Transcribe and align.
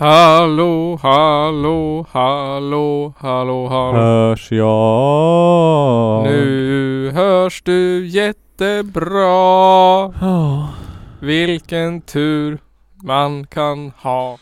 Hallå, 0.00 0.98
hallå, 1.02 2.06
hallå, 2.10 3.12
hallå, 3.18 3.68
hallå. 3.68 3.98
Hörs 3.98 4.52
jag? 4.52 6.24
Nu 6.24 7.10
hörs 7.14 7.62
du 7.62 8.06
jättebra. 8.06 9.14
Ja. 10.20 10.68
Vilken 11.20 12.00
tur 12.00 12.58
man 13.02 13.46
kan 13.46 13.92
ha. 13.96 14.38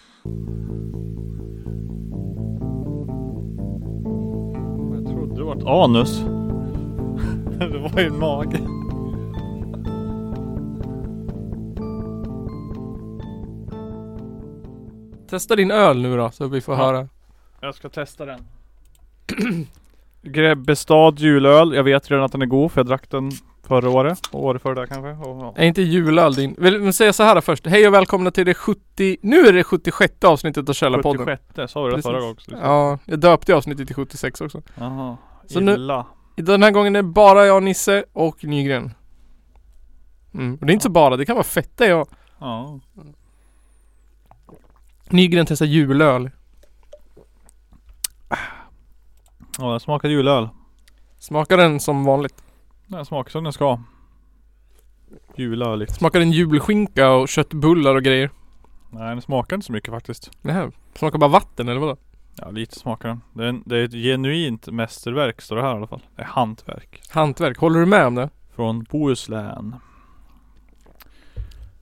Jag 4.94 5.06
trodde 5.06 5.34
det 5.34 5.44
var 5.44 5.56
ett 5.56 5.66
anus. 5.66 6.18
det 7.58 7.78
var 7.78 8.00
ju 8.00 8.06
en 8.06 8.18
mage. 8.18 8.77
Testa 15.30 15.56
din 15.56 15.70
öl 15.70 16.02
nu 16.02 16.16
då 16.16 16.30
så 16.30 16.46
vi 16.48 16.60
får 16.60 16.74
Ja. 16.74 16.80
höra. 16.84 17.08
Jag 17.60 17.74
ska 17.74 17.88
testa 17.88 18.24
den. 18.24 18.40
Grebbestad 20.22 21.18
julöl. 21.18 21.74
Jag 21.74 21.84
vet 21.84 22.10
redan 22.10 22.24
att 22.24 22.32
den 22.32 22.42
är 22.42 22.46
god 22.46 22.72
för 22.72 22.80
jag 22.80 22.86
drack 22.86 23.10
den 23.10 23.30
förra 23.66 23.90
året. 23.90 24.18
Och 24.32 24.44
året 24.44 24.62
före 24.62 24.74
där 24.74 24.86
kanske. 24.86 25.10
Och, 25.30 25.42
ja. 25.44 25.54
Är 25.56 25.66
inte 25.66 25.82
julöl 25.82 26.34
din? 26.34 26.54
Vill 26.58 26.78
vi 26.78 26.92
säga 26.92 27.12
så 27.12 27.22
här 27.22 27.40
först. 27.40 27.66
Hej 27.66 27.88
och 27.88 27.94
välkomna 27.94 28.30
till 28.30 28.46
det 28.46 28.54
70... 28.54 29.16
Nu 29.22 29.46
är 29.46 29.52
det 29.52 29.64
76 29.64 30.24
avsnittet 30.24 30.68
av 30.68 30.72
Källarpodden. 30.72 31.26
76 31.26 31.72
sa 31.72 31.82
vi 31.84 31.96
det 31.96 32.02
förra 32.02 32.12
Precis. 32.12 32.20
gången 32.20 32.30
också? 32.32 32.50
Ja, 32.62 32.98
jag 33.04 33.18
döpte 33.20 33.54
avsnittet 33.54 33.86
till 33.86 33.96
76 33.96 34.40
också. 34.40 34.62
Jaha. 34.74 35.16
Så 35.46 35.60
nu- 35.60 35.74
Illa. 35.74 36.06
Den 36.36 36.62
här 36.62 36.70
gången 36.70 36.96
är 36.96 37.02
det 37.02 37.08
bara 37.08 37.46
jag, 37.46 37.62
Nisse 37.62 38.04
och 38.12 38.44
Nygren. 38.44 38.90
Mm. 40.34 40.54
Och 40.60 40.66
det 40.66 40.70
är 40.72 40.74
inte 40.74 40.82
så 40.82 40.90
bara, 40.90 41.16
det 41.16 41.26
kan 41.26 41.36
vara 41.36 41.44
fetta 41.44 41.86
jag. 41.86 42.08
Ja. 42.38 42.80
Nygren 45.10 45.46
testar 45.46 45.66
julöl. 45.66 46.30
Ja, 49.58 49.70
den 49.70 49.80
smakar 49.80 50.08
julöl. 50.08 50.48
Smakar 51.18 51.56
den 51.56 51.80
som 51.80 52.04
vanligt? 52.04 52.42
Den 52.86 53.04
smakar 53.04 53.30
som 53.30 53.44
den 53.44 53.52
ska. 53.52 53.80
Julöligt. 55.36 55.94
Smakar 55.94 56.18
den 56.18 56.32
julskinka 56.32 57.10
och 57.10 57.28
köttbullar 57.28 57.94
och 57.94 58.02
grejer? 58.02 58.30
Nej, 58.90 59.08
den 59.08 59.22
smakar 59.22 59.56
inte 59.56 59.66
så 59.66 59.72
mycket 59.72 59.90
faktiskt. 59.90 60.30
Nähä. 60.42 60.70
Smakar 60.94 61.18
bara 61.18 61.30
vatten 61.30 61.68
eller 61.68 61.80
vadå? 61.80 61.96
Ja, 62.36 62.50
lite 62.50 62.78
smakar 62.78 63.08
den. 63.08 63.20
Det 63.34 63.46
är, 63.46 63.62
det 63.66 63.76
är 63.78 63.84
ett 63.84 63.92
genuint 63.92 64.66
mästerverk 64.66 65.40
står 65.40 65.56
det 65.56 65.62
här 65.62 65.74
i 65.74 65.76
alla 65.76 65.86
fall. 65.86 66.02
Det 66.16 66.22
är 66.22 66.26
hantverk. 66.26 67.00
Hantverk, 67.10 67.58
håller 67.58 67.80
du 67.80 67.86
med 67.86 68.06
om 68.06 68.14
det? 68.14 68.30
Från 68.54 68.82
Bohuslän. 68.82 69.76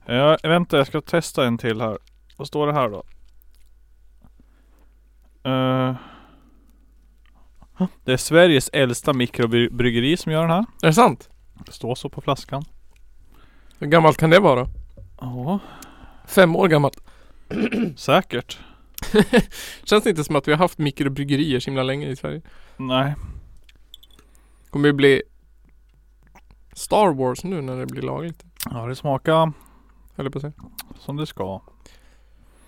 Ja, 0.05 0.37
vänta 0.43 0.77
jag 0.77 0.87
ska 0.87 1.01
testa 1.01 1.45
en 1.45 1.57
till 1.57 1.81
här. 1.81 1.97
Vad 2.37 2.47
står 2.47 2.67
det 2.67 2.73
här 2.73 2.89
då? 2.89 3.03
Eh, 5.47 5.95
det 8.03 8.13
är 8.13 8.17
Sveriges 8.17 8.69
äldsta 8.73 9.13
mikrobryggeri 9.13 10.17
som 10.17 10.31
gör 10.31 10.41
den 10.41 10.49
här. 10.51 10.65
Är 10.81 10.87
det 10.87 10.93
sant? 10.93 11.29
Det 11.65 11.71
står 11.71 11.95
så 11.95 12.09
på 12.09 12.21
flaskan. 12.21 12.63
Hur 13.79 13.87
gammalt 13.87 14.17
kan 14.17 14.29
det 14.29 14.39
vara? 14.39 14.67
Ja, 15.21 15.59
Fem 16.27 16.55
år 16.55 16.67
gammalt. 16.67 16.97
säkert. 17.95 18.59
Känns 19.83 20.03
det 20.03 20.09
inte 20.09 20.23
som 20.23 20.35
att 20.35 20.47
vi 20.47 20.51
har 20.51 20.57
haft 20.59 20.77
mikrobryggerier 20.77 21.59
så 21.59 21.69
himla 21.69 21.83
länge 21.83 22.07
i 22.07 22.15
Sverige? 22.15 22.41
Nej, 22.77 23.15
Kommer 24.69 24.87
det 24.87 24.93
bli 24.93 25.21
Star 26.73 27.13
Wars 27.13 27.43
nu 27.43 27.61
när 27.61 27.77
det 27.77 27.85
blir 27.85 28.01
lagligt? 28.01 28.43
ja 28.71 28.85
det 28.85 28.95
smakar 28.95 29.53
Höll 30.15 30.31
på 30.31 30.37
att 30.37 30.41
säga. 30.41 30.53
som 30.99 31.17
det 31.17 31.25
ska. 31.25 31.61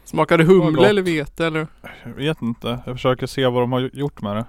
Smakar 0.09 0.37
det 0.37 0.43
humle 0.43 0.89
eller 0.89 1.01
vete 1.01 1.45
eller? 1.45 1.67
Jag 2.03 2.13
vet 2.13 2.41
inte. 2.41 2.79
Jag 2.85 2.95
försöker 2.95 3.27
se 3.27 3.47
vad 3.47 3.63
de 3.63 3.71
har 3.71 3.89
gjort 3.93 4.21
med 4.21 4.35
det. 4.35 4.45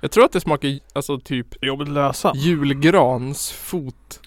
Jag 0.00 0.10
tror 0.10 0.24
att 0.24 0.32
det 0.32 0.40
smakar 0.40 0.78
alltså 0.92 1.18
typ 1.20 1.64
Jobbigt 1.64 1.88
läsa. 1.88 2.32
julgrans 2.34 3.50
fot. 3.52 4.20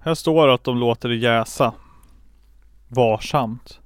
Här 0.00 0.14
står 0.14 0.46
det 0.46 0.54
att 0.54 0.64
de 0.64 0.78
låter 0.78 1.08
det 1.08 1.16
jäsa. 1.16 1.74
Varsamt. 2.88 3.80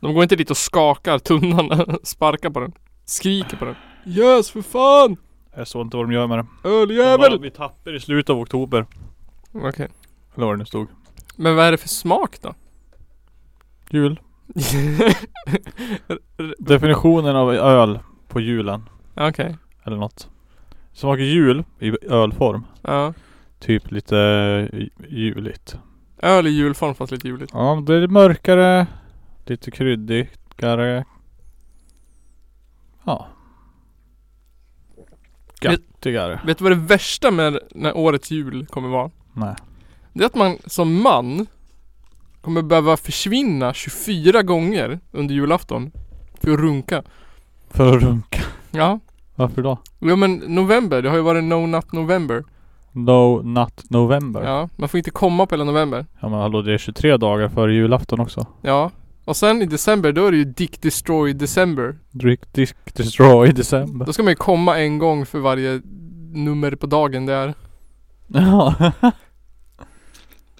De 0.00 0.14
går 0.14 0.22
inte 0.22 0.36
dit 0.36 0.50
och 0.50 0.56
skakar 0.56 1.18
tunnan, 1.18 1.98
sparkar 2.02 2.50
på 2.50 2.60
den. 2.60 2.72
Skriker 3.04 3.56
på 3.56 3.64
den. 3.64 3.76
Yes 4.06 4.50
för 4.50 4.62
fan! 4.62 5.16
Jag 5.56 5.68
står 5.68 5.82
inte 5.82 5.96
vad 5.96 6.06
de 6.06 6.12
gör 6.12 6.26
med 6.26 6.38
det. 6.38 6.46
De 6.62 6.68
Öljävel! 6.68 7.40
Vi 7.40 7.50
tappar 7.50 7.96
i 7.96 8.00
slutet 8.00 8.30
av 8.30 8.38
oktober. 8.38 8.86
Okej. 9.52 9.88
Eller 10.36 10.46
vad 10.46 10.54
det 10.54 10.58
nu 10.58 10.66
stod. 10.66 10.88
Men 11.36 11.56
vad 11.56 11.64
är 11.66 11.70
det 11.70 11.78
för 11.78 11.88
smak 11.88 12.36
då? 12.42 12.54
Jul. 13.90 14.20
Definitionen 16.58 17.36
av 17.36 17.54
öl 17.54 17.98
på 18.28 18.40
julen. 18.40 18.88
Okej. 19.14 19.56
Eller 19.84 19.96
något. 19.96 20.28
Smakar 20.92 21.22
jul 21.22 21.64
i 21.78 22.06
ölform. 22.06 22.64
Ja. 22.82 23.14
Typ 23.58 23.90
lite 23.90 24.16
ju- 24.72 24.90
juligt. 25.08 25.76
Öl 26.22 26.46
i 26.46 26.50
julform 26.50 26.94
fast 26.94 27.12
lite 27.12 27.28
juligt. 27.28 27.50
Ja, 27.54 27.82
det 27.86 27.94
är 27.94 28.06
mörkare. 28.08 28.86
Lite 29.46 29.70
kryddigare. 29.70 31.04
Ja. 33.04 33.28
Göttigare. 35.62 36.40
Vet 36.46 36.58
du 36.58 36.64
vad 36.64 36.72
det 36.72 36.76
värsta 36.86 37.30
med 37.30 37.58
när 37.74 37.96
årets 37.96 38.30
jul 38.30 38.66
kommer 38.66 38.88
vara? 38.88 39.10
Nej. 39.32 39.54
Det 40.12 40.22
är 40.24 40.26
att 40.26 40.34
man 40.34 40.56
som 40.66 41.02
man 41.02 41.46
kommer 42.40 42.62
behöva 42.62 42.96
försvinna 42.96 43.74
24 43.74 44.42
gånger 44.42 45.00
under 45.12 45.34
julafton 45.34 45.92
för 46.40 46.50
att 46.50 46.60
runka. 46.60 47.02
För 47.70 47.96
att 47.96 48.02
runka. 48.02 48.40
Ja. 48.70 49.00
Varför 49.34 49.62
då? 49.62 49.78
Ja 49.98 50.16
men 50.16 50.34
november, 50.36 51.02
det 51.02 51.08
har 51.08 51.16
ju 51.16 51.22
varit 51.22 51.44
No 51.44 51.66
Nut 51.66 51.92
November. 51.92 52.44
No 52.92 53.42
Nut 53.42 53.90
November. 53.90 54.42
Ja. 54.42 54.48
Ja, 54.48 54.68
man 54.76 54.88
får 54.88 54.98
inte 54.98 55.10
komma 55.10 55.46
på 55.46 55.54
hela 55.54 55.64
november. 55.64 56.06
men 56.20 56.32
hallå 56.32 56.62
det 56.62 56.74
är 56.74 56.78
23 56.78 57.16
dagar 57.16 57.48
före 57.48 57.74
julafton 57.74 58.20
också. 58.20 58.46
Ja. 58.62 58.90
Och 59.24 59.36
sen 59.36 59.62
i 59.62 59.66
december, 59.66 60.12
då 60.12 60.26
är 60.26 60.30
det 60.30 60.36
ju 60.36 60.44
Dick 60.44 60.82
Destroy 60.82 61.32
December. 61.32 61.98
Drick 62.10 62.52
Disk 62.52 62.76
Destroy 62.96 63.52
december. 63.52 64.06
Då 64.06 64.12
ska 64.12 64.22
man 64.22 64.32
ju 64.32 64.36
komma 64.36 64.78
en 64.78 64.98
gång 64.98 65.26
för 65.26 65.38
varje 65.38 65.80
nummer 66.32 66.74
på 66.74 66.86
dagen 66.86 67.26
det 67.26 67.34
är. 67.34 67.54
Ja. 68.26 68.74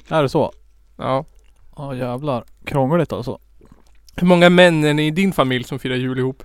är 0.08 0.22
det 0.22 0.28
så? 0.28 0.52
Ja. 0.96 1.24
Ja 1.80 1.94
jävlar. 1.94 2.44
Krångligt 2.64 3.12
alltså. 3.12 3.38
Hur 4.16 4.26
många 4.26 4.50
män 4.50 4.84
är 4.84 4.94
ni 4.94 5.06
i 5.06 5.10
din 5.10 5.32
familj 5.32 5.64
som 5.64 5.78
firar 5.78 5.94
jul 5.94 6.18
ihop? 6.18 6.42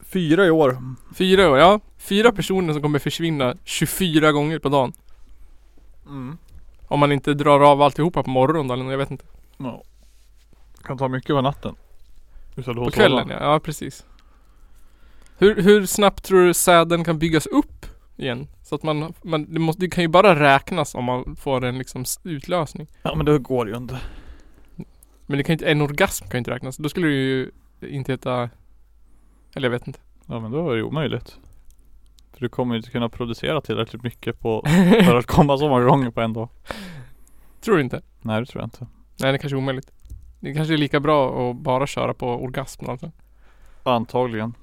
Fyra 0.00 0.46
i 0.46 0.50
år. 0.50 0.78
Fyra 1.14 1.50
år, 1.50 1.58
ja. 1.58 1.80
Fyra 1.98 2.32
personer 2.32 2.72
som 2.72 2.82
kommer 2.82 2.98
försvinna 2.98 3.54
24 3.64 4.32
gånger 4.32 4.58
på 4.58 4.68
dagen. 4.68 4.92
Mm. 6.06 6.38
Om 6.88 7.00
man 7.00 7.12
inte 7.12 7.34
drar 7.34 7.60
av 7.60 7.82
alltihopa 7.82 8.22
på 8.22 8.30
morgonen 8.30 8.68
då, 8.68 8.74
eller 8.74 8.90
jag 8.90 8.98
vet 8.98 9.10
inte. 9.10 9.24
Ja. 9.58 9.82
Kan 10.82 10.98
ta 10.98 11.08
mycket 11.08 11.36
på 11.36 11.40
natten. 11.40 11.74
På 12.54 12.90
kvällen 12.90 13.28
ja, 13.28 13.38
ja 13.40 13.60
precis. 13.60 14.06
Hur, 15.38 15.62
hur 15.62 15.86
snabbt 15.86 16.24
tror 16.24 16.46
du 16.46 16.54
säden 16.54 17.04
kan 17.04 17.18
byggas 17.18 17.46
upp 17.46 17.79
igen? 18.20 18.48
Så 18.62 18.74
att 18.74 18.82
man, 18.82 19.14
man 19.22 19.54
det, 19.54 19.60
måste, 19.60 19.82
det 19.82 19.90
kan 19.90 20.04
ju 20.04 20.08
bara 20.08 20.40
räknas 20.40 20.94
om 20.94 21.04
man 21.04 21.36
får 21.36 21.64
en 21.64 21.78
liksom 21.78 22.04
utlösning. 22.24 22.86
Ja 23.02 23.14
men 23.14 23.26
det 23.26 23.38
går 23.38 23.68
ju 23.68 23.76
inte. 23.76 24.00
Men 25.26 25.38
det 25.38 25.44
kan 25.44 25.52
inte, 25.52 25.70
en 25.70 25.80
orgasm 25.80 26.24
kan 26.24 26.32
ju 26.32 26.38
inte 26.38 26.50
räknas. 26.50 26.76
Då 26.76 26.88
skulle 26.88 27.06
det 27.06 27.12
ju 27.12 27.50
inte 27.80 28.12
heta 28.12 28.50
Eller 29.54 29.66
jag 29.66 29.70
vet 29.70 29.86
inte. 29.86 30.00
Ja 30.26 30.40
men 30.40 30.50
då 30.50 30.70
är 30.70 30.76
det 30.76 30.82
omöjligt. 30.82 31.38
För 32.32 32.40
du 32.40 32.48
kommer 32.48 32.74
ju 32.74 32.78
inte 32.78 32.90
kunna 32.90 33.08
producera 33.08 33.60
tillräckligt 33.60 34.02
mycket 34.02 34.40
på 34.40 34.62
för 35.04 35.16
att 35.16 35.26
komma 35.26 35.58
så 35.58 35.68
många 35.68 35.84
gånger 35.84 36.10
på 36.10 36.20
en 36.20 36.32
dag. 36.32 36.48
Tror 37.60 37.76
du 37.76 37.82
inte? 37.82 38.02
Nej 38.20 38.40
det 38.40 38.46
tror 38.46 38.62
jag 38.62 38.66
inte. 38.66 38.86
Nej 39.20 39.32
det 39.32 39.38
kanske 39.38 39.56
är 39.56 39.58
omöjligt. 39.58 39.90
Det 40.40 40.54
kanske 40.54 40.74
är 40.74 40.78
lika 40.78 41.00
bra 41.00 41.50
att 41.50 41.56
bara 41.56 41.86
köra 41.86 42.14
på 42.14 42.26
orgasm 42.28 42.90
alltså. 42.90 43.12
Antagligen. 43.82 44.54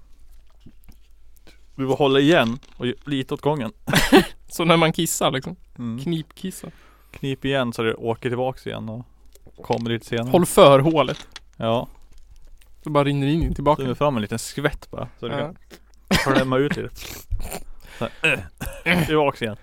Du 1.77 1.87
får 1.87 1.95
hålla 1.97 2.19
igen 2.19 2.59
och 2.77 2.85
lite 3.05 3.33
åt 3.33 3.41
gången. 3.41 3.71
Så 4.47 4.65
när 4.65 4.77
man 4.77 4.93
kissar 4.93 5.31
liksom. 5.31 5.55
Mm. 5.77 6.03
Knipkissar. 6.03 6.71
Knip 7.11 7.45
igen 7.45 7.73
så 7.73 7.83
det 7.83 7.95
åker 7.95 8.29
tillbaks 8.29 8.67
igen 8.67 8.89
och 8.89 9.05
kommer 9.63 9.89
lite 9.89 10.05
senare. 10.05 10.29
Håll 10.31 10.45
för 10.45 10.79
hålet. 10.79 11.27
Ja. 11.57 11.87
Så 12.83 12.89
bara 12.89 13.03
rinner 13.03 13.27
in 13.27 13.53
tillbaka. 13.55 13.79
Slänger 13.81 13.95
fram 13.95 14.15
en 14.15 14.21
liten 14.21 14.39
skvätt 14.39 14.91
bara. 14.91 15.07
Så 15.19 15.27
du 15.27 15.33
Ja. 15.33 15.53
kan 16.09 16.33
klämma 16.33 16.57
ut 16.57 16.75
lite. 16.77 16.95
Så 17.99 18.07
här, 18.21 18.47
äh, 18.85 19.05
Tillbaks 19.05 19.41
igen. 19.41 19.57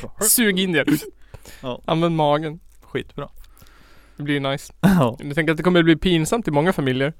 Så, 0.00 0.24
Sug 0.24 0.60
in 0.60 0.72
det. 0.72 0.84
Ja. 1.62 1.80
Använd 1.84 2.16
magen. 2.16 2.60
Skitbra. 2.82 3.28
Det 4.16 4.22
blir 4.22 4.40
nice. 4.40 4.72
Ja. 4.80 5.16
Jag 5.20 5.34
tänker 5.34 5.50
att 5.52 5.56
det 5.56 5.62
kommer 5.62 5.82
bli 5.82 5.96
pinsamt 5.96 6.48
i 6.48 6.50
många 6.50 6.72
familjer. 6.72 7.12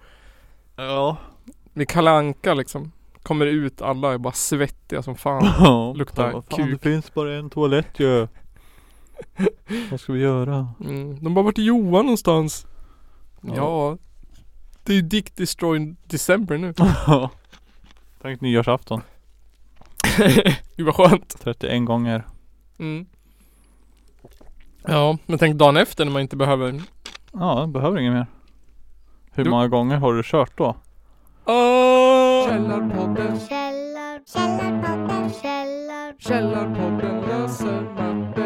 Ja. 0.77 1.17
Vid 1.73 1.89
Kalle 1.89 2.11
Anka 2.11 2.55
liksom. 2.55 2.93
Kommer 3.27 3.47
ut, 3.47 3.83
alla 3.83 4.15
är 4.15 4.19
bara 4.19 4.33
svettiga 4.33 5.03
som 5.03 5.17
fan. 5.17 5.45
Ja. 5.59 5.93
Luktar 5.97 6.33
Vad 6.33 6.45
fan, 6.51 6.59
kuk. 6.59 6.83
Det 6.83 6.91
finns 6.91 7.15
bara 7.15 7.35
en 7.37 7.51
toalett 7.51 8.01
ju. 8.01 8.29
Vad 9.91 10.01
ska 10.01 10.13
vi 10.13 10.21
göra? 10.21 10.69
Mm. 10.85 11.25
De 11.25 11.35
bara, 11.35 11.45
vart 11.45 11.59
är 11.59 11.63
Johan 11.63 12.05
någonstans? 12.05 12.67
Ja. 13.41 13.53
Ja. 13.57 13.99
Det 14.85 14.93
är 14.93 14.97
ju 14.97 15.03
Dick 15.03 15.37
Destroy 15.37 15.95
December 16.07 16.59
nu. 16.59 16.75
Tänk 18.23 18.41
nyårsafton. 18.41 19.01
Gud 20.77 20.87
vad 20.87 20.95
skönt. 20.95 21.37
31 21.41 21.85
gånger. 21.87 22.27
Mm. 22.79 23.07
Ja, 24.89 25.19
men 25.27 25.39
tänk 25.39 25.57
dagen 25.57 25.77
efter 25.77 26.05
när 26.05 26.13
man 26.13 26.23
inte 26.23 26.37
behöver 26.37 26.83
Ja, 27.33 27.67
behöver 27.67 27.99
inget 27.99 28.13
mer. 28.13 28.27
Hur 29.33 29.45
Du- 29.45 29.51
många 29.51 29.69
gånger 29.69 29.97
har 29.97 30.15
du 30.15 30.23
kört 30.23 30.59
då? 30.59 30.77
Åh! 31.45 32.16
Källarpodden, 32.47 33.41
Källar, 33.49 34.21
källarpodden, 34.33 35.31
källar, 35.43 36.15
Källarpodden 36.19 37.21
löser 37.21 37.83
mattetal. 37.83 38.46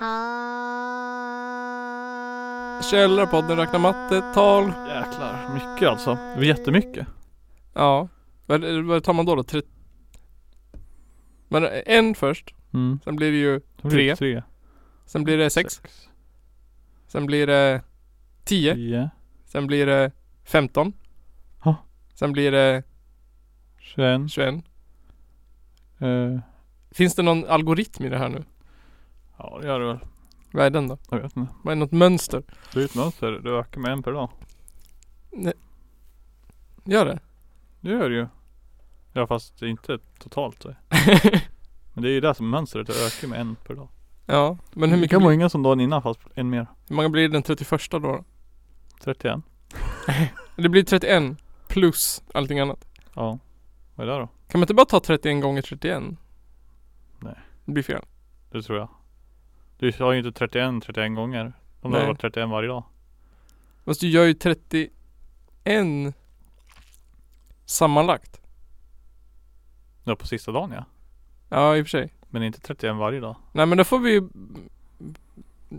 Mattetal. 0.00 0.40
Källarpodden 2.90 3.56
räknar 3.56 3.78
mattetal. 3.78 4.64
Jäklar, 4.66 5.54
mycket 5.54 5.88
alltså. 5.88 6.14
Det 6.14 6.36
var 6.36 6.42
jättemycket. 6.42 7.06
Ja. 7.74 8.08
Vad, 8.46 8.64
vad 8.84 9.04
tar 9.04 9.12
man 9.12 9.26
då 9.26 9.34
då? 9.34 9.42
Tre... 9.42 9.62
Men 11.48 11.68
en 11.86 12.14
först. 12.14 12.54
Mm. 12.74 13.00
Sen 13.04 13.16
blir 13.16 13.30
det 13.30 13.36
ju 13.38 13.60
blir 13.82 13.96
det 14.08 14.16
Tre. 14.16 14.16
tre. 14.16 14.42
Sen 15.06 15.24
blir 15.24 15.38
det 15.38 15.50
sex. 15.50 15.82
Sen 17.08 17.26
blir 17.26 17.46
det 17.46 17.82
tio. 18.44 18.74
Tio. 18.74 19.10
Sen 19.46 19.66
blir 19.66 19.86
det 19.86 20.12
15. 20.44 20.92
Ja. 21.64 21.76
Sen 22.14 22.32
blir 22.32 22.52
det 22.52 22.82
21. 23.78 24.30
21. 24.30 24.54
Eh, 25.98 26.38
Finns 26.90 27.14
det 27.14 27.22
någon 27.22 27.44
algoritm 27.44 28.04
i 28.04 28.08
det 28.08 28.18
här 28.18 28.28
nu? 28.28 28.44
Ja 29.42 29.58
det 29.60 29.66
gör 29.66 29.80
det 29.80 29.86
väl. 29.86 29.98
Vad 30.52 30.66
är 30.66 30.70
den 30.70 30.88
då? 30.88 30.98
Jag 31.10 31.20
vet 31.20 31.36
inte. 31.36 31.52
Vad 31.62 31.72
är 31.72 31.76
något 31.76 31.92
mönster? 31.92 32.42
Det 32.74 32.80
är 32.80 32.84
ett 32.84 32.94
mönster. 32.94 33.32
Det 33.32 33.50
ökar 33.50 33.80
med 33.80 33.92
en 33.92 34.02
per 34.02 34.12
dag. 34.12 34.30
Gör 36.84 37.06
det? 37.06 37.18
Det 37.80 37.90
gör 37.90 38.10
det 38.10 38.16
ju. 38.16 38.26
Ja 39.12 39.26
fast 39.26 39.60
det 39.60 39.66
är 39.66 39.70
inte 39.70 39.98
totalt 40.18 40.62
så. 40.62 40.68
Men 41.92 42.02
det 42.02 42.08
är 42.08 42.12
ju 42.12 42.20
det 42.20 42.34
som 42.34 42.46
är 42.46 42.50
mönstret. 42.50 42.86
Det 42.86 43.06
ökar 43.06 43.28
med 43.28 43.40
en 43.40 43.56
per 43.56 43.74
dag. 43.74 43.88
ja. 44.26 44.58
Men 44.72 44.88
hur 44.90 44.96
det 44.96 45.00
mycket 45.00 45.10
kan 45.10 45.22
vara 45.22 45.28
blir, 45.28 45.34
ingen 45.34 45.50
som 45.50 45.62
dagen 45.62 45.80
innan 45.80 46.02
fast 46.02 46.20
en 46.34 46.50
mer. 46.50 46.66
hur 46.88 46.96
många 46.96 47.08
blir 47.08 47.22
det 47.22 47.28
den 47.28 47.42
31 47.42 47.90
då? 47.90 47.98
då? 47.98 48.24
31. 49.04 49.40
Det 50.56 50.68
blir 50.68 50.82
31 50.82 51.38
plus 51.68 52.22
allting 52.34 52.58
annat. 52.60 52.88
Ja. 53.14 53.38
Vad 53.94 54.08
är 54.08 54.12
det 54.12 54.18
då? 54.18 54.26
Kan 54.26 54.60
man 54.60 54.62
inte 54.62 54.74
bara 54.74 54.86
ta 54.86 55.00
31 55.00 55.42
gånger 55.42 55.62
31? 55.62 56.02
Nej. 57.18 57.34
Det 57.64 57.72
blir 57.72 57.82
fel. 57.82 58.04
Det 58.50 58.62
tror 58.62 58.78
jag. 58.78 58.88
Du 59.80 59.92
har 59.98 60.12
ju 60.12 60.18
inte 60.18 60.32
31 60.38 60.82
31 60.82 61.14
gånger. 61.14 61.52
Om 61.80 61.90
det 61.90 61.96
hade 61.96 62.08
varit 62.08 62.20
31 62.20 62.48
varje 62.48 62.68
dag. 62.68 62.84
Fast 63.84 64.00
du 64.00 64.08
gör 64.08 64.24
ju 64.24 64.34
31 64.34 64.90
sammanlagt. 67.64 68.40
Ja 70.04 70.16
på 70.16 70.26
sista 70.26 70.52
dagen 70.52 70.72
ja. 70.72 70.84
Ja 71.48 71.76
i 71.76 71.82
och 71.82 71.86
för 71.86 71.90
sig. 71.90 72.14
Men 72.28 72.42
inte 72.42 72.60
31 72.60 72.96
varje 72.96 73.20
dag. 73.20 73.36
Nej 73.52 73.66
men 73.66 73.78
då 73.78 73.84
får 73.84 73.98
vi 73.98 74.28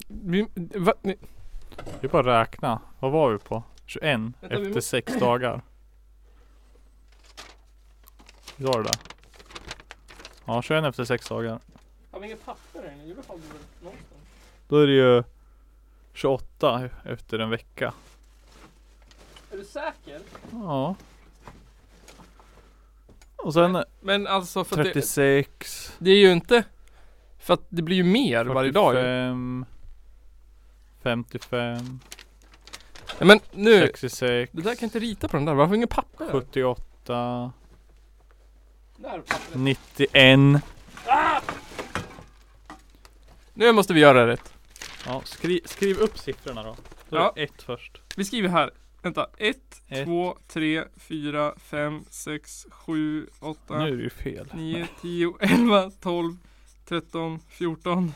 vi, 0.08 0.48
va, 0.76 0.94
ni, 1.02 1.16
Det 2.02 2.08
är 2.08 2.10
bara 2.12 2.42
att 2.42 2.48
räkna. 2.48 2.82
Vad 3.00 3.12
var 3.12 3.32
vi 3.32 3.38
på? 3.38 3.64
21 3.86 4.04
Vänta, 4.04 4.46
efter 4.48 4.66
måste- 4.66 4.82
sex 4.82 5.20
dagar. 5.20 5.62
Var 8.58 8.78
det 8.78 8.84
där? 8.84 8.96
Ja 10.46 10.62
21 10.62 10.86
efter 10.86 11.04
sex 11.06 11.28
dagar. 11.30 11.60
Har 12.22 12.28
vi 12.28 12.34
inget 12.34 12.46
papper? 12.46 12.94
Jo 13.06 13.16
det 13.16 13.28
har 13.28 13.36
vi 13.36 13.42
någonstans. 13.84 14.22
Då 14.68 14.78
är 14.78 14.88
det 14.88 14.94
ju 14.94 15.24
28 16.14 16.90
efter 17.06 17.40
en 17.40 17.50
vecka. 17.50 17.94
Är 19.52 19.58
du 19.58 19.64
säker? 19.64 20.22
Ja. 20.52 20.96
Och 23.36 23.54
sen 23.54 23.84
Men 24.02 24.28
alltså 24.28 24.64
för 24.64 24.80
att 24.80 24.86
det, 24.86 24.94
36. 24.94 25.94
det 26.00 26.12
är 26.12 26.16
ju 26.16 26.32
inte 26.32 26.64
För 27.40 27.54
att 27.54 27.66
det 27.70 27.82
blir 27.82 27.96
ju 27.96 28.04
mer 28.04 28.46
varje 28.46 28.72
dag 28.72 28.94
ju. 28.94 29.00
45. 29.02 29.66
55. 31.04 32.00
Nej, 33.20 33.28
men 33.28 33.40
nu 33.52 33.80
66. 33.80 34.52
Det 34.54 34.62
där 34.62 34.76
kan 34.76 34.78
jag 34.80 34.88
inte 34.88 35.00
rita 35.00 35.28
på 35.28 35.38
den 35.38 35.46
där, 35.46 35.54
varför 35.54 35.68
har 35.68 35.72
vi 35.72 35.78
inget 35.78 35.90
papper? 35.90 36.28
78. 36.32 37.52
Där 38.98 39.10
är 39.10 39.22
pappret. 39.22 40.64
91. 43.62 43.68
Nu 43.68 43.72
måste 43.72 43.94
vi 43.94 44.00
göra 44.00 44.28
rätt. 44.28 44.54
Ja, 45.06 45.22
skri, 45.26 45.62
skriv 45.66 45.98
upp 45.98 46.18
siffrorna 46.18 46.64
då. 46.64 46.76
Då 47.10 47.18
Ja. 47.18 47.34
ett 47.36 47.62
först. 47.64 48.02
Vi 48.16 48.26
skriver 48.26 48.50
här. 48.50 48.72
Vänta. 49.02 49.28
1, 49.38 49.58
Ett. 49.88 50.06
2, 50.06 50.38
3, 50.48 50.84
4, 50.98 51.54
5, 51.58 52.06
6, 52.10 52.66
7, 52.72 53.28
8, 53.40 53.78
Nu 53.80 53.88
är 53.88 53.98
det 53.98 54.04
ju 54.04 54.10
fel. 54.10 54.48
9, 54.54 54.88
10, 55.02 55.34
11, 55.40 55.92
12, 56.02 56.38
13, 56.86 57.40
14, 57.50 58.14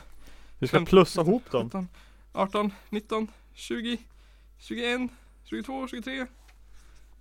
Vi 0.60 0.68
ska 0.68 0.78
Fem- 0.78 0.86
plussa 0.86 1.22
ihop 1.22 1.52
dem. 1.52 1.70
17, 1.70 1.88
18, 2.34 2.72
19, 2.90 3.28
20, 3.54 3.98
21, 4.60 5.12
22, 5.44 5.88
23, 5.88 6.26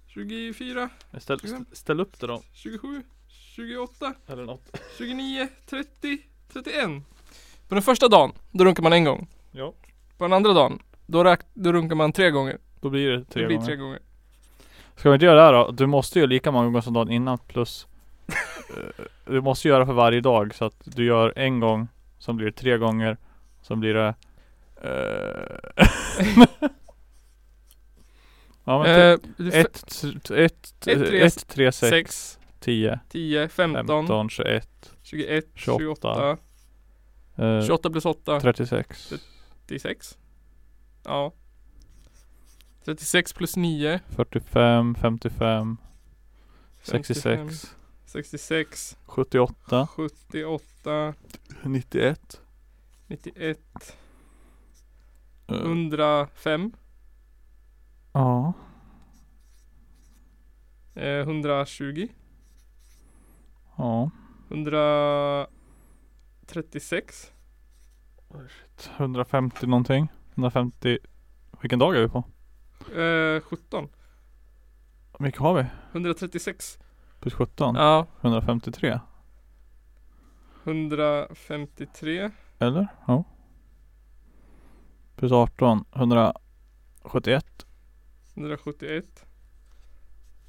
24, 0.07 0.89
Ställ, 1.21 1.41
st- 1.45 1.65
ställ 1.77 2.01
upp 2.01 2.21
det 2.21 2.27
då. 2.27 2.43
27, 2.53 3.03
28, 3.29 4.15
Eller 4.27 4.45
något. 4.45 4.81
29, 4.99 5.49
30, 5.67 6.19
31. 6.53 7.03
På 7.69 7.75
den 7.75 7.83
första 7.83 8.09
dagen, 8.09 8.33
då 8.51 8.65
runkar 8.65 8.83
man 8.83 8.93
en 8.93 9.05
gång. 9.05 9.27
Ja. 9.53 9.73
På 10.19 10.25
den 10.25 10.33
andra 10.33 10.53
dagen, 10.53 10.79
då, 11.07 11.37
då 11.55 11.73
runkar 11.73 11.97
man 11.97 12.13
tre 12.13 12.31
gånger. 12.31 12.59
Då 12.81 12.91
blir 12.91 13.11
det 13.11 13.25
tre 13.25 13.43
det 13.43 13.47
blir 13.47 13.57
gånger. 13.57 13.67
tre 13.67 13.77
gånger. 13.77 13.99
Ska 14.97 15.11
vi 15.11 15.15
inte 15.15 15.27
göra 15.27 15.37
det 15.37 15.43
här 15.43 15.53
då? 15.53 15.71
Du 15.71 15.87
måste 15.87 16.19
ju 16.21 16.27
lika 16.27 16.51
många 16.51 16.65
gånger 16.65 16.81
som 16.81 16.95
dagen 16.95 17.11
innan 17.11 17.39
plus 17.39 17.87
eh, 18.27 19.05
Du 19.25 19.41
måste 19.41 19.69
göra 19.69 19.87
för 19.87 19.93
varje 19.93 20.21
dag 20.21 20.55
så 20.55 20.65
att 20.65 20.81
du 20.85 21.05
gör 21.05 21.33
en 21.37 21.61
gång 21.61 21.89
Som 22.19 22.37
blir 22.37 22.47
det 22.47 22.53
tre 22.53 22.79
gånger 22.79 23.17
Som 23.63 23.81
blir 23.81 23.95
det 23.95 24.15
eh, 24.83 25.71
Ja 28.65 28.83
men 28.83 29.01
Eh, 29.01 29.19
det 29.37 29.55
är 29.55 29.61
ett, 29.61 30.05
ett, 30.05 30.31
ett, 30.31 30.75
tre, 30.81 31.21
ett, 31.21 31.49
tre, 31.49 31.73
sex, 31.73 31.91
6, 31.91 32.39
10, 32.61 33.01
10, 33.09 33.49
15, 33.49 33.87
15, 33.87 34.29
21, 34.31 34.93
21, 35.03 35.47
28, 35.55 35.79
28, 35.79 36.31
eh, 36.31 36.37
28 37.37 37.91
plus 37.91 38.07
8, 38.07 38.41
36, 38.41 39.21
36. 39.67 40.19
Ja. 41.07 41.33
36 42.87 43.35
plus 43.35 43.57
9, 43.57 44.01
45, 44.17 44.95
55, 44.95 45.79
66, 46.83 47.77
66, 48.07 48.97
78, 49.07 49.87
78, 49.97 51.15
91, 51.65 52.41
91, 53.09 53.59
eh, 55.49 55.57
105, 55.65 56.73
Ja, 58.15 58.55
eh, 60.95 61.25
120, 61.25 62.09
ja 63.79 64.11
136, 66.55 67.33
150 68.97 69.67
någonting 69.67 70.09
150 70.35 70.99
Vilken 71.61 71.79
dag 71.79 71.97
är 71.97 72.01
vi 72.01 72.09
på? 72.09 72.25
eh, 73.01 73.41
17, 73.41 73.89
Hur 75.19 75.25
mycket 75.25 75.41
har 75.41 75.55
vi? 75.55 75.67
136. 75.93 76.79
Plus 77.21 77.35
17? 77.35 77.75
Ja, 77.75 78.07
153? 78.21 79.01
153, 80.65 82.31
Eller? 82.59 82.87
Ja 83.07 83.25
Plus 85.17 85.33
18 85.33 85.85
171 85.95 87.67
171. 88.37 89.27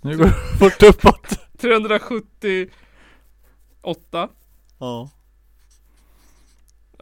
Nu 0.00 0.16
går 0.16 0.24
det 0.24 0.32
fort 0.58 0.82
uppåt. 0.82 1.38
378 1.58 4.28
Ja. 4.78 5.10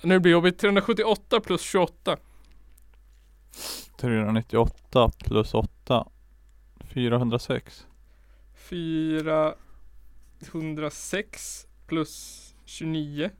Nu 0.02 0.20
blir 0.20 0.30
det 0.30 0.32
jobbigt. 0.32 0.58
378 0.58 1.40
plus 1.40 1.62
28 1.62 2.16
398 3.96 5.10
plus 5.24 5.54
8. 5.54 6.04
406. 6.94 7.86
406 10.40 11.66
plus 11.92 12.54
29 12.64 13.30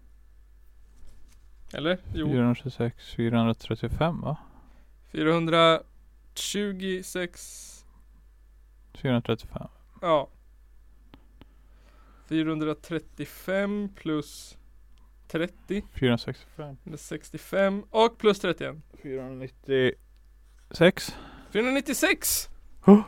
Eller? 1.75 1.99
Jo 2.15 2.27
426, 2.29 3.15
435 3.17 4.23
va? 4.23 4.37
426 5.13 7.87
435. 8.95 9.69
Ja 10.03 10.29
435 12.29 13.89
plus 13.95 14.59
30 15.29 15.85
465. 15.93 16.77
med 16.85 17.01
65 17.01 17.85
och 17.91 18.19
plus 18.19 18.41
31 18.41 18.77
496. 19.03 21.17
496! 21.53 22.51
Oh. 22.87 23.01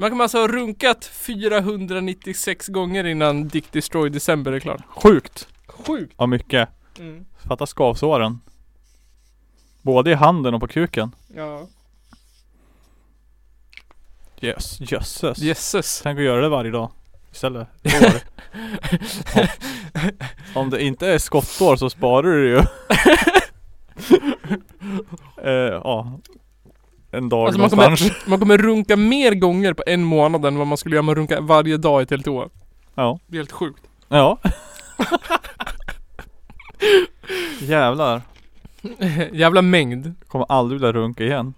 Man 0.00 0.10
kan 0.10 0.20
alltså 0.20 0.38
ha 0.38 0.48
runkat 0.48 1.04
496 1.04 2.68
gånger 2.68 3.04
innan 3.04 3.48
Dick 3.48 3.72
Destroy 3.72 4.10
December 4.10 4.52
är 4.52 4.60
klart. 4.60 4.82
Sjukt! 4.88 5.48
Sjukt! 5.66 6.14
Ja 6.18 6.26
mycket. 6.26 6.68
Mm. 6.98 7.26
Fatta 7.48 7.66
skavsåren. 7.66 8.40
Både 9.82 10.10
i 10.10 10.14
handen 10.14 10.54
och 10.54 10.60
på 10.60 10.66
kuken. 10.66 11.14
Ja. 11.36 11.68
Yes, 14.40 14.80
jösses. 14.80 15.38
Jösses. 15.38 16.00
Tänk 16.02 16.18
att 16.18 16.24
göra 16.24 16.40
det 16.40 16.48
varje 16.48 16.70
dag. 16.70 16.90
Istället. 17.32 17.68
År. 17.84 18.20
om, 19.34 19.46
om 20.54 20.70
det 20.70 20.82
inte 20.82 21.08
är 21.08 21.18
skottår 21.18 21.76
så 21.76 21.90
sparar 21.90 22.32
du 22.32 22.48
ju. 22.48 22.58
eh, 25.42 25.80
ja. 25.84 26.18
En 27.18 27.28
dag 27.28 27.46
Alltså 27.46 27.60
man 27.60 27.70
någonstans. 27.70 28.00
kommer, 28.00 28.22
man 28.30 28.38
kommer 28.38 28.58
runka 28.58 28.96
mer 28.96 29.34
gånger 29.34 29.72
på 29.72 29.82
en 29.86 30.04
månad 30.04 30.44
än 30.44 30.58
vad 30.58 30.66
man 30.66 30.78
skulle 30.78 30.94
göra 30.94 31.00
om 31.00 31.06
man 31.06 31.14
runka 31.14 31.40
varje 31.40 31.76
dag 31.76 32.00
i 32.00 32.02
ett 32.02 32.10
helt 32.10 32.28
år. 32.28 32.50
Ja. 32.94 33.18
Det 33.26 33.36
är 33.36 33.38
helt 33.38 33.52
sjukt. 33.52 33.82
Ja. 34.08 34.38
Jävlar. 37.60 38.22
Jävla 39.32 39.62
mängd. 39.62 40.14
Kommer 40.28 40.46
aldrig 40.48 40.80
vilja 40.80 40.92
runka 40.92 41.24
igen. 41.24 41.54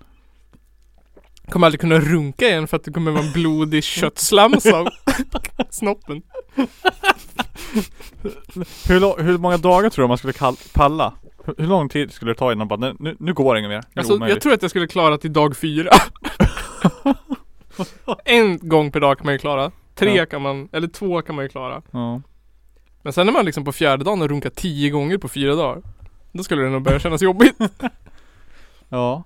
Kommer 1.48 1.66
aldrig 1.66 1.80
kunna 1.80 1.98
runka 1.98 2.48
igen 2.48 2.68
för 2.68 2.76
att 2.76 2.84
det 2.84 2.92
kommer 2.92 3.10
vara 3.10 3.24
en 3.24 3.32
blodig 3.32 3.84
köttslamsa 3.84 4.76
av 4.78 4.88
snoppen. 5.70 6.22
Hur, 8.88 9.22
hur 9.22 9.38
många 9.38 9.56
dagar 9.56 9.90
tror 9.90 10.02
du 10.04 10.08
man 10.08 10.18
skulle 10.18 10.32
palla? 10.72 11.12
Hur, 11.58 11.66
lång 11.66 11.88
tid 11.88 12.12
skulle 12.12 12.30
det 12.30 12.38
ta 12.38 12.52
innan 12.52 12.68
bara, 12.68 12.94
nu, 12.98 13.16
nu 13.18 13.34
går 13.34 13.54
det 13.54 13.58
inget 13.58 13.70
mer. 13.70 13.84
Det 13.94 14.00
Alltså 14.00 14.28
jag 14.28 14.40
tror 14.40 14.52
att 14.52 14.62
jag 14.62 14.70
skulle 14.70 14.86
klara 14.86 15.18
till 15.18 15.32
dag 15.32 15.56
fyra. 15.56 15.90
en 18.24 18.68
gång 18.68 18.92
per 18.92 19.00
dag 19.00 19.18
kan 19.18 19.24
man 19.24 19.34
ju 19.34 19.38
klara. 19.38 19.70
Tre 19.94 20.16
Ja. 20.16 20.26
kan 20.26 20.42
man, 20.42 20.68
eller 20.72 20.88
två 20.88 21.22
kan 21.22 21.34
man 21.34 21.44
ju 21.44 21.48
klara. 21.48 21.82
Ja. 21.90 22.22
Men 23.02 23.12
sen 23.12 23.26
när 23.26 23.32
man 23.32 23.44
liksom 23.44 23.64
på 23.64 23.72
fjärde 23.72 24.04
dagen 24.04 24.20
har 24.20 24.28
runkat 24.28 24.54
tio 24.54 24.90
gånger 24.90 25.18
på 25.18 25.28
fyra 25.28 25.54
dagar. 25.54 25.82
Då 26.32 26.42
skulle 26.42 26.62
det 26.62 26.68
nog 26.70 26.82
börja 26.82 26.98
kännas 26.98 27.22
jobbigt. 27.22 27.56
Ja. 28.88 29.24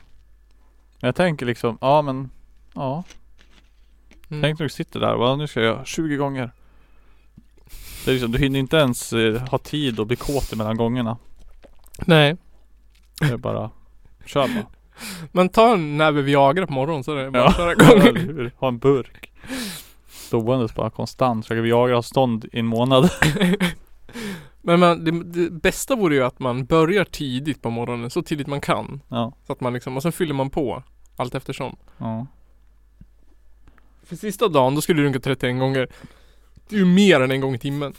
Jag 1.01 1.15
tänker 1.17 1.47
liksom, 1.47 1.79
ja 1.81 2.03
men, 2.03 2.31
ja. 2.75 3.05
Mm. 4.31 4.43
Tänk 4.43 4.59
när 4.59 4.65
du 4.65 4.71
sitter 4.71 5.01
där, 5.01 5.15
va, 5.17 5.37
nu 5.37 5.47
ska 5.47 5.61
jag 5.61 5.75
göra 5.75 5.85
20 5.85 6.17
gånger. 6.17 6.51
Det 8.05 8.11
är 8.11 8.13
liksom, 8.13 8.33
du 8.33 8.39
hinner 8.39 8.59
inte 8.59 8.77
ens 8.77 9.13
eh, 9.13 9.49
ha 9.49 9.59
tid 9.59 10.01
att 10.01 10.07
bli 10.07 10.17
kåt 10.17 10.55
mellan 10.55 10.77
gångerna. 10.77 11.17
Nej. 12.07 12.37
Det 13.21 13.27
är 13.27 13.37
bara, 13.37 13.71
kör 14.27 14.49
bara. 14.49 14.67
Man 15.33 15.49
tar 15.49 15.75
en 15.75 15.97
näve 15.97 16.23
Viagra 16.23 16.67
på 16.67 16.73
morgonen 16.73 17.05
så 17.05 17.13
är 17.17 17.25
det 17.25 17.31
bara 17.31 17.43
Ja. 17.43 17.49
att 17.49 17.57
köra 17.57 17.73
igång. 17.73 18.51
Ha 18.57 18.69
en 18.69 18.79
burk. 18.79 19.33
Ståendes 20.09 20.75
bara 20.75 20.91
konstant. 20.91 21.45
Försöker 21.45 21.63
Viagra 21.63 22.03
stånd 22.03 22.45
i 22.53 22.59
en 22.59 22.67
månad. 22.67 23.11
Men 24.63 24.81
man, 24.81 25.05
det, 25.05 25.25
det 25.25 25.51
bästa 25.51 25.97
vore 25.97 26.15
ju 26.15 26.25
att 26.25 26.39
man 26.39 26.65
börjar 26.65 27.05
tidigt 27.05 27.63
på 27.63 27.71
morgonen, 27.71 28.11
så 28.11 28.23
tidigt 28.23 28.47
man 28.47 28.61
kan. 28.61 29.01
Ja. 29.09 29.33
Så 29.47 29.53
att 29.53 29.61
man 29.61 29.73
liksom, 29.73 29.97
och 29.97 30.03
sen 30.03 30.13
fyller 30.13 30.35
man 30.35 30.51
på 30.51 30.83
allt 31.17 31.35
eftersom. 31.35 31.77
Ja. 31.99 32.27
För 34.03 34.17
sista 34.17 34.49
dagen, 34.49 34.75
då 34.75 34.81
skulle 34.81 35.01
du 35.01 35.07
runka 35.07 35.21
31 35.21 35.59
gånger. 35.59 35.89
Det 36.69 36.77
är 36.77 36.79
ju 36.81 36.85
mer 36.85 37.21
än 37.21 37.31
en 37.31 37.41
gång 37.41 37.55
i 37.55 37.59
timmen. 37.59 37.95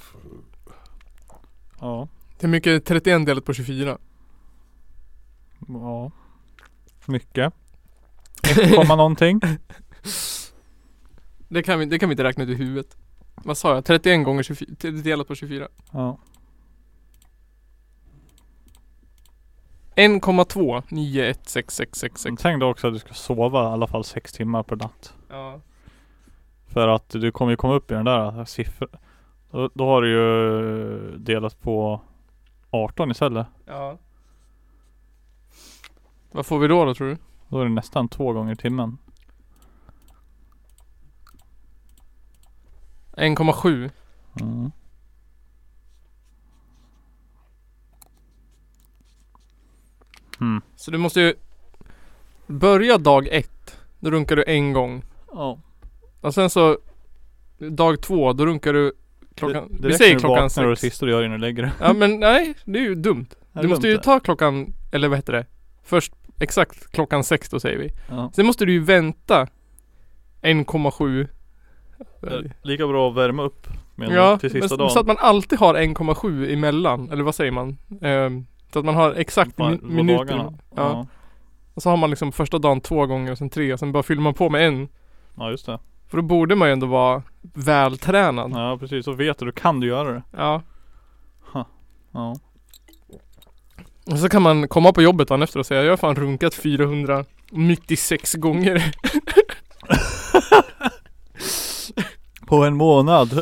Ja. 1.79 2.07
Hur 2.39 2.49
mycket 2.49 2.71
är 2.71 2.79
31 2.79 3.25
delat 3.25 3.45
på 3.45 3.53
24? 3.53 3.97
Ja. 5.67 6.11
Mycket. 7.05 7.53
Komma 8.75 8.95
någonting. 8.95 9.41
Det 11.47 11.63
kan 11.63 11.79
vi, 11.79 11.85
det 11.85 11.99
kan 11.99 12.09
vi 12.09 12.13
inte 12.13 12.23
räkna 12.23 12.43
ut 12.43 12.49
i 12.49 12.53
huvudet. 12.55 12.97
Vad 13.35 13.57
sa 13.57 13.75
jag? 13.75 13.85
31 13.85 14.25
gånger 14.25 14.43
24, 14.43 14.75
t- 14.79 14.91
delat 14.91 15.27
på 15.27 15.35
24. 15.35 15.67
Ja. 15.91 16.17
1,2 19.95 20.83
916666. 20.89 22.41
Tänk 22.41 22.59
då 22.59 22.69
också 22.69 22.87
att 22.87 22.93
du 22.93 22.99
ska 22.99 23.13
sova 23.13 23.63
i 23.63 23.65
alla 23.67 23.87
fall 23.87 24.03
sex 24.03 24.33
timmar 24.33 24.63
per 24.63 24.75
natt. 24.75 25.13
Ja. 25.29 25.59
För 26.67 26.87
att 26.87 27.09
du 27.09 27.31
kommer 27.31 27.51
ju 27.51 27.55
komma 27.57 27.73
upp 27.73 27.91
i 27.91 27.93
den 27.93 28.05
där 28.05 28.45
siffran. 28.45 28.89
Då, 29.51 29.69
då 29.73 29.85
har 29.85 30.01
du 30.01 30.09
ju 30.09 31.17
delat 31.17 31.61
på 31.61 32.01
18 32.83 33.11
istället. 33.11 33.47
Ja. 33.65 33.97
Vad 36.31 36.45
får 36.45 36.59
vi 36.59 36.67
då 36.67 36.85
då 36.85 36.95
tror 36.95 37.07
du? 37.07 37.17
Då 37.47 37.59
är 37.59 37.63
det 37.63 37.71
nästan 37.71 38.09
två 38.09 38.33
gånger 38.33 38.53
i 38.53 38.55
timmen. 38.55 38.97
1,7. 43.17 43.91
Mm. 44.41 44.71
Mm. 50.39 50.61
Så 50.75 50.91
du 50.91 50.97
måste 50.97 51.21
ju 51.21 51.33
Börja 52.47 52.97
dag 52.97 53.27
ett. 53.27 53.79
Då 53.99 54.11
runkar 54.11 54.35
du 54.35 54.43
en 54.47 54.73
gång. 54.73 55.03
Ja. 55.31 55.59
Och 56.21 56.33
sen 56.33 56.49
så 56.49 56.77
Dag 57.57 58.01
två, 58.01 58.33
då 58.33 58.45
runkar 58.45 58.73
du 58.73 58.93
klockan, 59.35 59.67
Det, 59.71 59.81
det 59.81 59.87
vi 59.87 59.93
säger 59.93 60.19
klockan 60.19 60.43
vaknar 60.43 60.63
och 60.65 60.77
sex. 60.77 60.93
sista 60.93 61.05
du 61.05 61.11
gör 61.11 61.23
innan 61.23 61.39
du 61.39 61.45
lägger 61.47 61.63
dig. 61.63 61.71
Ja 61.79 61.93
men 61.93 62.19
nej, 62.19 62.53
det 62.65 62.79
är 62.79 62.83
ju 62.83 62.95
dumt. 62.95 63.25
Är 63.53 63.61
Du 63.61 63.67
måste 63.67 63.87
ju 63.87 63.97
ta 63.97 64.19
klockan, 64.19 64.73
eller 64.91 65.07
vad 65.07 65.17
heter 65.17 65.33
det? 65.33 65.45
Först 65.83 66.13
exakt 66.39 66.91
klockan 66.91 67.23
sex 67.23 67.49
då 67.49 67.59
säger 67.59 67.77
vi. 67.77 67.91
Ja. 68.09 68.31
Sen 68.35 68.45
måste 68.45 68.65
du 68.65 68.71
ju 68.73 68.79
vänta 68.79 69.47
1,7 70.41 71.27
Det- 72.21 72.51
Lika 72.63 72.87
bra 72.87 73.09
att 73.09 73.15
värma 73.15 73.43
upp 73.43 73.67
med 73.95 74.09
Ja, 74.11 74.37
till 74.37 74.49
men 74.53 74.61
sista 74.61 74.75
s- 74.75 74.79
dagen. 74.79 74.89
så 74.89 74.99
att 74.99 75.07
man 75.07 75.17
alltid 75.19 75.59
har 75.59 75.75
1,7 75.75 76.53
emellan, 76.53 77.09
eller 77.11 77.23
vad 77.23 77.35
säger 77.35 77.51
man? 77.51 77.77
Ehm, 78.01 78.45
så 78.73 78.79
att 78.79 78.85
man 78.85 78.95
har 78.95 79.13
exakt 79.13 79.57
min, 79.57 79.79
minuter. 79.95 80.35
Ja. 80.35 80.53
Ja. 80.75 81.07
Och 81.73 81.81
så 81.81 81.89
har 81.89 81.97
man 81.97 82.09
liksom 82.09 82.31
första 82.31 82.57
dagen 82.59 82.81
två 82.81 83.05
gånger 83.05 83.31
och 83.31 83.37
sen 83.37 83.49
tre 83.49 83.73
och 83.73 83.79
sen 83.79 83.91
bara 83.91 84.03
fyller 84.03 84.21
man 84.21 84.33
på 84.33 84.49
med 84.49 84.67
en. 84.67 84.87
ja, 85.37 85.51
just 85.51 85.65
det. 85.65 85.79
För 86.09 86.17
då 86.17 86.23
borde 86.23 86.55
man 86.55 86.67
ju 86.67 86.71
ändå 86.71 86.87
vara 86.87 87.23
vältränad. 87.41 88.51
Ja. 88.51 88.69
Ja, 88.69 88.77
precis. 88.77 89.05
Så 89.05 89.11
vet 89.11 89.37
du, 89.39 89.45
då 89.45 89.51
kan 89.51 89.79
du 89.79 89.87
göra 89.87 90.11
det. 90.11 90.23
Ja. 90.31 90.61
Och 94.11 94.19
så 94.19 94.29
kan 94.29 94.41
man 94.41 94.67
komma 94.67 94.93
på 94.93 95.01
jobbet 95.01 95.27
dagen 95.27 95.41
efter 95.41 95.59
och 95.59 95.65
säga 95.65 95.83
jag 95.83 95.91
har 95.91 95.97
fan 95.97 96.15
runkat 96.15 96.53
496 96.53 98.33
gånger. 98.33 98.91
På 102.47 102.63
en 102.63 102.75
månad. 102.75 103.41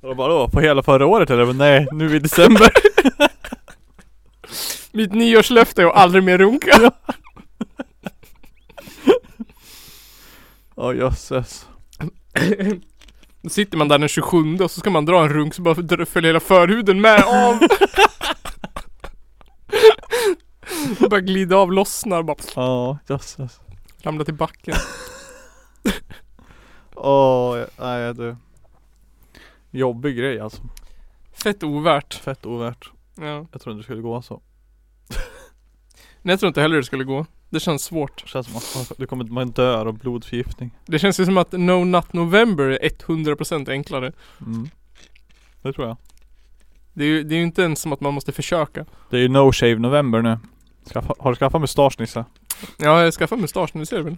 Och 0.00 0.16
bara 0.16 0.28
då, 0.28 0.48
på 0.48 0.60
hela 0.60 0.82
förra 0.82 1.06
året 1.06 1.30
eller? 1.30 1.46
Men 1.46 1.58
nej, 1.58 1.86
nu 1.92 2.16
i 2.16 2.18
december. 2.18 2.68
Mitt 4.92 5.12
nyårslöfte 5.12 5.82
är 5.82 5.86
att 5.86 5.96
aldrig 5.96 6.24
mer 6.24 6.38
runka. 6.38 6.90
Ja 10.76 10.94
jösses. 10.94 11.68
Då 13.42 13.48
sitter 13.48 13.78
man 13.78 13.88
där 13.88 13.98
den 13.98 14.08
27 14.08 14.56
och 14.58 14.70
så 14.70 14.80
ska 14.80 14.90
man 14.90 15.04
dra 15.04 15.22
en 15.22 15.28
runk 15.28 15.54
så 15.54 15.62
bara 15.62 15.74
följer 16.06 16.22
hela 16.22 16.40
förhuden 16.40 17.00
med 17.00 17.24
av. 17.24 17.58
bara 21.10 21.20
glider 21.20 21.56
av, 21.56 21.72
lossnar 21.72 22.22
bara 22.22 22.36
Ja, 22.54 22.98
jösses. 23.08 23.60
ramlar 24.02 24.24
till 24.24 24.34
backen. 24.34 24.74
Åh, 26.94 27.64
nej 27.78 28.14
du. 28.14 28.36
Jobbig 29.70 30.16
grej 30.16 30.40
alltså. 30.40 30.62
Fett 31.32 31.62
ovärt. 31.62 32.14
Fett 32.14 32.46
ovärt. 32.46 32.90
Ja. 33.14 33.46
Jag 33.52 33.60
trodde 33.60 33.78
det 33.78 33.82
skulle 33.84 34.02
gå 34.02 34.22
så. 34.22 34.42
Nej 36.22 36.32
jag 36.32 36.40
tror 36.40 36.48
inte 36.48 36.60
heller 36.60 36.76
det 36.76 36.84
skulle 36.84 37.04
gå. 37.04 37.26
Det 37.50 37.60
känns 37.60 37.84
svårt. 37.84 38.22
Det 38.22 38.28
känns 38.28 38.46
som 38.46 38.82
att 38.82 38.92
du 38.98 39.06
kommer 39.06 39.24
man 39.24 39.50
dör 39.50 39.86
av 39.86 39.98
blodförgiftning. 39.98 40.70
Det 40.86 40.98
känns 40.98 41.20
ju 41.20 41.24
som 41.24 41.38
att 41.38 41.52
No 41.52 41.84
Nut 41.84 42.12
November 42.12 42.64
är 42.64 42.88
100% 42.88 43.70
enklare. 43.70 44.12
Mm. 44.40 44.68
Det 45.62 45.72
tror 45.72 45.86
jag. 45.86 45.96
Det 46.92 47.04
är 47.04 47.08
ju 47.08 47.22
det 47.22 47.34
är 47.34 47.36
ju 47.36 47.42
inte 47.42 47.62
ens 47.62 47.80
som 47.80 47.92
att 47.92 48.00
man 48.00 48.14
måste 48.14 48.32
försöka. 48.32 48.84
Det 49.10 49.16
är 49.16 49.20
ju 49.20 49.28
no 49.28 49.52
shave 49.52 49.78
november 49.78 50.22
nu. 50.22 50.38
Skaffa, 50.92 51.14
har 51.18 51.30
du 51.30 51.36
skaffat 51.36 51.60
mustasch 51.60 52.00
Nisse? 52.00 52.24
Ja, 52.76 53.02
jag 53.02 53.14
skaffar 53.14 53.36
mustasch 53.36 53.70
nu, 53.74 53.86
ser 53.86 53.96
du 53.96 54.02
väl? 54.02 54.16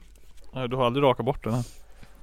Nej 0.52 0.68
du 0.68 0.76
har 0.76 0.86
aldrig 0.86 1.02
rakat 1.02 1.26
bort 1.26 1.44
den 1.44 1.54
än. 1.54 1.64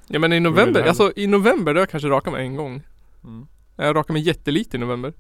Ja 0.08 0.20
men 0.20 0.34
i 0.34 0.40
november, 0.40 0.84
alltså 0.84 1.12
i 1.16 1.28
november 1.28 1.74
då 1.74 1.78
har 1.78 1.82
jag 1.82 1.90
kanske 1.90 2.10
rakat 2.10 2.34
mig 2.34 2.46
en 2.46 2.56
gång. 2.56 2.82
Mm. 3.24 3.48
Jag 3.76 3.96
rakar 3.96 4.14
mig 4.14 4.22
jättelite 4.22 4.78
i 4.78 4.80
november. 4.80 5.14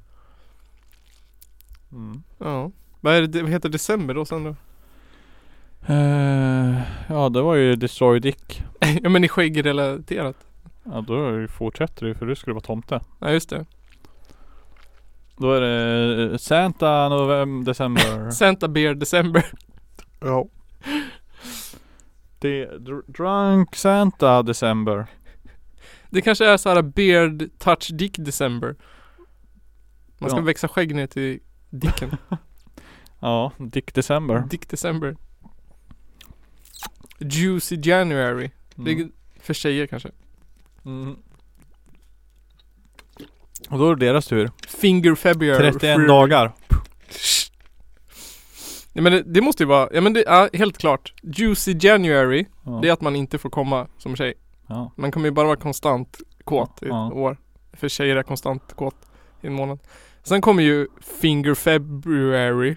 Mm. 1.91 2.23
Ja. 2.37 2.71
Vad 3.01 3.13
är 3.13 3.21
det, 3.21 3.41
vad 3.41 3.51
heter 3.51 3.69
december 3.69 4.13
då 4.13 4.25
sen 4.25 4.43
då? 4.43 4.55
Eh, 5.87 6.81
ja 7.09 7.29
det 7.29 7.41
var 7.41 7.55
ju 7.55 7.75
Destroy 7.75 8.19
Dick. 8.19 8.63
ja 9.03 9.09
men 9.09 9.23
i 9.23 9.27
skäggrelaterat. 9.27 10.35
Ja 10.83 11.01
då 11.07 11.47
fortsätter 11.47 12.05
det 12.05 12.15
för 12.15 12.25
du 12.25 12.35
skulle 12.35 12.53
vara 12.53 12.63
tomte. 12.63 12.99
Ja 13.19 13.31
just 13.31 13.49
det. 13.49 13.65
Då 15.37 15.51
är 15.53 15.61
det 15.61 16.31
eh, 16.31 16.37
Santa 16.37 17.09
november, 17.09 17.65
december. 17.65 18.31
Santa 18.31 18.67
Beer 18.67 18.93
December. 18.95 19.45
ja. 20.19 20.45
Det 22.39 22.65
dr- 22.65 23.03
Drunk 23.11 23.75
Santa 23.75 24.43
december. 24.43 25.05
Det 26.09 26.21
kanske 26.21 26.45
är 26.45 26.57
så 26.57 26.69
här 26.69 26.81
Beard 26.81 27.49
Touch 27.59 27.89
Dick 27.93 28.15
December. 28.17 28.75
Man 30.17 30.29
ska 30.29 30.39
Ja. 30.39 30.43
växa 30.45 30.67
skägg 30.67 30.95
ner 30.95 31.07
till 31.07 31.39
dicken. 31.69 32.17
Ja, 33.19 33.51
Dick 33.57 33.93
december. 33.93 34.43
Dick 34.49 34.69
December. 34.69 35.15
Juicy 37.19 37.75
January. 37.83 38.49
Det 38.75 38.91
Mm. 38.91 39.03
är 39.37 39.41
för 39.41 39.53
tjejer 39.53 39.87
kanske. 39.87 40.09
Mm. 40.85 41.15
Och 43.69 43.79
då 43.79 43.91
är 43.91 43.95
det 43.95 44.05
deras 44.05 44.27
tur. 44.27 44.51
Finger 44.67 45.15
February. 45.15 45.71
31 45.71 46.07
dagar. 46.07 46.51
Ja, 48.93 49.01
men 49.01 49.11
det, 49.11 49.21
det 49.23 49.41
måste 49.41 49.63
ju 49.63 49.67
vara, 49.67 49.89
ja 49.93 50.01
men 50.01 50.13
det 50.13 50.27
är 50.27 50.49
helt 50.57 50.77
klart. 50.77 51.13
Juicy 51.23 51.75
January, 51.79 52.45
Ja. 52.65 52.79
det 52.81 52.87
är 52.89 52.93
att 52.93 53.01
man 53.01 53.15
inte 53.15 53.37
får 53.37 53.49
komma 53.49 53.87
som 53.97 54.15
tjej. 54.15 54.33
ja. 54.67 54.91
Man 54.97 55.11
kommer 55.11 55.25
ju 55.27 55.31
bara 55.31 55.45
vara 55.47 55.57
konstant 55.57 56.17
kåt 56.43 56.79
i 56.81 56.85
ett 56.85 56.89
Ja. 56.89 57.11
år. 57.11 57.37
För 57.73 57.89
tjejer 57.89 58.15
är 58.15 58.23
konstant 58.23 58.73
kåt 58.75 58.95
i 59.41 59.47
en 59.47 59.53
månad. 59.53 59.79
Sen 60.23 60.41
kommer 60.41 60.63
ju 60.63 60.87
Finger 61.21 61.55
February. 61.55 62.75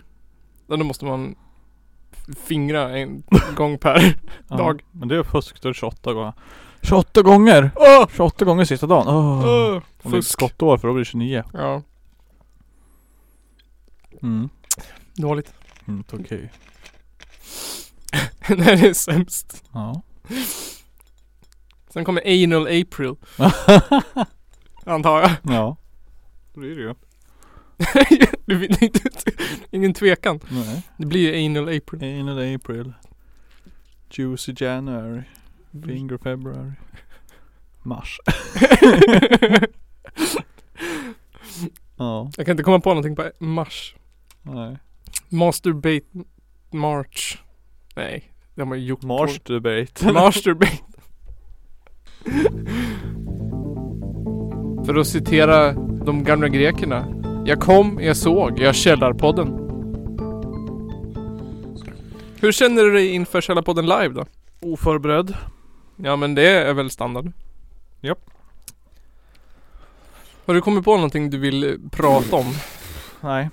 Där 0.66 0.76
då 0.76 0.85
måste 0.85 1.04
man 1.04 1.35
fingra 2.37 2.99
en 2.99 3.23
gång 3.56 3.78
per 3.78 4.14
Ja. 4.49 4.56
dag. 4.56 4.82
Men 4.92 5.08
det 5.08 5.16
är 5.16 5.23
fusk, 5.23 5.62
då 5.62 5.68
är 5.68 5.73
det 5.73 5.78
28 5.78 6.12
gånger. 6.12 6.32
28 6.82 7.23
gånger! 7.23 7.70
Åh! 7.76 8.06
28 8.16 8.44
gånger 8.44 8.64
sista 8.64 8.87
dagen. 8.87 9.08
Oh. 9.08 9.47
Åh! 9.47 9.82
Om 10.02 10.11
det 10.12 10.16
är 10.16 10.20
skottår 10.20 10.78
för 10.78 10.88
då 10.88 10.94
blir 10.94 11.04
det 11.04 11.11
29. 11.11 11.44
Ja, 11.52 11.82
Mm. 14.23 14.49
dåligt. 15.14 15.52
Mm, 15.88 16.04
okej. 16.12 16.52
Nej 18.49 18.56
det 18.76 18.88
är 18.88 18.93
sämst. 18.93 19.64
Ja. 19.73 20.02
Sen 21.93 22.04
kommer 22.04 22.45
Anal 22.45 22.62
April. 22.67 23.14
Antar 24.84 25.21
jag. 25.21 25.30
ja. 25.43 25.76
Det 26.54 26.60
blir 26.60 26.76
det 26.76 26.82
ju. 26.82 26.95
ingen 29.71 29.95
tvekan. 29.95 30.41
Nej. 30.49 30.82
Det 30.97 31.06
blir 31.06 31.34
ju 31.34 31.47
Anal 31.47 31.76
April. 31.76 32.21
Anal 32.21 32.54
April. 32.54 32.93
Juicy 34.10 34.52
January. 34.56 35.23
Finger 35.86 36.19
February. 36.19 36.73
Mars. 37.82 38.21
ja. 41.97 42.30
Jag 42.36 42.47
kan 42.47 42.50
inte 42.52 42.62
komma 42.62 42.80
på 42.80 42.88
någonting 42.88 43.17
på 43.17 43.30
mars. 43.38 43.95
Nej. 44.43 44.78
Masturbate 45.28 46.06
March. 46.71 47.38
Nej, 47.97 48.32
det 48.54 48.60
har 48.60 48.67
man 48.67 48.80
ju 48.80 48.86
gjort. 48.86 49.45
debate. 49.45 50.12
Masturbate. 50.12 50.78
För 54.86 54.95
att 54.95 55.06
citera 55.06 55.73
de 56.04 56.25
gamla 56.25 56.49
grekerna. 56.49 57.18
Jag 57.49 57.61
kom, 57.61 58.00
jag 58.02 58.17
såg, 58.17 58.58
jag 58.58 58.75
källarpodden. 58.75 59.49
Hur 62.41 62.52
känner 62.52 62.82
du 62.82 62.93
dig 62.93 63.08
inför 63.15 63.41
Källarpodden 63.41 63.87
live 63.87 64.08
då? 64.08 64.25
Oförberedd. 64.61 65.37
Ja 65.97 66.17
men 66.17 66.34
det 66.34 66.49
är 66.49 66.75
väl 66.75 66.91
standard? 66.91 67.32
Japp. 68.00 68.30
Har 70.47 70.54
du 70.54 70.61
kommit 70.61 70.84
på 70.84 70.95
någonting 70.95 71.30
du 71.30 71.39
vill 71.39 71.89
prata 71.91 72.37
om? 72.37 72.47
Nej. 73.21 73.50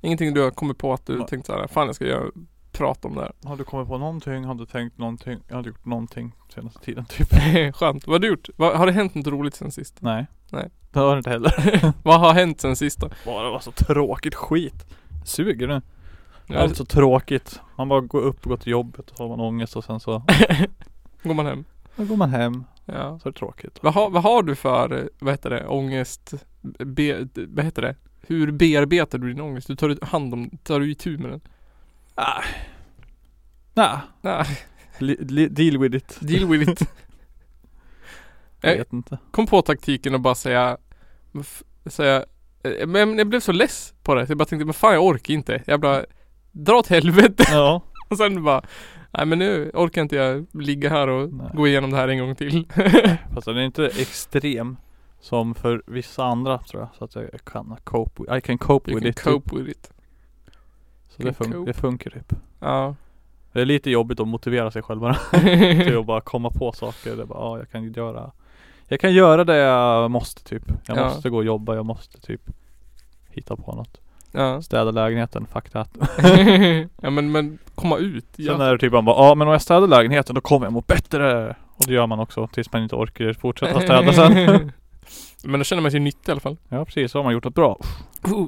Ingenting 0.00 0.34
du 0.34 0.40
har 0.40 0.50
kommit 0.50 0.78
på 0.78 0.92
att 0.92 1.06
du 1.06 1.18
Nej. 1.18 1.26
tänkt 1.26 1.46
såhär, 1.46 1.66
fan 1.66 1.86
jag 1.86 1.94
ska 1.94 2.06
göra, 2.06 2.30
prata 2.72 3.08
om 3.08 3.14
det 3.14 3.20
här. 3.20 3.32
Har 3.44 3.56
du 3.56 3.64
kommit 3.64 3.88
på 3.88 3.98
någonting? 3.98 4.44
Har 4.44 4.54
du 4.54 4.66
tänkt 4.66 4.98
någonting? 4.98 5.40
Jag 5.48 5.54
har 5.54 5.58
inte 5.58 5.68
gjort 5.68 5.84
någonting 5.84 6.32
senaste 6.54 6.80
tiden 6.80 7.04
typ. 7.04 7.28
Skönt. 7.76 8.06
Vad 8.06 8.14
har 8.14 8.18
du 8.18 8.28
gjort? 8.28 8.48
Har 8.58 8.86
det 8.86 8.92
hänt 8.92 9.14
något 9.14 9.26
roligt 9.26 9.54
sen 9.54 9.72
sist? 9.72 9.96
Nej. 10.00 10.26
Nej. 10.50 10.70
Det 10.92 11.00
har 11.00 11.12
det 11.14 11.18
inte 11.18 11.30
heller. 11.30 11.92
Vad 12.02 12.20
har 12.20 12.34
hänt 12.34 12.60
sen 12.60 12.76
sist 12.76 13.00
då? 13.00 13.10
Bara 13.26 13.44
det 13.44 13.50
var 13.50 13.60
så 13.60 13.70
tråkigt 13.72 14.34
skit. 14.34 14.86
Suger 15.24 15.68
nu. 15.68 15.82
Allt 16.56 16.76
så 16.76 16.84
tråkigt. 16.84 17.60
Man 17.76 17.88
bara 17.88 18.00
går 18.00 18.20
upp 18.20 18.44
och 18.44 18.48
går 18.50 18.56
till 18.56 18.72
jobbet 18.72 19.10
och 19.10 19.16
så 19.16 19.22
har 19.22 19.28
man 19.28 19.40
ångest 19.40 19.76
och 19.76 19.84
sen 19.84 20.00
så 20.00 20.22
Går 21.22 21.34
man 21.34 21.46
hem? 21.46 21.64
då 21.96 22.04
går 22.04 22.16
man 22.16 22.30
hem. 22.30 22.64
Ja. 22.84 23.18
Så 23.22 23.28
är 23.28 23.32
det 23.32 23.38
tråkigt. 23.38 23.78
Vad 23.82 23.94
har, 23.94 24.10
vad 24.10 24.22
har 24.22 24.42
du 24.42 24.54
för, 24.54 24.98
eh, 24.98 25.04
vad 25.18 25.32
heter 25.32 25.50
det, 25.50 25.66
ångest? 25.66 26.34
Be, 26.78 27.28
vad 27.34 27.64
heter 27.64 27.82
det? 27.82 27.94
Hur 28.26 28.50
bearbetar 28.52 29.18
du 29.18 29.28
din 29.32 29.40
ångest? 29.40 29.66
Du 29.68 29.76
tar 29.76 30.06
hand 30.06 30.34
om, 30.34 30.50
tar 30.64 30.80
du 30.80 30.90
itu 30.90 31.18
med 31.18 31.30
den? 31.30 31.40
Ah. 32.14 32.42
Nej, 33.74 34.46
Li, 34.98 35.16
li, 35.20 35.48
deal 35.48 35.78
with 35.78 35.96
it. 35.96 36.18
deal 36.20 36.48
with 36.48 36.70
it. 36.70 36.88
Jag 38.62 38.68
Nej. 38.70 38.78
vet 38.78 38.92
inte. 38.92 39.18
Kom 39.30 39.46
på 39.46 39.62
taktiken 39.62 40.14
och 40.14 40.20
bara 40.20 40.34
säga, 40.34 40.76
säga, 41.86 42.24
eh, 42.62 42.86
men 42.86 43.18
jag 43.18 43.26
blev 43.26 43.40
så 43.40 43.52
less 43.52 43.94
på 44.02 44.14
det. 44.14 44.26
Så 44.26 44.30
jag 44.30 44.38
bara 44.38 44.44
tänkte, 44.44 44.64
men 44.64 44.74
fan 44.74 44.94
jag 44.94 45.04
orkar 45.04 45.34
inte. 45.34 45.62
Jag 45.66 45.80
bara, 45.80 46.04
dra 46.52 46.74
åt 46.74 46.86
helvete. 46.86 47.44
Ja. 47.50 47.80
Och 48.10 48.16
sen 48.16 48.44
bara, 48.44 48.62
nej 49.10 49.26
men 49.26 49.38
nu 49.38 49.70
orkar 49.74 50.02
inte 50.02 50.16
jag 50.16 50.46
ligga 50.52 50.90
här 50.90 51.08
och 51.08 51.32
Nej. 51.32 51.46
gå 51.54 51.66
igenom 51.66 51.90
det 51.90 51.96
här 51.96 52.08
en 52.08 52.18
gång 52.18 52.36
till. 52.36 52.66
Fast 53.34 53.44
den 53.46 53.56
är 53.56 53.62
inte 53.62 53.86
extrem. 53.86 54.76
Som 55.20 55.54
för 55.54 55.82
vissa 55.86 56.24
andra 56.24 56.58
tror 56.58 56.82
jag. 56.82 56.88
Så 56.98 57.04
att 57.04 57.14
jag 57.14 57.44
kan 57.44 57.76
cope 57.84 58.22
with, 58.22 58.34
I 58.36 58.40
can 58.40 58.58
cope 58.58 58.90
You 58.90 59.00
with 59.00 59.04
can 59.04 59.10
it. 59.10 59.16
typ. 59.44 59.50
cope 59.50 59.62
with 59.62 59.70
it. 59.70 59.92
Så 61.08 61.22
det, 61.22 61.30
fun- 61.32 61.52
cope. 61.52 61.66
det 61.66 61.72
funkar 61.72 62.10
typ. 62.10 62.32
Ja. 62.60 62.94
Det 63.52 63.60
är 63.60 63.64
lite 63.64 63.90
jobbigt 63.90 64.20
att 64.20 64.28
motivera 64.28 64.70
sig 64.70 64.82
själv 64.82 65.00
bara. 65.00 65.14
till 65.84 65.98
att 65.98 66.06
bara 66.06 66.20
komma 66.20 66.50
på 66.50 66.72
saker. 66.72 67.16
Det 67.16 67.26
bara, 67.26 67.38
ja 67.38 67.58
jag 67.58 67.70
kan 67.70 67.92
göra 67.92 68.32
Jag 68.92 69.00
kan 69.00 69.12
göra 69.12 69.44
det 69.44 69.56
jag 69.56 70.10
måste 70.10 70.44
typ. 70.44 70.62
Jag 70.86 70.96
Ja. 70.98 71.04
måste 71.04 71.30
gå 71.30 71.36
och 71.36 71.44
jobba, 71.44 71.74
jag 71.74 71.86
måste 71.86 72.20
typ 72.20 72.40
hitta 73.30 73.56
på 73.56 73.72
något. 73.74 74.00
ja. 74.32 74.62
Städa 74.62 74.90
lägenheten, 74.90 75.46
fuck 75.52 75.70
that. 75.70 75.90
ja 77.02 77.10
men, 77.10 77.32
men 77.32 77.58
komma 77.74 77.96
ut. 77.98 78.26
Sen 78.36 78.44
Ja. 78.44 78.64
är 78.64 78.72
det 78.72 78.78
typ 78.78 78.92
man 78.92 79.04
bara, 79.04 79.28
ja 79.28 79.34
men 79.34 79.46
om 79.48 79.52
jag 79.52 79.62
städar 79.62 79.86
lägenheten 79.86 80.34
då 80.34 80.40
kommer 80.40 80.66
jag 80.66 80.72
må 80.72 80.80
bättre. 80.80 81.48
Och 81.76 81.84
det 81.86 81.92
gör 81.94 82.06
man 82.06 82.20
också 82.20 82.46
tills 82.46 82.72
man 82.72 82.82
inte 82.82 82.94
orkar 82.96 83.32
fortsätta 83.32 83.80
städa 83.80 84.12
sen. 84.12 84.72
men 85.44 85.60
då 85.60 85.64
känner 85.64 85.82
man 85.82 85.90
sig 85.90 86.00
nyttig 86.00 86.28
i 86.28 86.32
alla 86.32 86.40
fall. 86.40 86.56
ja 86.68 86.84
precis, 86.84 87.12
så 87.12 87.18
har 87.18 87.24
man 87.24 87.32
gjort 87.32 87.44
något 87.44 87.54
bra. 87.54 87.78
Oh. 88.22 88.46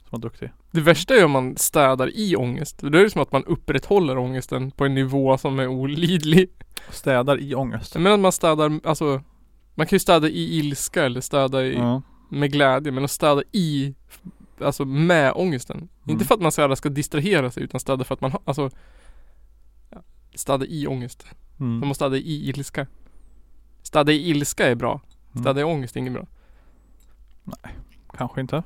Så 0.00 0.08
man 0.10 0.20
duktig. 0.20 0.50
Det 0.70 0.80
värsta 0.80 1.14
är 1.14 1.24
om 1.24 1.30
man 1.30 1.56
städar 1.56 2.10
i 2.18 2.36
ångest. 2.36 2.78
Då 2.80 2.98
är 2.98 3.02
det 3.02 3.10
som 3.10 3.22
att 3.22 3.32
man 3.32 3.44
upprätthåller 3.44 4.18
ångesten 4.18 4.70
på 4.70 4.84
en 4.84 4.94
nivå 4.94 5.38
som 5.38 5.58
är 5.58 5.66
olidlig. 5.66 6.50
Städar 6.90 7.40
i 7.40 7.54
ångest. 7.54 7.94
Menar 7.96 8.14
att 8.14 8.20
man 8.20 8.32
städar, 8.32 8.80
alltså 8.84 9.22
Man 9.80 9.86
kan 9.86 9.96
ju 9.96 10.00
städa 10.00 10.28
i 10.28 10.58
ilska 10.58 11.04
eller 11.04 11.20
städa 11.20 11.64
i, 11.64 11.74
Ja. 11.74 12.02
med 12.28 12.52
glädje 12.52 12.92
men 12.92 13.04
att 13.04 13.10
städa 13.10 13.42
i 13.52 13.94
Alltså 14.60 14.84
med 14.84 15.32
ångesten. 15.36 15.76
Mm. 15.76 15.88
Inte 16.06 16.24
för 16.24 16.34
att 16.34 16.40
man 16.40 16.52
så 16.52 16.62
här 16.68 16.74
ska 16.74 16.88
distrahera 16.88 17.50
sig 17.50 17.62
utan 17.62 17.80
städa 17.80 18.04
för 18.04 18.14
att 18.14 18.20
man 18.20 18.30
har, 18.32 18.40
alltså 18.44 18.70
Städa 20.34 20.66
i 20.66 20.86
ångest. 20.86 21.26
Man 21.56 21.68
Mm. 21.76 21.88
måste 21.88 21.98
städa 22.04 22.16
i 22.16 22.48
ilska. 22.48 22.86
Städa 23.82 24.12
i 24.12 24.30
ilska 24.30 24.66
är 24.68 24.74
bra. 24.74 25.00
Mm. 25.32 25.42
Städa 25.44 25.60
i 25.60 25.64
ångest 25.64 25.96
är 25.96 26.00
inget 26.00 26.12
bra. 26.12 26.26
Kanske 28.16 28.40
inte. 28.40 28.62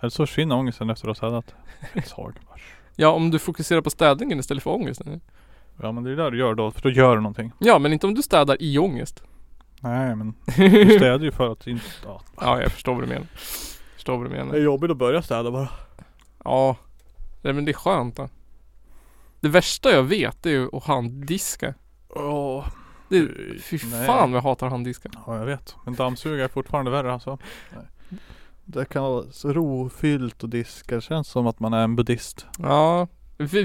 Eller 0.00 0.10
så 0.10 0.26
försvinner 0.26 0.56
ångesten 0.56 0.90
efter 0.90 1.08
att 1.08 1.18
ha 1.18 1.42
städat. 1.42 1.54
Ja 2.96 3.08
om 3.08 3.30
du 3.30 3.38
fokuserar 3.38 3.80
på 3.80 3.90
städningen 3.90 4.38
istället 4.40 4.62
för 4.62 4.70
ångesten. 4.70 5.20
Ja 5.82 5.92
men 5.92 6.04
det 6.04 6.10
är 6.10 6.16
det 6.16 6.30
du 6.30 6.38
gör 6.38 6.54
då, 6.54 6.70
för 6.70 6.82
då 6.82 6.90
gör 6.90 7.16
du 7.16 7.22
någonting. 7.22 7.52
Ja 7.58 7.78
men 7.78 7.92
inte 7.92 8.06
om 8.06 8.14
du 8.14 8.22
städar 8.22 8.56
i 8.62 8.78
ångest. 8.78 9.22
Nej 9.84 10.16
men 10.16 10.34
du 10.56 10.96
städar 10.96 11.24
ju 11.24 11.32
för 11.32 11.52
att 11.52 11.66
inte... 11.66 11.84
Ja. 12.04 12.20
Ja 12.40 12.62
jag 12.62 12.72
förstår 12.72 12.94
vad 12.94 13.02
du 13.02 13.06
menar. 13.08 13.26
Förstår 13.94 14.16
vad 14.18 14.26
du 14.26 14.30
menar. 14.30 14.56
jobbigt 14.56 14.90
att 14.90 14.96
börja 14.96 15.22
städa 15.22 15.50
bara. 15.50 15.68
Ja. 16.44 16.76
Nej 17.42 17.52
men 17.52 17.64
det 17.64 17.70
är 17.70 17.74
skönt 17.74 18.16
då. 18.16 18.28
Det 19.40 19.48
värsta 19.48 19.90
jag 19.90 20.02
vet 20.02 20.42
det 20.42 20.50
är 20.50 20.52
ju 20.54 20.68
att 20.72 20.84
handdiska. 20.84 21.74
Åh. 22.08 22.66
Det, 23.08 23.28
Fy, 23.62 23.78
nej. 23.90 24.06
fan 24.06 24.32
vad 24.32 24.36
jag 24.38 24.42
hatar 24.42 24.68
handdiska. 24.68 25.08
Ja 25.26 25.38
jag 25.38 25.46
vet. 25.46 25.76
Men 25.84 25.94
dammsugare 25.94 26.44
är 26.44 26.48
fortfarande 26.48 26.90
värre 26.90 27.12
alltså. 27.12 27.38
Det 28.64 28.84
kan 28.88 29.02
vara 29.02 29.24
så 29.30 29.52
rofyllt 29.52 30.42
och 30.42 30.48
diska. 30.48 30.94
Det 30.94 31.00
känns 31.00 31.28
som 31.28 31.46
att 31.46 31.60
man 31.60 31.72
är 31.72 31.84
en 31.84 31.96
buddhist. 31.96 32.46
Ja. 32.58 33.08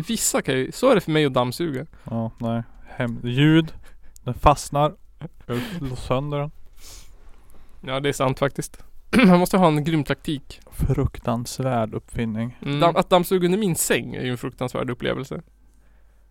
Vissa 0.07 0.41
kan 0.41 0.55
ju, 0.55 0.71
så 0.71 0.89
är 0.89 0.95
det 0.95 1.01
för 1.01 1.11
mig 1.11 1.25
att 1.25 1.33
dammsuga. 1.33 1.85
Ja, 2.03 2.31
nej. 2.37 2.63
Hem, 2.87 3.19
ljud. 3.23 3.73
Den 4.23 4.33
fastnar. 4.33 4.93
Slår 5.77 5.95
sönder 5.95 6.37
den. 6.39 6.51
Ja 7.81 7.99
det 7.99 8.09
är 8.09 8.13
sant 8.13 8.39
faktiskt. 8.39 8.83
Man 9.27 9.39
måste 9.39 9.57
ha 9.57 9.67
en 9.67 9.83
grym 9.83 10.03
taktik. 10.03 10.59
Fruktansvärd 10.71 11.93
uppfinning. 11.93 12.57
Damm, 12.81 12.95
att 12.95 13.09
dammsuga 13.09 13.45
under 13.45 13.59
min 13.59 13.75
säng 13.75 14.15
är 14.15 14.21
ju 14.23 14.31
en 14.31 14.37
fruktansvärd 14.37 14.89
upplevelse. 14.89 15.41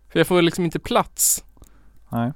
För 0.09 0.19
jag 0.19 0.27
får 0.27 0.41
liksom 0.41 0.65
inte 0.65 0.79
plats. 0.79 1.43
Nej. 2.09 2.31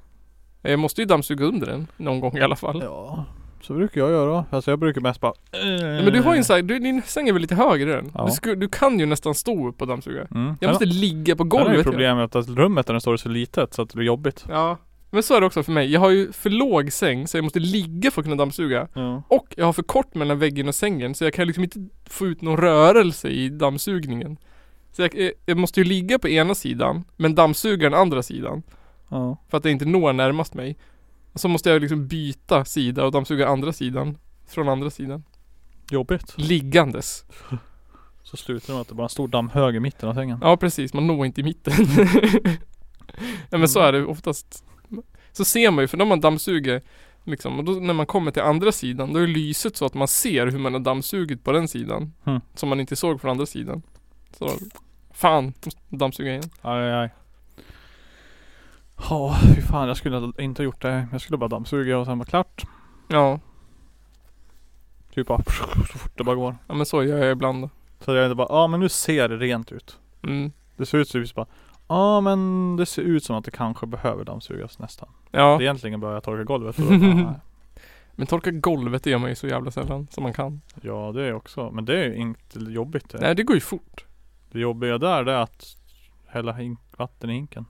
Jag 0.62 0.78
måste 0.78 1.00
ju 1.00 1.04
dammsuga 1.06 1.44
under 1.44 1.66
den 1.66 1.86
någon 1.96 2.20
gång 2.20 2.36
i 2.36 2.40
alla 2.40 2.56
fall. 2.56 2.82
Ja, 2.82 3.24
så 3.62 3.74
brukar 3.74 4.00
jag 4.00 4.10
göra. 4.10 4.44
Alltså 4.50 4.70
jag 4.70 4.78
brukar 4.78 5.00
mest 5.00 5.20
bara... 5.20 5.32
Ja, 5.52 5.58
men 5.80 6.12
du 6.12 6.20
har 6.22 6.32
ju 6.34 6.38
en 6.38 6.44
sån 6.44 6.54
här, 6.56 6.62
du, 6.62 6.78
din 6.78 7.02
säng 7.02 7.28
är 7.28 7.32
väl 7.32 7.42
lite 7.42 7.54
högre 7.54 7.98
än? 7.98 8.10
Ja. 8.14 8.26
Du, 8.26 8.32
sku, 8.32 8.54
du 8.54 8.68
kan 8.68 9.00
ju 9.00 9.06
nästan 9.06 9.34
stå 9.34 9.68
upp 9.68 9.80
och 9.80 9.86
dammsuga. 9.88 10.26
Mm. 10.30 10.56
Jag 10.60 10.68
måste 10.68 10.84
ligga 10.84 11.36
på 11.36 11.42
Sen 11.44 11.52
är 11.52 11.60
ju 11.60 11.64
golvet. 11.66 11.84
problemet 11.84 12.34
att 12.36 12.48
rummet 12.48 12.86
där 12.86 12.94
den 12.94 13.00
står 13.00 13.16
så 13.16 13.28
litet 13.28 13.74
så 13.74 13.82
att 13.82 13.88
det 13.88 13.96
blir 13.96 14.06
jobbigt. 14.06 14.44
Ja. 14.48 14.76
Men 15.14 15.22
så 15.22 15.34
är 15.34 15.40
det 15.40 15.46
också 15.46 15.62
för 15.62 15.72
mig. 15.72 15.92
Jag 15.92 16.00
har 16.00 16.10
ju 16.10 16.32
för 16.32 16.50
låg 16.50 16.92
säng 16.92 17.28
så 17.28 17.36
jag 17.36 17.44
måste 17.44 17.58
ligga 17.60 18.10
för 18.10 18.20
att 18.20 18.24
kunna 18.24 18.36
dammsuga. 18.36 18.88
Ja. 18.94 19.22
Och 19.28 19.54
jag 19.56 19.64
har 19.64 19.72
för 19.72 19.82
kort 19.82 20.14
mellan 20.14 20.38
väggen 20.38 20.68
och 20.68 20.74
sängen 20.74 21.14
så 21.14 21.24
jag 21.24 21.34
kan 21.34 21.46
liksom 21.46 21.64
inte 21.64 21.88
få 22.06 22.26
ut 22.26 22.42
någon 22.42 22.56
rörelse 22.56 23.28
i 23.28 23.48
dammsugningen. 23.48 24.36
Så 24.92 25.02
jag, 25.02 25.18
eh, 25.18 25.30
jag 25.46 25.56
måste 25.56 25.80
ju 25.80 25.84
ligga 25.84 26.18
på 26.18 26.28
ena 26.28 26.54
sidan 26.54 27.04
men 27.16 27.34
dammsuga 27.34 27.90
den 27.90 28.00
andra 28.00 28.22
sidan. 28.22 28.62
Ja. 29.08 29.36
För 29.48 29.58
att 29.58 29.64
jag 29.64 29.72
inte 29.72 29.84
når 29.84 30.12
närmast 30.12 30.54
mig. 30.54 30.76
Och 31.32 31.40
så 31.40 31.48
måste 31.48 31.70
jag 31.70 31.82
liksom 31.82 32.06
byta 32.08 32.64
sida 32.64 33.04
och 33.04 33.12
dammsuga 33.12 33.48
andra 33.48 33.72
sidan. 33.72 34.18
Från 34.46 34.68
andra 34.68 34.90
sidan. 34.90 35.24
Jobbigt. 35.90 36.34
Liggandes. 36.36 37.24
Så 38.22 38.36
slutar 38.36 38.66
det 38.66 38.72
med 38.72 38.80
att 38.80 38.88
det 38.88 38.94
bara 38.94 39.02
är 39.02 39.04
en 39.04 39.08
stor 39.08 39.28
dammhög 39.28 39.76
i 39.76 39.80
mitten 39.80 40.08
av 40.08 40.14
sängen. 40.14 40.38
Ja 40.42 40.56
precis, 40.56 40.94
man 40.94 41.06
når 41.06 41.26
inte 41.26 41.40
i 41.40 41.44
mitten. 41.44 41.74
ja 43.50 43.58
men 43.58 43.68
så 43.68 43.80
är 43.80 43.92
det 43.92 44.04
oftast. 44.04 44.64
Så 45.36 45.44
ser 45.44 45.70
man 45.70 45.84
ju, 45.84 45.88
för 45.88 45.96
när 45.96 46.04
man 46.04 46.20
dammsuger 46.20 46.82
liksom, 47.24 47.58
och 47.58 47.64
då 47.64 47.72
när 47.72 47.94
man 47.94 48.06
kommer 48.06 48.30
till 48.30 48.42
andra 48.42 48.72
sidan, 48.72 49.12
då 49.12 49.20
är 49.20 49.26
lyset 49.26 49.76
så 49.76 49.86
att 49.86 49.94
man 49.94 50.08
ser 50.08 50.46
hur 50.46 50.58
man 50.58 50.72
har 50.72 50.80
dammsugit 50.80 51.44
på 51.44 51.52
den 51.52 51.68
sidan. 51.68 52.12
Mm. 52.24 52.40
Som 52.54 52.68
man 52.68 52.80
inte 52.80 52.96
såg 52.96 53.20
från 53.20 53.30
andra 53.30 53.46
sidan. 53.46 53.82
Så, 54.38 54.50
fan, 55.12 55.52
dammsuga 55.88 56.30
igen. 56.30 56.50
Aj, 56.62 56.92
aj. 56.92 57.14
Ja, 59.10 59.38
fy 59.54 59.62
fan 59.62 59.88
jag 59.88 59.96
skulle 59.96 60.32
inte 60.38 60.62
ha 60.62 60.64
gjort 60.64 60.82
det. 60.82 61.08
Jag 61.12 61.20
skulle 61.20 61.38
bara 61.38 61.48
dammsuga 61.48 61.98
och 61.98 62.06
sen 62.06 62.18
var 62.18 62.24
klart. 62.24 62.62
Ja, 63.08 63.40
Typ 65.14 65.26
bara 65.26 65.42
så 65.92 65.98
fort 65.98 66.18
det 66.18 66.24
bara 66.24 66.36
går. 66.36 66.56
ja 66.66 66.74
men 66.74 66.86
så 66.86 67.04
gör 67.04 67.18
jag 67.18 67.32
ibland. 67.32 67.70
Så 68.00 68.14
jag 68.14 68.26
inte 68.26 68.34
bara, 68.34 68.48
ja 68.50 68.66
men 68.66 68.80
nu 68.80 68.88
ser 68.88 69.28
det 69.28 69.36
rent 69.36 69.72
ut. 69.72 69.98
Mm. 70.22 70.52
Det 70.76 70.86
ser 70.86 70.98
ut 70.98 71.08
som 71.08 71.26
bara, 71.34 71.46
ja 71.88 72.20
men 72.20 72.76
det 72.76 72.86
ser 72.86 73.02
ut 73.02 73.24
som 73.24 73.36
att 73.36 73.44
det 73.44 73.50
kanske 73.50 73.86
behöver 73.86 74.24
dammsugas 74.24 74.78
nästan. 74.78 75.08
Ja, 75.30 75.60
Egentligen 75.60 76.00
börjar 76.00 76.14
jag 76.14 76.22
torka 76.22 76.44
golvet 76.44 76.78
och 76.78 76.84
då, 76.84 76.98
bara, 76.98 77.14
nej. 77.14 77.34
men 78.14 78.26
torka 78.26 78.50
golvet 78.50 79.04
det 79.04 79.10
gör 79.10 79.18
man 79.18 79.30
ju 79.30 79.36
så 79.36 79.46
jävla 79.46 79.70
sällan 79.70 80.08
som 80.10 80.22
man 80.22 80.32
kan. 80.32 80.60
Ja 80.82 81.12
det 81.14 81.22
är 81.22 81.34
också, 81.34 81.70
men 81.70 81.84
det 81.84 81.98
är 81.98 82.04
ju 82.04 82.16
inte 82.16 82.58
jobbigt 82.58 83.10
det. 83.10 83.18
Nej 83.18 83.34
det 83.34 83.42
går 83.42 83.56
ju 83.56 83.60
fort. 83.60 84.04
Det 84.50 84.60
jobbiga 84.60 84.98
där 84.98 85.24
det 85.24 85.32
är 85.32 85.42
att 85.42 85.76
hälla 86.26 86.52
hink, 86.52 86.78
vatten 86.96 87.30
i 87.30 87.32
hinken. 87.32 87.66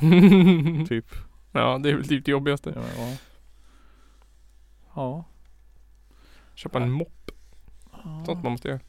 Typ. 0.88 1.06
ja 1.52 1.78
det 1.78 1.90
är 1.90 1.94
väl 1.94 2.08
typ 2.08 2.24
det 2.24 2.30
jobbigaste. 2.30 2.72
Ja. 2.76 2.82
ja. 2.98 3.16
ja. 4.94 5.24
Köpa 6.54 6.80
en 6.80 6.90
mopp, 6.90 7.30
sånt 8.26 8.42
man 8.42 8.52
måste 8.52 8.68
göra. 8.68 8.80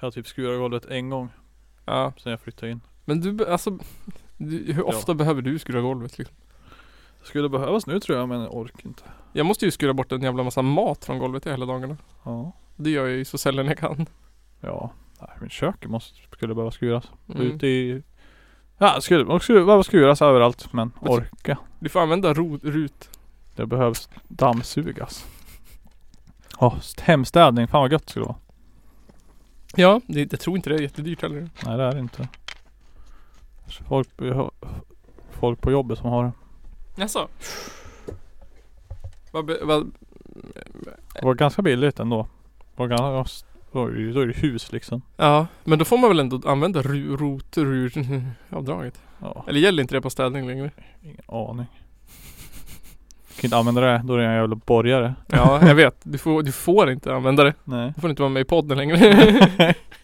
Jag 0.00 0.06
har 0.06 0.10
typ 0.10 0.26
skurat 0.26 0.58
golvet 0.58 0.84
en 0.84 1.10
gång 1.10 1.30
Ja, 1.84 2.12
sen 2.16 2.30
jag 2.30 2.40
flyttade 2.40 2.72
in. 2.72 2.80
Men 3.04 3.20
du, 3.20 3.46
alltså 3.46 3.78
du, 4.36 4.72
Hur 4.72 4.86
ofta 4.86 5.14
behöver 5.14 5.42
du 5.42 5.58
skura 5.58 5.80
golvet 5.80 6.18
liksom? 6.18 6.36
Det 7.20 7.26
skulle 7.26 7.48
behövas 7.48 7.86
nu 7.86 8.00
tror 8.00 8.18
jag 8.18 8.28
men 8.28 8.40
jag 8.40 8.56
orkar 8.56 8.86
inte. 8.86 9.02
Jag 9.32 9.46
måste 9.46 9.64
ju 9.64 9.70
skura 9.70 9.94
bort 9.94 10.12
en 10.12 10.22
jävla 10.22 10.42
massa 10.42 10.62
mat 10.62 11.04
från 11.04 11.18
golvet 11.18 11.46
hela 11.46 11.66
dagarna. 11.66 11.96
Ja. 12.22 12.52
Det 12.76 12.90
gör 12.90 13.06
jag 13.06 13.16
ju 13.16 13.24
så 13.24 13.38
sällan 13.38 13.66
jag 13.66 13.78
kan. 13.78 14.06
Ja. 14.60 14.90
Nej, 15.20 15.30
men 15.40 15.50
köket 15.50 15.90
måste, 15.90 16.18
skulle 16.32 16.54
behöva 16.54 16.70
skuras. 16.70 17.10
Mm. 17.28 17.42
Ute 17.42 17.66
i 17.66 18.02
Ja, 18.78 19.00
skulle, 19.00 19.40
skulle 19.40 19.64
behöva 19.64 19.82
skuras 19.82 20.22
överallt 20.22 20.72
men 20.72 20.90
orka. 21.00 21.58
Du 21.78 21.88
får 21.88 22.00
använda 22.00 22.34
rot, 22.34 22.64
rut. 22.64 23.10
Det 23.56 23.66
behövs 23.66 24.08
dammsugas. 24.28 25.26
Åh, 26.58 26.76
hemstädning. 27.00 27.68
Fan 27.68 27.80
vad 27.80 27.92
gött 27.92 28.06
det 28.06 28.10
skulle 28.10 28.24
vara. 28.24 28.36
Ja, 29.76 30.00
det, 30.06 30.32
jag 30.32 30.40
tror 30.40 30.56
inte 30.56 30.70
det 30.70 30.76
är 30.76 30.80
jättedyrt 30.80 31.22
heller. 31.22 31.50
Nej 31.64 31.76
det 31.76 31.84
är 31.84 31.92
det 31.92 32.00
inte. 32.00 32.28
Folk, 33.88 34.08
folk 35.30 35.60
på 35.60 35.70
jobbet 35.70 35.98
som 35.98 36.10
har 36.10 36.24
det. 36.24 36.32
Jaså? 36.96 37.28
Vad, 39.32 39.50
vad, 39.62 39.92
Det 41.14 41.22
var 41.24 41.34
ganska 41.34 41.62
billigt 41.62 42.00
ändå. 42.00 42.26
Det 42.58 42.82
var 42.82 42.86
ganska, 42.88 43.46
då 43.72 43.86
är 43.86 44.26
det 44.26 44.36
hus 44.36 44.72
liksom. 44.72 45.02
ja, 45.16 45.46
men 45.64 45.78
då 45.78 45.84
får 45.84 45.98
man 45.98 46.10
väl 46.10 46.20
ändå 46.20 46.40
använda 46.48 46.82
rot, 46.82 47.58
avdraget? 48.50 49.00
Ja, 49.20 49.44
Eller 49.48 49.60
gäller 49.60 49.82
inte 49.82 49.94
det 49.94 50.00
på 50.00 50.10
städning 50.10 50.46
längre? 50.46 50.70
ingen 51.02 51.20
aning. 51.26 51.66
Kan 53.36 53.44
inte 53.48 53.56
använda 53.56 53.80
det, 53.80 54.02
då 54.04 54.14
är 54.14 54.18
jag 54.18 54.30
en 54.32 54.36
jävla 54.36 54.56
borgare. 54.56 55.14
Ja, 55.26 55.66
jag 55.66 55.74
vet. 55.84 55.96
Du 56.02 56.18
får, 56.18 56.42
du 56.42 56.52
får 56.52 56.90
inte 56.90 57.14
använda 57.14 57.44
det. 57.44 57.54
Nej. 57.64 57.92
Du 57.94 58.00
får 58.00 58.10
inte 58.10 58.22
vara 58.22 58.30
med 58.30 58.40
i 58.40 58.44
podden 58.44 58.78
längre. 58.78 58.96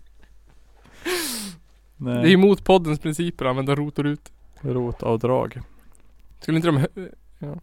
Nej. 2.00 2.22
det 2.22 2.28
är 2.30 2.32
emot 2.34 2.64
poddens 2.64 2.98
principer 3.00 3.44
att 3.44 3.50
använda 3.50 3.74
rot 3.74 3.98
och 3.98 4.04
rut. 4.04 4.32
Rotavdrag. 4.60 5.60
Skulle 6.40 6.56
inte 6.56 6.68
de... 6.68 6.86
Ja. 7.38 7.54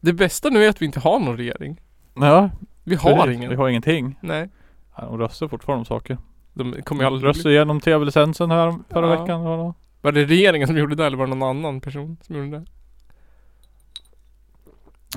Det 0.00 0.12
bästa 0.12 0.50
nu 0.50 0.64
är 0.64 0.68
att 0.68 0.82
vi 0.82 0.86
inte 0.86 1.00
har 1.00 1.20
någon 1.20 1.36
regering. 1.36 1.80
Ja. 2.14 2.50
Vi 2.84 2.94
har 2.94 3.16
precis. 3.16 3.36
ingen. 3.36 3.50
Vi 3.50 3.56
har 3.56 3.68
ingenting. 3.68 4.18
Nej. 4.20 4.48
Ja, 4.96 5.04
De 5.04 5.18
röstar 5.18 5.48
fortfarande 5.48 5.78
om 5.80 5.84
saker. 5.84 6.18
De 6.52 6.82
kommer 6.82 7.02
ju 7.02 7.06
aldrig 7.06 7.28
Röstade 7.28 7.54
igenom 7.54 7.80
tv-licensen 7.80 8.50
här 8.50 8.74
förra 8.90 9.14
Ja. 9.14 9.20
veckan. 9.22 9.40
Eller? 9.40 9.56
vad? 9.56 9.74
Var 10.00 10.12
det 10.12 10.24
regeringen 10.24 10.68
som 10.68 10.76
gjorde 10.78 10.94
det 10.94 11.06
eller 11.06 11.16
var 11.16 11.26
det 11.26 11.34
någon 11.34 11.48
annan 11.56 11.80
person 11.80 12.16
som 12.22 12.36
gjorde 12.36 12.50
det? 12.50 12.64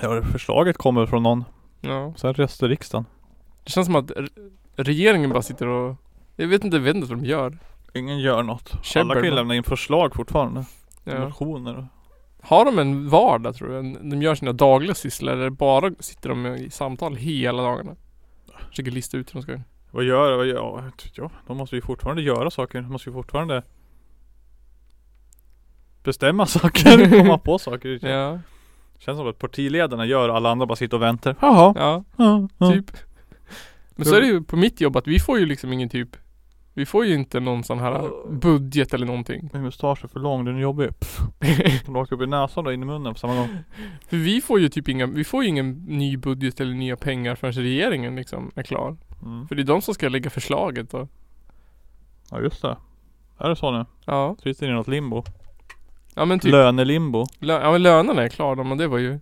Ja, 0.02 0.10
det 0.14 0.24
förslaget 0.26 0.78
kommer 0.78 1.06
från 1.06 1.24
någon. 1.24 1.44
Ja. 1.82 2.14
Sen 2.18 2.34
röstar 2.34 2.68
riksdagen. 2.70 3.06
Det 3.64 3.70
känns 3.72 3.86
som 3.86 3.96
att 3.96 4.12
re- 4.12 4.52
regeringen 4.76 5.30
bara 5.30 5.42
sitter 5.42 5.68
och... 5.68 5.96
Jag 6.36 6.48
vet 6.48 6.64
inte, 6.64 6.78
jag 6.78 6.82
vet 6.84 6.96
inte 6.96 7.08
vad 7.08 7.18
de 7.20 7.26
gör. 7.26 7.58
Ingen 7.94 8.20
gör 8.20 8.44
något. 8.44 8.72
Alla 8.96 9.14
kan 9.14 9.24
ju 9.24 9.32
lämna 9.32 9.56
in 9.56 9.64
förslag 9.64 10.16
fortfarande. 10.16 10.66
Ja. 11.04 11.20
Motioner. 11.20 11.78
och- 11.78 11.84
Har 12.48 12.66
de 12.66 12.80
en 12.80 13.10
vardag 13.10 13.56
tror 13.56 13.70
du? 13.70 14.10
De 14.10 14.22
gör 14.22 14.36
sina 14.36 14.54
dagliga 14.54 14.96
sysslor 14.96 15.34
eller 15.34 15.50
bara 15.50 15.92
sitter 16.00 16.30
de 16.30 16.46
i 16.46 16.70
samtal 16.70 17.16
hela 17.16 17.64
dagarna? 17.64 17.96
Försöker 18.70 18.92
lista 18.92 19.18
ut 19.18 19.30
hur 19.36 19.40
de 19.40 19.44
ska... 19.44 19.60
Vad 19.92 20.04
gör, 20.04 20.38
vad 20.38 20.46
gör, 20.48 20.92
ja. 21.16 21.30
De 21.48 21.58
måste 21.58 21.76
ju 21.76 21.82
fortfarande 21.82 22.22
göra 22.22 22.52
saker. 22.52 22.82
De 22.82 22.92
måste 22.92 23.10
ju 23.10 23.14
fortfarande 23.14 23.64
bestämma 26.04 26.46
saker, 26.46 27.20
komma 27.20 27.38
på 27.38 27.60
saker. 27.60 28.00
Ja. 28.08 28.40
Känns 29.00 29.18
som 29.18 29.28
att 29.28 29.40
partiledarna 29.40 30.06
gör 30.06 30.30
alla 30.30 30.50
andra 30.50 30.66
bara 30.66 30.76
sitter 30.76 30.98
och 30.98 31.04
väntar. 31.04 31.36
Jaha. 31.42 31.74
Ja, 31.78 32.04
Ja, 32.18 32.48
ja. 32.58 32.72
typ. 32.72 32.92
Men 33.96 34.06
så 34.06 34.16
är 34.16 34.22
det 34.22 34.28
ju 34.28 34.42
på 34.44 34.56
mitt 34.56 34.82
jobb 34.82 34.98
att 34.98 35.08
vi 35.08 35.20
får 35.20 35.40
ju 35.40 35.46
liksom 35.46 35.74
ingen 35.74 35.90
typ 35.90 36.10
Vi 36.78 36.86
får 36.86 37.06
ju 37.06 37.14
inte 37.14 37.40
någon 37.40 37.64
sån 37.64 37.80
här 37.80 38.10
budget 38.32 38.94
eller 38.94 39.06
någonting. 39.06 39.50
Min 39.54 39.62
mustasch 39.64 40.04
är 40.04 40.08
för 40.08 40.20
lång, 40.20 40.46
den 40.46 40.56
är 40.56 40.60
jobbig. 40.62 40.90
Den 41.86 41.96
åker 41.96 42.16
upp 42.16 42.22
i 42.22 42.28
näsan 42.28 42.68
och 42.68 42.74
in 42.74 42.82
i 42.84 42.86
munnen 42.86 43.14
på 43.14 43.20
samma 43.20 43.36
gång. 43.36 43.58
För 44.10 44.18
vi 44.18 44.42
får 44.42 44.60
ju 44.60 44.70
typ 44.70 44.90
inga, 44.90 45.06
vi 45.06 45.24
får 45.24 45.44
ju 45.44 45.50
ingen 45.50 45.72
ny 45.74 46.18
budget 46.18 46.60
eller 46.62 46.74
nya 46.74 46.96
pengar 46.96 47.36
förrän 47.36 47.54
regeringen 47.54 48.16
liksom 48.16 48.52
är 48.56 48.64
klar. 48.64 48.98
Mm. 49.26 49.48
För 49.48 49.56
det 49.56 49.62
är 49.62 49.64
de 49.64 49.82
som 49.82 49.94
ska 49.94 50.10
lägga 50.10 50.30
förslaget 50.30 50.90
då. 50.92 51.08
Ja 52.32 52.42
just 52.42 52.62
det. 52.62 52.78
Är 53.38 53.50
det 53.50 53.56
så 53.56 53.72
nu? 53.72 53.86
Ja. 54.06 54.36
Sitter 54.44 54.66
ni 54.66 54.72
i 54.72 54.76
något 54.76 54.88
limbo? 54.88 55.24
Ja 56.16 56.26
men 56.26 56.40
typ. 56.40 56.52
Lönelimbo. 56.52 57.26
Lö- 57.40 57.62
ja 57.62 57.72
men 57.72 57.84
lönerna 57.84 58.24
är 58.24 58.30
klara 58.30 58.64
men 58.64 58.78
det 58.78 58.88
var 58.88 58.98
ju 58.98 59.20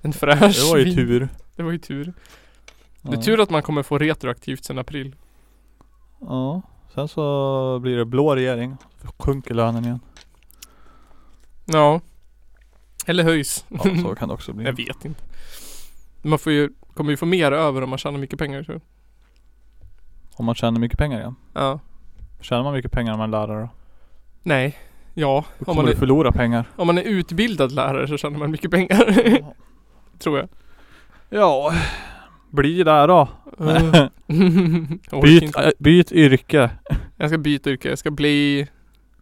en 0.00 0.12
fräsch 0.12 0.56
Det 0.64 0.70
var 0.70 0.78
ju 0.78 0.94
tur. 0.94 1.28
Det 1.56 1.62
var 1.62 1.72
ju 1.72 1.78
tur. 1.78 2.12
Det 3.02 3.12
är 3.12 3.16
Ja. 3.16 3.22
tur 3.22 3.40
att 3.40 3.50
man 3.50 3.62
kommer 3.62 3.82
få 3.82 3.98
retroaktivt 3.98 4.64
sen 4.64 4.78
april. 4.78 5.14
Ja. 6.20 6.62
Sen 6.94 7.08
så 7.08 7.78
blir 7.82 7.96
det 7.96 8.04
blå 8.04 8.36
regering. 8.36 8.76
Så 9.02 9.08
sjunker 9.18 9.54
lönen 9.54 9.84
igen. 9.84 10.00
Ja. 11.64 12.00
Eller 13.06 13.24
höjs. 13.24 13.64
Ja, 13.68 13.78
så 14.02 14.14
kan 14.14 14.28
det 14.28 14.34
också 14.34 14.52
bli. 14.52 14.64
Jag 14.64 14.72
vet 14.72 15.04
inte. 15.04 15.22
Man 16.22 16.38
får 16.38 16.52
ju, 16.52 16.70
kommer 16.94 17.10
ju 17.10 17.16
få 17.16 17.26
mer 17.26 17.52
över 17.52 17.82
om 17.82 17.90
man 17.90 17.98
tjänar 17.98 18.18
mycket 18.18 18.38
pengar 18.38 18.62
tror 18.62 18.74
jag. 18.74 18.82
Om 20.38 20.44
man 20.44 20.54
tjänar 20.54 20.80
mycket 20.80 20.98
pengar 20.98 21.18
igen. 21.18 21.34
Ja. 21.52 21.80
Tjänar 22.40 22.62
man 22.62 22.72
mycket 22.72 22.92
pengar 22.92 23.12
när 23.12 23.18
man 23.18 23.34
är 23.34 23.38
lärare 23.46 23.60
då? 23.60 23.68
Nej. 24.42 24.76
Ja. 25.14 25.44
Då 25.58 25.70
Om 25.70 25.76
man, 25.76 25.84
du 25.84 25.92
är, 25.92 25.96
förlora 25.96 26.32
pengar. 26.32 26.64
om 26.76 26.86
man 26.86 26.98
är 26.98 27.02
utbildad 27.02 27.72
lärare 27.72 28.08
så 28.08 28.16
tjänar 28.18 28.38
man 28.38 28.50
mycket 28.50 28.70
pengar. 28.70 29.14
tror 30.18 30.38
jag. 30.38 30.48
Ja. 31.28 31.74
Bli 32.50 32.82
där 32.82 33.08
då. 33.08 33.28
Orkar 35.10 35.22
byt, 35.22 35.56
äh, 35.56 35.68
byt 35.78 36.12
yrke. 36.12 36.70
Jag 37.16 37.28
ska 37.30 37.38
byta 37.38 37.70
yrke. 37.70 37.88
Jag 37.88 37.98
ska 37.98 38.10
bli... 38.10 38.66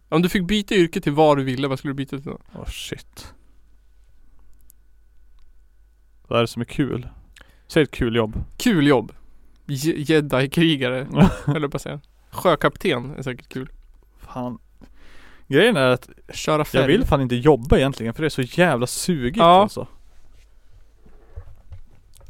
Om 0.09 0.21
du 0.21 0.29
fick 0.29 0.47
byta 0.47 0.75
yrke 0.75 1.01
till 1.01 1.11
vad 1.11 1.37
du 1.37 1.43
ville, 1.43 1.67
vad 1.67 1.79
skulle 1.79 1.91
du 1.93 1.95
byta 1.95 2.17
till 2.17 2.25
då? 2.25 2.39
Åh 2.55 2.65
shit. 2.65 3.33
Vad 6.27 6.37
är 6.39 6.41
det 6.43 6.47
som 6.47 6.61
är 6.61 6.65
kul? 6.65 7.07
Säg 7.67 7.83
ett 7.83 7.91
kul 7.91 8.15
jobb. 8.15 8.43
Kul 8.57 8.87
jobb. 8.87 9.11
Je- 9.65 9.95
Jedi-krigare, 9.97 11.07
höll 11.45 11.61
jag 11.61 11.71
på 11.71 11.75
att 11.75 11.81
säga. 11.81 11.99
Sjökapten 12.31 13.15
är 13.17 13.21
säkert 13.21 13.49
kul. 13.49 13.69
Fan. 14.19 14.59
Grejen 15.47 15.77
är 15.77 15.87
att 15.89 16.09
Köra 16.33 16.65
färg. 16.65 16.81
jag 16.81 16.87
vill 16.87 17.05
fan 17.05 17.21
inte 17.21 17.35
jobba 17.35 17.77
egentligen 17.77 18.13
för 18.13 18.23
det 18.23 18.27
är 18.27 18.29
så 18.29 18.41
jävla 18.41 18.87
sugigt 18.87 19.37
Ja. 19.37 19.61
alltså. 19.61 19.87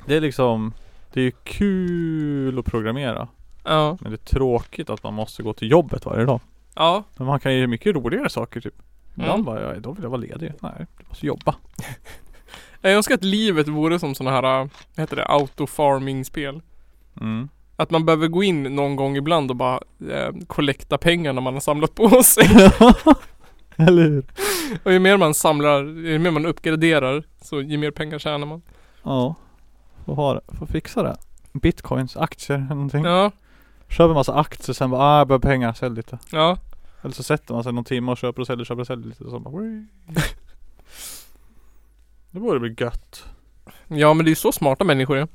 Det 0.05 0.15
är 0.15 0.21
liksom 0.21 0.73
Det 1.15 1.21
är 1.21 1.25
ju 1.25 1.32
kul 1.43 2.60
att 2.60 2.65
programmera. 2.65 3.28
Ja. 3.63 3.97
Men 4.01 4.12
det 4.12 4.15
är 4.15 4.25
tråkigt 4.36 4.89
att 4.89 5.04
man 5.04 5.13
måste 5.13 5.43
gå 5.43 5.54
till 5.54 5.71
jobbet 5.71 6.06
varje 6.06 6.25
dag. 6.25 6.39
Ja. 6.75 7.04
Men 7.17 7.28
man 7.28 7.39
kan 7.39 7.51
ju 7.54 7.58
göra 7.58 7.67
mycket 7.67 7.95
roligare 7.95 8.30
saker 8.30 8.62
typ. 8.62 8.73
Ibland 9.13 9.34
Mm. 9.34 9.45
bara, 9.45 9.62
ja, 9.62 9.80
då 9.80 9.91
vill 9.91 10.04
jag 10.04 10.10
vara 10.10 10.21
ledig. 10.21 10.54
Nej, 10.62 10.71
jag 10.78 11.08
måste 11.10 11.25
jobba. 11.25 11.56
Jag 12.82 12.93
önskar 12.93 13.15
att 13.15 13.23
livet 13.23 13.67
vore 13.67 13.99
som 13.99 14.15
sådana 14.15 14.36
här, 14.36 14.58
vad 14.60 14.69
heter 14.97 15.15
det, 15.15 15.25
auto-farming-spel. 15.25 16.62
Mm. 17.21 17.49
Att 17.75 17.89
man 17.91 18.06
behöver 18.06 18.28
gå 18.28 18.43
in 18.43 18.63
någon 18.63 18.95
gång 18.95 19.17
ibland 19.17 19.49
och 19.51 19.56
bara 19.58 19.80
eh, 20.12 20.30
kollekta 20.47 20.97
pengarna 20.97 21.41
man 21.41 21.54
har 21.54 21.62
samlat 21.62 21.95
på 21.95 22.10
sig. 22.23 22.45
Eller 23.75 24.04
hur? 24.04 24.25
Och 24.84 24.93
ju 24.93 24.99
mer 24.99 25.17
man 25.17 25.34
samlar, 25.34 25.84
ju 25.84 26.19
mer 26.19 26.32
man 26.32 26.45
uppgraderar, 26.45 27.23
så 27.41 27.62
ju 27.62 27.78
mer 27.78 27.91
pengar 27.91 28.19
tjänar 28.19 28.47
man. 28.47 28.62
Ja. 29.04 29.36
Får, 30.06 30.15
ha 30.15 30.34
det. 30.34 30.41
Får 30.48 30.65
fixa 30.65 31.04
det. 31.04 31.15
Bitcoins, 31.54 32.18
aktier 32.18 32.58
eller 32.58 32.68
någonting. 32.68 33.04
Ja. 33.04 33.32
Köper 33.89 34.13
massa 34.13 34.34
aktier 34.34 34.74
sen 34.74 34.89
bara, 34.89 35.02
ah 35.02 35.18
jag 35.18 35.28
behöver 35.28 35.50
pengar, 35.50 35.74
sälj 35.74 35.96
lite. 35.96 36.20
Ja. 36.32 36.58
Eller 37.02 37.13
så 37.13 37.24
sätter 37.24 37.54
man 37.54 37.63
sig 37.63 37.74
någon 37.74 37.84
timme 37.84 38.12
och 38.12 38.18
köper 38.18 38.41
och 38.41 38.48
säljer, 38.48 38.65
köper 38.65 38.82
och 38.82 38.88
säljer 38.88 39.08
lite 39.08 39.24
och 39.24 39.32
så 39.32 39.39
bara, 39.39 39.60
"Wii." 39.60 39.86
Det 42.32 42.39
borde 42.39 42.60
bli 42.60 42.76
gött. 42.78 43.26
Ja 43.88 44.13
men 44.13 44.26
det 44.26 44.30
är 44.30 44.32
ju 44.32 44.36
så 44.36 44.52
smarta 44.52 44.84
människor 44.84 45.18
är. 45.18 45.28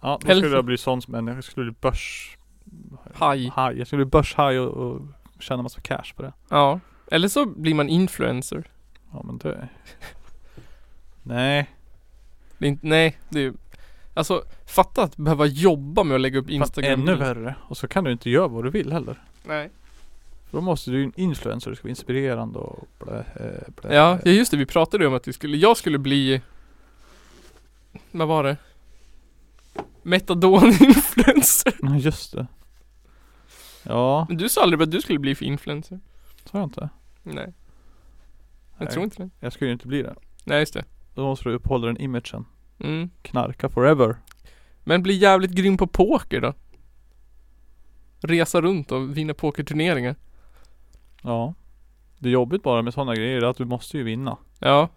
Ja, 0.00 0.18
då 0.22 0.30
Eller 0.30 0.42
skulle 0.42 0.56
jag 0.56 0.64
bli 0.64 0.78
sån 0.78 1.02
som 1.02 1.12
människa. 1.12 1.34
Jag 1.36 1.44
skulle 1.44 1.70
bli 1.70 1.80
börs... 1.80 2.36
Haj. 3.14 3.52
Haj. 3.54 3.78
Jag 3.78 3.86
skulle 3.86 4.04
bli 4.04 4.10
börshaj 4.10 4.58
och, 4.58 4.68
och 4.86 5.00
tjäna 5.38 5.62
massa 5.62 5.80
cash 5.80 6.14
på 6.16 6.22
det. 6.22 6.32
Ja. 6.48 6.80
Eller 7.10 7.28
så 7.28 7.46
blir 7.46 7.74
man 7.74 7.88
influencer. 7.88 8.70
Ja 9.12 9.22
men 9.24 9.38
det... 9.38 9.68
Nej. 11.22 11.70
Det 12.58 12.66
är 12.66 12.68
inte, 12.68 12.86
nej, 12.86 13.18
det 13.28 13.38
är 13.38 13.42
ju 13.42 13.54
Alltså 14.18 14.44
fatta 14.66 15.02
att 15.02 15.16
behöva 15.16 15.46
jobba 15.46 16.04
med 16.04 16.14
att 16.14 16.20
lägga 16.20 16.38
upp 16.38 16.50
Instagram 16.50 17.00
ännu 17.00 17.14
värre. 17.14 17.54
Och 17.68 17.76
så 17.76 17.88
kan 17.88 18.04
du 18.04 18.12
inte 18.12 18.30
göra 18.30 18.48
vad 18.48 18.64
du 18.64 18.70
vill 18.70 18.92
heller. 18.92 19.22
Nej 19.44 19.70
då 20.50 20.60
måste 20.60 20.90
du 20.90 20.98
ju 20.98 21.04
en 21.04 21.12
influencer, 21.16 21.70
du 21.70 21.76
ska 21.76 21.84
vara 21.84 21.90
inspirerande 21.90 22.58
och 22.58 22.88
blä, 22.98 23.18
eh, 23.18 23.72
blä. 23.80 23.94
Ja, 23.94 24.18
ja 24.24 24.30
just 24.30 24.50
det, 24.50 24.56
vi 24.56 24.66
pratade 24.66 25.04
ju 25.04 25.08
om 25.08 25.14
att 25.14 25.28
vi 25.28 25.32
skulle, 25.32 25.56
jag 25.56 25.76
skulle 25.76 25.98
bli 25.98 26.40
Vad 28.10 28.28
var 28.28 28.44
det? 28.44 28.56
Metadon-influencer 30.02 31.74
Ja, 31.82 31.96
just 31.96 32.32
det. 32.32 32.46
Ja, 33.82 34.26
Men 34.28 34.38
du 34.38 34.48
sa 34.48 34.62
aldrig 34.62 34.82
att 34.82 34.90
du 34.90 35.00
skulle 35.00 35.18
bli 35.18 35.34
för 35.34 35.44
influencer 35.44 36.00
sa 36.44 36.58
jag 36.58 36.66
inte? 36.66 36.88
Nej, 37.22 37.54
jag 38.78 38.84
Nej, 38.84 38.88
tror 38.88 39.04
inte 39.04 39.22
det 39.22 39.30
Jag 39.40 39.52
skulle 39.52 39.68
ju 39.68 39.72
inte 39.72 39.86
bli 39.86 40.02
det. 40.02 40.14
Nej 40.44 40.60
just 40.60 40.74
det 40.74 40.84
Då 41.14 41.22
måste 41.26 41.48
du 41.48 41.54
uppehålla 41.54 41.86
den 41.86 42.00
imagen. 42.00 42.44
Mm. 42.80 43.10
Knarka 43.22 43.68
forever. 43.68 44.16
Men 44.84 45.02
bli 45.02 45.14
jävligt 45.14 45.50
grym 45.50 45.76
på 45.76 45.86
poker 45.86 46.40
då 46.40 46.54
Resa 48.20 48.60
runt 48.60 48.92
och 48.92 49.16
vinna 49.16 49.34
pokerturneringar 49.34 50.16
Ja. 51.22 51.54
Det 52.18 52.28
är 52.28 52.32
jobbigt 52.32 52.62
bara 52.62 52.82
med 52.82 52.94
sådana 52.94 53.14
grejer 53.14 53.42
är 53.42 53.46
att 53.46 53.56
du 53.56 53.64
måste 53.64 53.98
ju 53.98 54.02
vinna. 54.04 54.36
Ja, 54.58 54.88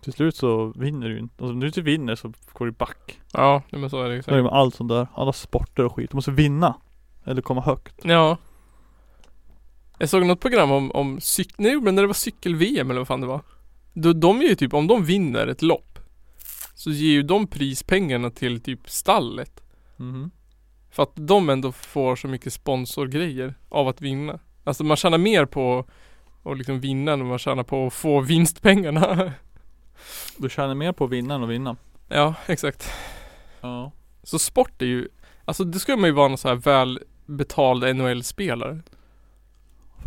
Till 0.00 0.12
slut 0.12 0.36
så 0.36 0.72
vinner 0.76 1.08
du 1.08 1.14
ju 1.14 1.20
inte. 1.20 1.34
Alltså, 1.44 1.52
om 1.52 1.60
du 1.60 1.66
inte 1.66 1.80
vinner 1.80 2.14
så 2.14 2.32
går 2.52 2.66
du 2.66 2.72
back. 2.72 3.20
ja, 3.32 3.62
men 3.70 3.90
så 3.90 4.02
är 4.02 4.08
det 4.08 4.14
ju 4.14 4.22
Så 4.22 4.30
är 4.30 4.36
det 4.36 4.42
med 4.42 4.52
allt 4.52 4.74
sånt 4.74 4.88
där. 4.88 5.06
Alla 5.14 5.32
sporter 5.32 5.84
och 5.84 5.94
skit. 5.94 6.10
Du 6.10 6.14
måste 6.16 6.30
vinna. 6.30 6.74
Eller 7.24 7.42
komma 7.42 7.60
högt. 7.60 8.00
Ja 8.04 8.36
Jag 9.98 10.08
såg 10.08 10.26
något 10.26 10.40
program 10.40 10.70
om, 10.70 10.90
om 10.90 11.20
cyk... 11.20 11.58
Nej 11.58 11.80
men 11.80 11.94
när 11.94 12.02
det 12.02 12.06
var 12.06 12.14
cykel-VM 12.14 12.90
eller 12.90 13.00
vad 13.00 13.08
fan 13.08 13.20
det 13.20 13.26
var 13.26 13.40
då, 13.92 14.12
De 14.12 14.40
är 14.40 14.44
ju 14.44 14.54
typ, 14.54 14.74
om 14.74 14.86
de 14.86 15.04
vinner 15.04 15.46
ett 15.46 15.62
lopp 15.62 15.91
Så 16.82 16.90
ger 16.90 17.10
ju 17.12 17.22
de 17.22 17.46
prispengarna 17.46 18.30
till 18.30 18.60
typ 18.60 18.90
stallet 18.90 19.62
Mhm. 19.96 20.30
För 20.90 21.02
att 21.02 21.12
de 21.14 21.48
ändå 21.48 21.72
får 21.72 22.16
så 22.16 22.28
mycket 22.28 22.52
sponsorgrejer 22.52 23.54
av 23.68 23.88
att 23.88 24.00
vinna 24.00 24.40
Alltså 24.64 24.84
man 24.84 24.96
tjänar 24.96 25.18
mer 25.18 25.44
på 25.46 25.86
att 26.44 26.58
liksom 26.58 26.80
vinna 26.80 27.12
än 27.12 27.26
man 27.26 27.38
tjänar 27.38 27.62
på 27.62 27.86
att 27.86 27.92
få 27.92 28.20
vinstpengarna 28.20 29.32
Du 30.36 30.48
tjänar 30.48 30.74
mer 30.74 30.92
på 30.92 31.04
att 31.04 31.10
vinna 31.10 31.34
än 31.34 31.42
att 31.42 31.48
vinna. 31.48 31.76
Ja, 32.08 32.34
exakt 32.46 32.90
Ja. 33.60 33.92
Så 34.22 34.38
sport 34.38 34.82
är 34.82 34.86
ju 34.86 35.08
Alltså 35.44 35.64
det 35.64 35.78
skulle 35.78 35.98
man 35.98 36.08
ju 36.10 36.14
vara 36.14 36.28
någon 36.28 36.38
så 36.38 36.48
här 36.48 36.54
väl 36.54 37.00
betald 37.26 37.96
NHL-spelare 37.96 38.82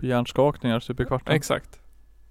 hjärnskakningar 0.01 1.01
i 1.01 1.05
kvarten. 1.05 1.35
Exakt 1.35 1.79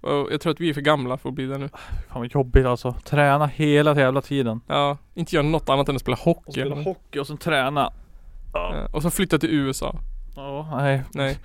Och 0.05 0.27
jag 0.33 0.41
tror 0.41 0.51
att 0.53 0.59
vi 0.59 0.69
är 0.69 0.73
för 0.73 0.81
gamla 0.81 1.17
för 1.17 1.29
att 1.29 1.35
bli 1.35 1.45
det 1.45 1.57
nu 1.57 1.69
Fan 2.09 2.21
vad 2.21 2.31
jobbigt 2.31 2.65
alltså. 2.65 2.91
Träna 3.03 3.45
hela 3.47 3.95
jävla 3.95 4.21
tiden. 4.21 4.61
Ja, 4.67 4.97
inte 5.13 5.35
göra 5.35 5.45
något 5.47 5.69
annat 5.69 5.89
än 5.89 5.95
att 5.95 6.01
spela 6.01 6.17
hockey 6.21 6.41
Och 6.47 6.53
spela 6.53 6.75
eller- 6.75 6.83
hockey 6.83 7.19
och 7.19 7.27
sen 7.27 7.37
träna. 7.37 7.93
Ja, 8.53 8.87
Och 8.93 9.01
så 9.01 9.09
flytta 9.09 9.37
till 9.39 9.49
USA 9.53 9.99
Ja, 10.35 10.67
nej. 10.77 11.03
Nej 11.13 11.37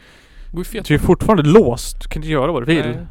Går 0.53 0.61
ju 0.61 0.65
fet 0.65 0.85
Du 0.87 0.95
är 0.95 0.99
fortfarande 0.99 1.43
låst. 1.43 2.01
Du 2.03 2.09
kan 2.09 2.23
inte 2.23 2.33
göra 2.33 2.53
vad 2.53 2.63
du 2.63 2.67
vill. 2.67 2.87
Nej. 2.91 3.07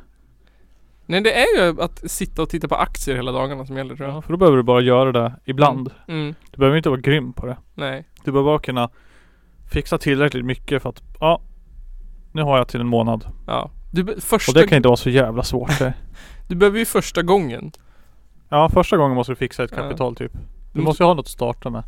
Nej 1.05 1.21
det 1.21 1.33
är 1.43 1.65
ju 1.65 1.81
att 1.81 2.12
sitta 2.12 2.41
och 2.41 2.49
titta 2.49 2.67
på 2.67 2.75
aktier 2.75 3.15
hela 3.15 3.31
dagarna 3.31 3.65
som 3.65 3.77
gäller 3.77 3.95
tror 3.95 4.09
Ja, 4.09 4.15
jag 4.15 4.23
för 4.23 4.31
då 4.33 4.38
behöver 4.38 4.57
du 4.57 4.63
bara 4.63 4.81
göra 4.81 5.12
det 5.12 5.33
ibland. 5.45 5.91
Mm, 6.07 6.35
Du 6.51 6.57
behöver 6.57 6.77
inte 6.77 6.89
vara 6.89 6.99
grym 7.01 7.33
på 7.33 7.45
det. 7.45 7.57
nej 7.73 8.03
Du 8.23 8.31
behöver 8.31 8.51
bara 8.51 8.59
kunna 8.59 8.89
fixa 9.71 9.97
tillräckligt 9.97 10.45
mycket 10.45 10.81
för 10.81 10.89
att, 10.89 11.03
ja. 11.19 11.41
Nu 12.31 12.41
har 12.41 12.57
jag 12.57 12.67
till 12.67 12.79
en 12.81 12.88
månad. 12.88 13.25
Ja 13.47 13.71
du, 13.91 14.04
be- 14.04 14.13
Och 14.15 14.23
första, 14.23 14.52
det 14.60 14.67
kan 14.67 14.75
inte 14.75 14.88
vara 14.89 14.97
så 14.97 15.10
jävla 15.10 15.43
svårt 15.43 15.80
det. 15.80 15.93
du 16.47 16.56
behöver 16.56 16.80
ju 16.80 16.86
första 16.86 17.21
gången 17.21 17.71
Ja, 18.49 18.69
första 18.69 18.97
gången 18.97 19.15
måste 19.15 19.32
du 19.32 19.36
fixa 19.36 19.63
ett 19.63 19.71
kapital 19.75 20.15
typ. 20.15 20.32
Du 20.34 20.39
Mm. 20.80 20.84
måste 20.86 21.04
ju 21.04 21.08
ha 21.08 21.13
något 21.13 21.25
att 21.25 21.30
starta 21.32 21.69
med. 21.69 21.84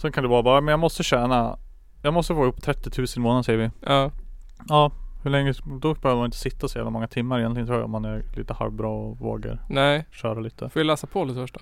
Sen 0.00 0.12
kan 0.12 0.22
det 0.22 0.28
vara 0.28 0.42
bara, 0.42 0.60
men 0.60 0.72
jag 0.72 0.80
måste 0.80 1.02
tjäna 1.02 1.58
Jag 2.02 2.14
måste 2.14 2.34
få 2.34 2.44
upp 2.44 2.62
30 2.62 2.90
000 3.00 3.06
i 3.16 3.20
månaden 3.20 3.44
säger 3.44 3.58
vi. 3.58 3.70
Ja, 3.86 4.10
Ja, 4.68 4.92
hur 5.22 5.30
länge, 5.30 5.52
då 5.80 5.94
behöver 5.94 6.16
man 6.20 6.24
inte 6.26 6.36
sitta 6.36 6.68
så 6.68 6.78
jävla 6.78 6.90
många 6.90 7.08
timmar 7.08 7.38
egentligen 7.38 7.66
tror 7.66 7.78
jag 7.78 7.84
om 7.84 7.90
man 7.90 8.04
är 8.04 8.22
lite 8.36 8.54
halvbra 8.54 8.88
och 8.88 9.18
vågar 9.18 9.62
nej 9.68 10.06
köra 10.10 10.40
lite. 10.40 10.68
Får 10.68 10.80
jag 10.80 10.86
läsa 10.86 11.06
på 11.06 11.24
lite 11.24 11.40
först 11.40 11.54
då? 11.54 11.60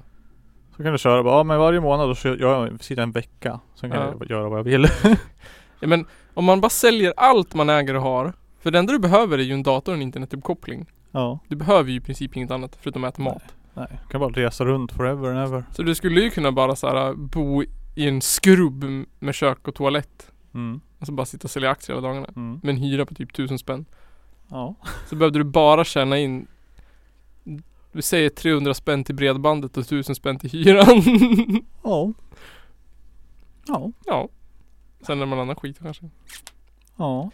Så 0.76 0.82
kan 0.82 0.92
du 0.92 0.98
köra 0.98 1.22
bara, 1.22 1.36
ja 1.36 1.42
men 1.42 1.58
varje 1.58 1.80
månad 1.80 2.08
då 2.08 2.14
kör 2.14 2.36
jag, 2.40 2.84
sitter 2.84 3.02
en 3.02 3.12
vecka. 3.12 3.60
Sen 3.74 3.90
kan 3.90 4.00
Ja. 4.00 4.14
jag 4.20 4.30
göra 4.30 4.48
vad 4.48 4.58
jag 4.58 4.64
vill. 4.64 4.86
Ja, 5.80 5.86
men 5.88 6.06
om 6.34 6.44
man 6.44 6.60
bara 6.60 6.70
säljer 6.70 7.14
allt 7.16 7.54
man 7.54 7.70
äger 7.70 7.94
och 7.96 8.02
har 8.02 8.32
För 8.66 8.70
det 8.70 8.78
enda 8.78 8.92
du 8.92 8.98
behöver 8.98 9.38
är 9.38 9.42
ju 9.42 9.52
en 9.52 9.62
dator 9.62 9.92
och 9.92 9.96
en 9.96 10.02
internetuppkoppling 10.02 10.86
ja, 11.10 11.38
Du 11.48 11.56
behöver 11.56 11.90
ju 11.90 11.96
i 11.96 12.00
princip 12.00 12.36
inget 12.36 12.50
annat 12.50 12.78
förutom 12.80 13.04
att 13.04 13.14
äta 13.14 13.22
mat 13.22 13.42
nej. 13.74 13.86
Du 14.02 14.08
kan 14.08 14.20
bara 14.20 14.30
resa 14.30 14.64
runt 14.64 14.92
forever 14.92 15.28
and 15.30 15.38
ever. 15.38 15.64
Så 15.72 15.82
du 15.82 15.94
skulle 15.94 16.20
ju 16.20 16.30
kunna 16.30 16.52
bara 16.52 16.76
så 16.76 16.88
här 16.88 17.14
bo 17.14 17.62
i 17.94 18.08
en 18.08 18.20
skrubb 18.20 18.84
med 19.18 19.34
kök 19.34 19.68
och 19.68 19.74
toalett 19.74 20.32
Mm, 20.54 20.80
Alltså 20.98 21.12
bara 21.12 21.26
sitta 21.26 21.44
och 21.44 21.50
sälja 21.50 21.70
aktier 21.70 21.96
hela 21.96 22.08
dagarna 22.08 22.26
mm. 22.36 22.60
Med 22.62 22.70
en 22.70 22.76
hyra 22.76 23.06
på 23.06 23.14
typ 23.14 23.32
tusen 23.32 23.58
spänn 23.58 23.84
Ja. 24.48 24.74
Så 25.08 25.16
behövde 25.16 25.38
du 25.38 25.44
bara 25.44 25.84
tjäna 25.84 26.18
in 26.18 26.46
Vi 27.92 28.02
säger 28.02 28.30
300 28.30 28.74
spänn 28.74 29.04
till 29.04 29.14
bredbandet 29.14 29.76
och 29.76 29.82
1000 29.82 30.14
spänn 30.14 30.38
till 30.38 30.50
hyran 30.50 31.02
Ja. 31.82 32.12
Ja. 33.66 33.92
Ja 34.06 34.28
Sen 35.06 35.22
är 35.22 35.26
man 35.26 35.38
annan 35.40 35.56
skit 35.56 35.78
kanske 35.82 36.10
Ja. 36.96 37.30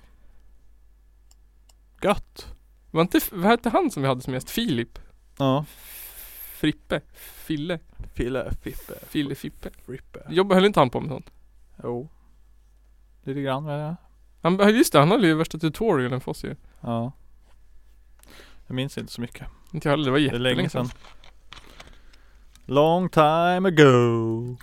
Gött. 2.02 2.54
Var 2.90 3.02
inte, 3.02 3.20
vad 3.32 3.44
hette 3.50 3.70
han 3.70 3.90
som 3.90 4.02
vi 4.02 4.08
hade 4.08 4.20
som 4.20 4.34
gäst? 4.34 4.50
Filip? 4.50 4.98
Ja. 5.38 5.64
Frippe? 6.56 7.00
Fille? 7.14 7.78
Fille, 8.14 8.52
Fippe, 8.62 8.94
Fille 9.08 9.34
Fippe? 9.34 9.70
Frippe. 9.86 10.18
Jobbar, 10.30 10.54
höll 10.54 10.64
inte 10.64 10.80
han 10.80 10.90
på 10.90 11.00
med 11.00 11.10
sånt? 11.10 11.30
Jo. 11.82 12.08
Lite 13.24 13.40
grann 13.42 13.64
med 13.64 13.78
det. 13.78 13.96
Han, 14.42 14.74
just 14.76 14.92
det, 14.92 14.98
han 14.98 15.10
hade 15.10 15.26
ju 15.26 15.34
värsta 15.34 15.58
tutorialen 15.58 16.20
för 16.20 16.30
oss 16.30 16.44
ju. 16.44 16.56
Ja. 16.80 17.12
Jag 18.66 18.74
minns 18.74 18.98
inte 18.98 19.12
så 19.12 19.20
mycket. 19.20 19.46
Inte 19.72 19.88
jag 19.88 19.92
heller, 19.92 20.04
det 20.04 20.10
var 20.10 20.18
Det 20.18 20.22
är 20.22 20.24
jättelänge 20.24 20.56
länge 20.56 20.68
sedan. 20.68 20.88
sedan. 20.88 20.98
Long 22.66 23.08
time 23.08 23.68
ago. 23.68 24.56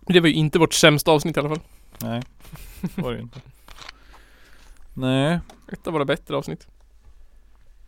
Det 0.00 0.20
var 0.20 0.28
ju 0.28 0.34
inte 0.34 0.58
vårt 0.58 0.74
sämsta 0.74 1.10
avsnitt 1.10 1.36
i 1.36 1.40
alla 1.40 1.48
fall. 1.48 1.60
Nej. 2.02 2.22
Det 2.80 3.02
var 3.02 3.12
det 3.12 3.20
inte. 3.20 3.40
Nej. 4.94 5.40
Ett 5.72 5.86
av 5.86 5.92
våra 5.92 6.04
bättre 6.04 6.36
avsnitt. 6.36 6.66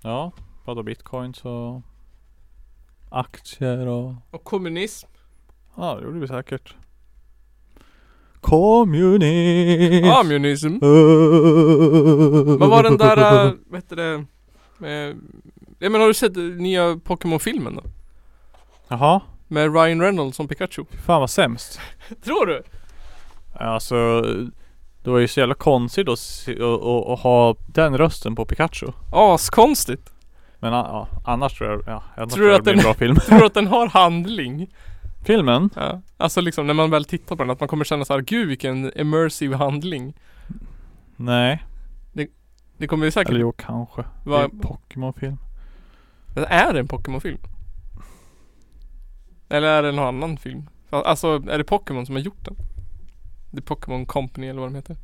Ja. 0.02 0.32
Prata 0.64 0.82
bitcoins 0.82 1.44
och 1.44 1.80
aktier 3.10 3.86
och 3.86 4.14
Och 4.30 4.44
kommunism. 4.44 5.08
Ja 5.76 5.94
det 5.94 6.02
gjorde 6.02 6.20
vi 6.20 6.28
säkert. 6.28 6.74
Kommunism. 8.40 10.10
Kommunism. 10.12 10.78
Vad 12.58 12.70
var 12.70 12.82
den 12.82 12.96
där, 12.96 13.46
äh, 13.46 13.52
vad 13.66 13.78
heter 13.80 13.96
det? 13.96 14.24
Eh, 14.88 15.16
ja 15.78 15.90
men 15.90 16.00
har 16.00 16.08
du 16.08 16.14
sett 16.14 16.36
eh, 16.36 16.42
nya 16.42 16.96
Pokémon-filmen 17.04 17.74
då? 17.76 17.82
Jaha. 18.88 19.20
Med 19.48 19.74
Ryan 19.74 20.00
Reynolds 20.00 20.36
som 20.36 20.48
Pikachu. 20.48 20.84
Fan 21.06 21.20
vad 21.20 21.30
sämst. 21.30 21.80
Tror 22.24 22.46
du? 22.46 22.62
Alltså 23.54 24.22
det 25.02 25.10
var 25.10 25.18
ju 25.18 25.28
så 25.28 25.40
jävla 25.40 25.54
konstigt 25.54 26.08
att, 26.08 26.48
att, 26.48 27.20
ha 27.20 27.56
den 27.66 27.98
rösten 27.98 28.34
på 28.34 28.44
Pikachu. 28.44 28.86
Askonstigt. 29.12 30.12
Men 30.58 30.72
ja, 30.72 31.08
annars 31.24 31.58
tror 31.58 31.70
jag, 31.70 31.82
ja, 31.86 32.02
annars 32.16 32.32
Tror 32.32 32.36
tror 32.36 32.48
jag 32.48 32.58
att 32.58 32.64
det 32.64 32.72
blir 32.72 32.82
en 32.82 32.84
bra 32.84 32.94
film. 32.94 33.16
Tror 33.26 33.38
du 33.38 33.46
att 33.46 33.54
den 33.54 33.66
har 33.66 33.86
handling? 33.86 34.70
Filmen? 35.24 35.70
Ja. 35.76 36.00
Alltså 36.16 36.40
liksom 36.40 36.66
när 36.66 36.74
man 36.74 36.90
väl 36.90 37.04
tittar 37.04 37.36
på 37.36 37.42
den 37.42 37.50
att 37.50 37.60
man 37.60 37.68
kommer 37.68 37.84
känna 37.84 38.04
så 38.04 38.12
här, 38.12 38.20
gud 38.20 38.48
vilken 38.48 39.00
immersive 39.00 39.56
handling. 39.56 40.14
Nej. 41.16 41.62
Det 42.82 42.86
kommer 42.86 43.04
ju 43.04 43.10
säkert 43.10 43.30
Eller 43.30 43.40
jo 43.40 43.52
kanske. 43.52 44.04
Det 44.24 44.36
är 44.36 44.44
en 44.44 44.50
Pokémon-film. 44.50 45.38
Är 46.34 46.72
det 46.72 46.80
en 46.80 46.88
Pokémon-film? 46.88 47.38
Eller 49.48 49.68
är 49.68 49.82
det 49.82 49.92
någon 49.92 50.06
annan 50.06 50.36
film? 50.36 50.68
Alltså 50.90 51.42
är 51.48 51.58
det 51.58 51.64
Pokémon 51.64 52.04
som 52.04 52.14
har 52.14 52.22
gjort 52.22 52.44
den? 52.44 52.56
The 53.54 53.60
Pokémon 53.62 54.06
Company 54.06 54.46
eller 54.46 54.60
vad 54.60 54.70
de 54.70 54.74
heter. 54.74 54.96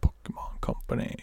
Pokémon 0.00 0.60
Company. 0.60 1.16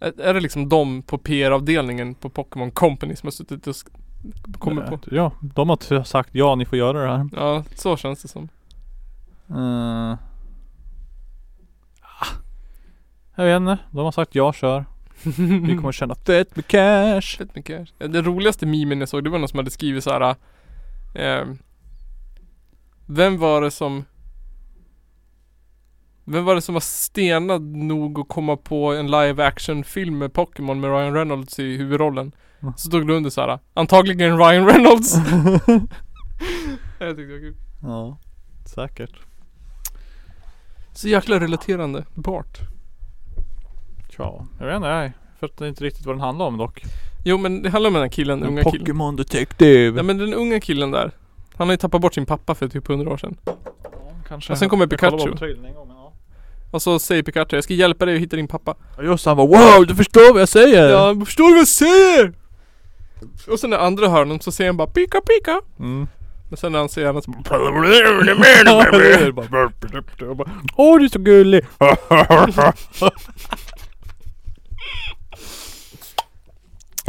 Är, 0.00 0.20
är 0.20 0.34
det 0.34 0.40
liksom 0.40 0.68
de 0.68 1.02
på 1.02 1.18
PR-avdelningen 1.18 2.14
på 2.14 2.30
Pokémon 2.30 2.70
Company 2.70 3.16
som 3.16 3.26
har 3.26 3.30
suttit 3.30 3.66
och 3.66 3.74
kommit 4.58 4.86
på? 4.86 4.98
Ja, 5.10 5.32
de 5.40 5.68
har 5.68 6.04
sagt 6.04 6.30
ja 6.32 6.54
ni 6.54 6.66
får 6.66 6.78
göra 6.78 7.02
det 7.02 7.16
här. 7.16 7.28
Ja, 7.32 7.64
så 7.74 7.96
känns 7.96 8.22
det 8.22 8.28
som. 8.28 8.48
Uh. 9.50 10.16
Jag 13.34 13.44
vet 13.44 13.56
inte. 13.56 13.78
De 13.90 14.04
har 14.04 14.12
sagt 14.12 14.34
ja 14.34 14.52
kör. 14.52 14.84
Vi 15.66 15.76
kommer 15.80 15.92
tjäna 15.92 16.14
fett 16.14 16.56
med 16.56 16.66
cash. 16.66 17.36
Fett 17.38 17.54
mycket 17.54 17.88
cash. 17.98 18.08
Det 18.08 18.22
roligaste 18.22 18.66
memen 18.66 19.00
jag 19.00 19.08
såg 19.08 19.24
det 19.24 19.30
var 19.30 19.38
någon 19.38 19.48
som 19.48 19.58
hade 19.58 19.70
skrivit 19.70 20.04
så 20.04 20.10
här. 20.10 20.34
Eh, 21.14 21.46
vem 23.06 23.38
var 23.38 23.62
det 23.62 23.70
som 23.70 24.04
Vem 26.24 26.44
var 26.44 26.54
det 26.54 26.60
som 26.62 26.72
var 26.72 26.80
stenad 26.80 27.62
nog 27.62 28.20
att 28.20 28.28
komma 28.28 28.56
på 28.56 28.92
en 28.92 29.10
live 29.10 29.44
action 29.46 29.84
film 29.84 30.18
med 30.18 30.32
Pokémon 30.32 30.74
med 30.74 30.90
Ryan 30.90 31.14
Reynolds 31.14 31.58
i 31.58 31.76
huvudrollen? 31.76 32.32
Mm. 32.62 32.74
Så 32.76 32.88
stod 32.88 33.06
det 33.06 33.14
under 33.14 33.30
så 33.30 33.40
här. 33.40 33.58
Antagligen 33.74 34.38
Ryan 34.38 34.66
Reynolds. 34.66 35.14
jag 36.98 37.16
tyckte 37.16 37.22
det 37.22 37.32
var 37.32 37.40
kul. 37.40 37.56
ja, 37.82 38.18
säkert. 38.74 39.12
Så 40.92 41.08
jäkla 41.08 41.40
relaterande. 41.40 42.04
Bart. 42.14 42.58
Ja, 44.18 44.46
jag 44.58 44.66
vet 44.66 44.76
inte. 44.76 44.88
Jag 44.88 45.12
fattar 45.40 45.66
inte 45.66 45.84
riktigt 45.84 46.06
vad 46.06 46.14
den 46.14 46.20
handlar 46.20 46.46
om 46.46 46.58
dock. 46.58 46.82
Jo 47.24 47.38
men 47.38 47.62
det 47.62 47.70
handlar 47.70 47.88
om 47.88 47.94
den 47.94 48.02
här 48.02 48.08
killen, 48.08 48.40
den 48.40 48.48
unga 48.48 48.64
killen. 48.64 48.86
Pokémon 48.86 49.16
Detective. 49.16 49.96
Ja 49.96 50.02
men 50.02 50.18
den 50.18 50.34
unga 50.34 50.60
killen 50.60 50.90
där. 50.90 51.10
Han 51.56 51.68
har 51.68 51.72
ju 51.72 51.76
tappat 51.76 52.00
bort 52.00 52.14
sin 52.14 52.26
pappa 52.26 52.54
för 52.54 52.68
typ 52.68 52.88
100 52.90 53.10
år 53.12 53.16
sedan. 53.16 53.36
kanske. 54.28 54.52
Och 54.52 54.58
sen 54.58 54.68
kommer 54.68 54.86
Pikachu. 54.86 55.34
Och 56.74 56.82
så 56.82 56.98
säger 56.98 57.22
Pikachu, 57.22 57.56
jag 57.56 57.64
ska 57.64 57.74
hjälpa 57.74 58.04
dig 58.04 58.14
att 58.14 58.20
hitta 58.20 58.36
din 58.36 58.48
pappa. 58.48 58.74
Ja, 58.96 59.02
Just 59.02 59.26
han 59.26 59.36
bara 59.36 59.46
wow 59.46 59.86
du 59.86 59.94
förstår 59.94 60.32
vad 60.32 60.40
jag 60.40 60.48
säger. 60.48 60.88
Ja, 60.88 61.16
förstår 61.24 61.44
du 61.44 61.50
vad 61.50 61.60
jag 61.60 61.68
säger? 61.68 62.32
Och 63.48 63.60
sen 63.60 63.72
i 63.72 63.76
andra 63.76 64.08
hörnan 64.08 64.40
så 64.40 64.52
säger 64.52 64.68
han 64.68 64.76
bara 64.76 64.88
pika 64.88 65.20
pika. 65.20 65.60
Mm. 65.78 66.06
Men 66.48 66.56
sen 66.56 66.72
när 66.72 66.78
han 66.78 66.88
säger 66.88 67.08
annat 67.08 67.24
så 67.24 67.30
Åh 70.76 70.98
du 70.98 71.04
är 71.04 71.08
så 71.08 71.18
gullig. 71.18 71.66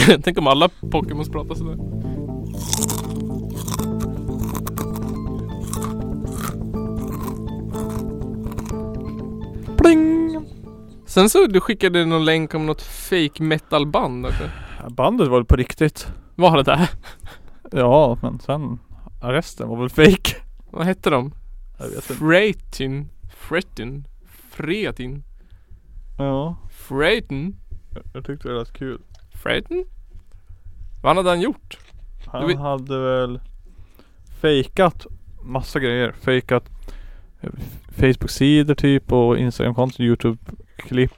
Tänk 0.24 0.38
om 0.38 0.48
alla 0.48 0.70
Pokémons 0.92 1.30
pratar 1.30 1.56
sådär. 1.56 1.78
Pling. 9.86 10.46
Sen 11.06 11.30
så 11.30 11.48
du 11.48 11.62
skickade 11.62 12.06
någon 12.06 12.26
länk 12.26 12.54
om 12.54 12.66
något 12.66 12.82
fake 12.82 13.44
metalband 13.44 14.26
också. 14.26 14.50
Bandet 14.90 15.28
var 15.28 15.38
väl 15.38 15.46
på 15.46 15.56
riktigt. 15.56 16.08
Vad 16.36 16.52
har 16.52 16.58
det 16.58 16.64
där? 16.64 16.90
Ja, 17.72 18.18
men 18.22 18.40
sen 18.40 18.80
resten 19.22 19.70
var 19.70 19.78
väl 19.78 19.90
fake. 19.90 20.36
Vad 20.72 20.86
hette 20.86 21.10
de? 21.10 21.34
Jag 21.80 21.86
vet 21.86 21.96
inte. 21.96 22.14
Fretin? 22.14 23.10
Fretin? 23.38 24.08
Fretin? 24.50 25.24
Ja, 26.18 26.58
Fretin? 26.72 27.56
jag 28.14 28.26
tyckte 28.26 28.48
det 28.48 28.54
var 28.54 28.66
kul. 28.66 29.02
Fretin? 29.44 29.86
Vad 31.04 31.16
hade 31.16 31.30
han 31.30 31.42
gjort? 31.42 31.78
Han 32.28 32.48
vet- 32.48 32.58
hade 32.58 33.00
väl 33.00 33.40
fejkat 34.42 35.06
massa 35.44 35.80
grejer. 35.80 36.12
Fejkat 36.12 36.70
eh, 37.42 37.50
Facebook-sidor 37.96 38.76
typ 38.76 39.12
och 39.12 39.38
Instagram-konton, 39.38 40.06
YouTube-klipp. 40.06 41.12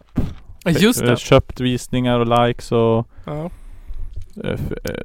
Just 0.65 1.01
Eh, 1.01 1.07
det. 1.09 1.19
Köpt 1.19 1.59
visningar 1.59 2.19
och 2.19 2.47
likes 2.47 2.71
och 2.71 3.07
Ja. 3.25 3.49
eh, 4.43 4.51
eh, 4.51 4.57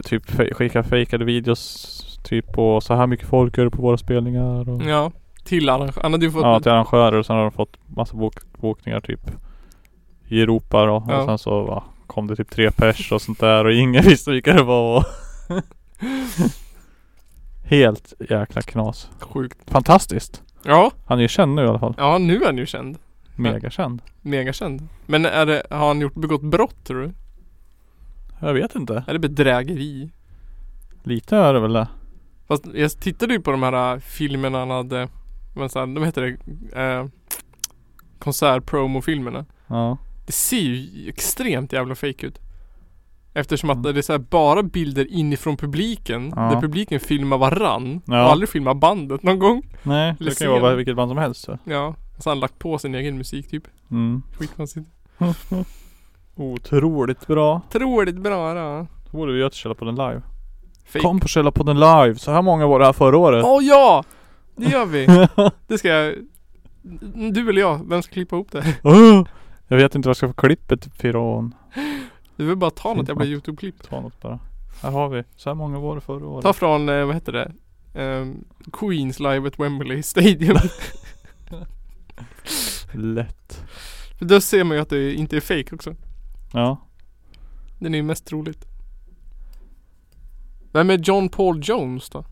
typ 0.04 0.30
skicka 0.56 0.82
fejkade 0.82 1.24
videos 1.24 2.18
typ 2.24 2.52
på 2.52 2.80
så 2.80 2.94
här 2.94 3.06
mycket 3.06 3.28
folk 3.28 3.58
gör 3.58 3.64
det 3.64 3.70
på 3.70 3.82
våra 3.82 3.96
spelningar 3.96 4.68
och 4.68 4.82
Ja. 4.82 5.12
Till 5.44 5.68
arrangör. 5.68 6.02
Han 6.02 6.12
hade 6.12 6.24
ju 6.26 6.32
fått 6.32 6.42
ja, 6.42 6.60
till 6.60 6.72
arrangörer 6.72 7.18
och 7.18 7.26
sen 7.26 7.36
har 7.36 7.42
de 7.42 7.52
fått 7.52 7.76
massa 7.86 8.16
bok 8.16 8.34
bokningar 8.60 9.00
typ 9.00 9.30
i 10.28 10.42
Europa 10.42 10.86
då. 10.86 11.04
Ja. 11.08 11.18
Och 11.18 11.26
sen 11.26 11.38
så 11.38 11.62
va, 11.62 11.84
kom 12.06 12.26
det 12.26 12.36
typ 12.36 12.50
tre 12.50 12.70
pers 12.70 13.12
och 13.12 13.22
sånt 13.22 13.40
där 13.40 13.64
och 13.64 13.72
ingen 13.72 14.02
visste 14.08 14.30
vilka 14.30 14.52
det 14.52 14.62
var. 14.62 14.96
och 14.98 15.04
Helt 17.64 18.12
jäkla 18.30 18.62
knas. 18.62 19.10
sjukt. 19.20 19.70
Fantastiskt. 19.70 20.42
Ja. 20.64 20.90
Han 21.06 21.18
är 21.18 21.22
ju 21.22 21.28
känd 21.28 21.54
nu 21.54 21.62
i 21.62 21.66
alla 21.66 21.78
fall. 21.78 21.94
Ja 21.98 22.18
nu 22.18 22.36
är 22.36 22.46
han 22.46 22.58
ju 22.58 22.66
känd. 22.66 22.98
Megakänd. 23.36 24.02
Megakänd. 24.20 24.88
Men 25.06 25.24
är 25.24 25.46
det, 25.46 25.62
har 25.70 25.86
han 25.88 26.00
gjort, 26.00 26.14
begått 26.14 26.42
brott 26.42 26.84
tror 26.84 27.00
du? 27.00 27.12
Jag 28.40 28.54
vet 28.54 28.74
inte. 28.74 29.04
Är 29.06 29.12
det 29.12 29.18
bedrägeri? 29.18 30.10
Lite 31.02 31.36
är 31.36 31.54
det 31.54 31.60
väl 31.60 31.72
det. 31.72 31.88
Fast 32.48 32.66
jag 32.74 32.90
tittade 32.90 33.34
ju 33.34 33.40
på 33.40 33.50
de 33.50 33.62
här 33.62 33.94
äh, 33.94 34.00
filmerna 34.00 34.58
han 34.58 34.70
hade 34.70 35.08
Men 35.54 35.68
så 35.68 35.78
här, 35.78 35.86
de 35.86 36.04
heter 36.04 36.22
det 36.22 36.82
äh, 36.82 37.06
Konsertpromo-filmerna 38.18 39.44
Ja. 39.66 39.98
Det 40.26 40.32
ser 40.32 40.56
ju 40.56 41.08
extremt 41.08 41.72
jävla 41.72 41.94
fake 41.94 42.26
ut 42.26 42.40
Eftersom 43.34 43.70
att 43.70 43.82
det 43.82 43.90
är 43.90 44.02
så 44.02 44.18
bara 44.18 44.62
bilder 44.62 45.06
inifrån 45.12 45.56
publiken 45.56 46.32
Ja. 46.36 46.42
Där 46.42 46.60
publiken 46.60 47.00
filmar 47.00 47.38
varann 47.38 48.00
Ja. 48.06 48.24
och 48.24 48.30
aldrig 48.30 48.48
filmar 48.48 48.74
bandet 48.74 49.22
någon 49.22 49.38
gång 49.38 49.62
Nej, 49.82 50.14
Eller 50.20 50.30
det 50.30 50.38
kan 50.38 50.54
ju 50.54 50.60
vara 50.60 50.74
vilket 50.74 50.96
band 50.96 51.10
som 51.10 51.18
helst. 51.18 51.40
Så. 51.40 51.58
Ja 51.64 51.94
Så 52.18 52.30
han 52.30 52.40
lagt 52.40 52.58
på 52.58 52.78
sin 52.78 52.94
egen 52.94 53.18
musik 53.18 53.50
typ 53.50 53.62
Mm. 53.90 54.22
Skitkonstigt 54.38 54.86
Otroligt 56.36 57.26
bra. 57.26 57.60
Otroligt 57.68 58.16
bra 58.18 58.54
då 58.54 58.86
Då 59.10 59.16
borde 59.18 59.32
vi 59.32 59.38
göra 59.38 59.50
till 59.50 59.58
Källarpodden 59.58 59.94
live. 59.94 60.22
Fake 60.86 61.02
Kom 61.04 61.20
på 61.20 61.28
Källarpodden 61.28 61.80
live. 61.80 62.14
Så 62.14 62.30
här 62.32 62.42
många 62.42 62.66
var 62.66 62.78
det 62.78 62.84
här 62.84 62.92
förra 62.92 63.18
året. 63.18 63.44
Åh 63.44 63.64
ja! 63.64 64.04
Det 64.56 64.64
gör 64.70 64.86
vi! 64.86 65.06
Det 65.66 65.78
ska 65.78 65.88
jag 65.88 66.14
Du 67.32 67.48
eller 67.50 67.60
jag, 67.60 67.88
vem 67.88 68.02
ska 68.02 68.12
klippa 68.12 68.36
ihop 68.36 68.52
det? 68.52 68.64
Jag 69.68 69.76
vet 69.76 69.94
inte 69.94 70.06
vad 70.08 70.10
jag 70.10 70.16
ska 70.16 70.28
få 70.28 70.34
klippet 70.34 70.86
ifrån. 70.86 71.54
Du 72.36 72.46
vill 72.46 72.56
bara 72.56 72.70
ta 72.70 72.94
något 72.94 73.08
jävla 73.08 73.24
något. 73.24 73.28
youtube-klipp 73.28 73.88
Ta 73.88 74.00
något 74.00 74.20
bara. 74.20 74.40
Här 74.82 74.90
har 74.90 75.08
vi. 75.08 75.24
Så 75.36 75.50
här 75.50 75.54
många 75.54 75.78
var 75.78 75.94
det 75.94 76.00
förra 76.00 76.26
året. 76.26 76.42
Ta 76.42 76.52
från, 76.52 76.88
eh, 76.88 77.04
vad 77.04 77.14
heter 77.14 77.32
det? 77.32 77.52
Ehm, 77.94 78.44
Queens 78.72 79.20
live 79.20 79.48
at 79.48 79.58
Wembley 79.58 80.02
Stadium. 80.02 80.56
Lätt. 82.92 83.64
För 84.18 84.24
då 84.24 84.40
ser 84.40 84.64
man 84.64 84.76
ju 84.76 84.82
att 84.82 84.88
det 84.90 85.14
inte 85.14 85.36
är 85.36 85.40
fake 85.40 85.74
också. 85.74 85.94
Ja. 86.52 86.76
Den 87.78 87.94
är 87.94 87.98
ju 87.98 88.04
mest 88.04 88.26
troligt. 88.26 88.64
Vem 90.72 90.90
är 90.90 90.98
John 90.98 91.28
Paul 91.28 91.60
Jones 91.62 92.10
då? 92.10 92.24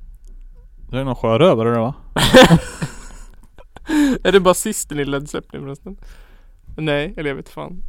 Det 0.90 0.98
är 0.98 1.04
någon 1.04 1.14
sjörövare 1.14 1.70
det 1.70 1.78
va? 1.78 1.94
Är 4.24 4.32
det 4.32 4.40
basisten 4.40 5.00
i 5.00 5.04
Led 5.04 5.28
Zeppelin 5.28 5.62
förresten? 5.62 5.96
Nej, 6.76 7.14
eller 7.16 7.30
jag 7.30 7.36
vet 7.36 7.48
fan. 7.48 7.82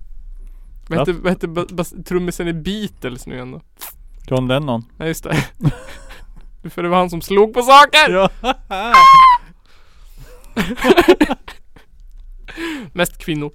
Vad 0.97 1.07
hette, 1.07 1.21
vad 1.21 1.31
hette 1.31 1.47
bas- 1.47 2.03
trummisen 2.05 2.47
i 2.47 2.53
Beatles 2.53 3.27
nu 3.27 3.35
igen 3.35 3.51
då? 3.51 3.61
John 4.27 4.47
Lennon. 4.47 4.83
Ja 4.97 5.05
just 5.05 5.23
det. 5.23 5.45
För 6.69 6.83
det 6.83 6.89
var 6.89 6.97
han 6.97 7.09
som 7.09 7.21
slog 7.21 7.53
på 7.53 7.61
saker! 7.61 8.09
Ja. 8.09 8.29
Mest 12.93 13.17
kvinnor. 13.17 13.51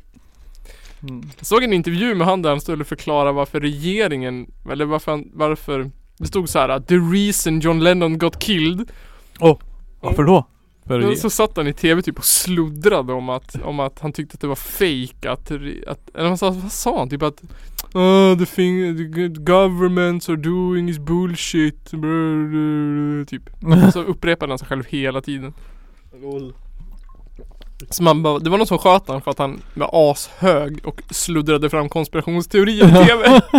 Mm. 1.02 1.30
Jag 1.36 1.46
såg 1.46 1.62
en 1.64 1.72
intervju 1.72 2.14
med 2.14 2.26
han 2.26 2.42
där 2.42 2.50
han 2.50 2.60
skulle 2.60 2.84
förklara 2.84 3.32
varför 3.32 3.60
regeringen, 3.60 4.50
eller 4.70 4.84
varför 4.84 5.12
han, 5.12 5.30
varför 5.34 5.90
Det 6.18 6.26
stod 6.26 6.48
så 6.48 6.58
här: 6.58 6.80
The 6.80 6.94
reason 6.94 7.60
John 7.60 7.80
Lennon 7.80 8.18
got 8.18 8.38
killed 8.38 8.90
Varför 10.00 10.24
då? 10.24 10.46
För 10.86 11.00
Men 11.00 11.16
så 11.16 11.30
satt 11.30 11.56
han 11.56 11.66
i 11.66 11.72
tv 11.72 12.02
typ 12.02 12.18
och 12.18 12.24
sluddrade 12.24 13.12
om 13.12 13.28
att, 13.28 13.62
om 13.62 13.80
att 13.80 13.98
han 13.98 14.12
tyckte 14.12 14.34
att 14.34 14.40
det 14.40 14.46
var 14.46 14.54
fake 14.54 15.30
att, 15.30 15.50
att 15.86 16.16
eller 16.16 16.28
vad 16.28 16.38
sa, 16.38 16.50
vad 16.50 16.72
sa 16.72 16.98
han? 16.98 17.10
Typ 17.10 17.22
att 17.22 17.42
oh, 17.94 18.38
the 18.38 18.46
thing 18.46 18.96
the 18.96 19.28
governments 19.28 20.28
are 20.28 20.36
doing 20.36 20.88
is 20.88 20.98
bullshit. 20.98 21.84
Typ. 23.28 23.42
Så 23.92 24.02
upprepade 24.02 24.52
han 24.52 24.58
sig 24.58 24.68
själv 24.68 24.84
hela 24.88 25.20
tiden. 25.20 25.54
Så 27.90 28.02
man 28.02 28.22
bara, 28.22 28.38
det 28.38 28.50
var 28.50 28.58
någon 28.58 28.66
som 28.66 28.78
sköt 28.78 29.08
han 29.08 29.22
för 29.22 29.30
att 29.30 29.38
han 29.38 29.60
var 29.74 29.90
ashög 29.92 30.80
och 30.84 31.02
sluddrade 31.10 31.70
fram 31.70 31.88
konspirationsteorier 31.88 32.88
i 32.88 33.06
tv 33.06 33.40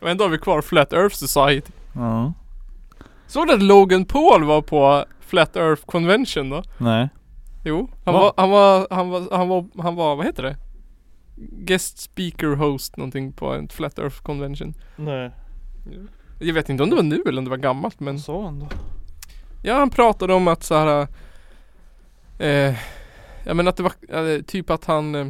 Och 0.00 0.10
ändå 0.10 0.24
har 0.24 0.28
vi 0.28 0.38
kvar 0.38 0.62
Flat 0.62 0.92
Earth 0.92 1.16
Society. 1.16 1.72
Ja. 1.92 2.32
Såg 3.26 3.46
du 3.46 3.52
att 3.52 3.62
Logan 3.62 4.04
Paul 4.04 4.44
var 4.44 4.62
på 4.62 5.04
Flat 5.32 5.56
Earth 5.56 5.82
Convention 5.86 6.50
då? 6.50 6.62
Nej. 6.78 7.08
Jo, 7.64 7.90
han 8.04 8.14
Va? 8.14 8.20
var, 8.20 8.34
han 8.36 8.50
var, 8.50 8.86
han 8.90 9.08
var, 9.08 9.28
han 9.30 9.48
var, 9.48 9.82
han 9.82 9.94
var, 9.94 10.16
vad 10.16 10.26
heter 10.26 10.42
det? 10.42 10.56
Guest 11.36 11.98
speaker 11.98 12.56
host 12.56 12.96
någonting 12.96 13.32
på 13.32 13.52
en 13.52 13.68
Flat 13.68 13.98
Earth 13.98 14.22
Convention 14.22 14.74
Nej. 14.96 15.30
Jag 16.40 16.54
vet 16.54 16.68
inte 16.68 16.82
om 16.82 16.90
det 16.90 16.96
var 16.96 17.02
nu 17.02 17.22
eller 17.26 17.38
om 17.38 17.44
det 17.44 17.50
var 17.50 17.56
gammalt 17.56 18.00
men 18.00 18.18
sa 18.18 18.44
han 18.44 18.58
då? 18.58 18.68
Ja 19.62 19.78
han 19.78 19.90
pratade 19.90 20.34
om 20.34 20.48
att 20.48 20.62
så 20.62 20.74
här. 20.74 21.08
Eh, 22.38 22.74
ja 23.44 23.54
men 23.54 23.68
att 23.68 23.76
det 23.76 23.82
var 23.82 23.92
eh, 24.08 24.42
typ 24.42 24.70
att 24.70 24.84
han 24.84 25.14
eh, 25.14 25.26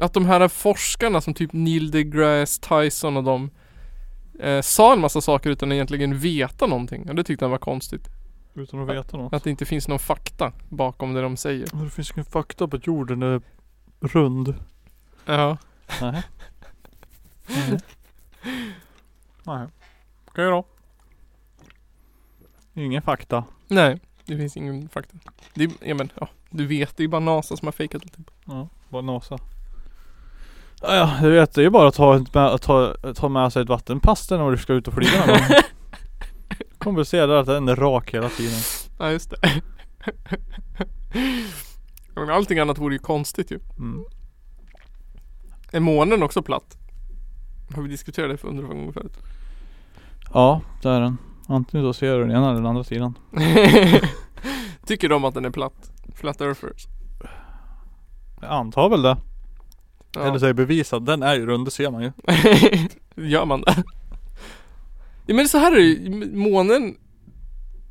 Att 0.00 0.12
de 0.14 0.26
här 0.26 0.48
forskarna 0.48 1.20
som 1.20 1.34
typ 1.34 1.52
Neil 1.52 1.90
deGrasse 1.90 2.60
Tyson 2.60 3.16
och 3.16 3.24
de 3.24 3.50
eh, 4.40 4.60
Sa 4.60 4.92
en 4.92 5.00
massa 5.00 5.20
saker 5.20 5.50
utan 5.50 5.72
egentligen 5.72 6.18
veta 6.18 6.66
någonting 6.66 7.08
och 7.08 7.14
det 7.14 7.24
tyckte 7.24 7.44
han 7.44 7.50
var 7.50 7.58
konstigt 7.58 8.08
Utan 8.54 8.80
att 8.80 8.88
veta 8.88 9.16
något. 9.16 9.32
Att 9.32 9.44
det 9.44 9.50
inte 9.50 9.64
finns 9.64 9.88
någon 9.88 9.98
fakta 9.98 10.52
bakom 10.68 11.14
det 11.14 11.22
de 11.22 11.36
säger 11.36 11.84
Det 11.84 11.90
finns 11.90 12.10
ingen 12.10 12.24
fakta 12.24 12.68
på 12.68 12.76
att 12.76 12.86
jorden 12.86 13.22
är 13.22 13.40
rund. 14.00 14.54
Ja 15.24 15.56
Nej. 16.00 16.22
Nej. 17.46 17.78
Nej. 19.42 19.66
Okej 20.28 20.44
då. 20.44 20.64
Ingen 22.74 23.02
fakta. 23.02 23.44
Nej, 23.68 24.00
det 24.24 24.36
finns 24.36 24.56
ingen 24.56 24.88
fakta. 24.88 25.18
Det 25.54 25.64
är, 25.64 25.70
ja 25.80 25.94
men, 25.94 26.12
ja, 26.20 26.28
du 26.50 26.66
vet, 26.66 26.96
det 26.96 27.04
är 27.04 27.08
bara 27.08 27.20
NASA 27.20 27.56
som 27.56 27.66
har 27.66 27.72
fejkat 27.72 28.02
typ. 28.02 28.30
Ja, 28.44 28.68
bara 28.88 29.02
NASA. 29.02 29.38
Ja, 30.82 30.94
ja, 30.94 31.18
du 31.20 31.30
vet, 31.30 31.54
det 31.54 31.60
är 31.60 31.62
ju 31.62 31.70
bara 31.70 31.88
att 31.88 31.94
ta, 31.94 32.16
ett 32.16 32.34
med, 32.34 32.46
att 32.46 32.62
ta, 32.62 32.94
ta 33.14 33.28
med 33.28 33.52
sig 33.52 33.62
ett 33.62 33.68
vattenpass 33.68 34.30
när 34.30 34.50
du 34.50 34.58
ska 34.58 34.72
ut 34.72 34.88
och 34.88 34.94
flyga 34.94 35.18
någon 35.18 35.26
gång. 35.26 35.38
Kommer 36.82 37.04
se 37.04 37.26
där 37.26 37.34
att 37.34 37.46
den 37.46 37.68
är 37.68 37.76
rak 37.76 38.14
hela 38.14 38.28
tiden. 38.28 38.58
Ja, 38.98 39.10
just 39.10 39.30
det. 39.30 39.36
Men 42.14 42.30
Allting 42.30 42.58
annat 42.58 42.78
vore 42.78 42.94
ju 42.94 42.98
konstigt 42.98 43.50
ju. 43.50 43.60
Mm. 43.78 44.04
Är 45.72 45.80
månen 45.80 46.22
också 46.22 46.42
platt? 46.42 46.76
Har 47.74 47.82
vi 47.82 47.88
diskuterat 47.88 48.30
det 48.30 48.36
för 48.36 48.48
hundra 48.48 48.66
gånger 48.66 48.92
förut? 48.92 49.18
Ja, 50.32 50.60
det 50.82 50.88
är 50.88 51.00
den. 51.00 51.16
Antingen 51.48 51.86
så 51.86 51.92
ser 51.92 52.14
du 52.14 52.20
den 52.20 52.30
ena 52.30 52.46
eller 52.46 52.54
den 52.54 52.66
andra 52.66 52.84
sidan. 52.84 53.18
Tycker 54.86 55.08
de 55.08 55.24
att 55.24 55.34
den 55.34 55.44
är 55.44 55.50
platt? 55.50 55.92
Flat 56.14 56.40
earthers? 56.40 56.86
Jag 58.40 58.50
antar 58.50 58.88
väl 58.88 59.02
det. 59.02 59.16
Ja. 60.14 60.20
Eller 60.20 60.38
så 60.38 60.44
är 60.44 60.48
det 60.48 60.54
bevisat. 60.54 61.06
Den 61.06 61.22
är 61.22 61.34
ju 61.34 61.46
rund, 61.46 61.66
det 61.66 61.70
ser 61.70 61.90
man 61.90 62.02
ju. 62.02 62.12
Gör 63.28 63.44
man 63.44 63.60
det? 63.60 63.84
Ja 65.26 65.34
men 65.34 65.48
så 65.48 65.58
här 65.58 65.72
är 65.72 65.76
det 65.76 65.82
ju. 65.82 66.10
Månen 66.36 66.96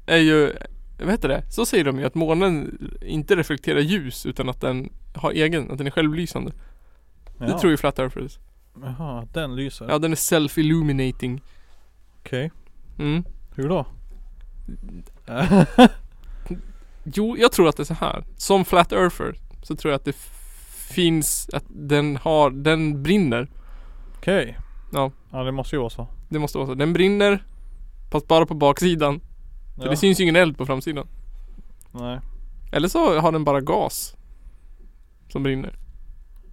är 0.05 0.17
ju, 0.17 0.53
vad 0.99 1.09
heter 1.11 1.27
det? 1.29 1.43
Så 1.51 1.65
säger 1.65 1.84
de 1.84 1.99
ju 1.99 2.05
att 2.05 2.15
månen 2.15 2.77
inte 3.01 3.36
reflekterar 3.36 3.79
ljus 3.79 4.25
utan 4.25 4.49
att 4.49 4.61
den 4.61 4.89
har 5.15 5.32
egen, 5.32 5.71
att 5.71 5.77
den 5.77 5.88
är 5.88 5.91
självlysande. 5.91 6.51
Det 7.39 7.45
Ja. 7.47 7.59
tror 7.59 7.71
ju 7.71 7.77
Flat 7.77 7.99
Earthers. 7.99 8.39
Jaha, 8.82 9.27
den 9.34 9.55
lyser. 9.55 9.86
Ja 9.89 9.99
den 9.99 10.11
är 10.11 10.15
self-illuminating. 10.15 11.41
Okej. 12.19 12.51
Mm. 12.99 13.23
Hur 13.55 13.69
då? 13.69 13.86
Jo, 17.03 17.36
jag 17.39 17.51
tror 17.51 17.69
att 17.69 17.77
det 17.77 17.84
är 17.84 17.86
så 17.86 17.93
här. 17.93 18.23
Som 18.38 18.65
Flat 18.65 18.91
Earther 18.91 19.36
så 19.63 19.75
tror 19.75 19.91
jag 19.91 19.99
att 19.99 20.05
det 20.05 20.15
finns, 20.93 21.49
att 21.53 21.63
den 21.67 22.17
har, 22.17 22.49
den 22.49 23.03
brinner. 23.03 23.47
Okej. 24.17 24.57
Ja. 24.93 25.11
Ja 25.32 25.43
det 25.43 25.51
måste 25.51 25.75
ju 25.75 25.79
vara 25.79 25.89
så. 25.89 26.07
Det 26.32 26.39
måste 26.39 26.57
vara 26.57 26.67
så. 26.67 26.73
Den 26.73 26.93
brinner, 26.93 27.43
fast 28.11 28.27
bara 28.27 28.45
på 28.45 28.53
baksidan. 28.53 29.19
För 29.75 29.84
Ja. 29.84 29.89
det 29.89 29.97
syns 29.97 30.19
ju 30.19 30.23
ingen 30.23 30.36
eld 30.36 30.57
på 30.57 30.65
framsidan. 30.65 31.07
Nej. 31.91 32.19
Eller 32.71 32.88
så 32.88 33.19
har 33.19 33.32
den 33.32 33.43
bara 33.43 33.61
gas. 33.61 34.15
Som 35.29 35.43
brinner. 35.43 35.75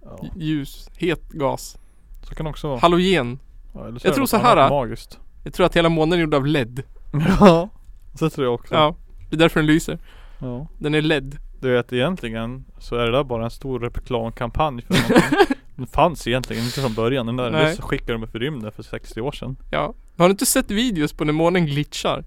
Ja. 0.03 0.19
Ljus, 0.35 0.89
het 0.97 1.29
gas. 1.29 1.77
Så 2.23 2.35
kan 2.35 2.43
det 2.43 2.49
också 2.49 2.67
vara. 2.67 2.79
Halogen. 2.79 3.39
Ja, 3.73 3.79
eller 3.79 3.91
Jag 3.91 4.05
är 4.05 4.09
det 4.09 4.15
tror 4.15 4.25
så 4.25 4.37
här, 4.37 4.57
äh. 4.57 4.69
Magiskt. 4.69 5.19
Jag 5.43 5.53
tror 5.53 5.65
att 5.65 5.75
hela 5.75 5.89
månen 5.89 6.13
är 6.19 6.23
gjord 6.23 6.33
av 6.33 6.45
LED. 6.47 6.83
Ja. 7.39 7.69
Så 8.13 8.29
tror 8.29 8.45
jag 8.47 8.53
också. 8.53 8.73
Ja. 8.75 8.95
Det 9.29 9.35
är 9.35 9.39
därför 9.39 9.59
den 9.59 9.67
lyser. 9.67 9.99
ja. 10.39 10.67
Den 10.77 10.95
är 10.95 11.01
LED. 11.01 11.37
Du 11.61 11.71
vet 11.73 11.93
egentligen 11.93 12.65
så 12.79 12.95
är 12.95 13.05
det 13.05 13.11
där 13.11 13.23
bara 13.23 13.43
en 13.43 13.51
stor 13.51 13.79
reklamkampanj 13.79 14.81
för 14.81 14.93
någonting. 15.09 15.57
Den 15.79 15.87
fanns 15.87 16.27
egentligen 16.27 16.63
inte 16.63 16.81
från 16.81 16.93
början. 16.93 17.25
Den 17.25 17.35
där 17.35 17.51
Nej. 17.51 17.63
Nej. 17.63 17.77
skickade 17.79 18.13
de 18.13 18.23
upp 18.23 18.35
i 18.35 18.39
rymden 18.39 18.71
för 18.71 18.83
60 18.83 19.21
år 19.21 19.31
sedan. 19.31 19.55
Ja. 19.71 19.93
Har 20.17 20.25
du 20.25 20.31
inte 20.31 20.45
sett 20.45 20.71
videos 20.71 21.13
på 21.13 21.25
när 21.25 21.33
månen 21.33 21.65
glitchar? 21.65 22.25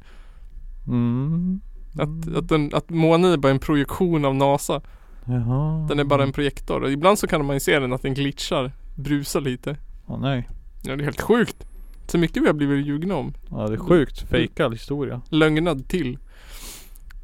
Mm. 0.87 1.61
Att, 1.99 2.37
att, 2.37 2.49
den, 2.49 2.71
att 2.75 2.91
månen 2.91 3.33
är 3.33 3.37
bara 3.37 3.53
en 3.53 3.59
projektion 3.59 4.25
av 4.25 4.35
NASA. 4.35 4.81
Jaha. 5.25 5.87
Den 5.89 5.99
är 5.99 6.05
bara 6.05 6.23
en 6.23 6.33
projektor. 6.33 6.83
Och 6.83 6.93
ibland 6.93 7.19
så 7.19 7.27
kan 7.27 7.47
man 7.47 7.57
ju 7.57 7.61
se 7.61 7.79
den 7.79 7.93
att 7.93 8.03
den 8.03 8.15
glitchar. 8.15 8.73
Brusar 8.95 9.41
lite. 9.41 9.77
Åh 10.07 10.21
nej. 10.21 10.49
Ja 10.83 10.97
det 10.97 11.03
är 11.03 11.05
helt 11.05 11.21
sjukt. 11.21 11.67
Så 12.07 12.19
mycket 12.19 12.43
vi 12.43 12.47
har 12.47 12.55
blivit 12.55 12.87
ljugna 12.87 13.15
om. 13.15 13.35
Ja 13.51 13.69
det 13.69 13.75
är 13.75 13.79
sjukt. 13.79 14.29
Fejkad 14.29 14.73
historia. 14.73 15.23
Lögnad 15.29 15.89
till. 15.89 16.19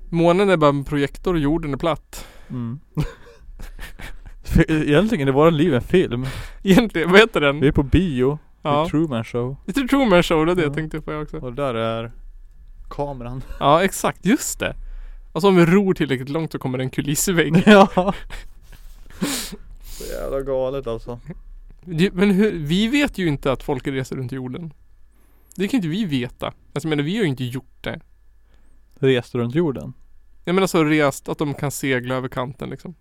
Månen 0.09 0.51
är 0.51 0.57
bara 0.57 0.71
en 0.71 0.85
projektor 0.85 1.35
och 1.35 1.41
jorden 1.41 1.73
är 1.73 1.79
platt. 1.79 2.27
Mm. 2.51 2.81
Egentligen 4.69 5.29
är 5.29 5.33
våra 5.33 5.51
liv 5.51 5.75
en 5.75 5.81
film. 5.81 6.27
Egentligen, 6.63 7.11
vad 7.11 7.21
heter 7.21 7.41
den? 7.41 7.61
Vi 7.61 7.69
är 7.69 7.73
på 7.73 7.83
bio. 7.83 8.39
Ja. 8.63 8.85
The 8.85 8.91
Truman 8.91 9.25
Show. 9.25 9.57
Är 9.67 9.73
Truman 9.73 10.23
Show, 10.23 10.47
det 10.47 10.53
är 10.53 10.57
det 10.57 10.63
jag 10.63 10.71
Ja. 10.71 10.75
tänkte 10.75 11.01
på 11.01 11.13
jag 11.13 11.23
också. 11.23 11.37
Och 11.39 11.53
där 11.53 11.75
är 11.75 12.13
kameran. 12.91 13.43
Ja 13.61 13.85
exakt, 13.85 14.27
just 14.27 14.59
det. 14.59 14.75
Och 15.33 15.41
så 15.41 15.49
om 15.49 15.57
vi 15.57 15.67
ror 15.67 15.95
tillräckligt 15.95 16.29
långt 16.29 16.53
så 16.53 16.59
kommer 16.59 16.79
det 16.79 16.85
en 16.85 16.91
kulissvägg. 16.91 17.63
ja. 17.67 17.89
Så 19.83 20.05
jävla 20.13 20.41
galet 20.41 20.87
alltså. 20.87 21.21
Men 22.13 22.31
hur, 22.31 22.53
vi 22.53 22.89
vet 22.89 23.19
ju 23.19 23.27
inte 23.29 23.53
att 23.53 23.63
folk 23.63 23.87
reser 23.87 24.17
runt 24.17 24.33
jorden. 24.33 24.73
Det 25.57 25.69
kan 25.69 25.79
inte 25.79 25.89
vi 25.89 26.05
veta. 26.05 26.53
Alltså 26.75 26.89
menar 26.89 27.03
vi 27.03 27.17
har 27.17 27.23
ju 27.23 27.29
inte 27.29 27.45
gjort 27.45 27.77
det. 27.81 28.01
Rest 28.95 29.35
runt 29.35 29.55
jorden. 29.55 29.93
Jag 30.49 30.55
menar 30.55 30.67
så 30.67 30.85
rest 30.85 31.29
att 31.29 31.39
de 31.39 31.55
kan 31.55 31.71
segla 31.71 32.15
över 32.15 32.29
kanten 32.29 32.71
liksom. 32.71 32.95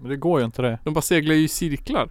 Men 0.00 0.08
det 0.08 0.16
går 0.16 0.38
ju 0.40 0.44
inte 0.46 0.62
det. 0.62 0.78
De 0.84 0.94
bara 0.94 1.00
seglar 1.02 1.34
ju 1.34 1.44
i 1.44 1.48
cirklar. 1.48 2.08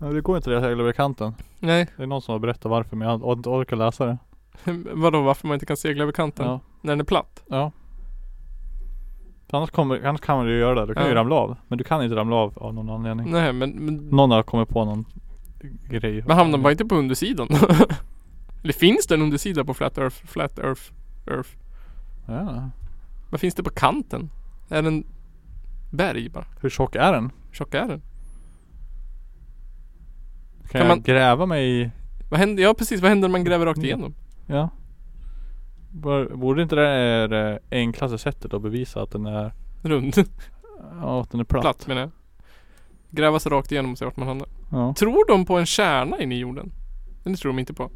Ja, 0.00 0.06
det 0.06 0.20
går 0.20 0.36
inte 0.36 0.50
det 0.50 0.56
att 0.58 0.62
segla 0.64 0.82
över 0.82 0.92
kanten. 0.92 1.32
Nej, 1.58 1.86
Det 1.96 2.02
är 2.02 2.06
någon 2.06 2.22
som 2.22 2.32
har 2.32 2.38
berättat 2.38 2.70
varför 2.70 2.96
men 2.96 3.08
jag 3.08 3.18
har 3.18 3.32
inte 3.32 3.48
orkat 3.48 3.78
läsa 3.78 4.06
det. 4.06 4.18
vadå 4.92 5.22
varför 5.22 5.46
man 5.48 5.54
inte 5.54 5.66
kan 5.66 5.76
segla 5.76 6.02
över 6.02 6.12
kanten? 6.12 6.46
Ja. 6.46 6.60
När 6.80 6.92
den 6.92 7.00
är 7.00 7.04
platt? 7.04 7.42
Ja. 7.48 7.72
För 9.48 9.56
Annars, 9.56 9.70
kommer, 9.70 10.06
annars 10.06 10.20
kan 10.20 10.36
man 10.36 10.46
ju 10.46 10.58
göra 10.58 10.80
det. 10.80 10.86
Du 10.86 10.94
kan 10.94 11.02
ju 11.04 11.08
Ja. 11.10 11.14
ramla 11.14 11.34
av. 11.34 11.56
Men 11.68 11.78
du 11.78 11.84
kan 11.84 12.02
inte 12.04 12.16
ramla 12.16 12.36
av 12.36 12.58
av 12.58 12.74
någon 12.74 12.90
anledning. 12.90 13.30
Nej 13.32 13.52
men, 13.52 13.70
men, 13.70 13.94
Någon 13.96 14.30
har 14.30 14.42
kommit 14.42 14.68
på 14.68 14.84
någon 14.84 15.04
grej. 15.90 16.22
men 16.26 16.36
hamnar 16.36 16.58
man 16.58 16.70
inte 16.72 16.84
på 16.84 16.94
undersidan? 16.94 17.48
Eller 18.62 18.72
finns 18.72 19.06
det 19.06 19.14
en 19.14 19.22
undersida 19.22 19.64
på 19.64 19.74
Flat 19.74 19.98
Earth? 19.98 20.16
Flat 20.26 20.58
Earth? 20.58 20.82
Earth? 21.26 21.50
Ja. 22.26 22.70
Vad 23.30 23.40
finns 23.40 23.54
det 23.54 23.62
på 23.62 23.70
kanten? 23.70 24.30
Är 24.68 24.82
den 24.82 25.04
berg 25.90 26.28
bara? 26.28 26.46
Hur 26.60 26.70
tjock 26.70 26.94
är 26.96 27.12
den? 27.12 27.24
Hur 27.48 27.54
tjock 27.54 27.74
är 27.74 27.88
den? 27.88 28.02
Kan, 30.60 30.68
Kan 30.70 30.80
jag 30.80 30.88
man- 30.88 31.02
gräva 31.02 31.46
mig 31.46 31.80
i 31.82 31.90
Vad 32.30 32.40
händer, 32.40 32.62
ja 32.62 32.74
precis, 32.74 33.00
vad 33.00 33.08
händer 33.08 33.28
när 33.28 33.32
man 33.32 33.44
gräver 33.44 33.66
rakt 33.66 33.78
igenom? 33.82 34.14
Ja. 34.46 34.68
Borde 36.34 36.62
inte 36.62 36.74
det 36.76 36.86
är 36.88 37.28
det 37.28 37.58
enklaste 37.70 38.18
sättet 38.18 38.54
att 38.54 38.62
bevisa 38.62 39.02
att 39.02 39.10
den 39.10 39.26
är, 39.26 39.52
Rund. 39.82 40.14
ja, 41.00 41.20
att 41.20 41.30
den 41.30 41.40
är 41.40 41.44
platt? 41.44 41.62
Platt 41.62 41.86
menar 41.86 42.00
jag. 42.00 42.10
Gräva 43.10 43.38
sig 43.38 43.52
rakt 43.52 43.72
igenom 43.72 43.92
och 43.92 43.98
se 43.98 44.04
vart 44.04 44.16
man 44.16 44.28
hamnar. 44.28 44.48
Ja. 44.70 44.94
Tror 44.94 45.28
de 45.28 45.44
på 45.46 45.58
en 45.58 45.66
kärna 45.66 46.18
inne 46.20 46.34
i 46.34 46.38
jorden? 46.38 46.72
Det 47.24 47.36
tror 47.36 47.52
de 47.52 47.58
inte 47.58 47.74
på. 47.74 47.90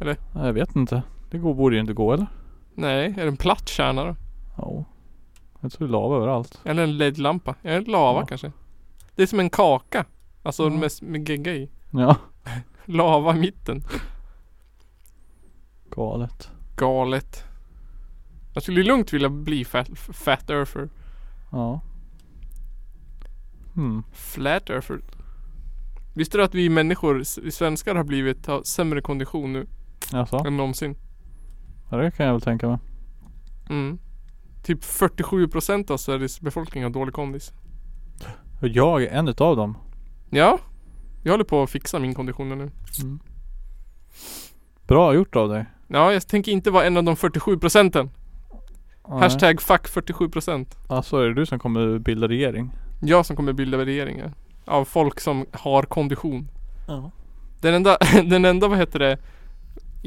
Nej, 0.00 0.16
Jag 0.34 0.52
vet 0.52 0.76
inte. 0.76 1.02
Det 1.30 1.38
går, 1.38 1.54
borde 1.54 1.74
ju 1.76 1.80
inte 1.80 1.92
gå 1.92 2.12
eller? 2.12 2.26
Nej, 2.76 3.06
är 3.06 3.22
det 3.22 3.28
en 3.28 3.36
platt 3.36 3.68
kärna 3.68 4.04
då? 4.04 4.16
Ja. 4.56 4.84
Jag 5.60 5.72
tror 5.72 5.88
det 5.88 5.90
är 5.90 5.92
lava 5.92 6.16
överallt. 6.16 6.60
Eller 6.64 6.82
en 6.82 6.98
LED-lampa? 6.98 7.54
Eller 7.62 7.80
lava 7.86 8.20
Ja. 8.20 8.26
kanske? 8.26 8.52
Det 9.14 9.22
är 9.22 9.26
som 9.26 9.40
en 9.40 9.50
kaka. 9.50 10.04
Alltså 10.42 10.62
Ja. 10.62 10.70
med, 10.70 10.90
med 11.02 11.28
gegga 11.28 11.52
i. 11.54 11.70
Ja. 11.90 12.16
Lava 12.84 13.36
i 13.36 13.38
mitten. 13.40 13.82
Galet. 15.90 16.50
Galet. 16.76 17.44
Jag 18.54 18.62
skulle 18.62 18.82
lugnt 18.82 19.12
vilja 19.12 19.28
bli 19.28 19.64
fat, 19.64 19.88
fat 19.98 20.50
earther. 20.50 20.88
Ja. 21.52 21.80
Hmm. 23.74 24.02
Flat 24.12 24.70
earther. 24.70 25.00
Visste 26.14 26.38
du 26.38 26.44
att 26.44 26.54
vi 26.54 26.68
människor, 26.68 27.20
s- 27.20 27.54
svenskar 27.56 27.94
har 27.94 28.04
blivit, 28.04 28.46
har 28.46 28.62
sämre 28.62 29.00
kondition 29.00 29.52
nu 29.52 29.66
Jaså? 30.12 30.44
än 30.46 30.56
någonsin? 30.56 30.96
Ja 31.90 31.96
det 31.96 32.10
kan 32.10 32.26
jag 32.26 32.32
väl 32.32 32.40
tänka 32.40 32.68
mig. 32.68 32.78
Mm. 33.70 33.98
Typ 34.62 34.82
47% 34.82 35.90
av 35.90 35.96
Sveriges 35.96 36.40
befolkning 36.40 36.82
har 36.82 36.90
dålig 36.90 37.14
kondis. 37.14 37.52
Och 38.60 38.68
jag 38.68 39.02
är 39.02 39.08
en 39.08 39.28
utav 39.28 39.56
dem. 39.56 39.76
Ja. 40.30 40.58
Jag 41.22 41.32
håller 41.32 41.44
på 41.44 41.62
att 41.62 41.70
fixa 41.70 41.98
min 41.98 42.14
kondition 42.14 42.48
nu. 42.48 42.70
Mm. 43.02 43.20
Bra 44.86 45.14
gjort 45.14 45.36
av 45.36 45.48
dig. 45.48 45.66
Ja, 45.88 46.12
jag 46.12 46.28
tänker 46.28 46.52
inte 46.52 46.70
vara 46.70 46.84
en 46.84 46.96
av 46.96 47.04
de 47.04 47.16
47 47.16 47.58
procenten. 47.58 48.10
Nej. 49.08 49.18
Hashtag 49.20 49.60
fuck 49.60 49.88
47 49.88 50.28
procent. 50.28 50.76
Alltså 50.88 51.16
är 51.16 51.28
det 51.28 51.34
du 51.34 51.46
som 51.46 51.58
kommer 51.58 51.98
bilda 51.98 52.28
regering? 52.28 52.70
Jag 53.02 53.26
som 53.26 53.36
kommer 53.36 53.52
bilda 53.52 53.76
värderingar. 53.78 54.32
Av 54.64 54.84
folk 54.84 55.20
som 55.20 55.46
har 55.52 55.82
kondition. 55.82 56.48
Ja. 56.88 57.10
Den 57.60 57.74
enda, 57.74 57.98
den 58.24 58.44
enda 58.44 58.68
vad 58.68 58.78
heter 58.78 58.98
det 58.98 59.18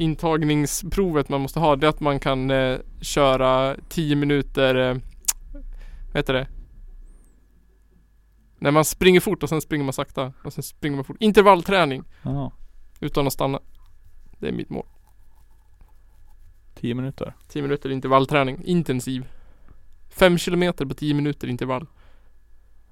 intagningsprovet 0.00 1.28
man 1.28 1.40
måste 1.40 1.60
ha 1.60 1.76
det 1.76 1.86
är 1.86 1.88
att 1.88 2.00
man 2.00 2.20
kan 2.20 2.50
eh, 2.50 2.78
köra 3.00 3.76
10 3.88 4.16
minuter 4.16 4.74
eh, 4.74 4.96
vad 6.12 6.16
heter 6.16 6.34
det? 6.34 6.48
När 8.58 8.70
man 8.70 8.84
springer 8.84 9.20
fort 9.20 9.42
och 9.42 9.48
sen 9.48 9.60
springer 9.60 9.84
man 9.84 9.92
sakta 9.92 10.32
och 10.44 10.52
sen 10.52 10.62
springer 10.62 10.96
man 10.96 11.04
fort. 11.04 11.16
Intervallträning 11.20 12.04
Ja. 12.22 12.52
utan 13.00 13.26
att 13.26 13.32
stanna. 13.32 13.60
Det 14.38 14.48
är 14.48 14.52
mitt 14.52 14.70
mål. 14.70 14.86
Tio 16.74 16.94
minuter. 16.94 17.34
10 17.48 17.62
minuter 17.62 17.90
intervallträning. 17.90 18.62
Intensiv. 18.64 19.24
5 20.08 20.38
kilometer 20.38 20.86
på 20.86 20.94
10 20.94 21.14
minuter 21.14 21.48
intervall. 21.48 21.86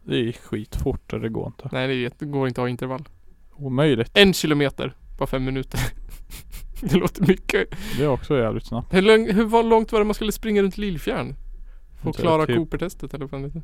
Det 0.04 0.16
är 0.16 0.32
skitfort 0.32 1.12
och 1.12 1.20
det 1.20 1.28
går 1.28 1.46
inte. 1.46 1.68
Nej 1.72 2.10
det, 2.18 2.26
går 2.26 2.48
inte 2.48 2.60
att 2.60 2.62
ha 2.62 2.68
intervall. 2.68 3.08
Omöjligt. 3.52 4.10
En 4.14 4.32
kilometer 4.34 4.96
på 5.18 5.26
5 5.26 5.44
minuter. 5.44 5.80
det 6.90 6.96
låter 6.96 7.26
mycket. 7.26 7.68
Det 7.98 8.04
är 8.04 8.08
också 8.08 8.38
jävligt 8.38 8.66
snabbt. 8.66 8.94
Hur, 8.94 9.02
lång, 9.02 9.30
hur 9.32 9.62
långt 9.68 9.92
var 9.92 9.98
det 9.98 10.04
man 10.04 10.14
skulle 10.14 10.32
springa 10.32 10.62
runt 10.62 10.78
Lillfjärn? 10.78 11.36
För 11.94 12.00
att 12.00 12.06
Inte 12.06 12.22
klara 12.22 12.46
typ- 12.46 12.56
Cooper-testet 12.56 13.14
eller 13.14 13.26
vad 13.26 13.42
det. 13.42 13.62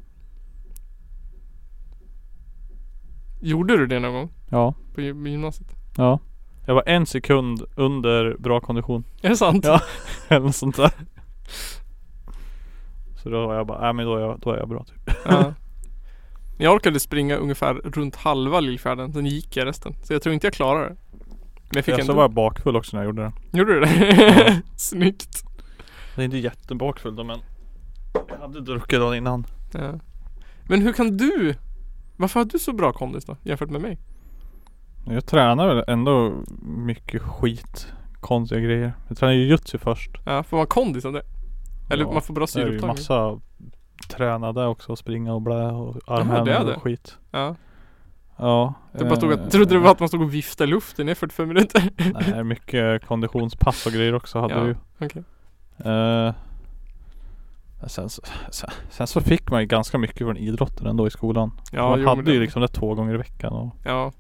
Gjorde 3.41 3.77
du 3.77 3.87
det 3.87 3.99
någon 4.01 4.13
gång? 4.13 4.31
Ja. 4.51 4.75
På 4.95 5.01
gy- 5.01 5.29
gymnasiet? 5.29 5.69
Ja. 5.97 6.19
Jag 6.67 6.75
var 6.75 6.83
en 6.87 7.07
sekund 7.07 7.63
under 7.77 8.37
bra 8.39 8.61
kondition. 8.61 9.05
Är 9.23 9.29
det 9.29 9.37
sant? 9.37 9.65
Ja. 9.65 9.81
Eller 10.29 10.41
något 10.47 10.57
sånt 10.57 10.77
där. 10.77 10.91
Så 13.23 13.29
då 13.31 13.47
var 13.47 13.55
jag 13.55 13.67
bara, 13.67 13.81
nej 13.81 13.93
men 13.93 14.07
då 14.07 14.17
är 14.17 14.21
jag, 14.21 14.41
då 14.41 14.51
är 14.53 14.59
jag 14.59 14.69
bra 14.69 14.85
typ. 14.85 15.11
Ja. 15.25 15.55
Jag 16.59 16.75
orkade 16.75 17.01
springa 17.01 17.37
ungefär 17.37 17.75
runt 17.75 18.17
halva 18.17 18.61
Lillfjärden, 18.61 19.13
sen 19.13 19.27
gick 19.27 19.57
jag 19.57 19.67
resten. 19.67 19.95
Så 20.03 20.13
jag 20.13 20.23
tror 20.23 20.35
inte 20.35 20.47
jag 20.47 20.55
klarade 20.55 20.89
det. 20.89 20.97
Men 21.69 21.77
jag 21.77 21.85
fick 21.85 21.99
Ja, 21.99 22.05
så 22.05 22.13
var 22.13 22.23
jag 22.23 22.33
bakfull 22.33 22.77
också 22.77 22.97
när 22.97 23.05
jag 23.05 23.09
gjorde 23.09 23.23
det. 23.23 23.59
Gjorde 23.59 23.75
du 23.75 23.81
det? 23.81 24.17
Ja. 24.47 24.57
Snyggt. 24.77 25.45
Det 26.17 26.23
är 26.23 26.25
inte 26.25 26.39
jättebakfull 26.39 27.17
då 27.17 27.25
men 27.25 27.39
Jag 28.29 28.39
hade 28.39 28.61
druckit 28.61 28.99
dagen 29.01 29.15
innan. 29.17 29.47
Ja. 29.73 29.93
Men 30.69 30.83
hur 30.83 30.93
kan 30.93 31.17
du? 31.17 31.55
Varför 32.17 32.41
har 32.41 32.45
du 32.45 32.59
så 32.59 32.73
bra 32.73 32.93
kondis 32.93 33.25
då? 33.25 33.37
Jämfört 33.43 33.71
med 33.71 33.81
mig? 33.81 33.99
Jag 35.07 35.27
tränar 35.27 35.75
väl 35.75 35.85
ändå 35.89 36.33
mycket 36.63 37.23
skit. 37.23 37.87
Konstiga 38.21 38.61
grejer. 38.61 38.93
Jag 39.09 39.17
tränar 39.19 39.33
ju 39.33 39.45
jutsu 39.45 39.79
först. 39.79 40.11
Ja, 40.25 40.43
får 40.43 40.57
man 40.57 40.67
kondis 40.67 41.05
av 41.05 41.13
det? 41.13 41.23
Eller 41.91 42.05
Ja, 42.05 42.13
man 42.13 42.23
får 42.23 42.35
bra 42.35 42.47
Det 42.55 42.61
är 42.61 42.63
ju 42.63 42.67
syreupptagning? 42.67 42.97
massa 42.97 43.41
tränade 44.17 44.67
också. 44.67 44.97
Springa 44.97 45.35
och 45.35 45.43
blä 45.43 45.67
och 45.67 45.97
armhävningar 46.07 46.75
och 46.77 46.83
skit. 46.83 47.19
Ja. 47.31 47.57
Ja. 48.37 48.75
Du 48.99 49.05
bara 49.05 49.17
stod 49.17 49.33
eh, 49.33 49.39
och, 49.45 49.51
trodde 49.51 49.75
det 49.75 49.79
var 49.81 49.91
att 49.91 50.01
man 50.01 50.09
stod 50.09 50.23
och 50.23 50.35
viftade 50.35 50.71
luften 50.71 51.09
i 51.09 51.15
45 51.15 51.49
minuter? 51.49 51.83
Nej 52.31 52.45
mycket 52.45 53.07
konditionspass 53.07 53.87
och 53.87 53.93
grejer 53.93 54.15
också 54.15 54.41
hade 54.41 54.55
Ja. 54.55 54.61
vi 54.61 54.69
ju. 54.69 54.77
Okej. 55.01 55.23
Eh, 55.93 56.35
sen, 57.87 58.09
så, 58.09 58.23
sen, 58.51 58.71
sen 58.91 59.07
så 59.07 59.21
fick 59.21 59.51
man 59.51 59.61
ju 59.61 59.67
ganska 59.67 59.99
mycket 59.99 60.19
från 60.19 60.37
idrotten 60.37 60.87
ändå 60.87 61.07
i 61.07 61.11
skolan. 61.11 61.51
Ja, 61.73 61.89
man 61.91 62.01
jo, 62.01 62.09
hade 62.09 62.31
ju 62.31 62.37
det- 62.39 62.43
liksom 62.43 62.63
det 62.63 62.69
två 62.69 62.95
gånger 62.95 63.15
i 63.15 63.19
veckan 63.19 63.53
och 63.53 63.77
Ja. 63.85 64.13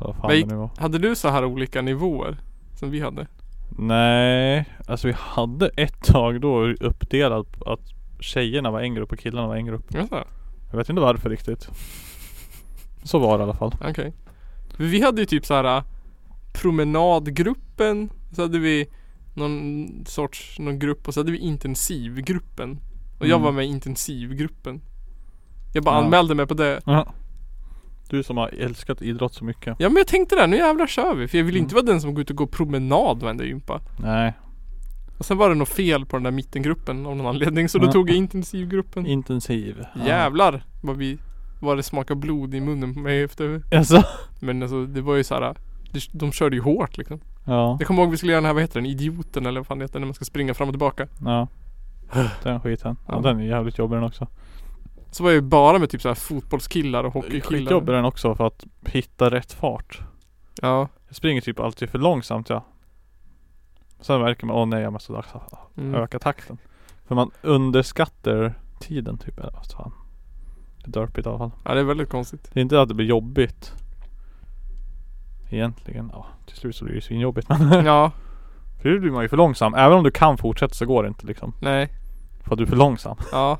vad 0.00 0.16
fan 0.16 0.28
det 0.28 0.36
gick- 0.36 0.46
nu 0.46 0.54
var. 0.54 0.70
Hade 0.78 0.98
du 0.98 1.16
så 1.16 1.28
här 1.28 1.44
olika 1.44 1.82
nivåer? 1.82 2.36
Som 2.78 2.90
vi 2.90 3.00
hade? 3.00 3.26
Nej, 3.78 4.64
alltså 4.88 5.06
vi 5.08 5.14
hade 5.18 5.68
ett 5.68 6.04
tag 6.04 6.40
då 6.40 6.66
uppdelat 6.66 7.46
att 7.66 7.80
tjejerna 8.20 8.70
var 8.70 8.80
en 8.80 8.94
grupp 8.94 9.12
och 9.12 9.18
killarna 9.18 9.48
var 9.48 9.56
en 9.56 9.66
grupp. 9.66 9.94
Jaså? 9.94 10.24
Jag 10.70 10.78
vet 10.78 10.88
inte 10.88 11.02
varför 11.02 11.30
riktigt. 11.30 11.68
Så 13.04 13.18
var 13.18 13.38
det 13.38 13.42
i 13.42 13.44
alla 13.44 13.54
fall. 13.54 13.74
Okej. 13.80 14.12
För 14.76 14.84
Vi 14.84 15.02
hade 15.02 15.20
ju 15.20 15.26
typ 15.26 15.46
så 15.46 15.54
här 15.54 15.76
äh, 15.76 15.82
promenadgruppen. 16.52 18.10
Så 18.32 18.42
hade 18.42 18.58
vi 18.58 18.86
någon 19.34 19.88
sorts, 20.06 20.58
någon 20.58 20.78
grupp 20.78 21.08
och 21.08 21.14
så 21.14 21.20
hade 21.20 21.32
vi 21.32 21.38
intensivgruppen. 21.38 22.78
Och 23.20 23.26
jag 23.26 23.30
Mm. 23.36 23.42
var 23.42 23.52
med 23.52 23.64
i 23.64 23.68
intensivgruppen. 23.68 24.80
Jag 25.74 25.84
bara 25.84 25.94
Ja. 25.96 26.04
anmälde 26.04 26.34
mig 26.34 26.46
på 26.46 26.54
det. 26.54 26.80
Ja. 26.86 27.12
Du 28.10 28.22
som 28.22 28.36
har 28.36 28.48
älskat 28.48 29.02
idrott 29.02 29.34
så 29.34 29.44
mycket. 29.44 29.76
Ja 29.78 29.88
men 29.88 29.96
jag 29.96 30.06
tänkte 30.06 30.36
det, 30.36 30.46
nu 30.46 30.56
jävlar 30.56 30.86
kör 30.86 31.14
vi. 31.14 31.28
För 31.28 31.38
jag 31.38 31.44
vill 31.44 31.56
inte 31.56 31.72
Mm. 31.74 31.84
vara 31.84 31.92
den 31.92 32.00
som 32.00 32.14
går 32.14 32.22
ut 32.22 32.30
och 32.30 32.36
går 32.36 32.46
promenad 32.46 33.22
varenda 33.22 33.44
gympa. 33.44 33.80
Nej, 33.98 34.32
Och 35.18 35.24
sen 35.24 35.36
var 35.38 35.48
det 35.48 35.54
något 35.54 35.68
fel 35.68 36.06
på 36.06 36.16
den 36.16 36.22
där 36.22 36.30
mittengruppen 36.30 37.06
av 37.06 37.16
någon 37.16 37.26
anledning. 37.26 37.68
Så 37.68 37.78
då 37.78 37.86
Ja. 37.86 37.92
tog 37.92 38.10
jag 38.10 38.16
intensivgruppen. 38.16 39.06
intensiv. 39.06 39.84
Ja. 39.94 40.06
Jävlar 40.06 40.64
vad 40.82 40.96
vi 40.96 41.18
vad 41.64 41.76
det 41.76 41.82
smakade 41.82 42.20
blod 42.20 42.54
i 42.54 42.60
munnen 42.60 42.94
på 42.94 43.00
mig 43.00 43.22
efter. 43.22 43.62
Alltså. 43.72 44.02
Men 44.40 44.62
alltså 44.62 44.86
det 44.86 45.00
var 45.00 45.14
ju 45.16 45.24
så 45.24 45.34
här. 45.34 45.54
det- 45.92 46.08
De 46.12 46.32
körde 46.32 46.56
ju 46.56 46.62
hårt 46.62 46.96
liksom. 46.98 47.20
Ja. 47.44 47.76
Jag 47.80 47.86
kommer 47.88 48.02
ihåg 48.02 48.10
vi 48.10 48.16
skulle 48.16 48.32
göra 48.32 48.40
den 48.40 48.46
här, 48.46 48.54
vad 48.54 48.62
heter 48.62 48.74
den? 48.80 48.86
Idioten 48.86 49.46
eller 49.46 49.60
vad 49.60 49.66
fan 49.66 49.80
heter 49.80 49.98
när 49.98 50.06
man 50.06 50.14
ska 50.14 50.24
springa 50.24 50.54
fram 50.54 50.68
och 50.68 50.72
tillbaka. 50.72 51.06
Ja. 51.24 51.48
Den 52.42 52.60
skiten. 52.60 52.96
Ja, 53.06 53.14
Ja. 53.14 53.20
den 53.20 53.40
är 53.40 53.44
jävligt 53.44 53.78
jobbig 53.78 53.96
den 53.96 54.04
också. 54.04 54.26
Så 55.10 55.22
var 55.22 55.30
jag 55.30 55.34
ju 55.34 55.40
bara 55.40 55.78
med 55.78 55.90
typ 55.90 56.02
så 56.02 56.08
här 56.08 56.14
fotbollskillar 56.14 57.04
och 57.04 57.12
hockeykillar. 57.12 57.58
Skitjobbig 57.60 57.94
den 57.94 58.04
också 58.04 58.34
för 58.34 58.46
att 58.46 58.64
hitta 58.86 59.30
rätt 59.30 59.52
fart. 59.52 60.00
Ja. 60.62 60.88
Jag 61.08 61.16
springer 61.16 61.40
typ 61.40 61.60
alltid 61.60 61.88
för 61.90 61.98
långsamt 61.98 62.48
ja. 62.48 62.64
Sen 64.00 64.20
märker 64.20 64.46
man, 64.46 64.56
åh 64.56 64.66
nej 64.66 64.82
jag 64.82 64.92
måste 64.92 65.22
Mm. 65.76 65.94
öka 65.94 66.18
takten. 66.18 66.58
För 67.06 67.14
man 67.14 67.30
underskattar 67.42 68.54
tiden 68.80 69.18
typ. 69.18 69.34
Fan. 69.76 69.92
Derpigt 70.90 71.26
i 71.26 71.28
alla 71.28 71.38
fall. 71.38 71.50
ja, 71.64 71.74
det 71.74 71.80
är 71.80 71.84
väldigt 71.84 72.10
konstigt. 72.10 72.50
Det 72.52 72.60
är 72.60 72.62
inte 72.62 72.80
att 72.80 72.88
det 72.88 72.94
blir 72.94 73.06
jobbigt. 73.06 73.72
Egentligen, 75.50 76.10
ja 76.12 76.26
till 76.46 76.56
slut 76.56 76.76
så 76.76 76.84
blir 76.84 76.92
det 76.92 76.96
ju 76.96 77.00
svinjobbigt 77.00 77.48
men 77.48 77.84
Ja, 77.84 78.10
För 78.82 78.88
då 78.90 79.00
blir 79.00 79.10
man 79.10 79.22
ju 79.22 79.28
för 79.28 79.36
långsam. 79.36 79.74
Även 79.74 79.98
om 79.98 80.04
du 80.04 80.10
kan 80.10 80.38
fortsätta 80.38 80.74
så 80.74 80.86
går 80.86 81.02
det 81.02 81.08
inte 81.08 81.26
liksom. 81.26 81.52
nej, 81.60 81.88
För 82.44 82.52
att 82.52 82.58
du 82.58 82.64
är 82.64 82.68
för 82.68 82.76
långsam. 82.76 83.16
ja. 83.32 83.58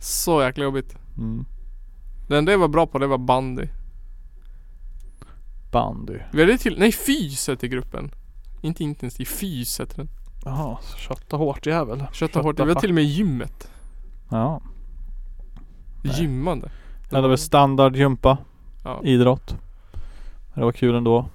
Så 0.00 0.42
jäkla 0.42 0.64
jobbigt. 0.64 0.96
Mm. 1.18 1.44
Det 2.28 2.38
enda 2.38 2.52
jag 2.52 2.58
var 2.58 2.68
bra 2.68 2.86
på 2.86 2.98
det 2.98 3.06
var 3.06 3.18
bandy. 3.18 3.68
Bandy. 5.72 6.18
Vi 6.32 6.40
hade 6.40 6.58
till, 6.58 6.78
nej 6.78 6.92
fys 6.92 7.48
hette 7.48 7.68
gruppen. 7.68 8.10
Inte 8.60 8.84
intensiv, 8.84 9.24
fys 9.24 9.78
hette 9.78 9.96
den. 9.96 10.08
Jaha, 10.44 10.78
kötta 10.96 11.36
hårt 11.36 11.66
jävel. 11.66 12.04
Kötta 12.12 12.40
hårt. 12.40 12.60
Vi 12.60 12.64
var 12.64 12.74
till 12.80 12.90
och 12.90 12.94
med 12.94 13.04
i 13.04 13.06
gymmet. 13.06 13.70
Ja. 14.28 14.60
Nej. 16.06 16.20
Gymmande. 16.20 16.70
Det 17.10 17.16
hade 17.16 17.28
väl 17.28 17.38
standardgympa. 17.38 18.38
Ja. 18.84 19.00
Idrott. 19.04 19.56
Det 20.54 20.60
var 20.60 20.72
kul 20.72 20.94
ändå. 20.94 21.28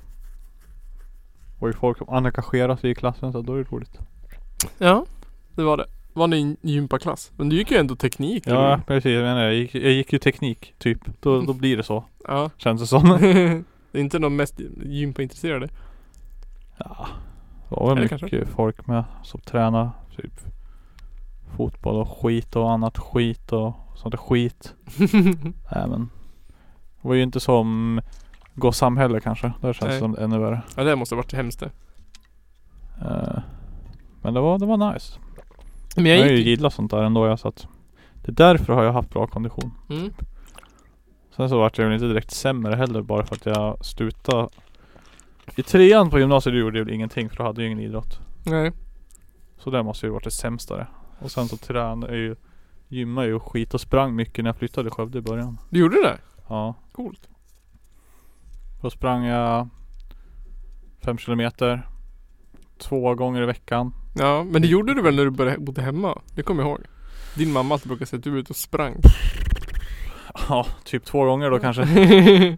Och 1.59 1.67
ju 1.67 1.73
folk 1.73 1.97
som 1.97 2.09
engagerar 2.09 2.75
sig 2.75 2.91
i 2.91 2.95
klassen 2.95 3.31
så 3.31 3.41
då 3.41 3.53
är 3.53 3.57
det 3.57 3.63
roligt. 3.71 3.99
ja, 4.77 5.05
det 5.55 5.63
var 5.63 5.77
det. 5.77 5.85
Var 6.13 6.27
ni 6.27 6.41
en 6.41 6.57
gympaklass? 6.61 7.31
Men 7.37 7.49
du 7.49 7.55
gick 7.55 7.71
ju 7.71 7.77
ändå 7.77 7.95
teknik. 7.95 8.43
Ja 8.47 8.75
du? 8.75 8.83
precis, 8.83 9.11
jag 9.11 9.23
menar 9.23 9.41
jag 9.41 9.53
gick, 9.55 9.75
jag 9.75 9.91
gick 9.91 10.13
ju 10.13 10.19
teknik 10.19 10.73
typ. 10.77 10.99
Då, 11.19 11.41
då 11.41 11.53
blir 11.53 11.77
det 11.77 11.83
så. 11.83 12.03
Ja. 12.27 12.49
Känns 12.57 12.81
det 12.81 12.87
som. 12.87 13.03
Det 13.91 13.97
är 13.97 14.01
inte 14.01 14.19
de 14.19 14.35
mest 14.35 14.59
gympaintresserade. 14.85 15.69
Ja. 16.77 17.07
Det 17.69 17.75
var 17.75 17.87
väl 17.87 17.91
Eller 17.91 18.01
mycket 18.01 18.19
kanske. 18.19 18.45
folk 18.45 18.87
med 18.87 19.03
som 19.23 19.39
tränar 19.39 19.89
typ 20.17 20.33
fotboll 21.57 21.95
och 21.95 22.17
skit 22.21 22.55
och 22.55 22.71
annat 22.71 22.97
skit 22.97 23.51
och 23.51 23.73
sånt 23.95 24.11
där 24.11 24.17
skit. 24.17 24.73
Nej 25.71 25.87
men. 25.87 26.09
Det 27.01 27.07
var 27.07 27.15
ju 27.15 27.23
inte 27.23 27.39
som 27.39 28.01
Gå 28.55 28.71
samhälle 28.71 29.19
kanske. 29.19 29.53
Där 29.61 29.73
känns 29.73 29.91
det 29.91 29.99
som 29.99 30.17
ännu 30.17 30.39
värre. 30.39 30.61
ja 30.75 30.83
det 30.83 30.95
måste 30.95 31.15
ha 31.15 31.17
varit 31.17 31.33
hemskt 31.33 31.59
det. 31.59 31.71
Eh, 33.01 33.39
men 34.21 34.33
det 34.33 34.39
var, 34.39 34.59
det 34.59 34.65
var 34.65 34.93
nice. 34.93 35.19
Men 35.95 36.05
Jag 36.05 36.17
jag 36.17 36.23
har 36.23 36.29
ju 36.29 36.37
gick 36.37 36.47
gillat 36.47 36.73
sånt 36.73 36.91
där 36.91 37.03
ändå 37.03 37.27
jag 37.27 37.39
så 37.39 37.47
att 37.47 37.67
Det 38.21 38.31
är 38.31 38.35
därför 38.35 38.73
har 38.73 38.83
jag 38.83 38.93
haft 38.93 39.09
bra 39.09 39.27
kondition. 39.27 39.71
mm. 39.89 40.13
Sen 41.35 41.49
så 41.49 41.57
vart 41.57 41.77
jag 41.77 41.85
väl 41.85 41.93
inte 41.93 42.07
direkt 42.07 42.31
sämre 42.31 42.75
heller 42.75 43.01
bara 43.01 43.25
för 43.25 43.35
att 43.35 43.45
jag 43.45 43.85
slutade 43.85 44.49
I 45.55 45.63
trean 45.63 46.09
på 46.09 46.19
gymnasiet 46.19 46.55
gjorde 46.55 46.77
jag 46.77 46.85
väl 46.85 46.93
ingenting 46.93 47.29
för 47.29 47.37
då 47.37 47.43
hade 47.43 47.61
jag 47.61 47.71
ingen 47.71 47.79
idrott. 47.85 48.19
Nej. 48.45 48.71
Så 49.57 49.69
det 49.69 49.83
måste 49.83 50.05
ju 50.05 50.11
varit 50.11 50.23
det 50.23 50.31
sämsta 50.31 50.75
det. 50.77 50.87
Och 51.21 51.31
sen 51.31 51.47
så 51.47 51.57
tränade 51.57 52.13
jag 52.13 52.21
ju 52.21 52.35
Gymmade 52.91 53.27
ju 53.27 53.33
och 53.33 53.51
skit 53.51 53.73
och 53.73 53.81
sprang 53.81 54.15
mycket 54.15 54.43
när 54.43 54.49
jag 54.49 54.57
flyttade 54.57 54.89
till 54.89 54.95
Skövde 54.95 55.17
i 55.17 55.21
början. 55.21 55.57
Du 55.69 55.79
gjorde 55.79 56.01
det? 56.01 56.17
Ja. 56.49 56.75
Coolt. 56.91 57.29
Då 58.81 58.89
sprang 58.89 59.25
jag 59.25 59.69
fem 60.99 61.17
kilometer 61.17 61.87
Två 62.77 63.15
gånger 63.15 63.41
i 63.41 63.45
veckan. 63.45 63.93
Ja, 64.15 64.43
men 64.43 64.61
det 64.61 64.67
gjorde 64.67 64.93
du 64.93 65.01
väl 65.01 65.15
när 65.15 65.23
du 65.23 65.29
började 65.29 65.59
bodde 65.59 65.81
hemma? 65.81 66.21
Det 66.35 66.43
kommer 66.43 66.63
jag 66.63 66.69
ihåg. 66.69 66.81
Din 67.35 67.51
mamma 67.51 67.73
alltid 67.75 67.87
brukar 67.87 68.05
säga 68.05 68.17
att 68.17 68.23
du 68.23 68.31
var 68.31 68.37
ute 68.37 68.49
och 68.49 68.55
sprang. 68.55 68.95
Ja, 70.49 70.65
typ 70.83 71.05
två 71.05 71.25
gånger 71.25 71.49
då 71.49 71.59
kanske. 71.59 71.81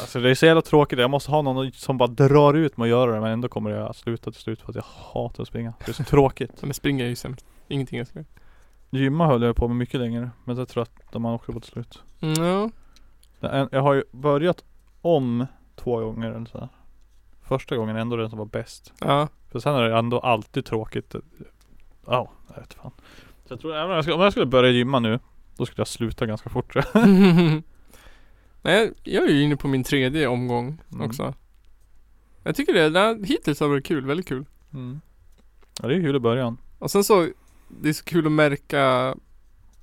Alltså 0.00 0.20
det 0.20 0.30
är 0.30 0.34
så 0.34 0.46
jävla 0.46 0.62
tråkigt. 0.62 0.98
Jag 0.98 1.10
måste 1.10 1.30
ha 1.30 1.42
någon 1.42 1.72
som 1.72 1.98
bara 1.98 2.08
drar 2.08 2.54
ut 2.54 2.76
mig 2.76 2.84
att 2.86 2.90
göra 2.90 3.14
det 3.14 3.20
men 3.20 3.30
ändå 3.32 3.48
kommer 3.48 3.70
jag 3.70 3.88
att 3.90 3.96
sluta 3.96 4.30
till 4.32 4.40
slut 4.40 4.60
för 4.62 4.68
att 4.70 4.76
jag 4.76 4.84
hatar 5.12 5.42
att 5.42 5.48
springa. 5.48 5.72
Det 5.86 5.88
är 5.88 5.92
så 5.92 6.04
tråkigt. 6.04 6.62
Men 6.62 6.74
springa 6.74 7.04
är 7.04 7.08
ju 7.08 7.16
sämst. 7.16 7.46
Ingenting 7.68 7.98
jag 7.98 8.06
ska 8.08 8.18
göra. 8.18 8.26
Gymma 8.90 9.26
höll 9.26 9.42
jag 9.42 9.56
på 9.56 9.68
med 9.68 9.76
mycket 9.76 10.00
längre. 10.00 10.30
Men 10.44 10.56
så 10.56 10.66
tröttnar 10.66 11.20
man 11.20 11.34
också 11.34 11.52
på 11.52 11.60
till 11.60 11.70
slut. 11.72 12.02
Mm, 12.20 12.70
Jag 13.70 13.82
har 13.82 13.94
ju 13.94 14.04
börjat 14.12 14.64
om 15.00 15.46
två 15.76 16.00
gånger 16.00 16.30
eller 16.32 16.46
så. 16.46 16.68
Första 17.42 17.76
gången 17.76 17.96
ändå 17.96 18.16
den 18.16 18.30
som 18.30 18.38
var 18.38 18.46
bäst. 18.46 18.92
Ja. 19.00 19.28
För 19.52 19.58
sen 19.58 19.74
är 19.74 19.82
det 19.82 19.98
ändå 19.98 20.18
alltid 20.18 20.64
tråkigt. 20.64 21.14
Ja, 22.06 22.30
jag 22.54 22.60
vet 22.60 22.74
fan. 22.74 22.90
Så 23.44 23.52
jag 23.52 23.60
tror 23.60 23.74
även 23.74 23.90
om 23.90 23.94
jag, 23.94 24.04
skulle, 24.04 24.14
om 24.16 24.22
jag 24.22 24.32
skulle 24.32 24.46
börja 24.46 24.70
gymma 24.70 24.98
nu. 24.98 25.18
Då 25.56 25.66
skulle 25.66 25.80
jag 25.80 25.88
sluta 25.88 26.26
ganska 26.26 26.50
fort 26.50 26.74
jag. 26.74 26.84
Nej, 28.62 28.92
jag 29.02 29.24
är 29.24 29.28
ju 29.32 29.42
inne 29.42 29.56
på 29.56 29.68
min 29.68 29.84
tredje 29.84 30.28
omgång 30.28 30.78
Mm. 30.92 31.06
också. 31.06 31.34
Jag 32.42 32.56
tycker 32.56 32.90
det, 32.90 33.00
här, 33.00 33.24
hittills 33.24 33.60
har 33.60 33.66
det 33.66 33.70
varit 33.72 33.86
kul, 33.86 34.06
väldigt 34.06 34.28
kul. 34.28 34.44
Mm. 34.72 35.00
Ja 35.82 35.88
det 35.88 35.94
är 35.96 36.00
kul 36.00 36.16
i 36.16 36.20
början. 36.20 36.56
Och 36.78 36.90
sen 36.90 37.04
så, 37.04 37.28
det 37.68 37.88
är 37.88 37.92
så 37.92 38.04
kul 38.04 38.26
att 38.26 38.32
märka 38.32 39.14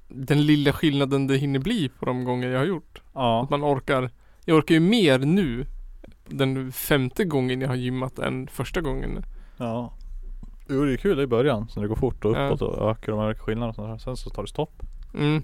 den 0.07 0.45
lilla 0.45 0.73
skillnaden 0.73 1.27
det 1.27 1.37
hinner 1.37 1.59
bli 1.59 1.89
på 1.89 2.05
de 2.05 2.23
gånger 2.23 2.49
jag 2.49 2.59
har 2.59 2.65
gjort. 2.65 3.01
Ja. 3.13 3.43
Att 3.43 3.49
man 3.49 3.63
orkar, 3.63 4.11
jag 4.45 4.57
orkar 4.57 4.73
ju 4.75 4.79
mer 4.81 5.19
nu 5.19 5.65
den 6.27 6.71
femte 6.71 7.25
gången 7.25 7.61
jag 7.61 7.67
har 7.67 7.75
gymmat 7.75 8.19
än 8.19 8.47
första 8.47 8.81
gången. 8.81 9.23
Ja. 9.57 9.93
Jo 10.69 10.85
det 10.85 10.93
är 10.93 10.97
kul 10.97 11.19
i 11.19 11.27
början. 11.27 11.67
Sen 11.69 11.81
det 11.83 11.89
går 11.89 11.95
fort 11.95 12.25
och 12.25 12.35
Ja. 12.35 12.47
uppåt 12.47 12.61
och 12.61 12.91
ökar 12.91 13.11
och 13.11 13.17
man 13.17 13.27
märker 13.27 13.41
skillnader 13.41 13.69
och 13.69 13.75
sånt 13.75 13.87
där. 13.89 13.97
Sen 13.97 14.17
så 14.17 14.29
tar 14.29 14.41
det 14.41 14.47
stopp. 14.47 14.83
Mm. 15.13 15.43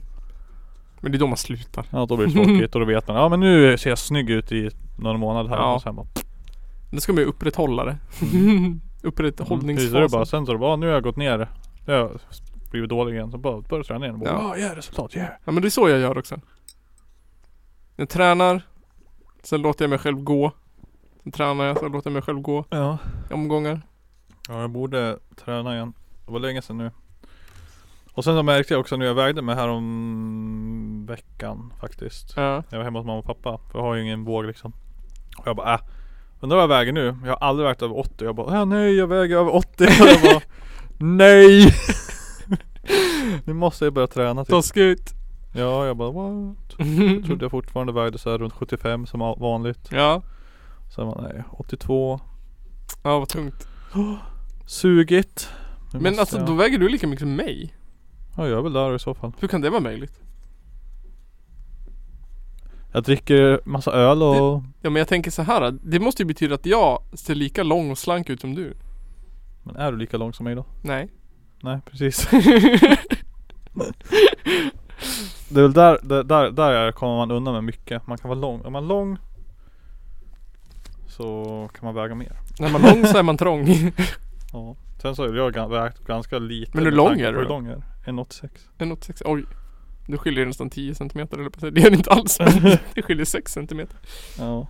Men 1.03 1.11
det 1.11 1.17
är 1.17 1.19
då 1.19 1.27
man 1.27 1.37
slutar. 1.37 1.85
Ja 1.91 2.05
då 2.05 2.17
blir 2.17 2.27
det 2.27 2.33
tråkigt 2.33 2.75
och 2.75 2.81
då 2.81 2.87
vet 2.87 3.07
man. 3.07 3.17
Ja 3.17 3.29
men 3.29 3.39
nu 3.39 3.77
ser 3.77 3.89
jag 3.89 3.99
snygg 3.99 4.29
ut 4.29 4.51
i 4.51 4.69
några 4.99 5.17
månader 5.17 5.49
här. 5.49 5.57
Ja. 5.57 5.75
Och 5.75 5.81
sen 5.81 5.95
bara. 5.95 6.07
Då 6.91 6.99
ska 6.99 7.13
man 7.13 7.21
ju 7.21 7.25
upprätthålla 7.27 7.85
det. 7.85 7.97
Upprätthållningsfasen. 9.03 9.89
Mm. 9.95 10.03
Är 10.03 10.07
det 10.07 10.11
bara. 10.11 10.25
Sen 10.25 10.45
så 10.45 10.57
bara. 10.57 10.75
Nu 10.75 10.85
har 10.85 10.93
jag 10.93 11.03
gått 11.03 11.15
ner. 11.17 11.37
Nu 11.85 11.93
har 11.93 11.99
jag 11.99 12.19
blivit 12.71 12.89
dålig 12.89 13.13
igen. 13.13 13.31
Så 13.31 13.37
bara 13.37 13.61
börjar 13.61 13.83
träna 13.83 14.05
igen. 14.05 14.15
Och 14.15 14.19
bara, 14.21 14.29
Ja. 14.29 14.53
ja 14.57 14.57
yeah, 14.57 14.75
resultat 14.75 15.15
yeah. 15.15 15.29
Ja 15.45 15.51
men 15.51 15.61
det 15.61 15.67
är 15.67 15.69
så 15.69 15.89
jag 15.89 15.99
gör 15.99 16.17
också. 16.17 16.39
Jag 17.95 18.09
tränar, 18.09 18.61
sen 19.43 19.61
låter 19.61 19.85
jag 19.85 19.89
mig 19.89 19.99
själv 19.99 20.23
gå. 20.23 20.51
Sen 21.23 21.31
tränar 21.31 21.65
jag, 21.65 21.79
så 21.79 21.87
låter 21.87 22.09
jag 22.09 22.13
mig 22.13 22.21
själv 22.21 22.39
gå 22.41 22.65
Ja. 22.69 22.97
omgångar. 23.31 23.81
Ja 24.49 24.61
jag 24.61 24.69
borde 24.69 25.17
träna 25.45 25.75
igen. 25.75 25.93
Det 26.25 26.31
var 26.31 26.39
länge 26.39 26.61
sedan 26.61 26.77
nu. 26.77 26.91
Och 28.13 28.23
sen 28.23 28.35
så 28.35 28.43
märkte 28.43 28.73
jag 28.73 28.81
också 28.81 28.95
när 28.97 29.05
jag 29.05 29.13
vägde 29.15 29.41
mig 29.41 29.55
här 29.55 29.67
om 29.67 31.05
veckan 31.09 31.73
faktiskt. 31.81 32.33
Ja. 32.35 32.63
Jag 32.69 32.77
var 32.77 32.83
hemma 32.83 32.99
hos 32.99 33.05
mamma 33.05 33.19
och 33.19 33.25
pappa. 33.25 33.59
För 33.71 33.79
jag 33.79 33.85
har 33.85 33.95
ju 33.95 34.01
ingen 34.01 34.23
våg 34.23 34.45
liksom. 34.45 34.73
Och 35.37 35.47
jag 35.47 35.55
bara 35.55 35.73
äh. 35.73 35.79
Undrar 36.39 36.55
vad 36.57 36.63
jag 36.63 36.67
väger 36.67 36.91
nu? 36.91 37.17
Jag 37.23 37.29
har 37.31 37.47
aldrig 37.47 37.67
vägt 37.67 37.81
över 37.81 37.99
80. 37.99 38.25
Jag 38.25 38.35
bara 38.35 38.59
äh, 38.59 38.65
nej 38.65 38.95
jag 38.95 39.07
väger 39.07 39.37
över 39.37 39.55
80. 39.55 39.83
Och 39.83 39.89
jag 40.07 40.21
bara 40.21 40.41
nej. 40.97 41.67
nu 43.45 43.53
måste 43.53 43.85
jag 43.85 43.93
börja 43.93 44.07
träna 44.07 44.45
typ. 44.45 44.49
Taskigt. 44.51 45.13
Ja 45.55 45.85
jag 45.85 45.97
bara 45.97 46.11
what? 46.11 46.55
Jag 46.77 46.87
trodde 47.25 47.45
jag 47.45 47.51
fortfarande 47.51 47.93
vägde 47.93 48.17
så 48.17 48.31
här 48.31 48.37
runt 48.37 48.53
75 48.53 49.05
som 49.05 49.19
va- 49.19 49.35
vanligt. 49.39 49.89
Ja. 49.91 50.21
Sen 50.95 51.07
var 51.07 51.21
nej 51.21 51.43
82. 51.51 52.19
Ja 53.03 53.19
vad 53.19 53.29
tungt. 53.29 53.67
Sugigt. 54.65 55.49
Nu 55.93 55.99
Men 55.99 56.19
alltså 56.19 56.37
jag- 56.37 56.47
då 56.47 56.53
väger 56.53 56.77
du 56.77 56.89
lika 56.89 57.07
mycket 57.07 57.21
som 57.21 57.35
mig. 57.35 57.73
Ja 58.35 58.47
jag 58.47 58.57
är 58.57 58.61
väl 58.61 58.73
där 58.73 58.95
i 58.95 58.99
så 58.99 59.13
fall. 59.13 59.31
Hur 59.39 59.47
kan 59.47 59.61
det 59.61 59.69
vara 59.69 59.81
möjligt? 59.81 60.19
Jag 62.91 63.03
dricker 63.03 63.61
massa 63.65 63.91
öl 63.91 64.23
och 64.23 64.63
Ja 64.81 64.89
men 64.89 64.95
jag 64.95 65.07
tänker 65.07 65.31
så 65.31 65.41
här. 65.41 65.77
Det 65.83 65.99
måste 65.99 66.21
ju 66.21 66.27
betyda 66.27 66.55
att 66.55 66.65
jag 66.65 67.03
ser 67.13 67.35
lika 67.35 67.63
lång 67.63 67.91
och 67.91 67.97
slank 67.97 68.29
ut 68.29 68.41
som 68.41 68.55
du. 68.55 68.73
Men 69.63 69.75
är 69.75 69.91
du 69.91 69.97
lika 69.97 70.17
lång 70.17 70.33
som 70.33 70.43
mig 70.43 70.55
då? 70.55 70.65
Nej. 70.81 71.09
Nej 71.61 71.79
precis. 71.85 72.27
Det 75.49 75.59
är 75.59 75.61
väl 75.61 75.73
där, 75.73 75.99
där, 76.03 76.23
där, 76.23 76.51
där 76.51 76.91
kommer 76.91 77.17
man 77.17 77.31
undan 77.31 77.53
med 77.53 77.63
mycket. 77.63 78.07
Man 78.07 78.17
kan 78.17 78.29
vara 78.29 78.39
lång. 78.39 78.65
Är 78.65 78.69
man 78.69 78.87
lång 78.87 79.17
så 81.07 81.69
kan 81.73 81.85
man 81.85 81.95
väga 81.95 82.15
mer. 82.15 82.37
När 82.59 82.69
man 82.69 82.83
är 82.83 82.95
lång 82.95 83.05
så 83.05 83.17
är 83.17 83.23
man 83.23 83.37
trång. 83.37 83.65
Ja. 84.53 84.75
Sen 85.01 85.15
så 85.15 85.23
är 85.23 85.33
jag 85.35 85.53
gan- 85.55 85.69
vägt 85.69 86.05
ganska 86.05 86.39
lite. 86.39 86.71
Men 86.73 86.83
hur 86.83 86.91
med 86.91 86.97
lång 86.97 87.07
tanke 87.07 87.27
är 87.27 87.31
på 87.33 87.33
du 87.33 87.37
Hur 87.39 87.43
då? 87.49 87.53
lång 87.53 87.67
är 87.67 87.71
jag? 87.71 87.83
1,86. 88.15 88.49
1,86. 88.77 89.21
Oj. 89.25 89.45
Det 90.07 90.17
skiljer 90.17 90.45
nästan 90.45 90.69
10 90.69 90.95
centimeter 90.95 91.37
eller 91.37 91.49
på 91.49 91.59
säga. 91.59 91.71
Det 91.75 91.81
gör 91.81 91.89
det 91.89 91.95
inte 91.95 92.09
alls. 92.11 92.39
Men 92.39 92.77
det 92.95 93.01
skiljer 93.01 93.25
6 93.25 93.51
centimeter. 93.53 93.97
Ja. 94.37 94.67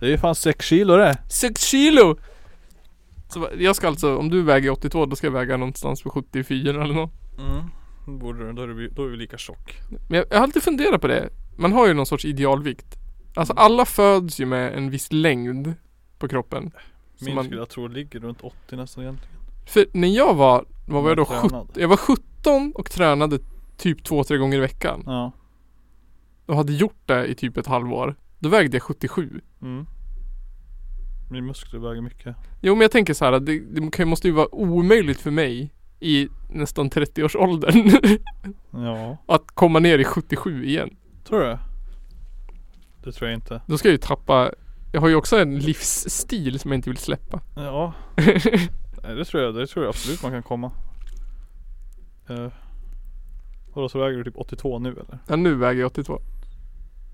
Det 0.00 0.06
är 0.06 0.10
ju 0.10 0.18
fan 0.18 0.34
6 0.34 0.66
kilo 0.66 0.96
det. 0.96 1.18
6 1.30 1.62
kilo! 1.62 2.16
Så 3.28 3.40
va- 3.40 3.48
jag 3.58 3.76
ska 3.76 3.88
alltså, 3.88 4.16
om 4.16 4.30
du 4.30 4.42
väger 4.42 4.70
82 4.70 5.06
då 5.06 5.16
ska 5.16 5.26
jag 5.26 5.32
väga 5.32 5.56
någonstans 5.56 6.02
på 6.02 6.10
74 6.10 6.84
eller 6.84 6.94
något. 6.94 7.12
Mm. 7.38 7.64
Då 8.06 8.12
Borde 8.12 8.46
du, 8.46 8.52
då 8.52 8.62
är 8.62 8.66
vi, 8.68 8.88
då 8.88 9.04
är 9.04 9.08
vi 9.08 9.16
lika 9.16 9.38
tjock. 9.38 9.78
Men 10.08 10.18
jag, 10.18 10.26
jag 10.30 10.36
har 10.36 10.42
alltid 10.42 10.62
funderat 10.62 11.00
på 11.00 11.06
det. 11.06 11.28
Man 11.58 11.72
har 11.72 11.86
ju 11.88 11.94
någon 11.94 12.06
sorts 12.06 12.24
idealvikt. 12.24 12.86
Alltså 13.34 13.52
alla 13.54 13.84
föds 13.84 14.40
ju 14.40 14.46
med 14.46 14.74
en 14.74 14.90
viss 14.90 15.12
längd 15.12 15.74
på 16.18 16.28
kroppen. 16.28 16.70
Min 17.26 17.34
man- 17.34 17.44
skulle 17.44 17.60
jag 17.60 17.68
tro 17.68 17.86
ligger 17.88 18.20
runt 18.20 18.40
80 18.40 18.76
nästan 18.76 19.04
egentligen. 19.04 19.34
För 19.66 19.86
när 19.92 20.08
jag 20.08 20.34
var, 20.34 20.64
vad 20.86 21.02
var 21.02 21.10
jag 21.10 21.16
då? 21.16 21.26
Men 21.30 21.38
17, 21.40 21.50
tränad. 21.50 21.68
jag 21.74 21.88
var 21.88 21.96
17 21.96 22.72
och 22.74 22.90
tränade 22.90 23.38
typ 23.76 24.02
2-3 24.08 24.36
gånger 24.36 24.56
i 24.56 24.60
veckan. 24.60 25.02
Ja. 25.06 25.32
Och 26.46 26.56
hade 26.56 26.72
gjort 26.72 27.02
det 27.06 27.26
i 27.26 27.34
typ 27.34 27.56
ett 27.56 27.66
halvår. 27.66 28.14
Då 28.38 28.48
vägde 28.48 28.76
jag 28.76 28.82
77. 28.82 29.40
Mm. 29.62 29.86
Min 31.30 31.46
muskler 31.46 31.80
väger 31.80 32.00
mycket. 32.02 32.36
Jo 32.60 32.74
men 32.74 32.80
jag 32.80 32.90
tänker 32.90 33.14
så 33.14 33.24
här 33.24 33.32
att 33.32 33.46
det, 33.46 33.60
det 33.96 34.04
måste 34.04 34.28
ju 34.28 34.34
vara 34.34 34.54
omöjligt 34.54 35.20
för 35.20 35.30
mig 35.30 35.72
i 36.00 36.28
nästan 36.50 36.90
30-årsåldern 36.90 37.90
Ja. 38.70 39.16
att 39.26 39.46
komma 39.46 39.78
ner 39.78 39.98
i 39.98 40.04
77 40.04 40.64
igen. 40.64 40.96
Tror 41.24 41.40
du? 41.40 41.58
Det 43.04 43.12
tror 43.12 43.30
jag 43.30 43.36
inte. 43.36 43.62
Då 43.66 43.78
ska 43.78 43.88
jag 43.88 43.92
ju 43.92 43.98
tappa 43.98 44.50
Jag 44.92 45.00
har 45.00 45.08
ju 45.08 45.14
också 45.14 45.38
en 45.38 45.58
livsstil 45.58 46.58
som 46.60 46.70
jag 46.70 46.78
inte 46.78 46.90
vill 46.90 46.96
släppa. 46.98 47.40
Ja. 47.54 47.92
Nej, 49.02 49.14
det 49.16 49.24
tror 49.24 49.42
jag. 49.42 49.54
Det 49.54 49.66
tror 49.66 49.84
jag 49.84 49.88
absolut 49.88 50.22
man 50.22 50.32
kan 50.32 50.42
komma. 50.42 50.70
Uh, 52.30 52.48
Vadå 53.74 53.88
så 53.88 53.98
väger 53.98 54.18
du 54.18 54.24
typ 54.24 54.36
82 54.36 54.78
nu 54.78 54.90
eller? 54.90 55.18
Ja, 55.26 55.36
nu 55.36 55.54
väger 55.54 55.80
jag 55.80 55.86
82. 55.86 56.20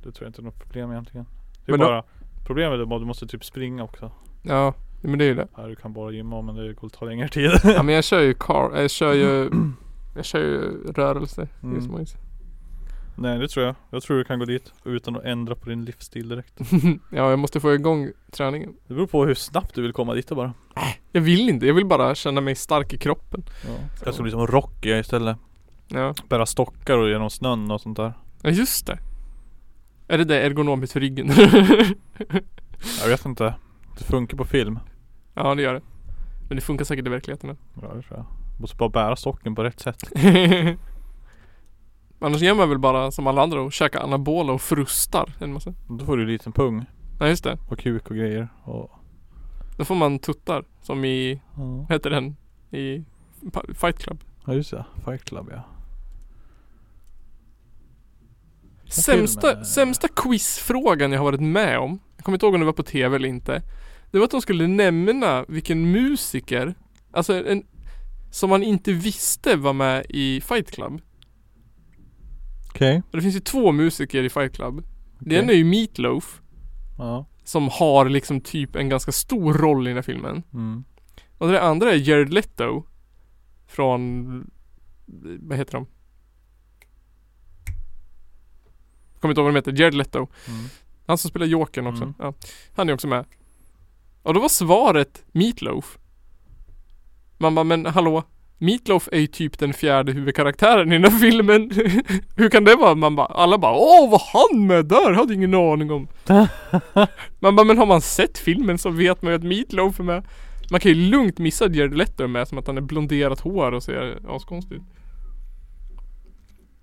Det 0.02 0.12
tror 0.12 0.24
jag 0.24 0.28
inte 0.28 0.40
är 0.40 0.44
något 0.44 0.58
problem 0.58 0.90
egentligen. 0.92 1.26
Det 1.64 1.70
är 1.72 1.72
Men 1.72 1.80
då- 1.80 1.86
bara 1.86 2.02
Problemet 2.46 2.80
är 2.80 2.84
bara 2.84 2.96
att 2.96 3.02
du 3.02 3.06
måste 3.06 3.26
typ 3.26 3.44
springa 3.44 3.84
också. 3.84 4.10
Ja, 4.42 4.74
men 5.00 5.18
det 5.18 5.24
är 5.24 5.28
ju 5.28 5.34
det. 5.34 5.48
Här 5.56 5.68
du 5.68 5.76
kan 5.76 5.92
bara 5.92 6.10
gymma 6.12 6.42
men 6.42 6.54
det 6.54 6.74
kommer 6.74 6.90
ta 6.90 7.04
längre 7.04 7.28
tid. 7.28 7.50
Ja 7.64 7.82
men 7.82 7.94
jag 7.94 8.04
kör 8.04 8.20
ju 8.20 8.34
car, 8.34 8.70
jag 8.76 8.90
kör 8.90 9.12
ju 9.12 9.50
Jag 10.16 10.24
kör 10.24 10.38
ju 10.40 10.82
rörelse 10.92 11.48
Mm. 11.62 11.76
just. 11.98 12.16
Nej 13.18 13.38
det 13.38 13.48
tror 13.48 13.66
jag. 13.66 13.74
Jag 13.90 14.02
tror 14.02 14.16
du 14.18 14.24
kan 14.24 14.38
gå 14.38 14.44
dit 14.44 14.72
utan 14.84 15.16
att 15.16 15.24
ändra 15.24 15.54
på 15.54 15.68
din 15.68 15.84
livsstil 15.84 16.28
direkt. 16.28 16.58
Ja 17.10 17.30
jag 17.30 17.38
måste 17.38 17.60
få 17.60 17.74
igång 17.74 18.10
träningen. 18.30 18.74
Det 18.86 18.94
beror 18.94 19.06
på 19.06 19.24
hur 19.26 19.34
snabbt 19.34 19.74
du 19.74 19.82
vill 19.82 19.92
komma 19.92 20.14
dit 20.14 20.28
bara. 20.28 20.52
Jag 21.12 21.20
vill 21.20 21.48
inte, 21.48 21.66
jag 21.66 21.74
vill 21.74 21.86
bara 21.86 22.14
känna 22.14 22.40
mig 22.40 22.54
stark 22.54 22.92
i 22.92 22.98
kroppen. 22.98 23.44
Ja. 23.66 23.70
Jag 24.04 24.14
ska 24.14 24.22
bli 24.22 24.32
som 24.32 24.46
Rocky 24.46 24.90
istället. 24.90 25.36
Ja, 25.88 26.14
Bära 26.28 26.46
stockar 26.46 26.98
och 26.98 27.08
genom 27.08 27.30
snön 27.30 27.70
och 27.70 27.80
sånt 27.80 27.96
där. 27.96 28.12
ja 28.42 28.50
just 28.50 28.86
det. 28.86 28.98
Är 30.08 30.18
det 30.18 30.24
det 30.24 30.40
ergonomiskt 30.42 30.92
för 30.92 31.00
ryggen? 31.00 31.28
Jag 33.02 33.08
vet 33.08 33.24
inte. 33.24 33.54
Det 33.98 34.04
funkar 34.04 34.36
på 34.36 34.44
film. 34.44 34.78
Ja 35.34 35.54
det 35.54 35.62
gör 35.62 35.74
det. 35.74 35.80
Men 36.48 36.56
det 36.56 36.62
funkar 36.62 36.84
säkert 36.84 37.06
i 37.06 37.10
verkligheten. 37.10 37.56
Ja 37.82 37.94
det 37.94 38.02
tror 38.02 38.18
jag. 38.18 38.26
Måste 38.60 38.76
bara 38.76 38.88
bära 38.88 39.16
stocken 39.16 39.54
på 39.54 39.64
rätt 39.64 39.80
sätt. 39.80 40.02
Annars 42.18 42.42
gör 42.42 42.54
man 42.54 42.68
väl 42.68 42.78
bara 42.78 43.10
som 43.10 43.26
alla 43.26 43.42
andra 43.42 43.60
och 43.60 43.72
käkar 43.72 44.00
anabola 44.00 44.52
och 44.52 44.62
frustar 44.62 45.32
en 45.40 45.52
massa. 45.52 45.74
Då 45.88 46.04
får 46.04 46.16
du 46.16 46.22
en 46.22 46.28
liten 46.28 46.52
pung 46.52 46.84
Ja 47.20 47.28
just 47.28 47.44
det. 47.44 47.58
och 47.68 47.78
kuk 47.78 48.10
och 48.10 48.16
grejer. 48.16 48.48
Och, 48.62 48.90
Då 49.76 49.84
får 49.84 49.94
man 49.94 50.18
tuttar. 50.18 50.64
Som 50.82 51.04
i, 51.04 51.40
ja. 51.56 51.62
vad 51.64 51.92
heter 51.92 52.10
den? 52.10 52.36
I 52.70 53.04
Fight 53.74 53.98
Club. 53.98 54.24
ja 54.46 54.54
just 54.54 54.70
det. 54.70 54.84
Fight 55.04 55.24
Club 55.24 55.48
ja. 55.52 55.62
Sämsta, 58.88 59.64
sämsta 59.64 60.08
quizfrågan 60.08 61.12
jag 61.12 61.18
har 61.18 61.24
varit 61.24 61.40
med 61.40 61.78
om. 61.78 61.98
Jag 62.16 62.24
kommer 62.24 62.36
inte 62.36 62.46
ihåg 62.46 62.54
om 62.54 62.60
det 62.60 62.66
var 62.66 62.72
på 62.72 62.82
tv 62.82 63.16
eller 63.16 63.28
inte. 63.28 63.62
Det 64.10 64.18
var 64.18 64.24
att 64.24 64.30
de 64.30 64.40
skulle 64.42 64.66
nämna 64.66 65.44
vilken 65.48 65.90
musiker, 65.92 66.74
alltså 67.10 67.46
en, 67.46 67.62
som 68.30 68.50
man 68.50 68.62
inte 68.62 68.92
visste 68.92 69.56
var 69.56 69.72
med 69.72 70.06
i 70.08 70.40
Fight 70.40 70.70
Club. 70.70 71.00
Okej. 72.76 73.02
Och 73.10 73.16
det 73.16 73.22
finns 73.22 73.36
ju 73.36 73.40
två 73.40 73.72
musiker 73.72 74.22
i 74.22 74.30
Fight 74.30 74.52
Club. 74.52 74.84
Det 75.18 75.26
Okej. 75.26 75.38
ena 75.38 75.52
är 75.52 75.56
ju 75.56 75.64
Meatloaf. 75.64 76.40
Ja. 76.98 77.26
Som 77.44 77.68
har 77.72 78.08
liksom 78.08 78.40
typ 78.40 78.76
en 78.76 78.88
ganska 78.88 79.12
stor 79.12 79.54
roll 79.54 79.86
i 79.86 79.90
den 79.90 79.96
här 79.96 80.02
filmen. 80.02 80.42
Mm. 80.52 80.84
Och 81.38 81.48
det 81.48 81.62
andra 81.62 81.92
är 81.92 82.08
Jared 82.08 82.32
Leto. 82.32 82.84
Från, 83.66 84.50
vad 85.40 85.58
heter 85.58 85.72
de? 85.72 85.86
Kommer 89.20 89.32
inte 89.32 89.40
ihåg 89.40 89.44
vad 89.44 89.54
de 89.54 89.58
heter, 89.70 89.82
Jared 89.82 89.94
Leto. 89.94 90.18
Mm. 90.18 90.64
Han 91.06 91.18
som 91.18 91.30
spelar 91.30 91.46
Jokern 91.46 91.86
också. 91.86 92.02
Mm. 92.02 92.14
Ja, 92.18 92.34
han 92.74 92.88
är 92.88 92.94
också 92.94 93.08
med. 93.08 93.24
Och 94.22 94.34
då 94.34 94.40
var 94.40 94.48
svaret 94.48 95.24
Meatloaf. 95.32 95.98
Man 97.38 97.54
bara, 97.54 97.64
men 97.64 97.86
hallå? 97.86 98.22
Meatloaf 98.58 99.08
är 99.12 99.18
ju 99.18 99.26
typ 99.26 99.58
den 99.58 99.72
fjärde 99.72 100.12
huvudkaraktären 100.12 100.92
i 100.92 100.98
den 100.98 101.12
här 101.12 101.18
filmen. 101.18 101.70
Hur 102.36 102.48
kan 102.50 102.64
det 102.64 102.74
vara? 102.76 102.94
Man 102.94 103.16
bara, 103.16 103.26
alla 103.26 103.58
bara, 103.58 103.74
åh 103.76 104.10
var 104.10 104.22
han 104.32 104.66
med 104.66 104.86
där? 104.86 105.12
Hade 105.12 105.34
ingen 105.34 105.54
aning 105.54 105.90
om. 105.90 106.08
man 107.38 107.56
bara, 107.56 107.64
men 107.64 107.78
har 107.78 107.86
man 107.86 108.00
sett 108.00 108.38
filmen 108.38 108.78
så 108.78 108.90
vet 108.90 109.22
man 109.22 109.32
ju 109.32 109.36
att 109.38 109.44
Meatloaf 109.44 110.00
är 110.00 110.04
med. 110.04 110.24
Man 110.70 110.80
kan 110.80 110.92
ju 110.92 111.10
lugnt 111.10 111.38
missa 111.38 111.64
att 111.64 111.74
Jared 111.74 111.96
Leto 111.96 112.22
är 112.24 112.28
med 112.28 112.48
som 112.48 112.58
att 112.58 112.66
han 112.66 112.76
är 112.76 112.80
blonderat 112.80 113.40
hår 113.40 113.72
och 113.72 113.82
ser 113.82 114.18
askonstig 114.36 114.74
ut. 114.76 114.82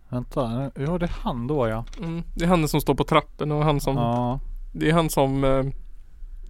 Vänta. 0.10 0.72
Ja 0.76 0.98
det 0.98 1.06
är 1.06 1.16
han 1.22 1.48
då 1.48 1.68
ja. 1.68 1.86
Mm. 2.00 2.24
Det 2.36 2.44
är 2.46 2.50
han 2.50 2.68
som 2.68 2.82
står 2.82 2.96
på 2.96 3.04
trappen 3.04 3.52
och 3.52 3.64
han 3.64 3.80
som 3.82 3.96
Ja. 3.96 4.40
Det 4.74 4.90
är 4.90 4.94
han 4.94 5.10
som 5.10 5.44
eh, 5.44 5.64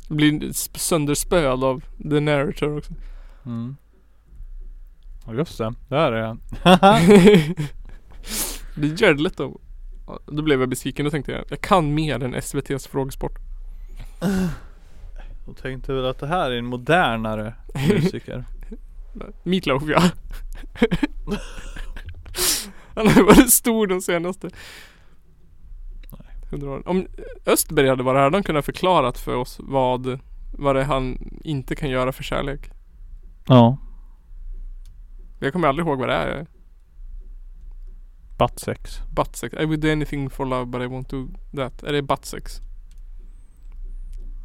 blir 0.10 0.32
sp- 0.32 0.78
sönderspöad 0.78 1.64
av 1.64 1.82
the 2.10 2.20
narrator 2.20 2.78
också. 2.78 2.94
Mm. 3.46 3.76
Ja 5.26 5.34
just 5.34 5.58
det. 5.58 5.74
Där 5.88 6.12
är 6.12 6.22
han. 6.22 6.42
det 8.76 8.88
är 8.88 9.04
Jared 9.04 9.22
Leto. 9.22 9.60
Då 10.26 10.42
blev 10.42 10.60
jag 10.60 10.70
besviken. 10.70 11.06
Då 11.06 11.12
tänkte 11.12 11.32
jag, 11.32 11.46
jag 11.50 11.62
kan 11.62 11.94
mer 11.94 12.24
än 12.24 12.36
SVT's 12.36 12.90
frågesport. 12.90 13.40
Jag 15.46 15.58
tänkte 15.62 15.94
väl 15.94 16.06
att 16.06 16.20
det 16.20 16.28
här 16.28 16.52
är 16.52 16.58
en 16.58 16.66
modernare 16.66 17.54
musiker. 17.90 18.46
Meatloaf 19.44 19.84
ja. 19.88 20.02
Han 22.96 23.08
har 23.08 23.24
varit 23.24 23.54
stor 23.54 23.88
de 23.88 24.02
senaste. 24.02 24.50
Om 26.86 27.08
Östberg 27.46 27.90
hade 27.90 28.04
varit 28.04 28.18
här, 28.18 28.24
hade 28.24 28.36
han 28.36 28.44
kunnat 28.44 28.66
förklarat 28.66 29.18
för 29.18 29.36
oss 29.36 29.58
vad, 29.60 30.20
vad 30.52 30.76
det 30.76 30.82
är 30.82 30.86
han 30.86 31.18
inte 31.44 31.76
kan 31.76 31.90
göra 31.90 32.12
för 32.12 32.24
kärlek. 32.24 32.70
ja. 33.48 33.78
Jag 35.44 35.54
kommer 35.54 35.68
aldrig 35.68 35.88
ihåg 35.88 36.00
vad 36.00 36.10
det 36.10 36.16
är. 36.16 36.48
Butt 38.38 38.60
sex. 38.60 39.02
Butt 39.12 39.36
sex. 39.36 39.56
I 39.60 39.66
would 39.66 39.80
do 39.80 39.92
anything 39.92 40.30
for 40.30 40.46
love 40.46 40.66
but 40.66 40.82
I 40.82 40.86
won't 40.86 41.10
do 41.10 41.28
that. 41.56 41.84
Är 41.84 41.94
det 41.94 42.02
butt 42.02 42.26
sex? 42.26 42.62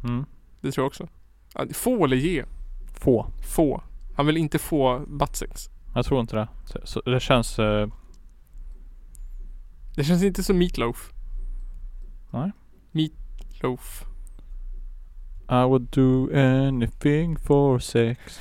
Mm. 0.03 0.25
Det 0.61 0.71
tror 0.71 0.83
jag 0.83 0.87
också. 0.87 1.07
Få 1.73 2.05
eller 2.05 2.17
ge? 2.17 2.45
Få. 2.93 3.31
Få. 3.41 3.83
Han 4.15 4.25
vill 4.25 4.37
inte 4.37 4.59
få 4.59 5.05
butt 5.07 5.35
sex. 5.35 5.69
Jag 5.95 6.05
tror 6.05 6.21
inte 6.21 6.35
det. 6.35 6.47
Så, 6.65 6.79
så 6.83 7.01
det 7.01 7.19
känns 7.19 7.59
eh, 7.59 7.87
Det 9.95 10.03
känns 10.03 10.23
inte 10.23 10.43
som 10.43 10.57
meatloaf. 10.57 11.13
Nej. 12.31 12.51
Meatloaf. 12.91 14.05
I 15.51 15.63
would 15.63 15.89
do 15.91 16.29
anything 16.33 17.37
for 17.37 17.79
sex. 17.79 18.39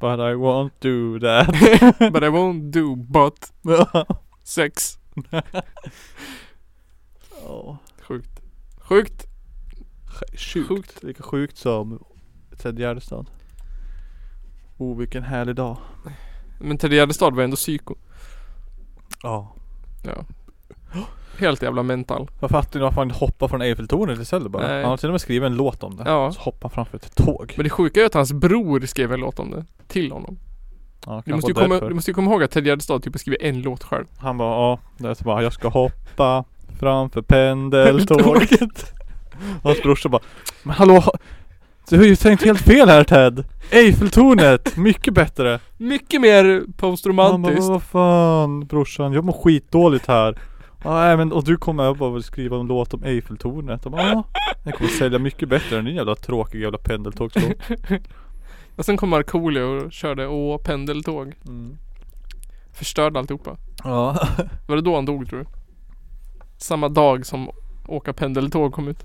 But 0.00 0.20
I 0.20 0.34
won't 0.34 0.80
do 0.80 1.18
that. 1.18 1.46
But 2.12 2.22
I 2.22 2.28
won't 2.28 2.70
do 2.72 2.96
butt 2.96 3.52
sex. 4.44 4.98
oh. 7.44 7.76
Sjukt. 8.02 8.40
Sjukt. 8.78 9.26
Sjukt. 10.34 10.68
Sjukt. 10.68 11.02
Lika 11.02 11.22
sjukt 11.22 11.56
som 11.58 12.04
Ted 12.58 12.78
Gärdestad. 12.78 13.30
Oh 14.78 14.96
vilken 14.98 15.22
härlig 15.22 15.56
dag. 15.56 15.76
Men 16.58 16.78
Ted 16.78 16.92
Gärdestad 16.92 17.34
var 17.34 17.42
ändå 17.42 17.56
psyko. 17.56 17.94
Ja. 19.22 19.54
Ja. 20.02 20.24
Helt 21.38 21.62
jävla 21.62 21.82
mental. 21.82 22.30
Jag 22.40 22.50
fattar 22.50 22.66
inte 22.66 22.78
varför 22.78 23.00
han 23.00 23.10
hoppar 23.10 23.48
från 23.48 23.62
Eiffeltornet 23.62 24.20
istället 24.20 24.52
bara. 24.52 24.66
Nej. 24.68 24.82
Han 24.82 24.90
har 24.90 24.96
till 24.96 25.08
och 25.08 25.12
med 25.12 25.20
skrivit 25.20 25.46
en 25.46 25.56
låt 25.56 25.82
om 25.82 25.96
det. 25.96 26.02
Ja. 26.06 26.32
Så 26.32 26.40
hoppar 26.40 26.68
han 26.68 26.70
framför 26.74 26.96
ett 26.96 27.14
tåg. 27.16 27.54
Men 27.56 27.64
det 27.64 27.70
sjuka 27.70 28.00
är 28.00 28.06
att 28.06 28.14
hans 28.14 28.32
bror 28.32 28.80
skrev 28.86 29.12
en 29.12 29.20
låt 29.20 29.38
om 29.38 29.50
det. 29.50 29.64
Till 29.88 30.12
honom. 30.12 30.38
Ja, 31.06 31.22
Du 31.26 31.34
måste, 31.34 31.50
ju 31.50 31.54
komma, 31.54 31.80
du 31.80 31.94
måste 31.94 32.10
ju 32.10 32.14
komma 32.14 32.30
ihåg 32.30 32.42
att 32.42 32.50
Ted 32.50 32.66
Gärdestad 32.66 33.02
typ 33.02 33.18
skrivit 33.18 33.42
en 33.42 33.62
låt 33.62 33.82
själv. 33.84 34.04
Han 34.18 34.38
bara 34.38 34.48
ja, 34.50 34.78
det 34.98 35.08
är 35.08 35.14
så 35.14 35.24
bara 35.24 35.42
jag 35.42 35.52
ska 35.52 35.68
hoppa 35.68 36.44
framför 36.80 37.22
pendeltåget. 37.22 38.92
Och 39.62 39.62
hans 39.62 39.82
brorsa 39.82 40.08
bara 40.08 40.22
Men 40.62 40.74
hallå 40.74 41.02
Du 41.88 41.96
har 41.96 42.04
ju 42.04 42.16
tänkt 42.16 42.44
helt 42.44 42.60
fel 42.60 42.88
här 42.88 43.04
Ted 43.04 43.44
Eiffeltornet, 43.70 44.76
mycket 44.76 45.14
bättre 45.14 45.60
Mycket 45.76 46.20
mer 46.20 46.44
Han 46.44 46.64
bara, 46.66 46.90
postromantiskt. 46.90 47.68
vad 47.68 47.82
fan 47.82 48.66
brorsan, 48.66 49.12
jag 49.12 49.24
mår 49.24 49.32
skitdåligt 49.32 50.06
här 50.06 50.38
Ja 50.82 51.16
men 51.16 51.32
och 51.32 51.44
du 51.44 51.56
kommer 51.56 51.94
bara 51.94 52.10
vill 52.10 52.22
skriva 52.22 52.56
en 52.56 52.66
låt 52.66 52.94
om 52.94 53.04
Eiffeltornet 53.04 53.80
Jag 53.84 53.92
bara, 53.92 54.08
ja, 54.08 54.24
Den 54.62 54.72
kommer 54.72 54.90
sälja 54.90 55.18
mycket 55.18 55.48
bättre 55.48 55.78
än 55.78 55.84
din 55.84 55.94
jävla 55.96 56.14
tråkiga 56.14 56.62
jävla 56.62 56.78
pendeltågslåt 56.78 57.56
Och 58.76 58.84
sen 58.84 58.96
kom 58.96 59.08
Markoolio 59.08 59.62
och 59.62 59.92
körde 59.92 60.26
Åh 60.26 60.58
pendeltåg. 60.58 61.34
mm. 61.46 61.76
Förstörde 62.72 63.18
alltihopa. 63.18 63.56
Ja 63.84 64.28
Var 64.66 64.76
det 64.76 64.82
då 64.82 64.94
han 64.94 65.04
dog 65.04 65.28
tror 65.28 65.38
du? 65.38 65.46
Samma 66.58 66.88
dag 66.88 67.26
som 67.26 67.50
Åka 67.88 68.12
pendeltåg 68.12 68.72
kom 68.72 68.88
ut. 68.88 69.04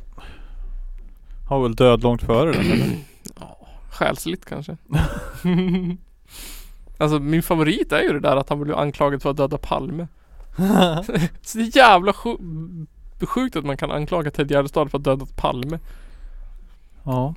Han 1.50 1.62
var 1.62 1.68
väl 1.68 1.76
död 1.76 2.04
långt 2.04 2.24
före 2.24 2.52
den 2.52 2.66
eller? 2.72 2.96
Själsligt 3.90 4.46
kanske. 4.46 4.78
alltså 6.98 7.20
min 7.20 7.44
favorit 7.44 7.92
är 7.92 8.02
ju 8.02 8.14
det 8.14 8.20
där 8.20 8.36
att 8.36 8.50
han 8.50 8.60
blev 8.60 8.78
anklagad 8.78 9.22
för 9.22 9.30
att 9.30 9.38
döda 9.38 9.58
Palme. 9.58 10.08
Så 11.42 11.58
det 11.58 11.64
är 11.64 11.78
jävla 11.78 12.14
sju- 12.14 12.38
sjukt 13.22 13.56
att 13.56 13.66
man 13.66 13.78
kan 13.78 13.92
anklaga 13.92 14.32
Ted 14.32 14.52
Gärdestad 14.52 14.92
för 14.92 14.98
att 14.98 15.04
döda 15.04 15.26
Palme. 15.36 15.80
Ja 17.04 17.36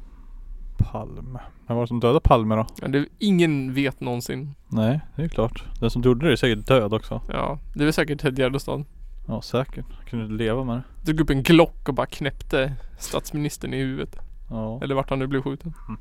Palme 0.79 1.41
Vem 1.67 1.77
var 1.77 1.83
det 1.85 1.89
som 1.89 2.01
dödade 2.01 2.21
Palme 2.21 2.55
då? 2.55 2.67
Men 2.83 2.93
det, 2.93 3.07
ingen 3.19 3.75
vet 3.75 4.01
någonsin. 4.01 4.55
Nej, 4.69 5.01
det 5.17 5.23
är 5.25 5.29
klart. 5.29 5.65
Den 5.81 5.91
som 5.91 6.03
gjorde 6.03 6.27
det 6.27 6.33
är 6.33 6.37
säkert 6.37 6.67
död 6.67 6.95
också. 6.95 7.21
Ja, 7.29 7.59
det 7.75 7.85
är 7.85 7.93
säkert 7.93 8.21
Ted 8.21 8.39
Gärdestad. 8.39 8.85
Ja, 9.27 9.43
säkert. 9.43 9.87
Kunde 10.11 10.25
inte 10.25 10.45
leva 10.45 10.65
med 10.65 10.77
det. 10.77 11.12
Drog 11.12 11.21
upp 11.21 11.31
en 11.31 11.43
Glock 11.43 11.89
och 11.89 11.95
bara 11.95 12.07
knäppte 12.07 12.75
statsministern 12.99 13.75
i 13.75 13.77
huvudet. 13.77 14.17
Ja. 14.51 14.81
Eller 14.83 14.95
vart 14.95 15.11
han 15.11 15.19
nu 15.19 15.27
blev 15.27 15.43
skjuten. 15.43 15.75
Mm. 15.89 16.01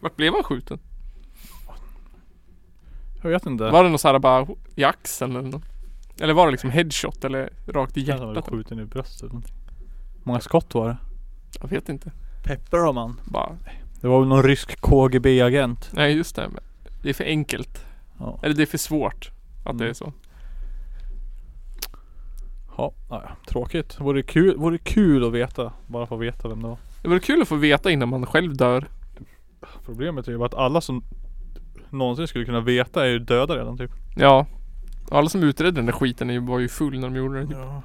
Vart 0.00 0.16
blev 0.16 0.32
han 0.32 0.42
skjuten? 0.42 0.78
Jag 3.22 3.30
vet 3.30 3.46
inte. 3.46 3.70
Var 3.70 3.84
det 3.84 3.90
något 3.90 4.00
såhär 4.00 4.18
bara 4.18 4.46
i 4.74 4.84
axeln 4.84 5.36
eller 5.36 5.48
något? 5.48 5.64
Eller 6.20 6.34
var 6.34 6.46
det 6.46 6.50
liksom 6.50 6.70
headshot 6.70 7.24
eller 7.24 7.50
rakt 7.66 7.96
i 7.96 8.10
Han 8.10 8.20
var 8.20 8.34
hjärtat? 8.34 8.50
skjuten 8.50 8.78
i 8.80 8.84
bröstet 8.84 9.20
eller 9.22 9.28
någonting. 9.32 9.54
Många 10.22 10.40
skott 10.40 10.74
var 10.74 10.88
det. 10.88 10.96
Jag 11.60 11.68
vet 11.68 11.88
inte. 11.88 12.12
Pepper 12.44 12.84
om 12.86 12.94
man. 12.94 13.20
Bara, 13.24 13.56
Det 14.00 14.08
var 14.08 14.18
väl 14.20 14.28
någon 14.28 14.42
rysk 14.42 14.80
KGB-agent. 14.80 15.90
nej 15.92 16.16
just 16.16 16.36
det. 16.36 16.48
Det 17.02 17.08
är 17.08 17.14
för 17.14 17.24
enkelt. 17.24 17.84
Ja. 18.18 18.38
Eller 18.42 18.54
det 18.54 18.62
är 18.62 18.66
för 18.66 18.78
svårt. 18.78 19.30
Att 19.64 19.78
det 19.78 19.84
Mm. 19.84 19.90
är 19.90 19.92
så. 19.94 20.12
Ja, 22.76 22.92
ja, 23.10 23.22
tråkigt. 23.48 24.00
Vore 24.00 24.22
kul, 24.22 24.56
vore 24.56 24.78
kul 24.78 25.24
att 25.24 25.32
veta. 25.32 25.72
Bara 25.86 26.06
få 26.06 26.16
veta 26.16 26.48
vem 26.48 26.62
det 26.62 26.68
var. 26.68 26.76
Det 27.02 27.08
vore 27.08 27.20
kul 27.20 27.42
att 27.42 27.48
få 27.48 27.56
veta 27.56 27.90
innan 27.90 28.08
man 28.08 28.26
själv 28.26 28.56
dör. 28.56 28.88
Problemet 29.84 30.28
är 30.28 30.32
ju 30.32 30.38
bara 30.38 30.46
att 30.46 30.54
alla 30.54 30.80
som 30.80 31.04
någonsin 31.90 32.28
skulle 32.28 32.44
kunna 32.44 32.60
veta 32.60 33.04
är 33.04 33.08
ju 33.10 33.18
döda 33.18 33.56
redan 33.56 33.78
typ. 33.78 33.90
Ja. 34.16 34.46
Alla 35.12 35.28
som 35.28 35.42
utredde 35.42 35.70
den 35.78 35.86
där 35.86 35.92
skiten 35.92 36.46
var 36.46 36.58
ju 36.58 36.68
full 36.68 36.98
när 37.00 37.08
de 37.08 37.16
gjorde 37.16 37.40
det. 37.40 37.46
Typ. 37.46 37.56
Ja. 37.56 37.82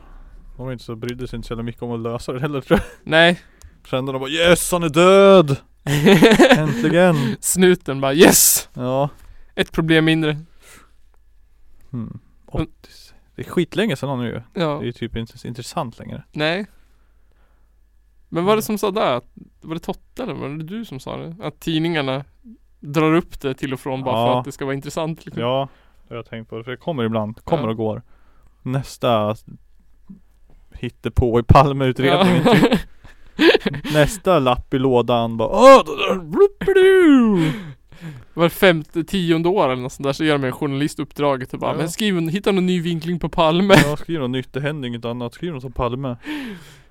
De 0.58 0.66
var 0.66 0.72
inte 0.74 0.84
så 0.84 0.96
brydde 0.96 1.28
sig 1.28 1.38
inte 1.38 1.48
så 1.48 1.52
jävla 1.52 1.64
mycket 1.64 1.82
om 1.82 1.92
att 1.92 2.00
lösa 2.00 2.34
det 2.34 2.40
heller 2.40 2.62
tror 2.62 2.80
jag. 2.80 2.88
Nej. 3.04 3.42
Kände 3.86 4.12
de 4.12 4.20
bara 4.20 4.30
yes 4.30 4.72
han 4.72 4.84
är 4.84 4.90
död! 4.90 5.58
Äntligen! 6.58 7.16
Snuten 7.40 8.02
bara 8.02 8.14
yes! 8.14 8.70
Ja. 8.74 9.10
Ett 9.56 9.72
problem 9.72 10.06
mindre. 10.06 10.38
Mm. 11.94 12.20
80. 12.48 12.70
Det 13.36 13.42
är 13.42 13.50
skitlänge 13.50 13.96
sedan 13.96 14.20
nu 14.20 14.28
ju. 14.28 14.42
Ja. 14.62 14.68
Det 14.68 14.84
är 14.84 14.86
ju 14.86 14.92
typ 14.92 15.16
inte 15.16 15.48
intressant 15.48 16.00
längre. 16.00 16.24
Nej. 16.32 16.66
Men 18.30 18.44
vad 18.44 18.52
var 18.52 18.56
det 18.56 18.62
som 18.62 18.78
sa 18.78 18.92
där? 18.92 19.22
Var 19.62 19.74
det 19.74 19.80
Totte 19.80 20.24
eller 20.24 20.34
var 20.34 20.50
det 20.50 20.64
du 20.64 20.86
som 20.86 21.00
sa 21.00 21.18
det? 21.18 21.36
Att 21.44 21.60
tidningarna 21.60 22.26
drar 22.80 23.14
upp 23.16 23.42
det 23.42 23.54
till 23.54 23.74
och 23.74 23.80
från 23.80 24.04
bara 24.04 24.16
för 24.16 24.34
Ja. 24.34 24.40
att 24.40 24.46
det 24.46 24.52
ska 24.52 24.66
vara 24.66 24.76
intressant 24.76 25.26
liksom. 25.26 25.44
Ja, 25.44 25.68
det 26.08 26.14
har 26.14 26.18
jag 26.18 26.26
tänkt 26.26 26.50
på. 26.50 26.64
För 26.64 26.72
det 26.72 26.78
kommer 26.78 27.04
ibland. 27.04 27.44
Kommer 27.44 27.64
Ja. 27.64 27.70
och 27.70 27.78
går. 27.78 28.02
Nästa 28.64 29.36
på 31.16 31.40
i 31.40 31.44
Palmeutredningen 31.44 32.44
typ. 32.44 32.80
Nästa 33.94 34.40
lapp 34.40 34.74
i 34.74 34.80
lådan 34.80 35.38
bara 35.38 35.50
Åh. 35.50 35.82
Var 38.34 38.50
femte, 38.50 39.04
tionde 39.04 39.50
år 39.50 39.70
eller 39.70 39.82
något 39.82 39.94
sånt 39.94 40.04
där 40.06 40.14
så 40.14 40.24
gör 40.24 40.38
de 40.38 40.44
en 40.48 40.52
journalist 40.52 41.00
uppdraget 41.00 41.54
och 41.54 41.60
bara 41.60 41.72
Ja. 41.72 41.78
Men 41.78 41.90
skriv, 41.90 42.18
en- 42.18 42.30
hitta 42.30 42.52
någon 42.52 42.66
ny 42.66 42.82
vinkling 42.82 43.20
på 43.20 43.30
Palme. 43.30 43.74
Ja, 43.86 43.98
skriv 43.98 44.20
något 44.20 44.30
nytt, 44.30 44.54
det 44.54 44.62
händer 44.62 44.88
inget 44.88 45.06
annat. 45.06 45.34
Skriv 45.34 45.54
något 45.54 45.62
som 45.62 45.72
Palme. 45.72 46.18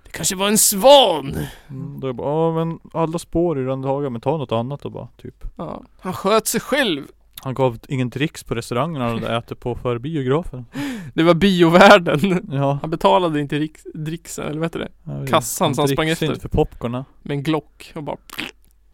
Det 0.04 0.10
kanske 0.10 0.36
var 0.36 0.48
en 0.48 0.58
svan. 0.58 1.36
Mm, 1.68 2.00
då 2.00 2.06
är 2.06 2.08
jag 2.08 2.16
bara, 2.16 2.28
ja 2.30 2.64
men 2.64 2.78
alla 2.92 3.18
spår 3.18 3.56
redan 3.56 3.82
tagna 3.82 4.10
men 4.10 4.20
ta 4.20 4.36
något 4.36 4.52
annat 4.52 4.80
då 4.82 4.90
bara, 4.90 5.08
typ. 5.22 5.44
Ja. 5.56 5.82
Han 6.00 6.12
sköt 6.12 6.46
sig 6.46 6.60
själv. 6.60 7.04
Han 7.46 7.54
gav 7.54 7.78
ingen 7.88 8.10
dricks 8.10 8.44
på 8.44 8.54
restaurangen 8.54 9.02
han 9.02 9.10
hade 9.22 9.36
ätit 9.36 9.60
på 9.60 9.74
för 9.74 9.98
biografen. 9.98 10.66
Det 11.14 11.22
var 11.22 11.34
biovärden. 11.34 12.48
Ja. 12.52 12.78
Han 12.80 12.90
betalade 12.90 13.40
inte 13.40 13.58
riks, 13.58 13.86
dricksen, 13.94 14.44
eller 14.46 14.58
vad 14.60 14.64
heter 14.66 14.78
det? 14.78 15.12
vet. 15.20 15.30
Kassan 15.30 15.74
som 15.74 15.82
han 15.82 15.88
sprang 15.88 16.08
efter. 16.08 16.26
inte 16.26 16.40
för 16.40 16.48
popcorna. 16.48 17.04
Med 17.22 17.34
en 17.36 17.42
Glock 17.42 17.92
och 17.94 18.02
bara 18.02 18.16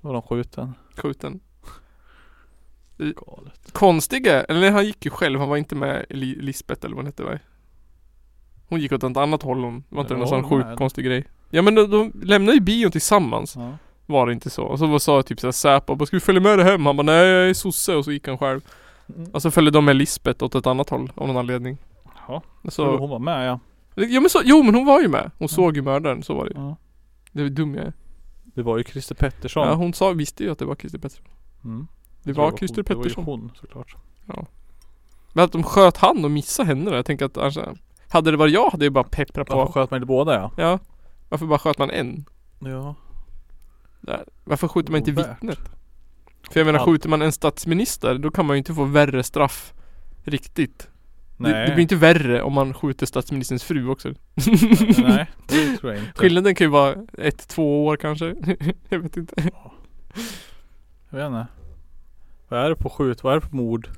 Var 0.00 0.12
de 0.12 0.22
skjuten. 0.22 0.74
skjuten. 0.96 1.40
Galet. 2.98 3.72
Konstiga, 3.72 4.44
eller 4.44 4.70
han 4.70 4.86
gick 4.86 5.04
ju 5.04 5.10
själv, 5.10 5.40
han 5.40 5.48
var 5.48 5.56
inte 5.56 5.74
med 5.74 6.06
Li- 6.10 6.40
Lisbeth 6.40 6.84
eller 6.84 6.94
vad 6.96 7.04
hon 7.04 7.06
hette 7.06 7.22
va? 7.22 7.38
Hon 8.68 8.80
gick 8.80 8.92
åt 8.92 9.02
ett 9.04 9.16
annat 9.16 9.42
håll 9.42 9.64
hon, 9.64 9.84
var 9.88 10.00
inte 10.02 10.14
det 10.14 10.18
Ja, 10.18 10.18
någon 10.18 10.28
sån 10.28 10.48
sjuk 10.64 10.78
konstig 10.78 11.04
grej? 11.04 11.24
Ja 11.50 11.62
men 11.62 11.74
de, 11.74 11.90
de 11.90 12.12
lämnade 12.22 12.54
ju 12.54 12.60
bion 12.60 12.90
tillsammans, 12.90 13.56
Ja. 13.56 13.78
Var 14.12 14.26
det 14.26 14.32
inte 14.32 14.50
så? 14.50 14.62
Och 14.62 14.78
så 14.78 14.86
var- 14.86 14.98
sa 14.98 15.22
typ 15.22 15.40
såhär 15.40 15.52
Säpo, 15.52 15.94
bara 15.94 16.06
ska 16.06 16.16
vi 16.16 16.20
följa 16.20 16.40
med 16.40 16.58
dig 16.58 16.66
hem? 16.66 16.86
Han 16.86 16.96
bara 16.96 17.02
nej 17.02 17.26
jag 17.28 17.48
är 17.50 17.54
sosse 17.54 17.94
och 17.94 18.04
så 18.04 18.12
gick 18.12 18.28
han 18.28 18.38
själv. 18.38 18.60
Mm. 19.16 19.30
Och 19.32 19.42
så 19.42 19.50
följde 19.50 19.70
de 19.70 19.84
med 19.84 19.96
Lisbeth 19.96 20.44
åt 20.44 20.54
ett 20.54 20.66
annat 20.66 20.90
håll 20.90 21.12
av 21.14 21.26
någon 21.26 21.36
anledning. 21.36 21.78
Ja, 22.28 22.42
så 22.64 22.70
Så, 22.70 22.96
hon 22.96 23.10
var 23.10 23.18
med 23.18 23.48
ja. 23.48 23.60
ja 23.94 24.20
men 24.20 24.30
så, 24.30 24.40
jo 24.44 24.62
men 24.62 24.74
hon 24.74 24.86
var 24.86 25.00
ju 25.00 25.08
med. 25.08 25.30
Hon 25.38 25.48
såg 25.48 25.76
ju 25.76 25.82
mördaren, 25.82 26.22
så 26.22 26.34
var 26.34 26.44
det 26.44 26.50
ju. 26.50 26.60
ja. 26.60 26.76
Det 27.32 27.42
var 27.42 27.48
dum 27.50 27.74
jag 27.74 27.84
är. 27.84 27.92
Det 28.44 28.62
var 28.62 28.78
ju 28.78 28.84
Christer 28.84 29.14
Pettersson. 29.14 29.68
Ja 29.68 29.74
hon 29.74 29.94
sa, 29.94 30.10
visste 30.10 30.44
ju 30.44 30.50
att 30.52 30.58
det 30.58 30.64
var 30.64 30.74
Christer 30.74 30.98
Pettersson. 30.98 31.26
Mm. 31.64 31.86
Det 32.22 32.34
Så 32.34 32.40
var 32.40 32.56
Christer 32.56 32.82
Pettersson. 32.82 33.24
Det 33.24 33.30
var 33.30 33.36
ju 33.36 33.40
hon 33.42 33.50
såklart. 33.60 33.96
Men 35.32 35.44
att 35.44 35.52
de 35.52 35.62
sköt 35.62 35.96
han 35.96 36.24
och 36.24 36.30
missade 36.30 36.68
henne 36.68 36.90
då? 36.90 36.96
Jag 36.96 37.06
tänker 37.06 37.24
att 37.24 37.38
alltså, 37.38 37.74
Hade 38.08 38.30
det 38.30 38.36
varit 38.36 38.52
jag 38.54 38.70
hade 38.70 38.84
jag 38.84 38.92
bara 38.92 39.04
pepprat 39.04 39.48
på. 39.48 39.56
Varför 39.56 39.72
sköt 39.72 39.90
man 39.90 39.98
inte 39.98 40.06
båda 40.06 40.34
ja? 40.34 40.50
Ja. 40.56 40.78
Varför 41.28 41.46
bara 41.46 41.58
sköt 41.58 41.78
man 41.78 41.90
en? 41.90 42.24
Ja. 42.58 42.94
Varför 44.44 44.68
skjuter 44.68 44.90
man 44.92 44.98
inte 44.98 45.10
vittnet? 45.12 45.58
För 46.50 46.60
jag 46.60 46.66
menar 46.66 46.78
Ja. 46.78 46.84
skjuter 46.84 47.08
man 47.08 47.22
en 47.22 47.32
statsminister 47.32 48.18
då 48.18 48.30
kan 48.30 48.46
man 48.46 48.56
ju 48.56 48.58
inte 48.58 48.74
få 48.74 48.84
värre 48.84 49.22
straff 49.22 49.72
Riktigt. 50.24 50.88
Nej. 51.36 51.52
Det, 51.52 51.66
det 51.66 51.72
blir 51.74 51.82
inte 51.82 51.96
värre 51.96 52.42
om 52.42 52.52
man 52.52 52.74
skjuter 52.74 53.06
statsministerns 53.06 53.64
fru 53.64 53.88
också. 53.88 54.14
Nej, 54.98 55.30
det 55.48 55.76
tror 55.80 55.92
jag 55.92 56.02
inte. 56.02 56.12
Skillnaden 56.20 56.54
kan 56.54 56.64
ju 56.64 56.70
vara 56.70 56.94
ett, 57.18 57.48
två 57.48 57.86
år 57.86 57.96
kanske. 57.96 58.26
jag 58.88 58.98
vet 58.98 59.16
inte. 59.16 59.34
Jag 61.10 61.18
vet 61.18 61.26
inte. 61.26 61.46
Vad 62.48 62.60
är 62.60 62.68
det 62.70 62.76
på 62.76 62.90
skjut? 62.90 63.22
Vad 63.24 63.32
är 63.36 63.40
det 63.40 63.46
på 63.48 63.56
mord? 63.56 63.88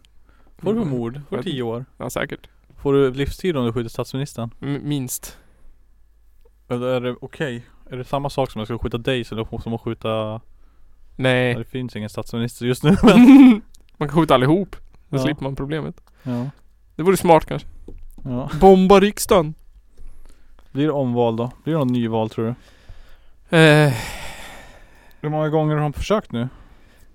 Får 0.59 0.75
du 0.75 0.81
på 0.81 0.87
Mm. 0.87 0.99
mord? 0.99 1.21
Får 1.29 1.37
du 1.37 1.43
tio 1.43 1.63
år? 1.63 1.85
Ja 1.97 2.11
säkert. 2.11 2.49
Får 2.77 2.93
du 2.93 3.11
livstid 3.13 3.57
om 3.57 3.67
du 3.67 3.73
skjuter 3.73 3.91
statsministern? 3.91 4.51
M- 4.61 4.81
minst. 4.85 5.39
Eller 6.69 6.87
är 6.87 7.01
det 7.01 7.17
okej? 7.21 7.65
Är 7.91 7.97
det 7.97 8.05
samma 8.05 8.31
sak 8.31 8.51
som 8.51 8.59
jag 8.59 8.67
ska 8.69 8.79
skjuta 8.79 8.99
dig 8.99 9.25
eller 9.33 9.61
som 9.61 9.75
att 9.75 9.81
skjuta... 9.81 10.41
Nej. 11.17 11.55
Det 11.55 11.65
finns 11.65 11.97
ingen 11.97 12.09
statsminister 12.09 12.67
just 12.67 12.83
nu 12.83 12.97
men... 13.03 13.63
man 13.97 14.09
kan 14.09 14.19
skjuta 14.19 14.35
allihop. 14.35 14.77
Då 15.09 15.17
Ja. 15.17 15.23
slipper 15.23 15.43
man 15.43 15.57
problemet. 15.57 16.01
Ja. 16.23 16.51
Det 16.97 17.03
vore 17.03 17.17
smart 17.17 17.47
kanske. 17.47 17.69
ja. 18.25 18.51
Bomba 18.61 19.01
riksdagen. 19.01 19.55
Blir 20.73 20.85
det 20.87 20.93
omval 20.93 21.37
då? 21.37 21.51
Blir 21.65 21.75
det 21.75 21.79
någon 21.79 21.93
nyval 21.93 22.31
tror 22.31 22.45
du? 22.45 22.55
Eh, 23.59 23.93
Hur 25.21 25.29
många 25.29 25.49
gånger 25.49 25.75
har 25.75 25.83
de 25.83 25.93
försökt 25.93 26.33
nu? 26.33 26.49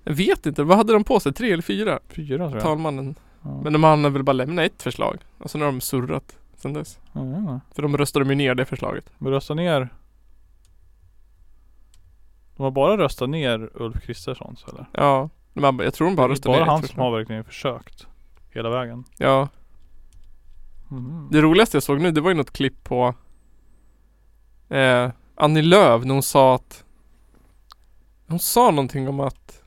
jag 0.04 0.12
vet 0.14 0.46
inte. 0.46 0.62
Vad 0.62 0.76
hade 0.76 0.92
de 0.92 1.04
på 1.04 1.20
sig? 1.20 1.32
Tre 1.32 1.52
eller 1.52 1.62
fyra? 1.62 1.98
Fyra 2.08 2.38
tror 2.38 2.52
jag. 2.54 2.62
Talmannen. 2.62 3.14
Ja. 3.42 3.60
Men 3.64 3.72
de 3.72 3.84
hann 3.84 4.12
väl 4.12 4.22
bara 4.22 4.32
lämna 4.32 4.64
ett 4.64 4.82
förslag. 4.82 5.18
Och 5.38 5.50
sen 5.50 5.60
har 5.60 5.68
de 5.68 5.80
surrat 5.80 6.36
sen 6.56 6.72
dess. 6.72 6.98
Ja. 7.12 7.60
För 7.74 7.82
de 7.82 7.96
röstade 7.98 8.24
ju 8.28 8.34
ner 8.34 8.54
det 8.54 8.64
förslaget. 8.64 9.10
Vi 9.18 9.30
röstar 9.30 9.54
ner 9.54 9.88
De 12.60 12.64
har 12.64 12.70
bara 12.70 12.96
röstat 12.98 13.30
ner 13.30 13.70
Ulf 13.74 14.02
Kristerssons 14.02 14.64
eller? 14.68 14.86
Ja. 14.92 15.28
Men 15.52 15.78
jag 15.78 15.94
tror 15.94 16.06
de 16.06 16.16
bara 16.16 16.28
Det 16.28 16.44
är 16.46 16.48
bara 16.48 16.58
ner 16.58 16.64
han 16.64 16.82
som 16.82 16.98
har 16.98 17.10
verkligen 17.10 17.44
försökt 17.44 18.06
Hela 18.50 18.70
vägen 18.70 19.04
Ja. 19.18 19.48
Mhm. 20.88 21.28
Det 21.30 21.40
roligaste 21.40 21.76
jag 21.76 21.82
såg 21.82 22.00
nu 22.00 22.10
det 22.10 22.20
var 22.20 22.30
ju 22.30 22.36
något 22.36 22.50
klipp 22.50 22.84
på 22.84 23.14
eh, 24.68 25.10
Annie 25.34 25.62
Lööf 25.62 26.04
när 26.04 26.14
hon 26.14 26.22
sa 26.22 26.54
att 26.54 26.84
Hon 28.26 28.38
sa 28.38 28.70
någonting 28.70 29.08
om 29.08 29.20
att 29.20 29.62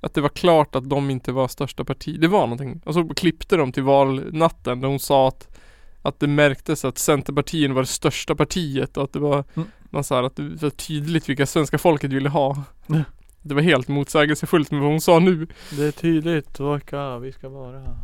Att 0.00 0.14
det 0.14 0.20
var 0.20 0.28
klart 0.28 0.74
att 0.74 0.88
de 0.90 1.10
inte 1.10 1.32
var 1.32 1.48
största 1.48 1.84
parti. 1.84 2.20
Det 2.20 2.28
var 2.28 2.40
någonting. 2.40 2.80
Och 2.84 2.94
så 2.94 3.08
klippte 3.08 3.56
de 3.56 3.72
till 3.72 3.82
valnatten 3.82 4.80
där 4.80 4.88
hon 4.88 5.00
sa 5.00 5.28
att 5.28 5.58
Att 6.02 6.20
det 6.20 6.26
märktes 6.28 6.84
att 6.84 6.98
Centerpartiet 6.98 7.70
var 7.70 7.80
det 7.82 7.86
största 7.86 8.34
partiet 8.34 8.96
och 8.96 9.04
att 9.04 9.12
det 9.12 9.18
var 9.18 9.44
Mm. 9.54 9.68
Så 10.02 10.14
här, 10.14 10.22
att 10.22 10.36
det 10.36 10.62
var 10.62 10.70
tydligt 10.70 11.28
vilka 11.28 11.46
svenska 11.46 11.78
folket 11.78 12.12
ville 12.12 12.28
ha. 12.28 12.64
Mm. 12.88 13.02
Det 13.42 13.54
var 13.54 13.62
helt 13.62 13.88
motsägelsefullt 13.88 14.70
med 14.70 14.80
vad 14.80 14.90
hon 14.90 15.00
sa 15.00 15.18
nu. 15.18 15.46
Det 15.70 15.84
är 15.84 15.92
tydligt 15.92 16.60
vilka 16.60 17.18
vi 17.18 17.32
ska 17.32 17.48
vara 17.48 17.98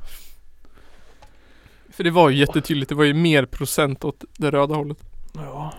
För 1.91 2.05
det 2.05 2.11
var 2.11 2.31
ju 2.31 2.37
jättetydligt. 2.37 2.89
Det 2.89 2.95
var 2.95 3.05
ju 3.05 3.15
mer 3.15 3.45
procent 3.47 4.05
åt 4.05 4.25
det 4.39 4.51
röda 4.51 4.75
hållet. 4.75 4.99
Ja 5.35 5.75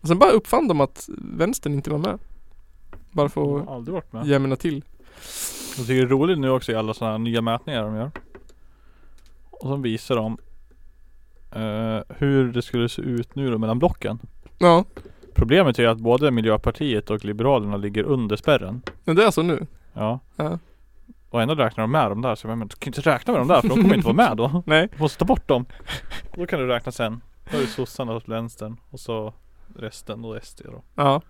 Och 0.00 0.08
sen 0.08 0.18
bara 0.18 0.30
uppfann 0.30 0.68
de 0.68 0.80
att 0.80 1.08
vänstern 1.18 1.72
inte 1.72 1.90
var 1.90 1.98
med. 1.98 2.18
Bara 3.10 3.28
för 3.28 3.60
att 3.60 3.68
aldrig 3.68 3.94
varit 3.94 4.12
med 4.12 4.26
jämna 4.26 4.56
till. 4.56 4.84
Jag 5.76 5.86
tycker 5.86 5.94
det 5.94 6.02
är 6.02 6.06
roligt 6.06 6.38
nu 6.38 6.50
också 6.50 6.72
i 6.72 6.74
alla 6.74 6.94
sådana 6.94 7.12
här 7.12 7.18
nya 7.18 7.40
mätningar 7.40 7.82
de 7.82 7.94
gör 7.96 8.10
Och 9.50 9.68
så 9.68 9.76
visar 9.76 10.16
de 10.16 10.38
eh, 11.50 12.16
Hur 12.18 12.52
det 12.52 12.62
skulle 12.62 12.88
se 12.88 13.02
ut 13.02 13.34
nu 13.34 13.50
då 13.50 13.58
mellan 13.58 13.78
blocken 13.78 14.18
Ja, 14.58 14.84
Problemet 15.34 15.78
är 15.78 15.82
ju 15.82 15.88
att 15.88 15.98
både 15.98 16.30
Miljöpartiet 16.30 17.10
och 17.10 17.24
Liberalerna 17.24 17.76
ligger 17.76 18.04
under 18.04 18.36
spärren 18.36 18.82
men 19.04 19.16
det 19.16 19.22
är 19.22 19.26
alltså 19.26 19.42
nu. 19.42 19.66
Ja 19.92 20.20
Ja. 20.36 20.58
Och 21.30 21.42
ändå 21.42 21.54
räknar 21.54 21.82
de 21.84 21.90
med 21.90 22.10
de 22.10 22.22
där 22.22 22.34
så 22.34 22.46
jag 22.46 22.58
menar, 22.58 22.68
du 22.68 22.76
kan 22.76 22.88
inte 22.88 23.00
räkna 23.10 23.32
med 23.32 23.40
de 23.40 23.48
där 23.48 23.60
för 23.60 23.68
de 23.68 23.82
kommer 23.82 23.94
inte 23.94 24.06
vara 24.06 24.16
med 24.16 24.36
då 24.36 24.62
Nej. 24.66 24.88
Du 24.96 25.02
måste 25.02 25.18
ta 25.18 25.24
bort 25.24 25.48
dem 25.48 25.64
Då 26.34 26.46
kan 26.46 26.58
du 26.60 26.66
räkna 26.66 26.92
sen 26.92 27.20
Då 27.50 27.56
är 27.56 27.60
det 27.60 27.66
sossarna 27.66 28.12
och 28.12 28.28
vänstern 28.28 28.76
och 28.90 29.00
så 29.00 29.34
resten 29.76 30.24
och 30.24 30.44
SD 30.44 30.60
då 30.64 30.82
Ja. 30.94 31.22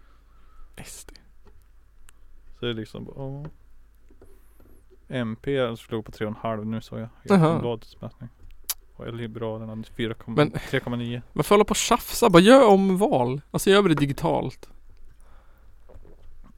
SD. 0.85 1.11
Så 2.59 2.64
det 2.64 2.70
är 2.70 2.74
liksom 2.74 3.05
bara, 3.05 3.14
åh. 3.16 3.47
MP 5.09 5.76
slog 5.76 6.05
på 6.05 6.12
3,5 6.12 6.64
nu 6.64 6.81
såg 6.81 6.99
jag 6.99 7.09
i. 7.24 7.33
Aftonbladets 7.33 8.01
mätning 8.01 8.29
Och 8.99 9.15
Liberalerna 9.15 9.75
4,- 9.75 10.15
Men- 10.27 10.51
3,9 10.53 11.23
Varför 11.33 11.55
hålla 11.55 11.65
på 11.65 11.71
och 11.71 11.77
tjafsa? 11.77 12.31
Bara 12.31 12.43
gör 12.43 12.67
om 12.69 12.97
val. 12.99 13.41
Alltså 13.51 13.71
gör 13.71 13.83
vi 13.83 13.89
det 13.89 13.95
digitalt. 13.95 14.69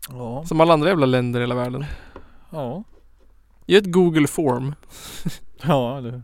Ja 0.08 0.44
Som 0.46 0.60
alla 0.60 0.72
andra 0.74 0.88
jävla 0.88 1.06
länder 1.06 1.40
i 1.40 1.42
hela 1.42 1.54
världen. 1.54 1.84
Ja 2.50 2.84
Ge 3.66 3.76
ett 3.76 3.92
Google 3.92 4.26
form. 4.26 4.74
Ja 5.62 5.98
eller? 5.98 6.22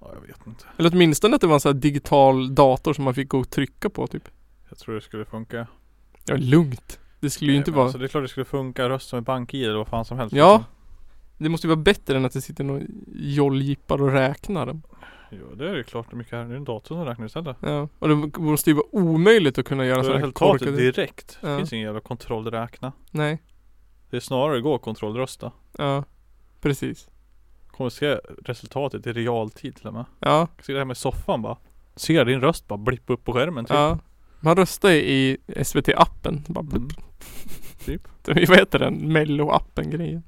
Ja 0.00 0.10
jag 0.14 0.20
vet 0.26 0.46
inte 0.46 0.64
Eller 0.76 0.90
åtminstone 0.92 1.34
att 1.34 1.40
det 1.40 1.46
var 1.46 1.54
en 1.54 1.60
sån 1.60 1.72
här 1.74 1.80
digital 1.80 2.54
dator 2.54 2.92
som 2.92 3.04
man 3.04 3.14
fick 3.14 3.28
gå 3.28 3.38
och 3.38 3.50
trycka 3.50 3.90
på 3.90 4.06
typ. 4.06 4.28
Jag 4.68 4.78
tror 4.78 4.94
det 4.94 5.00
skulle 5.00 5.24
funka 5.24 5.66
Ja, 6.24 6.36
lugnt. 6.36 6.98
Det 7.20 7.30
skulle 7.30 7.50
ju 7.52 7.56
inte 7.58 7.70
Nej, 7.70 7.76
vara... 7.76 7.84
alltså, 7.84 7.98
Det 7.98 8.04
är 8.06 8.08
klart 8.08 8.24
det 8.24 8.28
skulle 8.28 8.44
funka 8.44 8.88
rösta 8.88 9.16
med 9.16 9.22
bank-id 9.24 9.64
eller 9.64 9.78
vad 9.78 9.88
fan 9.88 10.04
som 10.04 10.18
helst 10.18 10.36
Ja. 10.36 10.52
liksom. 10.56 10.74
Det 11.42 11.48
måste 11.48 11.66
ju 11.66 11.68
vara 11.74 11.82
bättre 11.82 12.16
än 12.16 12.24
att 12.24 12.32
det 12.32 12.40
sitter 12.40 12.64
någon 12.64 12.86
jolljippar 13.14 14.02
och 14.02 14.12
räknar 14.12 14.66
dem. 14.66 14.82
Jo 15.30 15.54
det 15.54 15.70
är 15.70 15.74
ju 15.76 15.82
klart 15.84 16.06
det 16.10 16.16
mycket 16.16 16.32
här. 16.32 16.44
Det 16.44 16.52
är 16.54 16.56
en 16.56 16.64
dator 16.64 16.94
som 16.94 17.04
räknar 17.04 17.26
istället 17.26 17.56
Ja. 17.60 17.88
Och 17.98 18.08
det 18.08 18.38
måste 18.40 18.70
ju 18.70 18.74
vara 18.76 18.86
omöjligt 18.92 19.58
att 19.58 19.64
kunna 19.66 19.86
göra 19.86 20.02
sådana 20.04 20.20
här 20.26 20.32
korkade... 20.32 20.70
direkt 20.76 21.38
Det 21.40 21.48
Ja. 21.50 21.58
finns 21.58 21.72
ingen 21.72 21.84
jävla 21.86 22.00
kontrollräkna 22.00 22.92
Nej. 23.10 23.42
Det 24.10 24.16
är 24.16 24.20
snarare 24.20 24.60
gå 24.60 24.78
kontrollrösta 24.78 25.52
Ja. 25.78 26.04
Precis. 26.60 27.08
Kommer 27.70 27.90
se 27.90 28.14
resultatet 28.44 29.06
i 29.06 29.12
realtid 29.12 29.76
till 29.76 29.86
och 29.86 29.94
med 29.94 30.04
Ja. 30.20 30.48
Se 30.62 30.72
det 30.72 30.78
här 30.78 30.84
med 30.86 30.96
soffan 30.96 31.42
bara 31.42 31.56
Ser 31.96 32.24
din 32.24 32.40
röst 32.40 32.68
bara 32.68 32.78
blippa 32.78 33.12
upp 33.12 33.24
på 33.24 33.32
skärmen 33.32 33.64
typ 33.64 33.74
Ja. 33.74 33.98
Man 34.40 34.56
röstar 34.56 34.90
i 34.90 35.36
SVT-appen. 35.56 36.42
Bara 36.46 36.60
Mm. 36.60 36.68
blup. 36.70 36.92
Typ. 37.84 38.08
Vad 38.48 38.58
heter 38.58 38.78
den? 38.78 39.12
Mello-appen 39.16 39.90
grejen. 39.90 40.22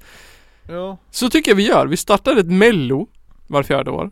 Ja. 0.67 0.97
Så 1.11 1.31
tycker 1.31 1.51
jag 1.51 1.57
vi 1.57 1.67
gör. 1.69 1.87
Vi 1.87 1.97
startar 1.97 2.37
ett 2.37 2.51
mello 2.51 3.07
var 3.47 3.63
fjärde 3.63 3.91
år. 3.91 4.11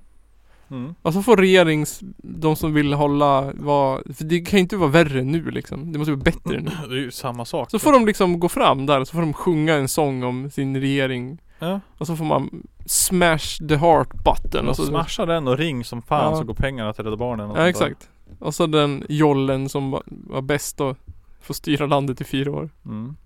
Mm. 0.70 0.94
Och 1.02 1.12
så 1.12 1.22
får 1.22 1.36
regerings, 1.36 2.00
de 2.18 2.56
som 2.56 2.74
vill 2.74 2.92
hålla, 2.92 3.52
vad, 3.54 4.16
för 4.16 4.24
det 4.24 4.40
kan 4.40 4.56
ju 4.56 4.60
inte 4.60 4.76
vara 4.76 4.90
värre 4.90 5.22
nu 5.24 5.50
liksom. 5.50 5.92
Det 5.92 5.98
måste 5.98 6.12
vara 6.12 6.22
bättre 6.22 6.60
nu. 6.60 6.70
Det 6.88 6.94
är 6.94 7.00
ju 7.00 7.10
samma 7.10 7.44
sak. 7.44 7.70
Så 7.70 7.78
får 7.78 7.92
de 7.92 8.06
liksom 8.06 8.40
gå 8.40 8.48
fram 8.48 8.86
där, 8.86 9.04
så 9.04 9.12
får 9.12 9.20
de 9.20 9.32
sjunga 9.32 9.74
en 9.74 9.88
sång 9.88 10.22
om 10.22 10.50
sin 10.50 10.80
regering. 10.80 11.38
Ja. 11.58 11.80
Och 11.98 12.06
så 12.06 12.16
får 12.16 12.24
man 12.24 12.62
smash 12.86 13.68
the 13.68 13.76
heart 13.76 14.12
button. 14.24 14.64
Och 14.64 14.70
Och 14.70 14.76
så, 14.76 14.86
smasha 14.86 15.26
den 15.26 15.48
och 15.48 15.58
ring 15.58 15.84
som 15.84 16.02
fan 16.02 16.32
Ja. 16.32 16.38
så 16.38 16.44
går 16.44 16.54
pengarna 16.54 16.92
till 16.92 17.04
Rädda 17.04 17.16
Barnen. 17.16 17.50
och 17.50 17.58
ja 17.58 17.62
sånt 17.72 17.78
där. 17.78 17.86
exakt. 17.86 18.10
Och 18.38 18.54
så 18.54 18.66
den 18.66 19.04
jollen 19.08 19.68
som 19.68 19.90
var, 19.90 20.02
var 20.06 20.42
bäst 20.42 20.80
och 20.80 20.96
får 21.42 21.54
styra 21.54 21.86
landet 21.86 22.20
i 22.20 22.24
fyra 22.24 22.52
år. 22.52 22.70
Mm. 22.84 23.16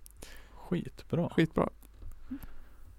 Skitbra. 0.68 1.28
Skitbra. 1.36 1.68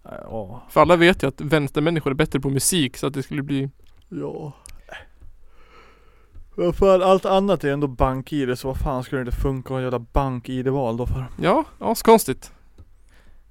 Ja. 0.09 0.63
För 0.69 0.81
alla 0.81 0.95
vet 0.95 1.23
ju 1.23 1.27
att 1.27 1.41
vänstermänniskor 1.41 2.11
är 2.11 2.15
bättre 2.15 2.39
på 2.39 2.49
musik 2.49 2.97
så 2.97 3.07
att 3.07 3.13
det 3.13 3.23
skulle 3.23 3.43
bli 3.43 3.69
Ja. 4.09 4.53
Vad 6.55 6.75
fan, 6.75 7.01
allt 7.01 7.25
annat 7.25 7.63
är 7.63 7.73
ändå 7.73 7.87
bank-id 7.87 8.59
så 8.59 8.67
vad 8.67 8.77
fan 8.77 9.03
skulle 9.03 9.21
det 9.21 9.27
inte 9.27 9.41
funka 9.41 9.75
att 9.75 9.81
göra 9.81 9.99
bank-id-val 9.99 10.97
då 10.97 11.05
för? 11.05 11.25
Ja, 11.41 11.63
askonstigt. 11.79 12.51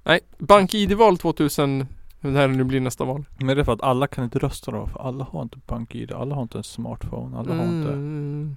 Nej, 0.03 0.19
bank-id-val 0.37 1.17
2000 1.17 1.87
när 2.19 2.47
det 2.47 2.53
nu 2.53 2.63
blir 2.63 2.79
nästa 2.79 3.05
val. 3.05 3.25
Men 3.37 3.55
det 3.55 3.61
är 3.61 3.63
för 3.63 3.73
att 3.73 3.81
alla 3.81 4.07
kan 4.07 4.23
inte 4.23 4.39
rösta 4.39 4.71
då 4.71 4.87
för 4.87 4.99
alla 4.99 5.23
har 5.23 5.41
inte 5.41 5.57
bank-id, 5.67 6.11
alla 6.11 6.35
har 6.35 6.41
inte 6.41 6.57
en 6.57 6.63
smartphone, 6.63 7.37
alla 7.37 7.55
har 7.55 7.63
inte 7.63 7.91
Mm. 7.91 8.55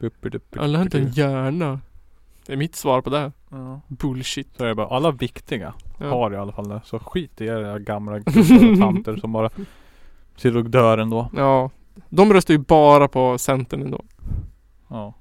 Alla 0.56 0.78
har 0.78 0.84
inte 0.84 0.98
en 0.98 1.12
hjärna. 1.12 1.80
Det 2.48 2.54
är 2.54 2.56
mitt 2.56 2.76
svar 2.76 3.00
på 3.00 3.10
det 3.10 3.18
här. 3.18 3.32
Ja. 3.50 3.80
Bullshit. 3.88 4.48
Så 4.56 4.64
är 4.64 4.68
det 4.68 4.74
bara, 4.74 4.86
alla 4.88 5.10
viktiga 5.10 5.74
Ja. 5.98 6.08
har 6.10 6.32
i 6.32 6.36
alla 6.36 6.52
fall 6.52 6.68
det. 6.68 6.80
Så 6.84 6.98
skit 6.98 7.40
i 7.40 7.44
era 7.46 7.78
gamla 7.78 8.18
gubbar 8.18 8.72
och 8.72 8.78
tanter 8.78 9.16
som 9.16 9.32
bara 9.32 9.50
sitter 10.36 10.56
och 10.56 10.70
dör 10.70 10.98
ändå. 10.98 11.30
Ja. 11.36 11.70
De 12.08 12.32
röstar 12.32 12.54
ju 12.54 12.58
bara 12.58 13.08
på 13.08 13.38
Centern 13.38 13.82
ändå. 13.82 14.04
Ja. 14.88 15.14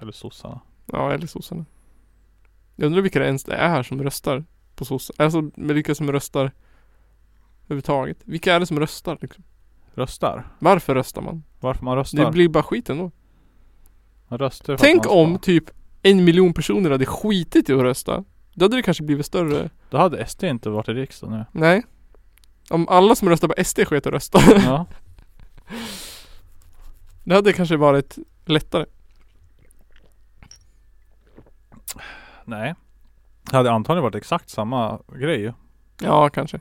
Eller 0.00 0.12
sossarna. 0.12 0.60
Ja, 0.86 1.12
eller 1.12 1.26
sossarna. 1.26 1.64
Jag 2.76 2.86
undrar 2.86 3.02
vilka 3.02 3.18
det 3.18 3.26
ens 3.26 3.44
det 3.44 3.54
är 3.54 3.68
här 3.68 3.82
som 3.82 4.02
röstar 4.02 4.44
på 4.76 4.84
sossarna. 4.84 5.24
Alltså 5.24 5.40
med 5.56 5.74
vilka 5.74 5.94
som 5.94 6.12
röstar 6.12 6.50
överhuvudtaget. 7.64 8.18
Vilka 8.24 8.54
är 8.54 8.60
det 8.60 8.66
som 8.66 8.80
röstar 8.80 9.18
liksom? 9.20 9.44
Röstar. 9.94 10.46
Varför 10.58 10.94
röstar 10.94 11.22
man? 11.22 11.42
Varför 11.60 11.84
man 11.84 11.96
röstar? 11.96 12.24
Det 12.24 12.30
blir 12.32 12.48
bara 12.48 12.62
skit 12.62 12.90
ändå. 12.90 13.10
Man 14.28 14.38
röstar 14.38 14.64
för 14.64 14.72
att 14.74 14.80
Tänk 14.80 14.96
man 14.96 15.04
ska- 15.04 15.14
om 15.14 15.38
typ 15.38 15.64
en 16.02 16.24
miljon 16.24 16.54
personer 16.54 16.90
hade 16.90 17.06
skitit 17.06 17.70
i 17.70 17.72
att 17.72 17.80
rösta. 17.80 18.24
Då 18.54 18.64
hade 18.64 18.76
det 18.76 18.82
kanske 18.82 19.02
blivit 19.02 19.26
större. 19.26 19.70
Då 19.90 19.98
hade 19.98 20.26
SD 20.26 20.44
inte 20.44 20.70
varit 20.70 20.88
i 20.88 20.92
riksdagen 20.92 21.38
nu. 21.38 21.44
Nej. 21.52 21.82
Om 22.70 22.88
alla 22.88 23.14
som 23.14 23.28
röstar 23.28 23.48
på 23.48 23.64
SD 23.64 23.80
sket 23.86 24.06
att 24.06 24.12
rösta. 24.12 24.40
Ja. 24.64 24.86
Det 27.24 27.34
hade 27.34 27.52
kanske 27.52 27.76
varit 27.76 28.18
lättare. 28.44 28.86
Nej. 32.44 32.74
Det 33.50 33.56
hade 33.56 33.70
antagligen 33.72 34.02
varit 34.02 34.14
exakt 34.14 34.50
samma 34.50 35.00
grej. 35.18 35.52
Ja, 36.00 36.28
kanske. 36.28 36.60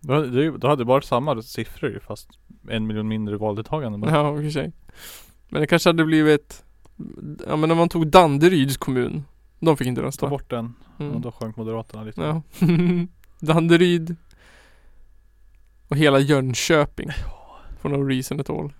Då 0.00 0.14
hade, 0.14 0.58
då 0.58 0.68
hade 0.68 0.84
det 0.84 0.88
varit 0.88 1.04
samma 1.04 1.42
siffror 1.42 2.00
fast 2.06 2.28
en 2.68 2.86
miljon 2.86 3.08
mindre 3.08 3.36
valdeltagande 3.36 3.98
bara. 3.98 4.10
Ja, 4.10 4.34
i 4.34 4.38
och 4.38 4.42
för 4.42 4.50
sig. 4.50 4.72
Men 5.48 5.60
det 5.60 5.66
kanske 5.66 5.88
hade 5.88 6.04
blivit 6.04 6.64
Ja 7.46 7.56
men 7.56 7.68
när 7.68 7.74
man 7.74 7.88
tog 7.88 8.06
Danderyds 8.06 8.76
kommun 8.76 9.24
De 9.60 9.76
fick 9.76 9.86
inte 9.86 10.00
Ta 10.00 10.06
rösta. 10.06 10.28
bort 10.28 10.50
den. 10.50 10.74
Mm. 10.98 11.12
Och 11.14 11.20
då 11.20 11.32
sjönk 11.32 11.56
Moderaterna 11.56 12.04
lite. 12.04 12.20
Ja. 12.20 12.42
Danderyd 13.40 14.16
och 15.88 15.96
hela 15.96 16.18
Jönköping. 16.18 17.08
For 17.80 17.88
no 17.88 18.04
reason 18.04 18.40
at 18.40 18.50
all. 18.50 18.72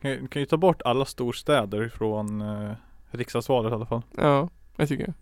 Kan, 0.00 0.28
kan 0.28 0.42
ju 0.42 0.46
ta 0.46 0.56
bort 0.56 0.82
alla 0.82 1.04
storstäder 1.04 1.88
från 1.88 2.40
eh, 2.40 2.72
riksdagsvalet 3.10 3.72
i 3.72 3.74
alla 3.74 3.86
fall. 3.86 4.02
Ja, 4.16 4.48
jag 4.76 4.88
tycker 4.88 5.14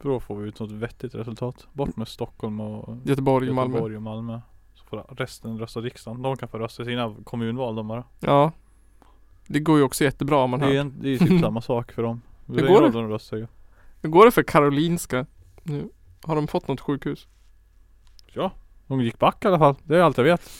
För 0.00 0.08
då 0.08 0.20
får 0.20 0.36
vi 0.36 0.48
ut 0.48 0.60
något 0.60 0.72
vettigt 0.72 1.14
resultat. 1.14 1.66
Bort 1.72 1.96
med 1.96 2.08
Stockholm 2.08 2.60
och 2.60 2.96
Göteborg 3.04 3.48
och 3.48 3.54
Malmö. 3.54 3.72
Göteborg 3.74 3.96
och 3.96 4.02
Malmö. 4.02 4.40
Så 4.74 4.84
får 4.84 5.14
resten 5.16 5.58
rösta 5.58 5.80
riksdagen. 5.80 6.22
De 6.22 6.36
kan 6.36 6.48
få 6.48 6.58
rösta 6.58 6.82
i 6.82 6.86
sina 6.86 7.14
kommunval 7.24 7.76
de 7.76 7.88
bara. 7.88 8.04
Ja. 8.20 8.52
Det 9.50 9.60
går 9.60 9.78
ju 9.78 9.84
också 9.84 10.04
jättebra 10.04 10.36
om 10.36 10.50
man 10.50 10.60
Det 10.60 10.66
är 10.66 10.70
ju 10.70 10.76
hör. 10.76 10.92
det 11.00 11.08
är 11.08 11.10
ju 11.10 11.18
typ 11.18 11.40
samma 11.44 11.60
sak 11.60 11.92
för 11.92 12.02
dem. 12.02 12.22
Hur 12.46 12.66
går 12.66 12.82
det? 12.82 12.90
De. 12.90 13.46
Hur 14.02 14.08
går 14.08 14.24
det 14.24 14.30
för 14.30 14.42
Karolinska 14.42 15.26
nu? 15.62 15.88
Har 16.22 16.36
de 16.36 16.46
fått 16.46 16.68
något 16.68 16.80
sjukhus? 16.80 17.26
Ja, 18.26 18.52
de 18.86 19.00
gick 19.00 19.18
back 19.18 19.44
i 19.44 19.48
alla 19.48 19.58
fall. 19.58 19.74
Det 19.84 19.96
är 19.96 20.00
allt 20.00 20.16
jag 20.16 20.24
vet. 20.24 20.50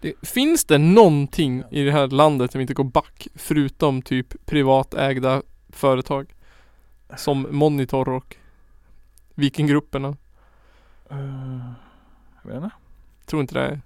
Det, 0.00 0.28
finns 0.28 0.64
det 0.64 0.78
någonting 0.78 1.62
i 1.70 1.84
det 1.84 1.92
här 1.92 2.06
landet 2.08 2.52
som 2.52 2.60
inte 2.60 2.74
går 2.74 2.84
back? 2.84 3.28
Förutom 3.34 4.02
typ 4.02 4.46
privatägda 4.46 5.42
företag? 5.68 6.34
Som 7.16 7.46
Monitor 7.50 8.08
och 8.08 8.36
Vikinggrupperna. 9.34 10.08
Uh, 11.12 11.72
jag 12.42 12.50
vet 12.50 12.64
inte. 12.64 12.70
Tror 13.26 13.40
inte 13.40 13.54
det 13.54 13.80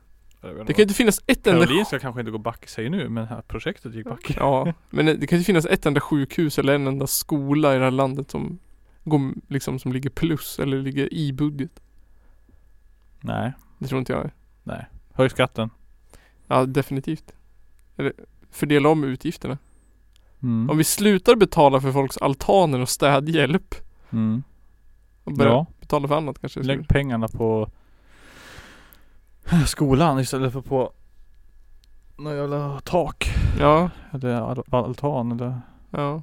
Det 0.67 0.73
kan 0.73 0.83
inte 0.83 0.95
finnas 0.95 1.21
ett 1.27 1.47
enda 1.47 1.67
Karolinska 1.67 1.99
kanske 1.99 2.21
inte 2.21 2.31
går 2.33 2.39
back 2.39 2.65
i 2.65 2.69
sig 2.69 2.91
nu 2.91 3.09
men 3.09 3.23
det 3.25 3.29
här 3.31 3.43
projektet 3.43 3.95
gick 3.95 4.07
back. 4.07 4.35
Ja, 4.37 4.73
men 4.91 5.07
det 5.07 5.27
kan 5.27 5.39
inte 5.39 5.47
finnas 5.47 5.67
ett 5.67 5.87
enda 5.87 6.01
sjukhus 6.01 6.59
eller 6.59 6.75
en 6.75 6.87
enda 6.87 7.07
skola 7.07 7.75
i 7.75 7.79
det 7.79 7.85
här 7.85 7.91
landet 7.91 8.31
som 8.31 8.59
går 9.05 9.21
liksom 9.49 9.79
som 9.79 9.93
ligger 9.93 10.11
plus 10.11 10.59
eller 10.59 10.83
ligger 10.83 11.15
i 11.15 11.33
budget. 11.33 11.81
Nej, 13.21 13.53
Det 13.79 13.87
tror 13.87 13.99
inte 13.99 14.13
jag. 14.13 14.31
nej. 14.63 14.87
Höj 15.13 15.31
skatten. 15.31 15.71
Ja, 16.47 16.67
definitivt. 16.67 17.33
Eller 17.97 18.13
fördela 18.51 18.89
om 18.89 19.05
utgifterna. 19.05 19.59
Mm. 20.43 20.71
Om 20.71 20.79
vi 20.79 20.85
slutar 20.85 21.37
betala 21.37 21.81
för 21.81 21.93
folks 21.93 22.17
altaner 22.19 22.81
och 22.81 22.89
städhjälp 22.89 23.75
Mm. 24.11 24.43
och 25.25 25.33
börjar 25.33 25.53
Ja, 25.53 25.67
betala 25.81 26.09
för 26.09 26.17
annat 26.17 26.39
kanske. 26.41 26.63
lägg 26.63 26.89
pengarna 26.89 27.29
på 27.29 27.71
skolan 29.67 30.21
istället 30.21 30.53
för 30.53 30.61
på 30.61 30.93
något 32.17 32.35
jävla 32.35 32.81
tak. 32.81 33.35
Ja, 33.61 33.91
Eller 34.13 34.35
al- 34.41 34.65
altan 34.71 35.33
eller 35.33 35.61
ja. 35.91 36.23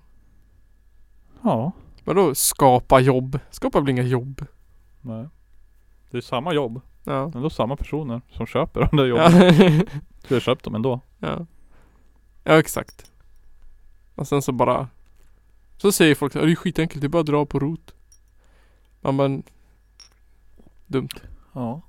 Ja. 1.44 1.72
Vadå 2.04 2.36
skapa 2.36 3.00
jobb? 3.00 3.40
Skapa 3.50 3.80
väl 3.80 3.90
inga 3.90 4.04
jobb? 4.04 4.46
Nej. 5.02 5.28
Det 6.12 6.18
är 6.18 6.22
samma 6.22 6.54
jobb. 6.54 6.82
Ja. 7.04 7.30
Men 7.34 7.42
då 7.42 7.50
samma 7.50 7.76
personer 7.76 8.22
som 8.32 8.46
köper 8.46 8.88
de 8.92 8.98
där 8.98 9.06
jobben. 9.06 9.32
Ja. 9.34 9.84
Skulle 10.24 10.36
ha 10.36 10.42
köpt 10.42 10.66
dem 10.66 10.76
ändå. 10.76 11.00
ja. 11.20 11.46
Ja, 12.44 12.60
exakt. 12.60 13.12
Och 14.16 14.28
sen 14.28 14.42
så 14.42 14.52
bara 14.52 14.88
Så 15.78 15.92
säger 15.92 16.16
folk 16.16 16.36
att 16.36 16.42
det 16.42 16.52
är 16.52 16.56
skitenkelt, 16.56 17.02
det 17.02 17.08
är 17.08 17.10
bara 17.10 17.20
att 17.20 17.26
dra 17.26 17.46
på 17.46 17.60
rot. 17.60 17.94
Man 19.02 19.18
bara 19.18 19.42
Dumt. 20.88 21.10
Ja. 21.54 21.82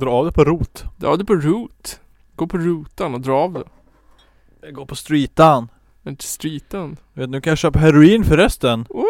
Dra 0.00 0.10
av 0.10 0.24
det 0.26 0.32
på 0.32 0.44
rot. 0.44 0.84
Dra 0.96 1.16
det 1.16 1.24
på 1.24 1.34
rot. 1.34 2.00
Gå 2.36 2.46
på 2.46 2.58
rotan 2.58 3.14
och 3.14 3.20
dra 3.20 3.32
av 3.36 3.52
det. 3.52 4.70
Gå 4.70 4.86
på 4.86 4.96
streetan. 4.96 5.68
Inte 6.06 6.24
streeten. 6.24 6.96
Vet 7.12 7.30
nu 7.30 7.40
kan 7.40 7.50
jag 7.50 7.58
köpa 7.58 7.78
heroin 7.78 8.24
förresten. 8.24 8.86
Woo! 8.88 9.04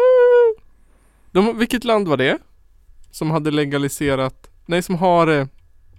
De, 1.31 1.57
vilket 1.57 1.83
land 1.83 2.07
var 2.07 2.17
det? 2.17 2.37
Som 3.11 3.31
hade 3.31 3.51
legaliserat 3.51 4.49
Nej 4.65 4.81
som 4.81 4.95
har 4.95 5.25
det 5.25 5.47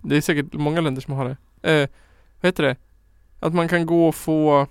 Det 0.03 0.17
är 0.17 0.21
säkert 0.21 0.53
många 0.53 0.81
länder 0.81 1.03
som 1.03 1.15
har 1.15 1.25
det 1.63 1.73
eh, 1.83 1.89
Vad 2.41 2.49
heter 2.49 2.63
det? 2.63 2.77
Att 3.41 3.55
man 3.55 3.69
kan 3.69 3.87
gå 3.87 4.09
och 4.09 4.15
få 4.15 4.67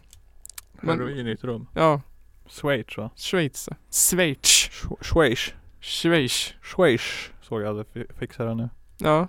Men- 0.72 1.00
Heroin 1.00 1.28
i 1.28 1.32
ett 1.32 1.44
rum. 1.44 1.68
Ja 1.74 2.02
Schweiz 2.48 2.98
va? 2.98 3.10
Schweiz 3.16 3.70
Schweiz 3.92 4.40
Sch- 4.72 5.04
Schweiz. 5.04 5.54
Schweiz 5.80 6.54
Schweiz. 6.62 7.02
Såg 7.42 7.62
jag 7.62 7.68
hade 7.68 7.84
fi- 7.94 8.08
fixat 8.20 8.48
det 8.48 8.56
nu. 8.56 8.70
Ja 8.98 9.28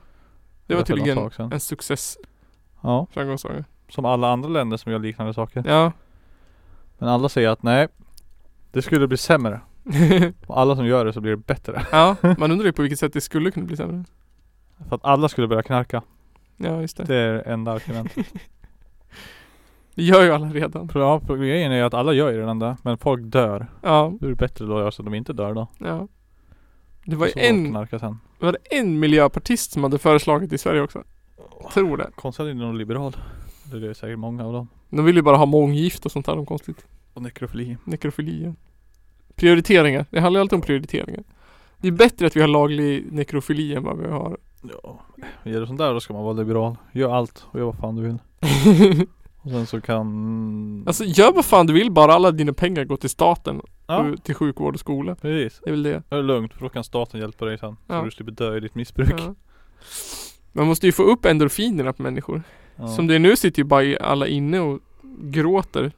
Det 0.66 0.74
var 0.74 0.82
tydligen 0.82 1.30
en 1.52 1.60
success 1.60 2.18
Ja. 2.80 3.06
framgångssaga 3.10 3.64
Som 3.88 4.04
alla 4.04 4.28
andra 4.32 4.48
länder 4.48 4.76
som 4.76 4.92
gör 4.92 4.98
liknande 4.98 5.34
saker. 5.34 5.62
Ja 5.66 5.92
Men 6.98 7.08
alla 7.08 7.28
säger 7.28 7.48
att 7.48 7.62
nej. 7.62 7.88
Det 8.72 8.82
skulle 8.82 9.06
bli 9.08 9.16
sämre. 9.16 9.60
Och 10.46 10.60
alla 10.60 10.76
som 10.76 10.86
gör 10.86 11.04
det 11.04 11.12
så 11.12 11.20
blir 11.20 11.30
det 11.30 11.36
bättre. 11.46 11.86
Ja 11.92 12.16
man 12.38 12.50
undrar 12.52 12.66
ju 12.66 12.72
på 12.72 12.82
vilket 12.82 12.98
sätt 12.98 13.12
det 13.12 13.20
skulle 13.20 13.50
kunna 13.50 13.66
bli 13.66 13.76
sämre 13.76 14.04
För 14.88 14.96
att 14.96 15.04
alla 15.04 15.28
skulle 15.28 15.48
börja 15.48 15.62
knarka. 15.62 16.02
Ja 16.56 16.80
just 16.80 16.96
det 16.96 17.04
Det 17.04 17.16
är 17.16 17.48
enda 17.48 17.72
argumentet. 17.72 18.26
Det 19.94 20.02
gör 20.02 20.22
ju 20.22 20.32
alla 20.32 20.46
redan 20.48 20.90
Ja, 20.94 21.18
grejen 21.28 21.72
är 21.72 21.84
att 21.84 21.94
alla 21.94 22.12
gör 22.12 22.30
ju 22.32 22.38
redan 22.40 22.58
det. 22.58 22.76
Men 22.82 22.98
folk 22.98 23.22
dör. 23.24 23.66
Ja 23.82 24.12
Då 24.20 24.26
är 24.26 24.30
det 24.30 24.36
bättre 24.36 24.66
då 24.66 24.74
att 24.74 24.80
göra 24.80 24.90
så 24.90 25.02
att 25.02 25.06
de 25.06 25.14
inte 25.14 25.32
dör 25.32 25.54
då. 25.54 25.68
Ja 25.78 26.08
Det 27.06 27.16
var 27.16 27.26
ju 27.26 27.32
en. 27.36 27.72
Var 28.38 28.52
det 28.52 28.58
en 28.70 28.98
miljöpartist 28.98 29.72
som 29.72 29.82
hade 29.82 29.98
föreslagit 29.98 30.52
i 30.52 30.58
Sverige 30.58 30.80
också? 30.80 31.02
Tror 31.74 31.96
det. 31.96 32.10
Konstigt 32.14 32.40
att 32.40 32.46
det 32.46 32.50
är 32.50 32.54
någon 32.54 32.78
liberal. 32.78 33.16
Det 33.64 33.86
är 33.86 33.94
säkert 33.94 34.18
många 34.18 34.46
av 34.46 34.52
dem. 34.52 34.68
De 34.88 35.04
vill 35.04 35.16
ju 35.16 35.22
bara 35.22 35.36
ha 35.36 35.46
månggifte 35.46 36.08
och 36.08 36.12
sånt 36.12 36.26
här 36.26 36.38
om 36.38 36.46
konstigt. 36.46 36.86
Och 37.12 37.22
nekrofili. 37.22 37.76
Nekrofili 37.84 38.44
ja. 38.44 38.54
Prioriteringar. 39.34 40.06
Det 40.10 40.20
handlar 40.20 40.40
alltid 40.40 40.56
om 40.56 40.62
prioriteringar. 40.62 41.24
Det 41.78 41.88
är 41.88 41.92
bättre 41.92 42.26
att 42.26 42.36
vi 42.36 42.40
har 42.40 42.48
laglig 42.48 43.12
nekrofili 43.12 43.74
än 43.74 43.82
vad 43.82 43.98
vi 43.98 44.08
har. 44.08 44.36
Ja, 44.62 45.00
är 45.42 45.60
det 45.60 45.66
sånt 45.66 45.78
där 45.78 45.94
då 45.94 46.00
ska 46.00 46.14
man 46.14 46.24
vara 46.24 46.32
liberal. 46.32 46.76
Gör 46.92 47.14
allt 47.14 47.46
och 47.50 47.58
gör 47.58 47.66
vad 47.66 47.78
fan 47.78 47.96
du 47.96 48.02
vill. 48.02 48.18
Och 49.46 49.52
sen 49.52 49.66
så 49.66 49.80
kan... 49.80 50.84
alltså 50.86 51.04
gör 51.04 51.32
vad 51.32 51.44
fan 51.44 51.66
du 51.66 51.72
vill 51.72 51.90
bara 51.90 52.14
alla 52.14 52.30
dina 52.32 52.52
pengar 52.52 52.84
går 52.84 52.96
till 52.96 53.10
staten. 53.10 53.60
ja, 53.86 54.14
Till 54.22 54.34
sjukvård 54.34 54.74
och 54.74 54.80
skola. 54.80 55.14
precis. 55.14 55.60
Det 55.64 55.70
är 55.70 55.72
väl 55.72 55.82
det. 55.82 56.02
Det 56.08 56.16
är 56.16 56.22
lugnt 56.22 56.52
för 56.54 56.60
då 56.60 56.68
kan 56.68 56.84
staten 56.84 57.20
hjälpa 57.20 57.44
dig 57.44 57.58
sen. 57.58 57.76
Ja. 57.86 57.98
Så 57.98 58.04
du 58.04 58.10
slipper 58.10 58.32
dö 58.32 58.56
i 58.56 58.60
ditt 58.60 58.74
missbruk. 58.74 59.14
Ja. 59.18 59.34
Man 60.52 60.66
måste 60.66 60.86
ju 60.86 60.92
få 60.92 61.02
upp 61.02 61.24
endorfinerna 61.24 61.92
på 61.92 62.02
människor. 62.02 62.42
Ja. 62.76 62.88
Som 62.88 63.06
det 63.06 63.14
är 63.14 63.18
nu 63.18 63.36
sitter 63.36 63.58
ju 63.62 63.64
bara 63.64 63.96
alla 63.96 64.26
inne 64.26 64.60
och 64.60 64.80
gråter 65.20 65.92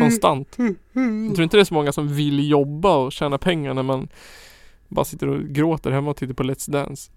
konstant. 0.00 0.56
Jag 1.28 1.34
tror 1.34 1.42
inte 1.42 1.56
det 1.56 1.60
är 1.60 1.64
så 1.64 1.74
många 1.74 1.92
som 1.92 2.08
vill 2.08 2.50
jobba 2.50 2.96
och 2.96 3.12
tjäna 3.12 3.38
pengar 3.38 3.74
när 3.74 3.82
man 3.82 4.08
bara 4.88 5.04
sitter 5.04 5.28
och 5.28 5.40
gråter 5.42 5.90
hemma 5.90 6.10
och 6.10 6.16
tittar 6.16 6.34
på 6.34 6.42
Let's 6.42 6.70
Dance. 6.70 7.10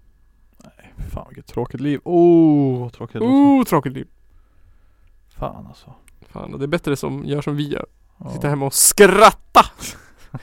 Fan 1.12 1.26
vilket 1.28 1.46
tråkigt 1.46 1.80
liv. 1.80 2.00
Oh, 2.04 2.88
tråkigt 2.90 3.14
låter. 3.14 3.26
Oh, 3.34 3.64
tråkigt 3.64 3.92
liv. 3.92 4.06
Fan 5.38 5.66
alltså. 5.66 5.94
Fan, 6.32 6.52
och 6.52 6.58
det 6.58 6.64
är 6.64 6.68
bättre 6.68 6.96
som 6.96 7.24
gör 7.24 7.42
som 7.42 7.56
vi 7.56 7.68
gör. 7.68 7.86
Ja. 8.18 8.30
Sitta 8.30 8.48
hemma 8.48 8.66
och 8.66 8.74
skratta! 8.74 9.64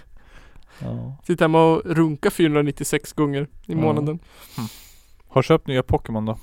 Ja. 0.80 1.18
Sitta 1.28 1.44
hemma 1.44 1.64
och 1.66 1.82
runka 1.86 2.32
496 2.32 3.14
gånger 3.14 3.42
i 3.44 3.48
Ja. 3.66 3.76
månaden. 3.78 4.20
Har 5.28 5.42
du 5.42 5.46
köpt 5.46 5.68
nya 5.68 5.84
Pokémon 5.84 6.26
då? 6.26 6.38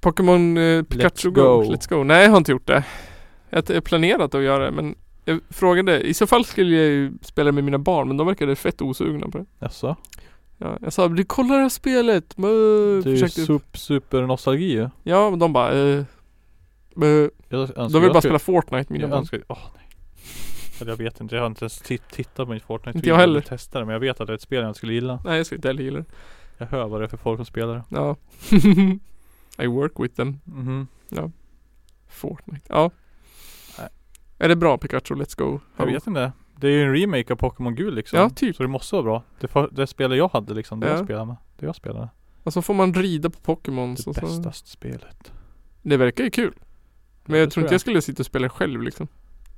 Pokémon 0.00 0.56
eh, 0.56 0.82
Pikachu 0.82 1.28
Let's 1.30 1.34
Go. 1.34 1.42
go. 1.42 1.62
Let's 1.72 1.88
Go. 1.94 2.04
Nej, 2.04 2.22
jag 2.24 2.30
har 2.30 2.36
inte 2.38 2.52
gjort 2.52 2.66
det. 2.66 2.84
Jag 3.50 3.56
har 3.68 3.80
planerat 3.80 4.34
att 4.34 4.42
göra 4.42 4.64
det 4.64 4.70
men 4.70 4.94
jag 5.24 5.40
frågade, 5.50 6.00
i 6.00 6.14
så 6.14 6.26
fall 6.26 6.44
skulle 6.44 6.76
jag 6.76 6.86
ju 6.86 7.12
spela 7.22 7.52
med 7.52 7.64
mina 7.64 7.78
barn 7.78 8.08
men 8.08 8.16
de 8.16 8.26
verkade 8.26 8.56
fett 8.56 8.82
osugna 8.82 9.28
på 9.28 9.38
det. 9.38 9.44
Jaså? 9.58 9.96
Ja, 10.58 10.78
jag 10.80 10.92
sa, 10.92 11.08
du 11.08 11.24
kollar 11.24 11.54
det 11.56 11.62
här 11.62 11.68
spelet. 11.68 12.38
Mö, 12.38 12.48
Det 12.48 12.54
är 12.54 13.14
ju 13.14 13.16
försökte, 13.26 13.78
super, 13.78 14.22
nostalgi 14.22 14.72
ju. 14.72 14.88
Ja, 15.02 15.30
men 15.30 15.38
de 15.38 15.52
bara, 15.52 15.72
eh, 15.78 16.04
mö. 16.96 17.06
Jag 17.06 17.30
De 17.48 17.58
vill 17.58 17.72
jag 17.76 17.92
bara 17.92 17.92
skulle- 17.92 18.20
spela 18.20 18.38
Fortnite 18.38 18.92
mina 18.92 19.08
Jag 19.08 19.16
önskar, 19.18 19.42
åh 19.48 19.58
nej. 19.76 19.88
Eller 20.80 20.92
jag 20.92 20.96
vet 20.96 21.20
inte, 21.20 21.34
jag 21.34 21.42
har 21.42 21.46
inte 21.46 21.64
ens 21.64 21.78
titt, 21.78 22.08
tittat 22.08 22.46
på 22.46 22.52
mitt 22.52 22.62
Fortnite 22.62 22.98
Inte 22.98 23.08
jag 23.08 23.16
heller. 23.16 23.40
Testa 23.40 23.78
det, 23.78 23.84
men 23.84 23.92
jag 23.92 24.00
vet 24.00 24.20
att 24.20 24.26
det 24.26 24.32
är 24.32 24.34
ett 24.34 24.40
spel 24.42 24.58
jag 24.60 24.68
inte 24.70 24.76
skulle 24.78 24.92
gilla. 24.92 25.20
Nej, 25.24 25.36
jag 25.36 25.46
ska 25.46 25.54
inte 25.56 25.68
heller 25.68 25.82
gilla 25.82 25.98
det. 25.98 26.04
Jag 26.58 26.66
hör 26.66 26.88
vad 26.88 27.00
det 27.00 27.04
är 27.04 27.08
för 27.08 27.16
folk 27.16 27.38
som 27.38 27.46
spelar 27.46 27.74
det. 27.74 27.82
Ja. 27.88 28.16
I 29.64 29.66
work 29.66 29.92
with 29.96 30.14
them. 30.16 30.38
Mhm. 30.44 30.86
Fortnite. 32.08 32.66
Ja. 32.68 32.90
Nej. 33.78 33.88
Är 34.38 34.48
det 34.48 34.56
bra 34.56 34.78
Pikachu 34.78 35.14
Let's 35.14 35.38
Go? 35.38 35.60
Jag 35.76 35.86
vet 35.86 36.06
inte. 36.06 36.32
Det 36.56 36.66
är 36.68 36.70
ju 36.72 36.82
en 36.82 36.94
remake 36.94 37.32
av 37.32 37.36
Pokémon 37.36 37.74
Gul 37.74 37.94
liksom. 37.94 38.18
Ja, 38.18 38.30
typ. 38.30 38.56
Så 38.56 38.62
det 38.62 38.68
måste 38.68 38.94
vara 38.94 39.02
bra. 39.02 39.22
Det, 39.40 39.48
för, 39.48 39.68
det 39.72 39.86
spel 39.86 40.16
jag 40.16 40.28
hade 40.32 40.54
liksom, 40.54 40.80
det 40.80 40.86
Ja. 40.86 40.92
jag 40.96 41.04
spelade 41.04 41.26
med. 41.26 41.36
Det 41.58 41.66
jag 41.66 41.76
spelade. 41.76 42.08
Och 42.42 42.52
så 42.52 42.62
får 42.62 42.74
man 42.74 42.94
rida 42.94 43.30
på 43.30 43.40
Pokémon. 43.40 43.94
Det 43.94 44.02
så. 44.02 44.12
bästaste 44.12 44.68
spelet. 44.68 45.32
Det 45.82 45.96
verkar 45.96 46.24
ju 46.24 46.30
kul. 46.30 46.54
Men 47.24 47.36
Ja, 47.36 47.40
jag 47.40 47.50
tror 47.50 47.64
inte 47.64 47.74
jag 47.74 47.80
skulle 47.80 48.02
sitta 48.02 48.22
och 48.22 48.26
spela 48.26 48.48
själv 48.48 48.82
liksom. 48.82 49.06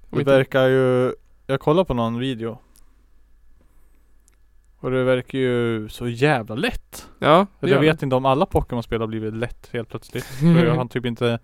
Om 0.02 0.08
Det 0.10 0.18
inte- 0.20 0.32
verkar 0.32 0.66
ju 0.66 1.12
Jag 1.46 1.60
kollade 1.60 1.84
på 1.86 1.94
någon 1.94 2.18
video 2.18 2.58
Och 4.78 4.90
det 4.90 5.04
verkar 5.04 5.38
ju 5.38 5.88
så 5.88 6.08
jävla 6.08 6.54
lätt 6.54 7.08
Ja, 7.18 7.46
det 7.60 7.68
jag 7.68 7.70
gör 7.70 7.80
vet 7.92 8.02
inte 8.02 8.16
om 8.16 8.26
alla 8.26 8.46
Pokémon-spel 8.46 9.00
har 9.00 9.08
blivit 9.08 9.34
lätt 9.34 9.68
helt 9.72 9.88
plötsligt 9.88 10.24
För 10.40 10.64
jag 10.66 10.74
har 10.74 10.84
typ 10.86 11.04
inte 11.06 11.38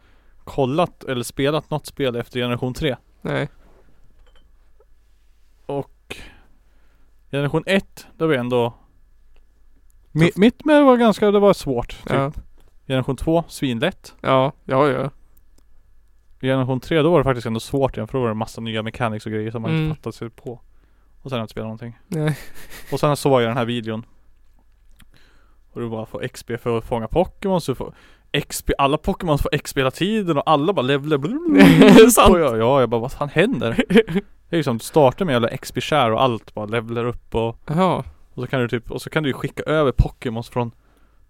kollat 0.45 1.05
eller 1.05 1.23
spelat 1.23 1.71
något 1.71 1.87
spel 1.87 2.17
efter 2.17 2.41
generation 2.41 2.75
3 2.75 2.97
Nej. 3.21 3.49
Och 5.67 6.17
Generation 7.31 7.63
1, 7.67 8.07
det 8.19 8.27
var 8.27 8.35
ändå 8.35 8.75
mi, 10.11 10.31
Mitt 10.37 10.65
med 10.65 10.85
var 10.85 10.97
ganska, 10.97 11.31
det 11.31 11.39
var 11.39 11.53
svårt 11.55 11.89
typ. 11.89 12.11
Ja. 12.13 12.33
Generation 12.87 13.17
2, 13.17 13.45
svinlätt 13.49 14.15
Ja, 14.21 14.53
ja, 14.65 14.89
ja. 14.89 15.11
Generation 16.47 16.81
3, 16.81 17.03
då 17.03 17.11
var 17.11 17.19
det 17.19 17.25
faktiskt 17.25 17.47
ändå 17.47 17.61
svårt 17.61 17.97
igen 17.97 18.07
för 18.09 18.19
då 18.19 18.23
var 18.23 18.29
det 18.29 18.35
massa 18.35 18.61
nya 18.61 18.83
mechanics 18.83 19.27
och 19.27 19.33
grejer 19.33 19.51
som 19.51 19.63
man 19.63 19.71
Mm. 19.71 19.83
inte 19.85 19.97
fattade 19.97 20.17
sig 20.17 20.31
på 20.31 20.53
Och 21.23 21.31
sen 21.31 21.33
har 21.33 21.39
jag 21.39 21.45
inte 21.45 21.51
spelat 21.51 21.67
någonting 21.67 21.99
Nej. 22.09 22.39
Och 22.93 23.01
sen 23.01 23.17
såg 23.17 23.43
jag 23.43 23.49
den 23.51 23.57
här 23.57 23.65
videon 23.65 24.05
Och 25.73 25.81
du 25.81 25.89
bara 25.89 26.07
får 26.07 26.29
XP 26.29 26.51
för 26.63 26.79
att 26.79 26.85
fånga 26.85 27.09
Pokémon 27.09 27.61
så 27.61 27.73
du 27.73 27.77
får 27.77 27.95
XP, 28.49 28.71
alla 28.79 28.99
Pokémon 28.99 29.39
får 29.39 29.59
XP 29.59 29.79
hela 29.79 29.91
tiden 29.91 30.37
och 30.39 30.43
alla 30.51 30.73
bara 30.73 30.83
levlar 30.83 31.19
sant? 32.11 32.37
Jag, 32.39 32.59
ja, 32.59 32.81
jag 32.81 32.89
bara 32.89 33.01
vad 33.01 33.13
fan 33.13 33.29
händer? 33.29 33.85
Det 34.49 34.57
är 34.57 34.59
ju 34.59 34.63
som 34.65 34.79
du 34.79 34.85
startar 34.85 35.25
med 35.25 35.33
jävla 35.33 35.49
XP 35.57 35.81
share 35.83 36.13
och 36.13 36.23
allt 36.23 36.55
bara 36.55 36.67
levlar 36.67 37.05
upp 37.05 37.35
och 37.35 37.59
Jaha. 37.67 38.05
Och 38.35 38.43
så 38.43 38.47
kan 38.47 38.61
du 38.61 38.69
typ, 38.69 38.91
och 38.91 39.03
så 39.03 39.11
kan 39.11 39.23
du 39.23 39.33
skicka 39.33 39.63
över 39.63 39.93
Pokémons 39.93 40.49
från 40.49 40.71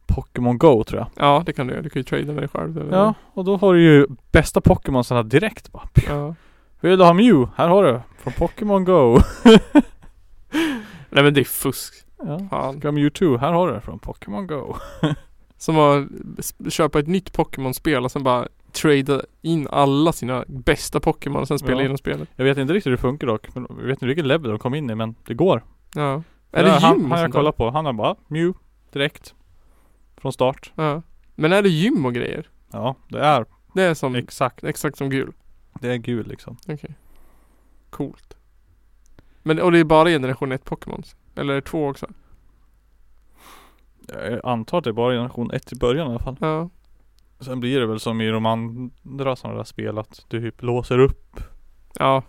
Pokémon 0.06 0.58
Go 0.58 0.84
tror 0.84 1.00
jag 1.00 1.08
Ja, 1.26 1.42
det 1.46 1.52
kan 1.52 1.66
du 1.66 1.72
göra. 1.72 1.82
Du 1.82 1.90
kan 1.90 2.00
ju 2.00 2.04
trada 2.04 2.24
med 2.26 2.36
dig 2.36 2.48
själv. 2.48 2.78
Eller? 2.78 2.96
Ja, 2.98 3.14
och 3.34 3.44
då 3.44 3.56
har 3.56 3.74
du 3.74 3.82
ju 3.82 4.06
bästa 4.32 4.60
Pokémonsarna 4.60 5.22
direkt 5.22 5.72
bara 5.72 5.88
ja. 6.08 6.34
Vill 6.80 6.98
du 6.98 7.04
ha 7.04 7.12
Mew? 7.12 7.50
Här 7.56 7.68
har 7.68 7.84
du, 7.84 8.00
från 8.18 8.32
Pokémon 8.32 8.84
Go 8.84 9.18
Nej 11.10 11.24
men 11.24 11.34
det 11.34 11.40
är 11.40 11.44
fusk. 11.44 11.94
Ja, 12.18 12.38
Fan. 12.50 12.78
ska 12.78 12.92
Mewtwo? 12.92 13.36
Här 13.36 13.52
har 13.52 13.72
du, 13.72 13.80
från 13.80 13.98
Pokémon 13.98 14.46
Go 14.46 14.74
Som 15.56 15.78
att 15.78 16.72
köpa 16.72 16.98
ett 17.00 17.06
nytt 17.06 17.32
Pokémon-spel 17.32 18.04
och 18.04 18.12
sen 18.12 18.22
bara 18.22 18.48
trada 18.72 19.22
in 19.42 19.68
alla 19.70 20.12
sina 20.12 20.44
bästa 20.48 21.00
Pokémon 21.00 21.40
och 21.42 21.48
sen 21.48 21.58
spela 21.58 21.72
Ja. 21.74 21.80
igenom 21.80 21.98
spelet. 21.98 22.28
Jag 22.36 22.44
vet 22.44 22.58
inte 22.58 22.72
riktigt 22.74 22.86
hur 22.86 22.96
det 22.96 23.02
funkar 23.02 23.26
dock, 23.26 23.54
men 23.54 23.66
jag 23.68 23.76
vet 23.86 23.90
inte 23.92 24.06
vilket 24.06 24.24
level 24.24 24.50
de 24.50 24.58
kom 24.58 24.74
in 24.74 24.90
i 24.90 24.94
men 24.94 25.14
det 25.26 25.34
går 25.34 25.64
Ja. 25.94 26.22
Är 26.52 26.64
det 26.64 26.70
han, 26.70 26.96
gym 26.96 27.04
och 27.04 27.10
han 27.10 27.20
jag 27.20 27.32
kollar 27.32 27.52
på, 27.52 27.70
han 27.70 27.86
har 27.86 27.92
bara 27.92 28.16
Mew 28.28 28.58
direkt 28.92 29.34
Från 30.22 30.32
start 30.32 30.72
Ja. 30.74 31.02
Men 31.34 31.52
är 31.52 31.62
det 31.62 31.68
gym 31.68 32.06
och 32.06 32.14
grejer? 32.14 32.48
Ja, 32.70 32.96
det 33.08 33.18
är 33.20 33.44
Det 33.74 33.82
är 33.82 33.94
som, 33.94 34.14
exakt, 34.14 34.64
exakt 34.64 34.98
som 34.98 35.10
gul. 35.10 35.32
det 35.80 35.88
är 35.88 35.96
gul 35.96 36.26
liksom 36.26 36.56
Okej. 36.68 36.94
Coolt. 37.90 38.36
Men, 39.42 39.60
och 39.60 39.72
det 39.72 39.78
är 39.78 39.84
bara 39.84 40.08
generation 40.08 40.52
1 40.52 40.64
Pokémons? 40.64 41.16
Eller 41.34 41.60
2 41.60 41.88
också? 41.88 42.06
Jag 44.08 44.40
antar 44.44 44.78
att 44.78 44.84
det 44.84 44.90
är 44.90 44.94
bara 44.94 45.12
generation 45.12 45.50
1 45.50 45.72
i 45.72 45.76
början 45.76 46.06
i 46.06 46.10
alla 46.10 46.18
fall 46.18 46.36
Ja. 46.40 46.70
Sen 47.40 47.60
blir 47.60 47.80
det 47.80 47.86
väl 47.86 48.00
som 48.00 48.20
i 48.20 48.28
de 48.28 48.46
andra 48.46 49.36
sådana 49.36 49.56
där 49.56 49.64
spel 49.64 49.98
att 49.98 50.24
du 50.28 50.40
typ 50.40 50.62
låser 50.62 50.98
upp 50.98 51.40
Ja. 51.98 52.22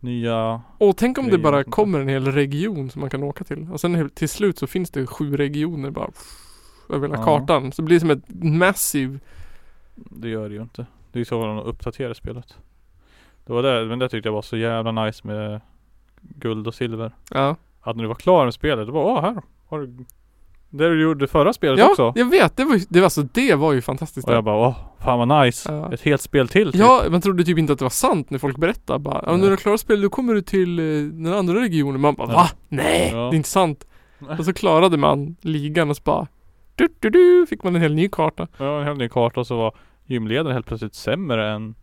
nya 0.00 0.62
Och 0.78 0.96
tänk 0.96 1.18
om 1.18 1.24
det 1.24 1.30
Grejer 1.30 1.38
och 1.46 1.52
bara 1.52 1.56
sånt 1.56 1.66
där. 1.66 1.70
kommer 1.72 2.00
en 2.00 2.08
hel 2.08 2.32
region 2.32 2.90
som 2.90 3.00
man 3.00 3.10
kan 3.10 3.22
åka 3.22 3.44
till. 3.44 3.68
Och 3.72 3.80
sen 3.80 3.94
helt- 3.94 4.14
till 4.14 4.28
slut 4.28 4.58
så 4.58 4.66
finns 4.66 4.90
det 4.90 5.06
sju 5.06 5.36
regioner 5.36 5.90
bara 5.90 6.10
över 6.88 7.08
hela 7.08 7.18
Ja. 7.20 7.24
kartan. 7.24 7.72
Så 7.72 7.82
det 7.82 7.86
blir 7.86 8.00
som 8.00 8.10
ett 8.10 8.22
massiv 8.42 9.20
Det 9.94 10.28
gör 10.28 10.48
det 10.48 10.54
ju 10.54 10.62
inte 10.62 10.86
Det 11.12 11.16
är 11.16 11.20
ju 11.20 11.24
så 11.24 11.46
de 11.46 11.58
uppdaterar 11.58 12.14
spelet 12.14 12.56
Det 13.46 13.52
var 13.52 13.62
det, 13.62 13.86
men 13.86 13.98
det 13.98 14.08
tyckte 14.08 14.28
jag 14.28 14.34
var 14.34 14.42
så 14.42 14.56
jävla 14.56 14.92
nice 15.04 15.26
med 15.26 15.60
Guld 16.20 16.66
och 16.66 16.74
silver 16.74 17.12
Ja. 17.30 17.56
Att 17.80 17.96
när 17.96 18.02
du 18.02 18.08
var 18.08 18.14
klar 18.14 18.44
med 18.44 18.54
spelet, 18.54 18.86
det 18.86 18.92
var 18.92 19.04
åh 19.04 19.20
här 19.20 19.42
har 19.68 19.78
du 19.78 19.86
Det 20.70 20.88
du 20.88 21.02
gjorde 21.02 21.26
förra 21.28 21.52
spelet 21.52 21.78
Ja, 21.78 21.90
också 21.90 22.12
jag 22.16 22.30
vet. 22.30 22.56
Det 22.56 22.64
var, 22.64 22.80
det 22.88 22.98
var, 23.00 23.04
alltså, 23.04 23.22
det 23.22 23.54
var 23.54 23.72
ju 23.72 23.82
fantastiskt. 23.82 24.28
Och 24.28 24.34
jag 24.34 24.44
bara 24.44 24.68
åh, 24.68 24.76
fan 24.98 25.28
vad 25.28 25.44
nice 25.46 25.72
Ja. 25.72 25.92
Ett 25.92 26.00
helt 26.02 26.20
spel 26.20 26.48
till 26.48 26.72
typ. 26.72 26.80
Ja, 26.80 27.02
man 27.10 27.20
trodde 27.20 27.44
typ 27.44 27.58
inte 27.58 27.72
att 27.72 27.78
det 27.78 27.84
var 27.84 27.90
sant 27.90 28.30
när 28.30 28.38
folk 28.38 28.56
berättade 28.56 28.98
bara 28.98 29.22
ja, 29.26 29.36
när 29.36 29.44
du 29.44 29.50
har 29.50 29.56
klarat 29.56 29.80
spelet 29.80 30.02
då 30.02 30.08
kommer 30.10 30.34
du 30.34 30.42
till 30.42 30.78
eh, 30.78 30.84
den 31.12 31.32
andra 31.34 31.54
regionen. 31.60 32.00
Man 32.00 32.14
bara 32.14 32.28
Ja. 32.32 32.34
va? 32.36 32.48
Nej, 32.68 33.10
Ja. 33.12 33.18
det 33.18 33.34
är 33.34 33.34
inte 33.34 33.48
sant. 33.48 33.86
Och 34.38 34.44
så 34.44 34.52
klarade 34.52 34.96
man 34.96 35.36
ligan 35.40 35.90
och 35.90 35.96
så 35.96 36.02
bara 36.04 36.26
du, 36.78 36.88
du, 37.00 37.10
du, 37.10 37.46
fick 37.46 37.62
man 37.62 37.76
en 37.76 37.82
hel 37.82 37.94
ny 37.94 38.08
karta. 38.08 38.48
Ja, 38.58 38.80
en 38.80 38.86
hel 38.86 38.96
ny 38.96 39.08
karta 39.08 39.40
och 39.40 39.46
så 39.46 39.56
var 39.56 39.74
gymledaren 40.06 40.54
helt 40.54 40.66
plötsligt 40.66 40.94
sämre 40.94 41.50
än 41.50 41.74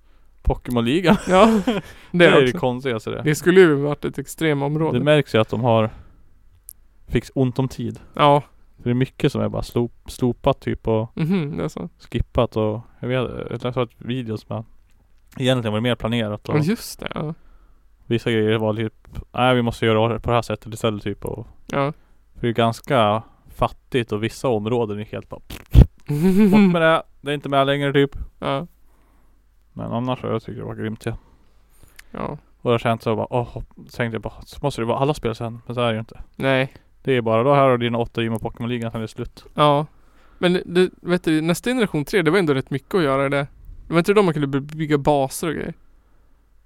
Pokémon-ligan 0.42 1.18
Ja, 1.28 1.62
Det, 1.66 1.82
det, 2.12 2.26
är 2.26 2.42
det 2.42 2.52
konstigaste 2.52 3.10
det. 3.10 3.22
Det 3.22 3.36
skulle 3.36 3.60
ju 3.60 3.74
varit 3.74 4.06
ett 4.06 4.18
extremområde. 4.18 5.00
Det 5.00 5.06
märks 5.06 5.36
ju 5.36 5.40
att 5.40 5.50
de 5.50 5.62
har 5.62 5.90
Fick 7.08 7.26
ont 7.36 7.60
om 7.60 7.68
tid 7.68 8.00
ja, 8.14 8.44
För 8.78 8.84
det 8.84 8.90
är 8.90 8.94
mycket 8.94 9.32
som 9.32 9.42
är 9.42 9.50
bara 9.50 9.64
slop, 9.64 9.94
slopat 10.08 10.60
typ 10.60 10.88
och 10.88 11.18
mhm, 11.18 11.58
det 11.58 11.64
är 11.64 11.68
så. 11.68 11.90
skippat 12.12 12.58
och 12.58 12.82
Jag 13.00 13.08
vet, 13.08 13.62
jag 13.64 13.74
såg 13.74 13.84
ett 13.84 13.96
video 13.98 14.38
som 14.38 14.56
jag 14.56 14.66
Egentligen 15.38 15.74
var 15.74 15.78
det 15.78 15.84
mer 15.84 15.96
planerat 15.96 16.50
och 16.50 16.56
Ja, 16.56 16.60
just 16.60 17.00
det. 17.00 17.08
Ja. 17.16 17.34
vissa 18.06 18.32
grejer 18.32 18.58
var 18.58 18.74
typ 18.74 19.08
Nej 19.32 19.56
vi 19.56 19.62
måste 19.62 19.86
göra 19.86 20.14
det 20.14 20.20
på 20.20 20.30
det 20.30 20.36
här 20.36 20.42
sättet 20.42 20.74
istället 20.74 21.04
typ 21.04 21.26
och 21.26 21.48
ja. 21.66 21.94
För 22.34 22.42
det 22.42 22.48
är 22.48 22.54
ganska 22.54 23.24
fattigt 23.56 24.12
och 24.12 24.24
vissa 24.24 24.48
områden 24.48 25.00
är 25.00 25.04
helt 25.06 25.30
bara 25.30 25.40
Bort 26.52 26.72
med 26.72 26.82
det, 26.82 27.04
det 27.22 27.32
är 27.32 27.36
inte 27.36 27.50
med 27.50 27.68
längre 27.68 27.94
typ 27.94 28.16
ja. 28.40 28.68
Men 29.74 29.92
annars 29.92 30.22
har 30.22 30.30
jag 30.30 30.44
tycker 30.44 30.60
det 30.60 30.66
var 30.66 30.76
grymt 30.76 31.06
ja. 31.06 31.18
ja. 32.12 32.38
Och 32.62 32.74
jag 32.74 32.80
kände 32.82 33.04
så 33.04 33.16
bara, 33.16 33.28
åh, 33.30 33.48
så 33.54 33.98
tänkte 33.98 34.16
jag 34.16 34.22
bara, 34.22 34.42
så 34.46 34.60
måste 34.62 34.82
det 34.82 34.86
vara 34.86 34.98
alla 34.98 35.14
spel 35.14 35.36
sen. 35.36 35.62
Men 35.66 35.76
så 35.76 35.82
är 35.82 35.88
det 35.88 35.94
ju 35.94 36.00
inte. 36.00 36.20
Nej. 36.36 36.74
Det 37.04 37.14
är 37.14 37.22
bara, 37.22 37.44
då 37.44 37.54
här 37.54 37.70
du 37.70 37.78
dina 37.78 37.98
åtta 37.98 38.22
gym 38.22 38.34
och 38.34 38.42
Pokémon-ligan 38.42 38.92
sen 38.92 38.98
är 38.98 39.02
det 39.02 39.08
slut. 39.08 39.46
Ja. 39.54 39.86
Men 40.38 40.62
det, 40.66 40.90
vet 41.02 41.24
du, 41.24 41.42
nästa 41.42 41.70
generation 41.70 42.06
3, 42.06 42.22
det 42.22 42.32
var 42.32 42.40
ändå 42.40 42.54
rätt 42.54 42.70
mycket 42.70 42.96
att 42.96 43.04
göra 43.04 43.30
det. 43.30 43.48
Det 43.88 43.94
var 43.94 43.98
inte 43.98 44.14
då 44.14 44.22
man 44.24 44.34
kunde 44.34 44.48
by- 44.48 44.78
bygga 44.78 44.98
baser 44.98 45.48
och 45.48 45.54
grejer? 45.54 45.74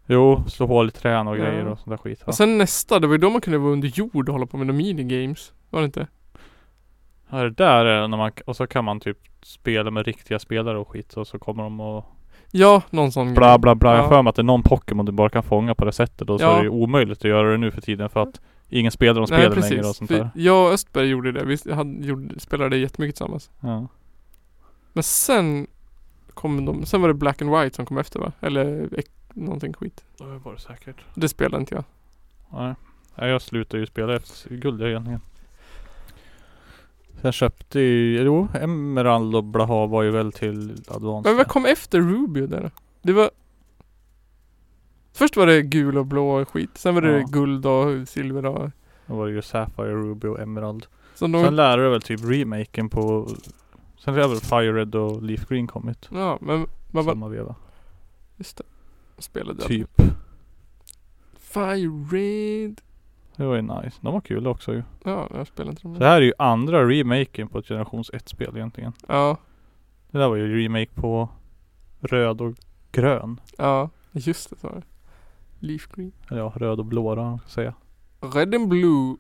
Jo, 0.06 0.44
slå 0.48 0.66
hål 0.68 0.88
i 0.88 0.92
trän 0.92 1.28
och 1.28 1.38
Ja. 1.38 1.44
grejer 1.44 1.66
och 1.66 1.78
sånt 1.80 1.90
där 1.90 1.98
skit. 1.98 2.20
Ja. 2.22 2.28
Och 2.28 2.36
sen 2.36 2.58
nästa, 2.58 3.00
det 3.00 3.08
var 3.08 3.14
ju 3.14 3.18
då 3.18 3.30
man 3.30 3.42
kunde 3.42 3.58
vara 3.60 3.72
under 3.74 3.88
jord 3.88 4.30
och 4.30 4.34
hålla 4.34 4.46
på 4.46 4.58
med 4.58 4.68
några 4.68 4.78
minigames. 4.78 5.54
Var 5.70 5.80
det 5.80 5.86
inte? 5.86 6.08
Ja, 7.30 7.38
det 7.44 7.50
där 7.50 7.86
är 7.86 8.08
när 8.08 8.18
man, 8.18 8.32
och 8.46 8.56
så 8.56 8.68
kan 8.68 8.86
man 8.86 9.00
typ 9.00 9.18
spela 9.42 9.92
med 9.92 10.06
riktiga 10.06 10.40
spelare 10.40 10.78
och 10.78 10.88
skit 10.90 11.14
och 11.14 11.28
så 11.28 11.40
kommer 11.40 11.64
de 11.64 11.80
och 11.80 12.06
Ja, 12.52 12.82
någon 12.90 13.12
sån 13.12 13.34
bla 13.34 13.58
bla 13.58 13.76
bla. 13.76 13.90
Jag 13.92 13.98
Ja. 14.00 14.02
har 14.04 14.10
för 14.10 14.22
mig 14.22 14.30
att 14.30 14.36
det 14.36 14.42
är 14.42 14.44
någon 14.44 14.64
Pokémon 14.64 15.06
du 15.06 15.12
bara 15.12 15.30
kan 15.30 15.44
fånga 15.44 15.76
på 15.76 15.86
det 15.86 15.92
sättet 15.92 16.30
och 16.30 16.40
så 16.40 16.46
Ja. 16.46 16.54
är 16.54 16.58
det 16.58 16.64
ju 16.64 16.70
omöjligt 16.70 17.18
att 17.18 17.24
göra 17.24 17.52
det 17.52 17.58
nu 17.58 17.72
för 17.72 17.82
tiden 17.82 18.10
för 18.10 18.24
att 18.24 18.42
ingen 18.70 18.92
spelar 18.92 19.14
de 19.22 19.28
spelen 19.28 19.60
längre 19.60 19.80
och 19.88 19.96
sånt 19.96 20.10
där. 20.10 20.30
jag 20.36 20.66
och 20.68 20.74
Östberg 20.74 21.08
gjorde 21.08 21.32
det. 21.32 21.46
Vi 21.46 21.74
hade, 21.74 22.06
gjorde, 22.08 22.40
spelade 22.40 22.78
jättemycket 22.78 23.16
tillsammans. 23.16 23.52
Ja. 23.60 23.88
Men 24.94 25.04
sen 25.04 25.68
kom 26.34 26.66
de, 26.66 26.86
sen 26.86 27.02
var 27.02 27.08
det 27.08 27.14
Black 27.14 27.42
and 27.42 27.52
White 27.58 27.76
som 27.76 27.86
kom 27.86 27.98
efter 27.98 28.20
va? 28.20 28.32
Eller 28.40 29.00
ek, 29.00 29.06
någonting 29.34 29.74
skit. 29.74 30.04
Det 30.18 30.24
var 30.24 30.54
det 30.54 30.60
säkert. 30.60 30.96
Det 31.16 31.30
spelade 31.30 31.62
inte 31.62 31.76
jag. 31.76 31.84
Nej. 32.50 32.74
Nej, 33.16 33.30
jag 33.30 33.42
slutade 33.42 33.80
ju 33.82 33.86
spela 33.88 34.16
efter 34.16 34.56
guld 34.56 34.82
egentligen. 34.84 35.22
Sen 37.22 37.32
köpte 37.32 37.80
ju, 37.80 38.22
jo, 38.24 38.48
Emerald 38.54 39.36
och 39.36 39.44
Blaha 39.44 39.86
var 39.86 40.04
ju 40.04 40.12
väl 40.12 40.32
till 40.32 40.84
Advance. 40.88 41.30
Men 41.30 41.38
vad 41.38 41.48
kom 41.48 41.66
efter 41.66 42.00
Ruby 42.00 42.48
där 42.48 42.62
då? 42.62 42.70
Det 43.02 43.14
var 43.14 43.30
Först 45.14 45.38
var 45.38 45.48
det 45.48 45.62
gul 45.62 45.98
och 45.98 46.06
blå 46.06 46.46
skit. 46.46 46.70
Sen 46.78 46.96
var 46.96 47.02
det 47.02 47.20
Ja. 47.20 47.28
guld 47.32 47.66
och 47.66 48.08
silver 48.08 48.46
och 48.46 48.70
Då 49.08 49.16
var 49.16 49.28
det 49.28 49.34
ju 49.34 49.42
Sapphire, 49.42 49.94
Ruby 49.94 50.28
och 50.28 50.40
Emerald. 50.40 50.86
så 51.16 51.28
de, 51.28 51.44
Sen 51.44 51.56
lärde 51.56 51.84
du 51.84 51.90
väl 51.90 52.02
typ 52.02 52.20
remaken 52.24 52.90
på 52.90 53.30
Sen 53.98 54.14
har 54.14 54.28
väl 54.28 54.38
Fire 54.40 54.74
Red 54.74 54.96
och 54.96 55.24
Leaf 55.24 55.48
Green 55.48 55.68
kommit. 55.68 56.10
Ja 56.12 56.38
men 56.42 56.66
var 56.92 57.04
Samma 57.04 57.28
veva. 57.28 57.56
Just 58.38 58.58
det. 58.58 58.64
Spelade. 59.18 59.62
Typ. 59.64 60.02
Fire 61.40 62.06
Red. 62.12 62.82
Det 63.40 63.46
var 63.46 63.56
ju 63.56 63.62
nice. 63.62 63.98
De 64.02 64.14
var 64.14 64.22
kul 64.22 64.48
också 64.48 64.74
ju. 64.74 64.84
Ja, 65.04 65.28
jag 65.34 65.48
spelade 65.48 65.70
inte 65.70 65.82
Så 65.82 65.88
dem. 65.88 66.00
det 66.00 66.06
här 66.06 66.18
är 66.18 66.22
ju 66.26 66.34
andra 66.40 66.90
remaken 66.90 67.48
på 67.48 67.60
ett 67.60 67.68
generations 67.68 68.12
1-spel 68.12 68.52
egentligen. 68.58 68.94
Ja, 69.08 69.38
Det 70.12 70.18
där 70.18 70.28
var 70.30 70.36
ju 70.36 70.64
remake 70.64 70.92
på 70.96 71.30
röd 72.00 72.42
och 72.42 72.54
grön. 72.92 73.42
ja. 73.58 73.90
Just 74.12 74.50
det 74.50 74.56
så 74.60 74.68
var 74.68 74.76
det. 74.76 74.84
Leaf 75.68 75.88
Green. 75.96 76.12
Eller 76.32 76.40
ja, 76.42 76.54
röd 76.56 76.80
och 76.80 76.86
blå 76.86 77.16
då, 77.16 77.22
man 77.24 77.40
ska 77.40 77.48
säga. 77.50 77.74
Red 78.22 78.56
and 78.56 78.68
Blue. 78.68 79.16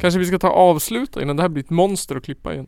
Kanske 0.00 0.20
vi 0.20 0.26
ska 0.26 0.38
ta 0.38 0.48
avsluta 0.50 1.22
innan 1.22 1.36
det 1.36 1.42
här 1.42 1.48
blir 1.48 1.64
ett 1.64 1.70
monster 1.70 2.16
att 2.16 2.24
klippa 2.24 2.52
igen. 2.54 2.66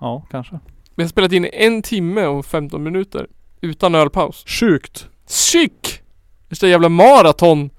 Ja, 0.00 0.26
kanske. 0.30 0.60
Vi 0.94 1.02
har 1.02 1.08
spelat 1.08 1.32
in 1.32 1.44
en 1.52 1.82
timme 1.82 2.26
och 2.26 2.46
15 2.46 2.82
minuter. 2.82 3.26
Utan 3.60 3.94
ölpaus. 3.94 4.44
Sjukt! 4.46 5.08
Chic! 5.28 6.00
Värsta 6.48 6.68
jävla 6.68 6.88
maraton. 6.88 7.70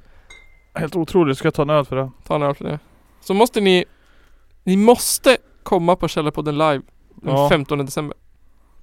Helt 0.73 0.95
otroligt. 0.95 1.37
Ska 1.37 1.45
jag 1.47 1.53
ta 1.53 1.61
en 1.61 1.69
öl 1.69 1.85
för 1.85 1.95
det? 1.95 2.11
Ta 2.27 2.35
en 2.35 2.43
öl 2.43 2.55
för 2.55 2.65
det. 2.65 2.79
Så 3.21 3.33
måste 3.33 3.61
ni 3.61 3.85
Ni 4.63 4.77
måste 4.77 5.37
komma 5.63 5.95
på 5.95 6.07
Källarpodden 6.07 6.57
live 6.57 6.81
den 7.15 7.35
Ja. 7.35 7.49
15 7.49 7.85
december. 7.85 8.17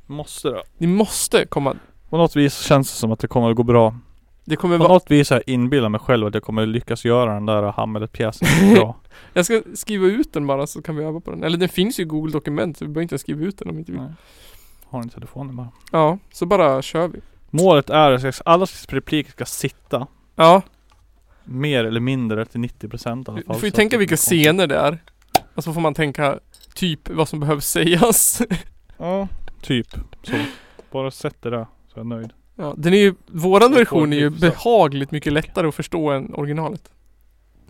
Måste 0.06 0.48
det. 0.50 0.62
Ni 0.78 0.86
måste 0.86 1.46
komma. 1.46 1.76
På 2.10 2.16
något 2.16 2.36
vis 2.36 2.58
känns 2.60 2.90
det 2.92 2.96
som 2.96 3.12
att 3.12 3.18
det 3.18 3.28
kommer 3.28 3.50
att 3.50 3.56
gå 3.56 3.62
bra. 3.62 3.94
Det 4.44 4.56
kommer 4.56 4.78
På 4.78 4.82
vara 4.84 4.92
något 4.92 5.10
vis 5.10 5.30
har 5.30 5.36
jag 5.36 5.48
inbillat 5.54 5.90
mig 5.90 6.00
själv 6.00 6.26
att 6.26 6.34
jag 6.34 6.42
kommer 6.42 6.66
lyckas 6.66 7.04
göra 7.04 7.34
den 7.34 7.46
där 7.46 7.62
Hamlet-pjäsen 7.62 8.48
bra. 8.74 8.96
Jag 9.32 9.44
ska 9.44 9.62
skriva 9.74 10.06
ut 10.06 10.32
den 10.32 10.46
bara 10.46 10.66
så 10.66 10.82
kan 10.82 10.96
vi 10.96 11.04
öva 11.04 11.20
på 11.20 11.30
den. 11.30 11.44
Eller 11.44 11.58
den 11.58 11.68
finns 11.68 11.98
ju 12.00 12.02
i 12.02 12.06
Google 12.06 12.32
dokument 12.32 12.78
så 12.78 12.84
vi 12.84 12.88
behöver 12.88 13.02
inte 13.02 13.12
ens 13.12 13.22
skriva 13.22 13.44
ut 13.44 13.58
den 13.58 13.68
om 13.68 13.74
vi 13.74 13.80
inte 13.80 13.92
vill. 13.92 14.00
Nej. 14.00 14.12
Har 14.88 15.02
en 15.02 15.08
telefonen 15.08 15.56
bara. 15.56 15.68
Ja, 15.92 16.18
så 16.32 16.46
bara 16.46 16.82
kör 16.82 17.08
vi. 17.08 17.20
Målet 17.50 17.90
är 17.90 18.12
att 18.28 18.42
alla 18.44 18.66
repliker 18.88 19.30
ska 19.32 19.44
sitta. 19.44 20.06
Ja, 20.36 20.62
Mer 21.52 21.84
eller 21.84 22.00
mindre 22.00 22.44
till 22.44 22.60
90% 22.60 23.06
i 23.06 23.30
alla 23.30 23.38
du 23.38 23.44
fall. 23.44 23.56
får 23.56 23.64
ju 23.64 23.70
tänka 23.70 23.98
vilka 23.98 24.16
scener 24.16 24.66
det 24.66 24.76
är. 24.76 24.98
Och 25.54 25.64
så 25.64 25.72
får 25.72 25.80
man 25.80 25.94
tänka 25.94 26.38
typ 26.74 27.08
vad 27.10 27.28
som 27.28 27.40
behöver 27.40 27.60
sägas. 27.60 28.42
Ja, 28.98 29.28
typ 29.60 29.86
så. 30.22 30.32
Bara 30.90 31.10
sätt 31.10 31.36
det 31.40 31.50
där 31.50 31.66
så 31.88 31.94
är 31.94 31.98
jag 32.00 32.06
nöjd. 32.06 32.32
Ja, 32.56 32.74
den 32.76 32.94
är 32.94 32.98
ju, 32.98 33.14
våran 33.26 33.72
version 33.72 34.12
är 34.12 34.16
ju 34.16 34.30
behagligt 34.30 35.10
mycket 35.10 35.32
lättare 35.32 35.68
att 35.68 35.74
förstå 35.74 36.10
än 36.10 36.34
originalet. 36.34 36.90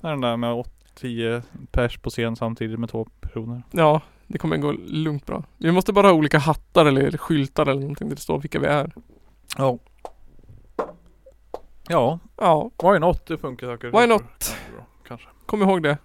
Den 0.01 0.21
där 0.21 0.37
med 0.37 0.65
10 0.95 1.43
pers 1.71 1.99
på 1.99 2.11
scen 2.11 2.37
samtidigt 2.37 2.81
med 2.81 2.91
två 2.91 3.09
personer. 3.21 3.63
Ja, 3.71 4.01
det 4.27 4.39
kommer 4.39 4.57
gå 4.57 4.73
lugnt 4.73 5.27
bra. 5.27 5.45
Vi 5.57 5.73
måste 5.73 5.93
bara 5.93 6.07
ha 6.07 6.15
olika 6.15 6.39
hattar 6.39 6.87
eller 6.87 7.17
skyltar 7.17 7.67
eller 7.67 7.81
någonting 7.81 8.09
där 8.09 8.17
det 8.17 8.23
står 8.23 8.39
vilka 8.39 8.59
vi 8.59 8.67
är. 8.67 8.93
Ja. 9.59 9.79
Ja, 11.91 12.19
Ja, 12.37 12.71
why 12.83 12.99
not? 12.99 13.27
Det 13.27 13.39
funkar 13.39 13.67
säkert. 13.67 13.95
Why 13.95 14.07
not? 14.07 14.57
Kanske. 15.09 15.29
kom 15.47 15.63
ihåg 15.63 15.83
det. 15.83 15.99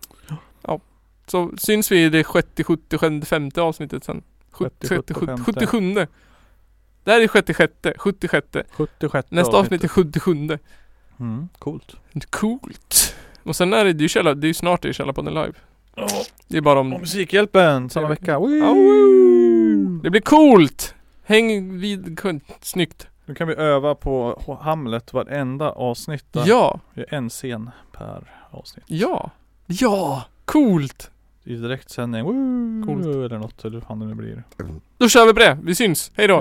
Ja. 0.61 0.79
Så 1.27 1.51
syns 1.57 1.91
vi 1.91 2.03
i 2.03 2.09
det 2.09 2.23
60, 2.33 2.63
70, 2.63 2.97
75 2.97 3.51
avsnittet 3.57 4.03
sen. 4.03 4.23
70, 4.51 4.87
70, 4.87 5.13
70, 5.13 5.13
75. 5.13 5.45
77. 5.45 5.93
Det 7.03 7.11
här 7.11 7.21
är 7.21 7.27
66, 7.27 7.73
76. 7.97 8.47
76 8.71 9.31
Nästa 9.31 9.57
avsnitt 9.57 9.83
är 9.83 9.87
77. 9.87 10.49
Mm, 11.19 11.49
coolt. 11.59 11.95
Coolt. 12.29 13.15
Och 13.43 13.55
sen 13.55 13.73
är 13.73 13.85
det, 13.85 14.03
ju 14.03 14.09
källa, 14.09 14.33
det 14.33 14.45
är 14.45 14.49
ju 14.49 14.53
snart 14.53 14.81
det 14.81 14.89
är 14.89 14.93
Källarpodden 14.93 15.33
live. 15.33 15.53
Det 16.47 16.57
är 16.57 16.61
bara 16.61 16.79
Och 16.79 16.85
om... 16.85 16.89
Musikhjälpen 16.89 17.89
samma 17.89 18.07
vecka. 18.07 18.35
Au! 18.35 19.99
Det 20.03 20.09
blir 20.09 20.21
coolt! 20.21 20.95
Häng 21.23 21.77
vid, 21.79 22.19
snyggt. 22.61 23.07
Nu 23.25 23.35
kan 23.35 23.47
vi 23.47 23.53
öva 23.55 23.95
på 23.95 24.41
Hamlet 24.61 25.13
varenda 25.13 25.71
avsnitt. 25.71 26.25
där. 26.31 26.43
Ja, 26.45 26.79
en 26.93 27.29
scen 27.29 27.69
per 27.91 28.31
avsnitt. 28.51 28.85
ja, 28.87 29.31
ja, 29.65 30.23
coolt! 30.45 31.11
I 31.43 31.55
direktsändning. 31.55 32.23
Woo! 32.23 32.85
Coolt. 32.85 33.05
Eller 33.05 33.37
något, 33.37 33.65
eller 33.65 33.73
hur 33.73 33.81
fan 33.81 33.99
det 33.99 34.05
nu 34.05 34.13
blir. 34.15 34.43
Då 34.97 35.09
kör 35.09 35.25
vi 35.25 35.33
på 35.33 35.39
det, 35.39 35.57
vi 35.63 35.75
syns, 35.75 36.11
hej 36.15 36.27
då! 36.27 36.39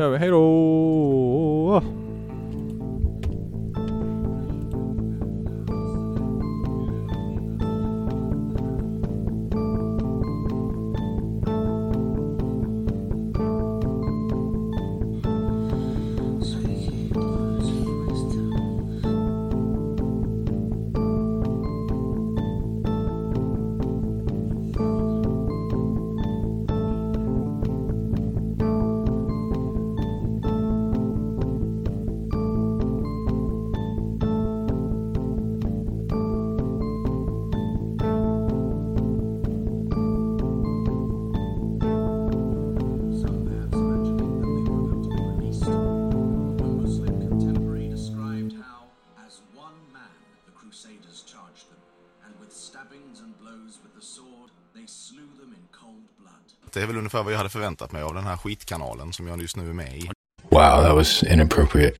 Ungefär 57.14 57.24
vad 57.24 57.32
jag 57.32 57.38
hade 57.38 57.50
förväntat 57.50 57.92
mig 57.92 58.02
av 58.02 58.14
den 58.14 58.24
här 58.24 58.36
skitkanalen 58.36 59.12
som 59.12 59.26
jag 59.26 59.40
just 59.40 59.56
nu 59.56 59.68
är 59.70 59.72
med 59.72 59.96
i. 59.96 60.10
Wow, 60.50 60.82
that 60.82 60.94
was 60.94 61.22
inappropriate. 61.22 61.96